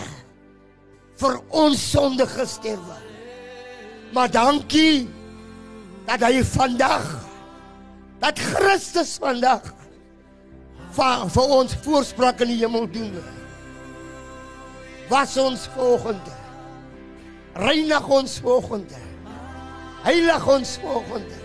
vir 1.18 1.40
ons 1.48 1.90
sonde 1.90 2.26
gesterwe. 2.26 2.96
Maar 4.12 4.30
dankie 4.30 5.08
dat 6.06 6.20
hy 6.20 6.44
vandag 6.44 7.28
dat 8.18 8.38
Christus 8.38 9.16
vandag 9.20 9.62
vir, 10.96 11.28
vir 11.30 11.52
ons 11.58 11.74
voorspraak 11.84 12.40
in 12.40 12.48
die 12.48 12.58
hemel 12.62 12.88
doen. 12.90 13.14
Was 15.08 15.36
ons 15.36 15.68
volgende. 15.76 16.34
Reinig 17.54 18.08
ons 18.08 18.38
volgende. 18.42 18.98
Heilig 20.02 20.48
ons 20.48 20.78
volgende. 20.82 21.38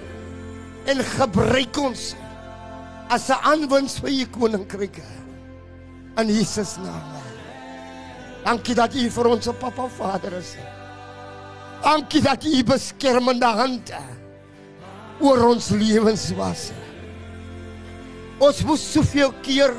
En 0.86 1.00
gebruik 1.00 1.78
ons 1.78 2.16
as 3.10 3.30
'n 3.30 3.40
aanwinst 3.44 4.00
vir 4.00 4.10
u 4.10 4.26
koninkryk 4.26 4.98
in 6.18 6.30
Jesus 6.30 6.78
naam. 6.78 7.22
Dankie 8.44 8.76
dat 8.76 8.94
U 8.96 9.10
vir 9.10 9.28
ons 9.28 9.48
'n 9.48 9.58
pappa 9.58 9.88
Vader 9.88 10.34
is. 10.34 10.56
Dankie 11.82 12.22
dat 12.22 12.44
U 12.44 12.64
beskermende 12.64 13.46
hand 13.46 13.92
oor 15.20 15.48
ons 15.48 15.70
lewens 15.70 16.32
was. 16.36 16.72
Ons 18.40 18.64
moes 18.64 18.92
soveel 18.92 19.34
keer 19.42 19.74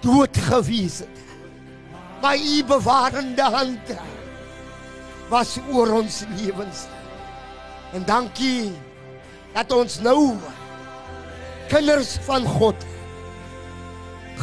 dood 0.00 0.36
gewees 0.36 0.98
het. 0.98 1.18
Maar 2.20 2.36
U 2.36 2.64
bewarende 2.64 3.42
hand 3.42 3.94
was 5.28 5.58
oor 5.70 5.92
ons 5.92 6.24
lewens. 6.36 6.86
En 7.92 8.04
dankie 8.04 8.72
dat 9.54 9.72
ons 9.72 10.00
nou 10.00 10.36
kinders 11.68 12.18
van 12.26 12.44
God 12.44 12.84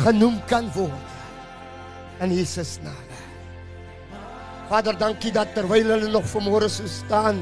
genoem 0.04 0.40
kan 0.50 0.68
word 0.76 2.22
in 2.24 2.32
Jesus 2.36 2.80
naam. 2.84 3.04
Vader, 4.70 4.96
dankie 4.98 5.32
dat 5.32 5.54
terwyl 5.54 5.92
hulle 5.94 6.10
nog 6.10 6.26
vanmôre 6.32 6.70
so 6.72 6.88
staan, 6.90 7.38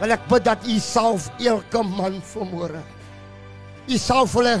wil 0.00 0.14
ek 0.16 0.24
bid 0.30 0.46
dat 0.48 0.64
U 0.66 0.78
salf 0.82 1.28
elke 1.38 1.82
man 1.86 2.18
vanmôre. 2.34 2.82
U 3.86 3.98
salf 4.00 4.34
hulle. 4.34 4.56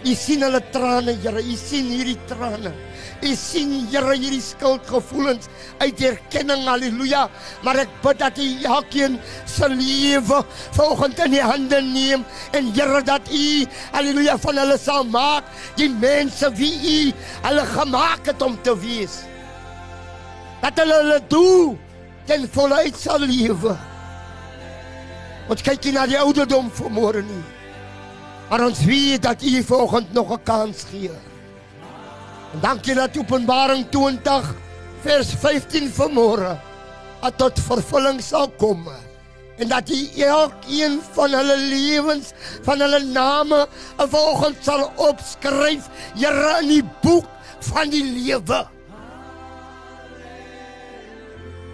U 0.00 0.14
sien 0.16 0.40
hulle 0.40 0.60
trane, 0.72 1.12
Here. 1.20 1.42
U 1.44 1.56
sien 1.56 1.90
hierdie 1.92 2.16
trane. 2.28 2.72
U 3.20 3.32
sien 3.36 3.72
Here 3.92 4.14
hierdie 4.14 4.40
skuldgevoelens 4.40 5.50
uit 5.82 6.00
erkenning. 6.08 6.64
Halleluja. 6.68 7.26
Maar 7.66 7.82
ek 7.84 7.92
bid 8.04 8.22
dat 8.22 8.40
U 8.40 8.48
elkeen 8.64 9.18
se 9.44 9.68
lewe 9.68 10.40
volgens 10.76 11.20
in 11.26 11.36
die 11.36 11.44
hande 11.44 11.82
neem 11.84 12.24
en 12.56 12.72
Here 12.76 13.02
dat 13.04 13.28
U 13.28 13.44
halleluja 13.92 14.38
van 14.40 14.62
hulle 14.62 14.78
sal 14.80 15.04
maak 15.04 15.52
die 15.76 15.90
mense 15.92 16.48
wie 16.56 16.72
U 16.80 16.98
hulle 17.44 17.68
gemaak 17.74 18.32
het 18.32 18.42
om 18.42 18.56
te 18.64 18.76
wees. 18.80 19.20
Dat 20.64 20.80
hulle 20.80 20.96
hulle 21.04 21.22
doel 21.28 21.78
ten 22.28 22.48
volle 22.56 22.84
uit 22.86 22.96
sal 22.96 23.20
lewe. 23.20 23.76
Ons 25.50 25.64
kyk 25.66 25.82
nie 25.84 25.96
na 25.98 26.08
die 26.08 26.20
ouderdom 26.20 26.68
van 26.72 26.94
môre 26.94 27.24
nie. 27.26 27.59
Maar 28.50 28.64
ons 28.66 28.84
weet 28.84 29.22
dat 29.22 29.42
U 29.42 29.62
volgende 29.62 30.08
nog 30.12 30.32
'n 30.32 30.42
kans 30.42 30.84
gee. 30.90 31.10
En 32.52 32.60
dankie 32.60 32.94
dat 32.94 33.18
Openbaring 33.18 33.86
20 33.90 34.54
vers 35.00 35.28
15 35.38 35.92
vanmôre 35.92 36.58
tot 37.36 37.60
vervulling 37.60 38.22
sal 38.22 38.50
kom 38.50 38.88
en 39.60 39.68
dat 39.68 39.90
U 39.90 40.08
elkeen 40.16 41.00
van 41.12 41.34
hulle 41.36 41.56
lewens, 41.56 42.32
van 42.62 42.80
hulle 42.80 43.02
name, 43.04 43.66
'n 43.98 44.08
volgende 44.08 44.58
sal 44.60 44.92
opskryf, 44.96 45.88
Here 46.14 46.58
in 46.62 46.68
die 46.68 46.84
boek 47.02 47.26
van 47.60 47.90
die 47.90 48.04
lewe. 48.04 48.66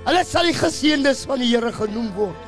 Hulle 0.04 0.24
sal 0.24 0.42
die 0.42 0.54
geseëndes 0.54 1.24
van 1.26 1.38
die 1.38 1.54
Here 1.54 1.72
genoem 1.72 2.12
word. 2.14 2.42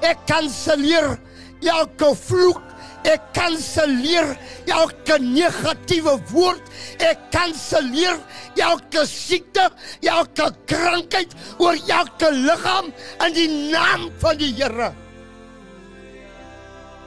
Ek 0.00 0.18
kanselleer 0.26 1.18
elke 1.60 2.14
vloek 2.16 2.67
Ek 3.06 3.22
kanselleer 3.36 4.32
elke 4.66 5.18
negatiewe 5.22 6.16
woord. 6.32 6.64
Ek 6.98 7.20
kanselleer 7.34 8.18
elke 8.58 9.04
siekte, 9.06 9.68
elke 10.02 10.50
krankheid 10.70 11.34
oor 11.58 11.78
elke 11.78 12.32
liggaam 12.34 12.90
in 13.26 13.36
die 13.36 13.48
naam 13.70 14.08
van 14.22 14.40
die 14.40 14.50
Here. 14.58 14.90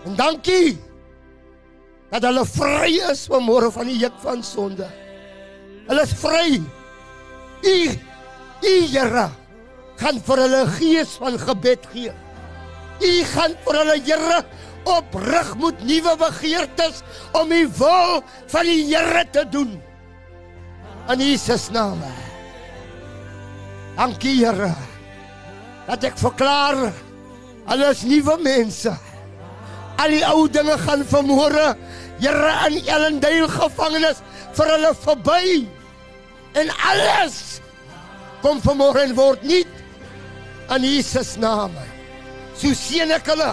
En 0.05 0.15
dankie 0.18 0.77
dat 2.11 2.26
hulle 2.27 2.43
vry 2.47 2.95
is 3.11 3.26
van 3.31 3.45
môre 3.45 3.69
van 3.72 3.88
die 3.88 3.99
juk 4.01 4.15
van 4.23 4.41
sonde. 4.43 4.88
Hulle 5.88 6.07
is 6.07 6.15
vry. 6.19 6.57
U, 7.61 7.76
u 8.63 8.73
Here, 8.91 9.27
gaan 10.01 10.19
vir 10.26 10.43
hulle 10.45 10.65
gees 10.80 11.15
van 11.22 11.38
gebed 11.39 11.88
gee. 11.93 12.11
U 13.01 13.13
gaan 13.34 13.55
vir 13.65 13.80
hulle 13.81 13.97
Here 14.07 14.41
oprig 14.84 15.53
moet 15.60 15.84
nuwe 15.86 16.16
begeertes 16.18 17.02
om 17.38 17.49
die 17.52 17.68
wil 17.78 18.22
van 18.52 18.68
die 18.68 18.84
Here 18.90 19.26
te 19.32 19.45
doen. 19.49 19.78
In 21.10 21.22
Jesus 21.22 21.70
naam. 21.74 22.02
Dankie 23.98 24.38
Here. 24.40 24.74
Dat 25.88 26.03
ek 26.08 26.18
verklaar 26.20 26.91
alles 27.70 28.06
nuwe 28.08 28.38
mense. 28.41 28.94
Al 30.02 30.16
die 30.16 30.24
ou 30.26 30.48
dinge 30.49 30.78
gaan 30.82 31.06
vermoere. 31.06 31.76
Here 32.22 32.53
in 32.70 32.80
Ellendale 32.86 33.49
gevangenis 33.52 34.22
vir 34.58 34.74
hulle 34.76 34.94
verby. 35.03 35.45
En 36.58 36.72
alles 36.90 37.62
kom 38.41 38.62
vermoere 38.62 39.06
en 39.06 39.16
word 39.16 39.44
nie 39.45 39.64
in 40.72 40.86
Jesus 40.88 41.36
naam. 41.41 41.76
So 42.58 42.74
seën 42.78 43.12
ek 43.16 43.30
hulle 43.32 43.52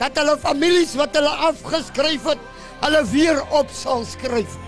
dat 0.00 0.18
hulle 0.18 0.36
families 0.42 0.94
wat 0.98 1.14
hulle 1.16 1.32
afgeskryf 1.48 2.28
het, 2.32 2.42
hulle 2.84 3.02
weer 3.12 3.40
op 3.54 3.70
sal 3.72 4.04
skryf. 4.08 4.58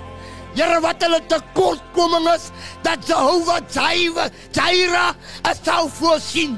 Here 0.57 0.79
wat 0.81 1.03
hulle 1.05 1.21
tekortkoming 1.29 2.31
is, 2.33 2.49
dat 2.87 3.05
Jehovah 3.09 3.61
Jireh, 3.69 4.31
Jireh 4.57 5.13
sal 5.63 5.91
voorsien. 5.99 6.57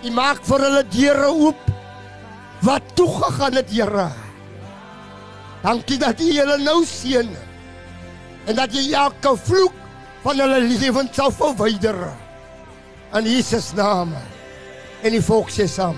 U 0.00 0.10
maak 0.16 0.40
vir 0.46 0.64
hulle 0.64 0.84
deure 0.92 1.28
oop 1.48 1.66
wat 2.64 2.94
toegegaan 2.96 3.58
het, 3.58 3.72
Here. 3.72 4.08
Dankie 5.64 5.98
dat 6.00 6.20
U 6.20 6.28
hulle 6.32 6.56
nou 6.62 6.80
seën 6.88 7.28
en 8.48 8.56
dat 8.56 8.72
jy 8.72 8.94
elke 8.96 9.34
vloek 9.44 9.76
van 10.24 10.40
hulle 10.40 10.60
lewens 10.64 11.16
sal 11.16 11.32
verwyder. 11.34 11.98
In 13.18 13.26
Jesus 13.28 13.72
naam. 13.76 14.14
En 15.00 15.14
die 15.14 15.22
volk 15.24 15.48
sê 15.48 15.64
saam. 15.68 15.96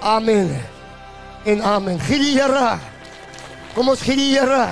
Amen. 0.00 0.52
En 1.44 1.62
amen. 1.66 1.98
Gee 2.06 2.18
die 2.18 2.36
Here. 2.38 2.78
Kom 3.74 3.90
ons 3.90 4.02
gee 4.06 4.16
die 4.16 4.30
Here. 4.36 4.70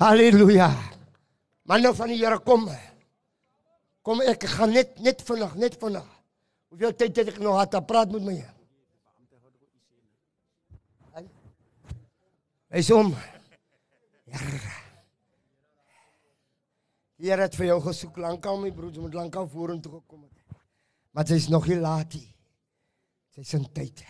Halleluja. 0.00 0.70
Manne 1.68 1.92
van 1.94 2.12
die 2.12 2.20
Here 2.22 2.40
kom. 2.40 2.68
Kom 4.06 4.24
ek 4.24 4.48
gaan 4.56 4.72
net 4.72 4.96
net 5.04 5.20
vinnig, 5.26 5.54
net 5.60 5.76
vinnig. 5.80 6.04
Hoeveel 6.72 6.96
tyd 6.96 7.16
het 7.20 7.32
ek 7.34 7.40
nog 7.42 7.58
gehad 7.58 7.76
om 7.76 7.86
praat 7.88 8.12
met 8.14 8.24
my? 8.24 8.36
Hy 12.76 12.82
sê 12.84 12.96
hom. 17.18 17.24
Here. 17.24 17.42
Het 17.42 17.56
vir 17.56 17.66
jou 17.66 17.80
gesoek 17.88 18.16
lankal 18.16 18.60
my 18.60 18.70
broer, 18.72 18.92
jy 18.92 19.00
moet 19.00 19.14
lankal 19.14 19.48
vorentoe 19.48 19.92
gekom 20.00 20.22
het. 20.22 20.62
Maar 21.12 21.24
jy's 21.24 21.48
nog 21.48 21.66
nie 21.66 21.80
laat 21.80 22.14
nie. 22.14 22.28
Jy's 23.36 23.54
in 23.54 23.66
tyd. 23.72 24.04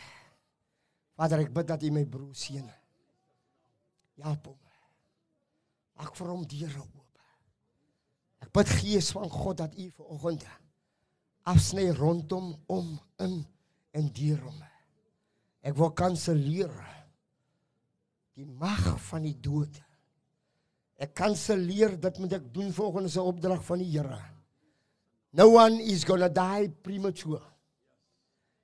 Vader, 1.16 1.46
ek 1.46 1.52
bid 1.54 1.66
dat 1.66 1.82
U 1.82 1.90
my 1.90 2.04
broer 2.04 2.34
seën. 2.34 2.66
Help 4.22 4.46
hom. 4.46 4.58
Maak 5.96 6.16
vir 6.16 6.28
hom 6.28 6.44
deure 6.44 6.82
oop. 6.82 7.20
Ek 8.42 8.50
bid 8.52 8.68
Gees 8.80 9.12
van 9.14 9.30
God 9.30 9.62
dat 9.62 9.74
U 9.78 9.90
vanoggend 9.96 10.46
afsny 11.46 11.90
rondom 11.94 12.56
om 12.66 12.98
in 13.22 13.46
en 13.96 14.08
deur 14.12 14.40
hom. 14.42 14.62
Ek 15.62 15.76
wil 15.78 15.92
kanselleer 15.94 16.74
die 18.36 18.46
mag 18.46 18.82
van 19.08 19.24
die 19.24 19.36
dood. 19.40 19.85
Ek 20.96 21.12
kanselleer 21.14 21.96
dit 22.00 22.18
moet 22.22 22.38
ek 22.38 22.46
doen 22.54 22.72
volgens 22.72 23.16
'n 23.16 23.28
opdrag 23.32 23.64
van 23.64 23.78
die 23.78 23.90
Here. 23.98 24.20
No 25.32 25.52
one 25.52 25.82
is 25.82 26.04
going 26.04 26.22
to 26.22 26.28
die 26.28 26.68
premature. 26.82 27.42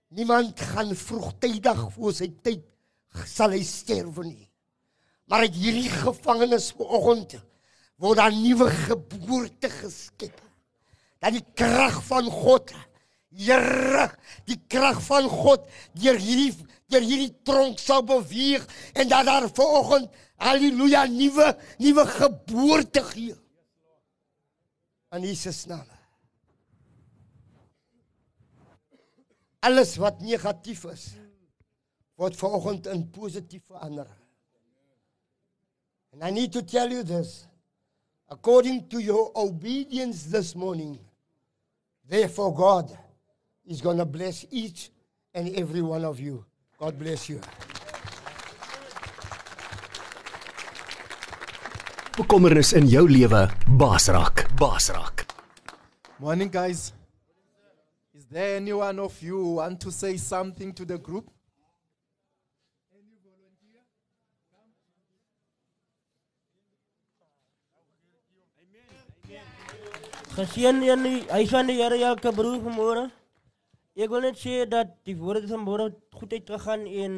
Niemand 0.09 0.60
gaan 0.60 0.94
vroegtydig 0.96 1.92
voor 1.92 2.12
sy 2.12 2.28
tyd 2.42 2.64
sal 3.26 3.50
hy 3.50 3.62
sterwe 3.62 4.24
nie. 4.24 4.48
Maar 5.28 5.40
uit 5.46 5.54
hierdie 5.54 5.90
gevangenis 5.90 6.72
vanoggend 6.76 7.36
word 8.00 8.18
daar 8.18 8.32
nuwe 8.32 8.70
geboorte 8.70 9.70
geskep. 9.70 10.40
Dat 11.20 11.32
die 11.32 11.44
krag 11.54 12.02
van 12.09 12.30
God, 12.30 12.72
Here, 13.32 14.10
die 14.44 14.59
krag 14.68 14.98
van 15.06 15.24
God 15.24 15.64
deur 15.96 16.18
hierdie 16.20 16.52
deur 16.93 17.06
hierdie 17.06 17.32
tronk 17.47 17.81
sal 17.82 18.05
beweeg 18.06 18.66
en 18.93 19.09
dat 19.09 19.27
daar 19.27 19.48
vanoggend 19.48 20.10
haleluja 20.43 21.06
nuwe 21.10 21.48
nuwe 21.78 22.06
geboorte 22.06 23.02
gee. 23.12 23.35
In 25.12 25.27
Jesus 25.27 25.66
naam. 25.69 25.89
Alles 29.62 29.97
wat 30.01 30.20
negatief 30.20 30.85
is 30.90 31.12
word 32.23 32.36
vanoggend 32.36 32.86
in 32.86 33.10
positief 33.10 33.64
verander. 33.66 34.06
And 36.12 36.23
I 36.23 36.31
need 36.31 36.52
to 36.52 36.62
tell 36.62 36.90
you 36.90 37.02
this. 37.02 37.47
According 38.28 38.89
to 38.89 39.01
your 39.01 39.31
obedience 39.35 40.24
this 40.24 40.55
morning, 40.55 40.98
therefore 42.09 42.55
God 42.55 42.97
is 43.66 43.81
going 43.81 43.98
to 43.98 44.06
bless 44.06 44.47
each 44.51 44.90
and 45.35 45.48
every 45.56 45.82
one 45.82 46.05
of 46.05 46.20
you. 46.20 46.44
God 46.82 46.98
bless 46.98 47.28
you. 47.30 47.38
Bekommernis 52.16 52.72
in 52.74 52.88
jou 52.90 53.06
lewe, 53.06 53.42
Basrak, 53.78 54.48
Basrak. 54.59 55.22
Morning, 56.18 56.50
guys. 56.50 56.92
Is 58.12 58.26
there 58.26 58.56
anyone 58.56 58.98
of 58.98 59.14
you 59.22 59.38
who 59.38 59.54
want 59.62 59.78
to 59.82 59.92
say 59.92 60.16
something 60.16 60.74
to 60.74 60.84
the 60.84 60.98
group? 60.98 61.30
Geseën 70.34 70.82
in 70.82 71.02
die 71.06 71.18
huis 71.30 71.50
van 71.54 71.68
die 71.68 71.78
Here 71.78 72.04
elke 72.10 72.32
broer 72.34 72.59
vanmôre. 72.59 73.10
Ek 73.93 74.09
wil 74.09 74.23
net 74.24 74.39
sê 74.40 74.62
dat 74.64 74.94
die 75.05 75.19
woorde 75.20 75.44
van 75.51 75.60
môre 75.60 75.90
goed 76.16 76.32
uitgegaan 76.32 76.86
en 76.89 77.14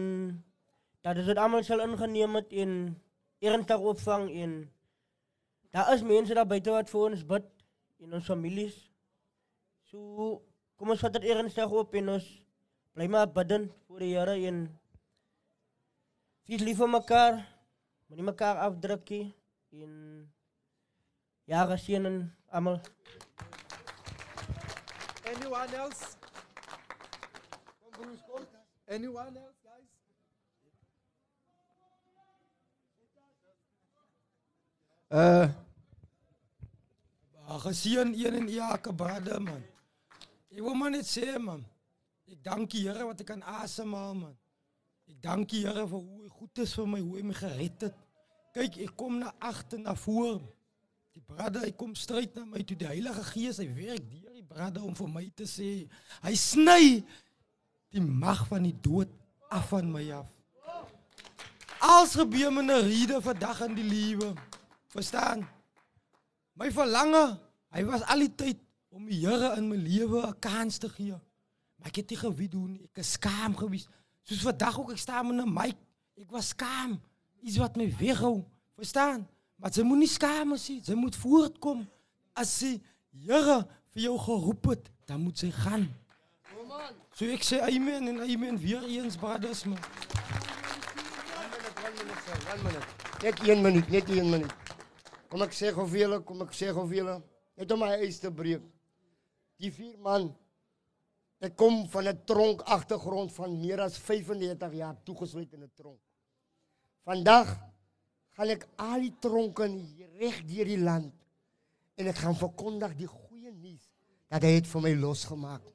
dat 1.07 1.21
dit 1.23 1.39
almal 1.39 1.63
sal 1.63 1.85
ingeneem 1.85 2.35
het 2.35 2.51
en 2.51 2.73
ernstig 3.39 3.79
opvang 3.79 4.25
en 4.43 4.57
daar 5.71 5.93
is 5.95 6.03
mense 6.03 6.35
daar 6.35 6.49
buite 6.51 6.75
wat 6.75 6.91
vir 6.91 7.05
ons 7.11 7.23
bid 7.31 7.47
in 8.03 8.17
ons 8.19 8.27
families. 8.27 8.75
So 9.87 10.43
kom 10.75 10.91
ons 10.91 11.05
vat 11.07 11.15
dit 11.15 11.29
ernstig 11.31 11.71
op 11.71 11.95
en 11.95 12.17
ons 12.17 12.27
bly 12.99 13.07
maar 13.07 13.31
bidden 13.31 13.69
vir 13.87 14.03
die 14.03 14.11
Here 14.17 14.35
en 14.51 14.59
wees 16.51 16.67
lief 16.67 16.83
vir 16.83 16.91
mekaar. 16.91 17.39
Moenie 18.09 18.27
mekaar 18.33 18.65
afdruk 18.67 19.15
nie 19.15 19.31
en 19.79 19.95
ja, 21.47 21.63
geseën 21.71 22.11
en 22.11 22.21
almal 22.51 22.83
Anyone 25.25 25.75
else? 25.79 26.24
Anyone 28.95 29.37
else, 29.37 29.59
guys? 29.63 29.91
Uh, 35.11 35.49
Geseën 37.59 38.15
een 38.15 38.35
en 38.35 38.49
elke 38.49 38.95
brother 38.95 39.43
man. 39.43 39.63
Ek 40.49 40.61
wil 40.63 40.75
maar 40.79 40.93
net 40.95 41.09
sê 41.11 41.35
man. 41.43 41.65
Ek 42.31 42.39
dank 42.47 42.71
die 42.71 42.85
Here 42.87 43.09
wat 43.09 43.25
ek 43.25 43.33
kan 43.33 43.43
asemhaal 43.43 44.15
man. 44.15 44.37
Ek 45.11 45.19
dank 45.27 45.51
die 45.51 45.65
Here 45.67 45.89
vir 45.91 45.99
hoe 45.99 46.23
hy 46.23 46.31
goed 46.39 46.63
is 46.63 46.77
vir 46.79 46.91
my, 46.95 47.03
hoe 47.03 47.19
hy 47.19 47.27
my 47.27 47.39
gered 47.41 47.89
het. 47.89 47.99
Kyk, 48.55 48.79
ek 48.87 48.95
kom 48.95 49.19
na 49.25 49.35
agter 49.43 49.83
na 49.83 49.97
voor. 50.05 50.39
Die 51.19 51.23
brother, 51.23 51.67
hy 51.67 51.75
kom 51.79 51.99
stryd 51.99 52.39
na 52.39 52.47
my 52.47 52.63
toe. 52.63 52.79
Die 52.79 52.93
Heilige 52.93 53.27
Gees, 53.33 53.59
hy 53.59 53.69
werk 53.75 54.07
deur 54.07 54.39
die 54.39 54.47
brother 54.47 54.87
om 54.87 54.95
vir 54.99 55.11
my 55.19 55.27
te 55.35 55.51
sê, 55.51 55.73
hy 56.23 56.35
sny 56.39 57.03
die 57.95 58.03
mag 58.03 58.47
van 58.51 58.67
die 58.67 58.75
dood 58.83 59.11
af 59.55 59.69
van 59.71 59.91
my 59.93 60.03
af. 60.13 60.31
Als 61.85 62.15
gebeur 62.19 62.51
my 62.53 62.63
'n 62.63 62.71
rede 62.71 63.21
vandag 63.23 63.61
in 63.61 63.75
die 63.75 63.85
lewe. 63.85 64.33
Verstaan? 64.89 65.47
My 66.53 66.71
verlange, 66.73 67.39
hy 67.71 67.85
was 67.85 68.03
al 68.03 68.19
die 68.19 68.35
tyd 68.35 68.59
om 68.89 69.07
die 69.07 69.27
Here 69.27 69.57
in 69.57 69.69
my 69.69 69.77
lewe 69.77 70.27
'n 70.27 70.39
kans 70.39 70.79
te 70.79 70.89
gee. 70.89 71.19
Maar 71.77 71.89
ek 71.89 71.97
het 71.97 72.11
nie 72.11 72.19
geweet 72.19 72.53
hoe 72.53 72.69
nie. 72.69 72.83
Ek 72.85 72.99
is 72.99 73.13
skaam 73.13 73.57
gewees. 73.57 73.87
Soos 74.23 74.41
vandag 74.41 74.79
ook 74.79 74.91
ek 74.91 74.99
staan 74.99 75.27
met 75.27 75.47
'n 75.47 75.53
mic. 75.53 75.77
Ek 76.17 76.31
was 76.31 76.49
skaam. 76.49 77.01
Iets 77.43 77.57
wat 77.57 77.77
my 77.77 77.95
weghou. 77.99 78.45
Verstaan? 78.77 79.29
Maar 79.57 79.71
jy 79.71 79.83
moet 79.83 79.99
nie 79.99 80.09
skaam 80.09 80.51
wees 80.51 80.69
nie. 80.69 80.81
Jy 80.85 80.95
moet 80.95 81.17
voortkom. 81.17 81.87
As 82.33 82.59
die 82.59 82.83
Here 83.15 83.67
vir 83.91 84.03
jou 84.03 84.19
geroep 84.19 84.65
het, 84.65 84.91
dan 85.07 85.21
moet 85.21 85.41
jy 85.41 85.51
gaan. 85.51 85.95
So 87.15 87.29
ek 87.31 87.45
sê 87.47 87.61
amen 87.63 88.09
en 88.11 88.17
amen 88.27 88.57
weer 88.59 88.83
eens 88.91 89.15
brothers 89.17 89.63
man. 89.71 89.79
Net 93.23 93.39
1 93.39 93.61
minuut, 93.63 93.89
net 93.89 94.09
1 94.11 94.31
minuut. 94.31 94.73
Kom 95.31 95.45
ek 95.47 95.53
sê 95.55 95.71
gou 95.77 95.85
vir 95.87 96.01
julle, 96.05 96.19
kom 96.27 96.43
ek 96.43 96.57
sê 96.59 96.73
gou 96.75 96.83
vir 96.91 97.05
julle, 97.05 97.15
net 97.55 97.71
om 97.71 97.85
my 97.85 97.93
eis 98.03 98.19
te 98.19 98.33
breek. 98.35 98.65
Die 99.63 99.71
vier 99.71 99.95
man 100.03 100.27
ek 101.45 101.55
kom 101.61 101.85
van 101.93 102.09
'n 102.11 102.19
tronk 102.27 102.65
agtergrond 102.67 103.31
van 103.37 103.55
meer 103.61 103.81
as 103.85 103.99
35 103.99 104.75
jaar 104.75 104.97
toegesluit 105.05 105.53
in 105.53 105.63
'n 105.63 105.71
tronk. 105.77 106.01
Vandag 107.05 107.55
gaan 108.35 108.51
ek 108.51 108.67
al 108.77 109.01
die 109.01 109.15
tronke 109.21 109.71
reg 110.19 110.43
deur 110.51 110.67
die 110.67 110.83
land 110.83 111.15
en 111.95 112.07
ek 112.07 112.17
gaan 112.17 112.35
verkondig 112.35 112.97
die 112.97 113.07
goeie 113.07 113.53
nuus 113.53 113.87
dat 114.29 114.43
hy 114.43 114.57
het 114.59 114.67
vir 114.67 114.81
my 114.81 114.95
losgemaak. 114.95 115.74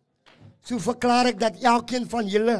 So 0.66 0.80
verklaar 0.84 1.32
ek 1.32 1.40
dat 1.42 1.62
elkeen 1.64 2.08
van 2.10 2.28
julle 2.30 2.60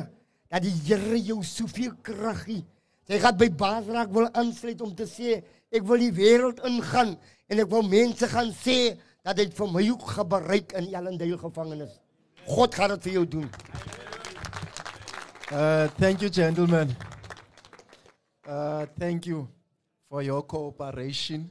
dat 0.50 0.64
die 0.66 0.74
Here 0.88 1.20
jou 1.22 1.42
soveel 1.46 1.94
krag 2.06 2.46
gee. 2.48 2.64
Jy 3.10 3.20
gaan 3.24 3.38
by 3.38 3.50
Basrak 3.58 4.12
wil 4.14 4.30
aansluit 4.38 4.82
om 4.86 4.94
te 4.96 5.08
sê 5.10 5.40
ek 5.74 5.86
wil 5.86 6.02
die 6.02 6.14
wêreld 6.14 6.62
ingaan 6.66 7.16
en 7.50 7.62
ek 7.64 7.70
wil 7.70 7.86
mense 7.86 8.30
gaan 8.30 8.52
sê 8.64 8.96
dat 9.26 9.38
dit 9.38 9.54
vir 9.54 9.72
my 9.74 9.86
ook 9.92 10.08
gebereik 10.16 10.74
in 10.78 10.90
Ellendale 10.94 11.38
gevangenis. 11.42 11.94
God 12.50 12.76
gaan 12.78 12.96
dit 12.96 13.10
vir 13.10 13.18
jou 13.20 13.26
doen. 13.38 13.48
Uh, 15.50 15.90
thank 15.98 16.22
you, 16.22 16.30
gentlemen. 16.30 16.94
Uh, 18.46 18.86
thank 18.98 19.26
you 19.26 19.48
for 20.10 20.22
your 20.24 20.46
cooperation. 20.46 21.50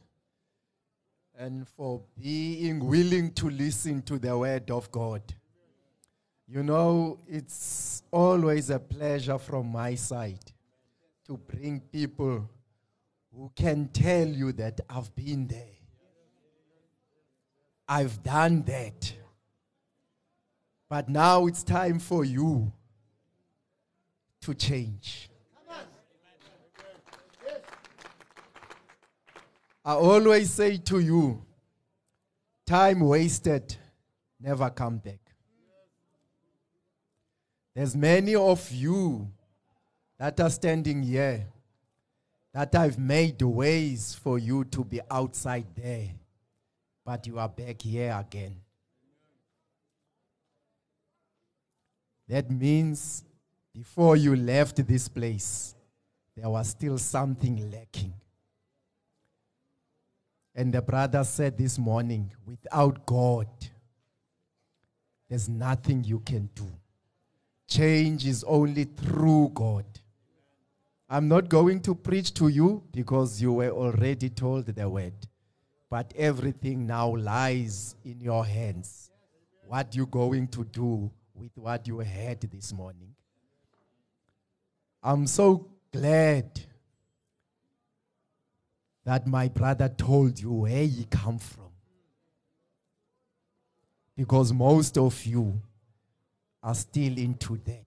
and 1.39 1.69
for 1.69 2.03
being 2.21 2.85
willing 2.85 3.33
to 3.33 3.49
listen 3.49 4.03
to 4.03 4.19
the 4.19 4.37
word 4.37 4.71
of 4.71 4.91
God. 4.91 5.23
You 6.51 6.63
know, 6.63 7.19
it's 7.29 8.03
always 8.11 8.71
a 8.71 8.79
pleasure 8.79 9.39
from 9.39 9.67
my 9.67 9.95
side 9.95 10.51
to 11.27 11.37
bring 11.37 11.81
people 11.81 12.49
who 13.35 13.53
can 13.55 13.89
tell 13.89 14.27
you 14.27 14.53
that 14.53 14.81
I've 14.89 15.15
been 15.15 15.47
there. 15.47 15.77
I've 17.87 18.23
done 18.23 18.63
that. 18.63 19.13
But 20.89 21.11
now 21.11 21.47
it's 21.47 21.63
time 21.63 21.99
for 21.99 22.25
you 22.25 22.73
to 24.41 24.55
change. 24.55 25.29
I 29.85 29.93
always 29.93 30.51
say 30.51 30.79
to 30.79 30.99
you, 30.99 31.45
time 32.65 33.01
wasted 33.01 33.77
never 34.41 34.71
come 34.71 34.99
back. 34.99 35.28
There's 37.79 37.95
many 37.95 38.35
of 38.35 38.73
you 38.73 39.31
that 40.19 40.41
are 40.41 40.51
standing 40.51 41.01
here 41.01 41.47
that 42.53 42.75
I've 42.75 42.99
made 42.99 43.41
ways 43.41 44.19
for 44.21 44.37
you 44.37 44.65
to 44.65 44.83
be 44.83 45.01
outside 45.09 45.67
there, 45.77 46.09
but 47.05 47.25
you 47.29 47.39
are 47.39 47.49
back 47.49 47.81
here 47.81 48.17
again. 48.19 48.57
That 52.27 52.51
means 52.51 53.23
before 53.73 54.17
you 54.17 54.35
left 54.35 54.85
this 54.85 55.07
place, 55.07 55.77
there 56.37 56.51
was 56.51 56.71
still 56.71 56.99
something 56.99 57.71
lacking. 57.71 58.15
And 60.53 60.75
the 60.75 60.83
brother 60.83 61.23
said 61.23 61.57
this 61.57 61.79
morning 61.79 62.33
without 62.45 63.07
God, 63.07 63.47
there's 65.29 65.49
nothing 65.49 66.03
you 66.03 66.19
can 66.19 66.51
do. 66.57 66.69
Change 67.69 68.27
is 68.27 68.45
only 68.45 68.85
through 68.85 69.51
God. 69.55 69.85
I'm 71.09 71.29
not 71.29 71.49
going 71.51 71.81
to 71.83 71.95
preach 71.95 72.33
to 72.35 72.49
you 72.49 72.83
because 72.93 73.41
you 73.41 73.53
were 73.53 73.71
already 73.71 74.31
told 74.31 74.67
the 74.67 74.89
word. 74.89 75.13
But 75.91 76.13
everything 76.17 76.87
now 76.87 77.15
lies 77.15 77.95
in 78.05 78.21
your 78.21 78.45
hands. 78.45 79.11
What 79.67 79.95
you 79.95 80.07
going 80.07 80.49
to 80.49 80.65
do 80.65 81.11
with 81.35 81.57
what 81.57 81.87
you 81.87 81.99
heard 82.01 82.41
this 82.41 82.73
morning? 82.73 83.15
I'm 85.03 85.27
so 85.27 85.69
glad 85.93 86.61
that 89.05 89.27
my 89.27 89.49
brother 89.49 89.89
told 89.89 90.41
you 90.41 90.53
where 90.53 90.85
he 90.85 91.05
come 91.05 91.39
from. 91.39 91.71
Because 94.17 94.53
most 94.53 94.99
of 94.99 95.25
you 95.25 95.61
are 96.63 96.75
still 96.75 97.17
into 97.19 97.59
that, 97.65 97.85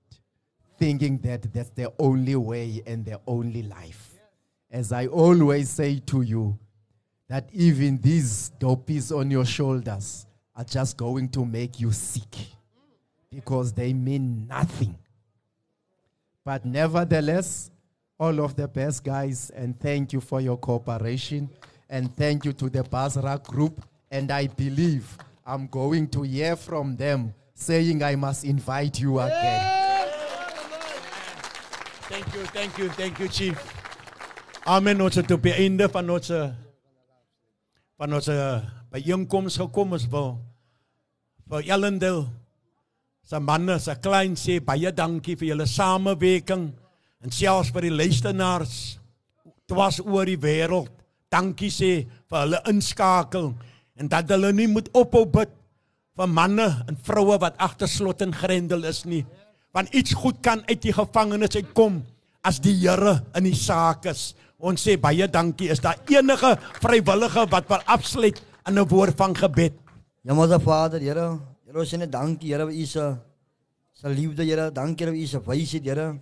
thinking 0.78 1.18
that 1.20 1.54
that's 1.54 1.70
the 1.72 1.92
only 2.00 2.36
way 2.36 2.82
and 2.86 3.06
the 3.06 3.20
only 3.28 3.64
life. 3.64 4.14
As 4.70 4.92
I 4.92 5.08
always 5.08 5.70
say 5.70 6.00
to 6.08 6.22
you, 6.22 6.58
that 7.28 7.50
even 7.54 7.98
these 8.02 8.52
dopies 8.60 9.18
on 9.18 9.32
your 9.32 9.46
shoulders 9.46 10.26
are 10.56 10.66
just 10.66 10.98
going 10.98 11.30
to 11.30 11.46
make 11.46 11.80
you 11.80 11.92
sick 11.92 12.36
because 13.30 13.72
they 13.72 13.94
mean 13.94 14.46
nothing. 14.48 14.98
But 16.44 16.66
nevertheless, 16.66 17.72
all 18.20 18.40
of 18.42 18.56
the 18.56 18.68
best 18.68 19.04
guys, 19.04 19.50
and 19.52 19.80
thank 19.80 20.14
you 20.14 20.22
for 20.22 20.42
your 20.42 20.58
cooperation. 20.58 21.50
And 21.90 22.16
thank 22.16 22.46
you 22.46 22.54
to 22.54 22.70
the 22.70 22.84
Basra 22.84 23.42
group. 23.44 23.84
And 24.12 24.30
I 24.30 24.48
believe 24.48 25.18
I'm 25.46 25.68
going 25.68 26.08
to 26.10 26.24
hear 26.24 26.56
from 26.56 26.96
them 26.96 27.34
saying 27.62 28.02
I 28.02 28.16
must 28.16 28.44
invite 28.44 29.00
you 29.00 29.20
again. 29.20 29.62
Thank 32.10 32.34
you, 32.34 32.44
thank 32.50 32.78
you, 32.78 32.90
thank 32.90 33.20
you 33.20 33.28
chief. 33.30 33.58
Amen. 34.66 35.02
Ons 35.02 35.16
het 35.22 35.32
op 35.32 35.46
die 35.46 35.54
einde 35.54 35.88
van 35.90 36.10
ons 36.10 36.34
van 38.02 38.18
ons 38.18 38.30
byeenkoms 38.92 39.60
gekom 39.62 39.94
ons 39.94 40.08
wil 40.10 40.34
vir 41.52 41.70
Ellendale 41.70 42.26
se 43.22 43.40
manne, 43.40 43.78
se 43.80 43.94
klein 44.02 44.34
sê 44.40 44.58
baie 44.66 44.90
dankie 44.92 45.38
vir 45.38 45.52
julle 45.52 45.68
samewerking 45.70 46.66
en 47.22 47.34
selfs 47.34 47.70
vir 47.72 47.88
die 47.88 47.94
luisteraars 47.94 48.76
dwars 49.70 50.02
oor 50.02 50.28
die 50.28 50.40
wêreld. 50.42 50.90
Dankie 51.32 51.70
sê 51.72 51.92
vir 52.10 52.42
hulle 52.42 52.60
inskakel 52.74 53.54
en 54.02 54.10
dat 54.12 54.34
hulle 54.34 54.50
nie 54.58 54.68
moet 54.68 54.90
ophou 54.98 55.28
bid 55.30 55.61
vir 56.20 56.28
manne 56.28 56.68
en 56.88 56.98
vroue 57.08 57.38
wat 57.42 57.60
agter 57.62 57.90
slot 57.90 58.22
en 58.26 58.34
grendel 58.36 58.84
is 58.90 59.06
nie. 59.06 59.24
Want 59.72 59.94
iets 59.96 60.14
goed 60.14 60.42
kan 60.44 60.64
uit 60.68 60.82
die 60.84 60.94
gevangenis 60.96 61.56
uitkom 61.56 62.02
as 62.44 62.60
die 62.60 62.76
Here 62.82 63.22
in 63.38 63.48
die 63.48 63.56
saak 63.56 64.06
is. 64.12 64.34
Ons 64.62 64.84
sê 64.86 64.98
baie 65.00 65.28
dankie. 65.32 65.72
Is 65.72 65.82
daar 65.82 65.98
enige 66.10 66.56
vrywillige 66.82 67.48
wat 67.50 67.70
wil 67.70 67.82
afsluit 67.86 68.42
in 68.68 68.78
'n 68.78 68.88
woord 68.88 69.18
van 69.18 69.36
gebed? 69.36 69.74
Maar 70.24 70.60
Vader, 70.60 71.00
Here, 71.00 71.40
Here 71.66 71.80
ons 71.80 71.90
sê 71.90 71.98
net 71.98 72.12
dankie, 72.12 72.54
Here, 72.54 72.66
vir 72.66 72.76
u 72.76 72.86
se 72.86 73.18
se 73.94 74.08
liefde, 74.10 74.44
Here. 74.44 74.72
Dankie 74.72 75.06
vir 75.06 75.16
u 75.16 75.26
se 75.26 75.40
wysheid, 75.40 75.84
Here. 75.84 76.20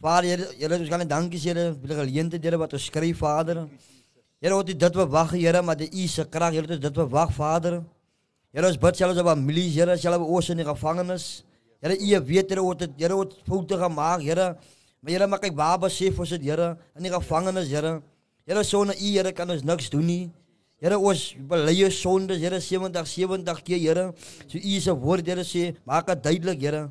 Vader, 0.00 0.28
Here, 0.28 0.46
Here, 0.58 0.78
ons 0.78 0.88
kan 0.88 0.98
net 0.98 1.08
dankie 1.08 1.38
sê, 1.38 1.54
Here, 1.54 1.72
vir 1.72 1.88
die 1.88 1.96
geleentheid, 1.96 2.42
Here, 2.42 2.58
wat 2.58 2.72
ons 2.72 2.84
skryf, 2.84 3.18
Vader. 3.18 3.68
Here, 4.42 4.54
wat 4.54 4.66
dit 4.66 4.94
verwag, 4.94 5.30
Here, 5.30 5.62
maar 5.62 5.76
die 5.76 5.88
u 5.88 6.06
se 6.06 6.24
krag, 6.24 6.52
Here, 6.52 6.66
dit 6.66 6.94
verwag, 6.94 7.32
Vader. 7.32 7.82
Here, 8.54 8.68
ons 8.68 8.76
bid 8.78 8.94
selfs 8.94 9.18
op 9.18 9.26
families, 9.26 9.72
Here, 9.74 9.96
selfs 9.98 10.22
op 10.22 10.28
ons 10.30 10.48
in 10.52 10.60
die 10.60 10.64
gevangenis. 10.68 11.24
Here, 11.82 11.96
u 11.98 12.20
weet, 12.22 12.52
Here, 12.52 12.62
wat 12.62 12.84
dit, 12.84 12.92
Here, 13.02 13.16
wat 13.18 13.32
foute 13.48 13.74
gemaak, 13.80 14.20
Here. 14.22 14.52
Maar 15.02 15.10
Here, 15.10 15.26
maak 15.26 15.46
ek 15.48 15.56
waar 15.58 15.80
besef 15.82 16.20
ons 16.22 16.30
dit, 16.36 16.44
Here, 16.46 16.76
in 16.94 17.08
die 17.08 17.10
gevangenis, 17.10 17.66
Here. 17.66 17.96
Here, 18.46 18.62
sonder 18.62 18.94
u, 18.94 19.08
Here, 19.10 19.32
kan 19.34 19.50
ons 19.50 19.64
niks 19.66 19.90
doen 19.90 20.06
nie. 20.06 20.28
Here 20.78 20.94
ons 20.94 21.24
bely 21.50 21.74
jou 21.80 21.88
sondes, 21.90 22.38
Here 22.38 22.60
70 22.62 23.10
70 23.10 23.64
keer, 23.66 23.80
Here. 23.88 24.04
So 24.46 24.62
u 24.62 24.76
se 24.86 24.94
woord, 25.02 25.26
Here 25.26 25.42
sê, 25.42 25.72
maak 25.82 26.06
dit 26.12 26.22
duidelik, 26.22 26.62
Here. 26.62 26.84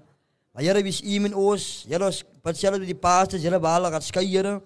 Maar 0.52 0.68
Here, 0.68 0.84
wie's 0.84 1.00
u 1.00 1.16
in 1.30 1.32
ons? 1.46 1.70
Here 1.88 2.04
ons 2.04 2.20
bid 2.44 2.60
selfs 2.60 2.84
met 2.84 2.92
die 2.92 2.98
pastors, 3.08 3.48
Here 3.48 3.62
waar 3.64 3.80
hulle 3.80 3.94
gaan 3.96 4.04
skei, 4.04 4.26
Here. 4.28 4.58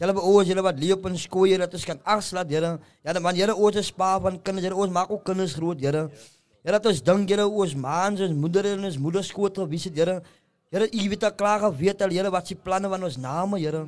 By 0.00 0.18
ons, 0.18 0.50
Here 0.50 0.66
wat 0.66 0.82
leef 0.82 1.06
in 1.06 1.14
skool, 1.14 1.46
Here, 1.52 1.62
dat 1.62 1.78
ons 1.78 1.86
kan 1.86 2.02
afslaat, 2.02 2.50
Here. 2.50 2.74
Ja, 3.06 3.14
man, 3.22 3.38
Here 3.38 3.54
ons 3.54 3.78
is 3.78 3.94
pa 3.94 4.16
van 4.18 4.42
kinders, 4.42 4.66
Here 4.66 4.74
ons 4.74 4.90
maak 4.90 5.14
ook 5.14 5.22
kinders 5.30 5.54
groot, 5.54 5.78
Here. 5.78 6.08
Here 6.60 6.76
dat 6.76 6.86
ons 6.90 7.00
dink, 7.02 7.28
Here 7.28 7.46
ons 7.46 7.74
maans 7.74 8.20
en 8.20 8.36
moeder 8.36 8.72
en 8.74 8.84
ons 8.84 8.98
moeder 9.00 9.24
skoot 9.24 9.62
gewys 9.62 9.88
het, 9.88 9.96
Here. 9.96 10.20
Here 10.70 10.86
u 10.86 11.08
weet 11.08 11.24
al 11.24 11.34
klaar 11.34 11.64
geweet 11.68 12.02
al, 12.02 12.12
Here 12.12 12.30
wat 12.30 12.46
se 12.46 12.54
planne 12.54 12.88
van 12.88 13.04
ons 13.04 13.16
name, 13.16 13.58
Here. 13.58 13.86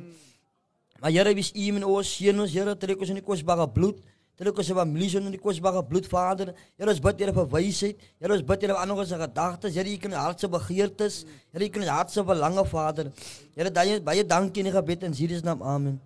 Maar 0.99 1.11
Here, 1.11 1.33
wie's 1.37 1.51
u 1.53 1.67
in 1.75 1.85
ons 1.85 2.15
seën 2.17 2.39
ons, 2.39 2.51
Here, 2.51 2.75
trek 2.75 2.99
ons 2.99 3.13
in 3.13 3.21
die 3.21 3.25
kosbare 3.25 3.67
bloed. 3.69 4.01
Terwyl 4.33 4.57
ons 4.57 4.71
familie 4.73 5.19
in 5.19 5.29
die 5.35 5.41
kosbare 5.41 5.83
bloed 5.85 6.07
Vader, 6.09 6.55
Here 6.79 6.89
ons 6.89 7.01
bid 7.03 7.21
Here 7.21 7.33
vir 7.35 7.45
wysheid, 7.51 8.01
Here 8.17 8.33
ons 8.33 8.41
bid 8.41 8.65
Here 8.65 8.77
ander 8.81 8.97
ons 8.97 9.13
gedagtes, 9.13 9.77
Here 9.77 9.89
u 9.93 9.99
ken 10.01 10.17
hart 10.17 10.41
se 10.41 10.49
begeertes, 10.49 11.19
Here 11.53 11.67
u 11.67 11.69
ken 11.69 11.85
hart 11.85 12.09
se 12.09 12.25
belange 12.25 12.65
Vader. 12.71 13.11
Here 13.53 13.69
baie 13.69 14.01
baie 14.01 14.25
dankie 14.25 14.65
in 14.65 14.71
die 14.71 14.73
gebed 14.73 15.05
in 15.05 15.13
Jesus 15.13 15.45
naam. 15.45 15.61
Amen. 15.61 16.01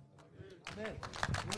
Rubber 0.76 1.57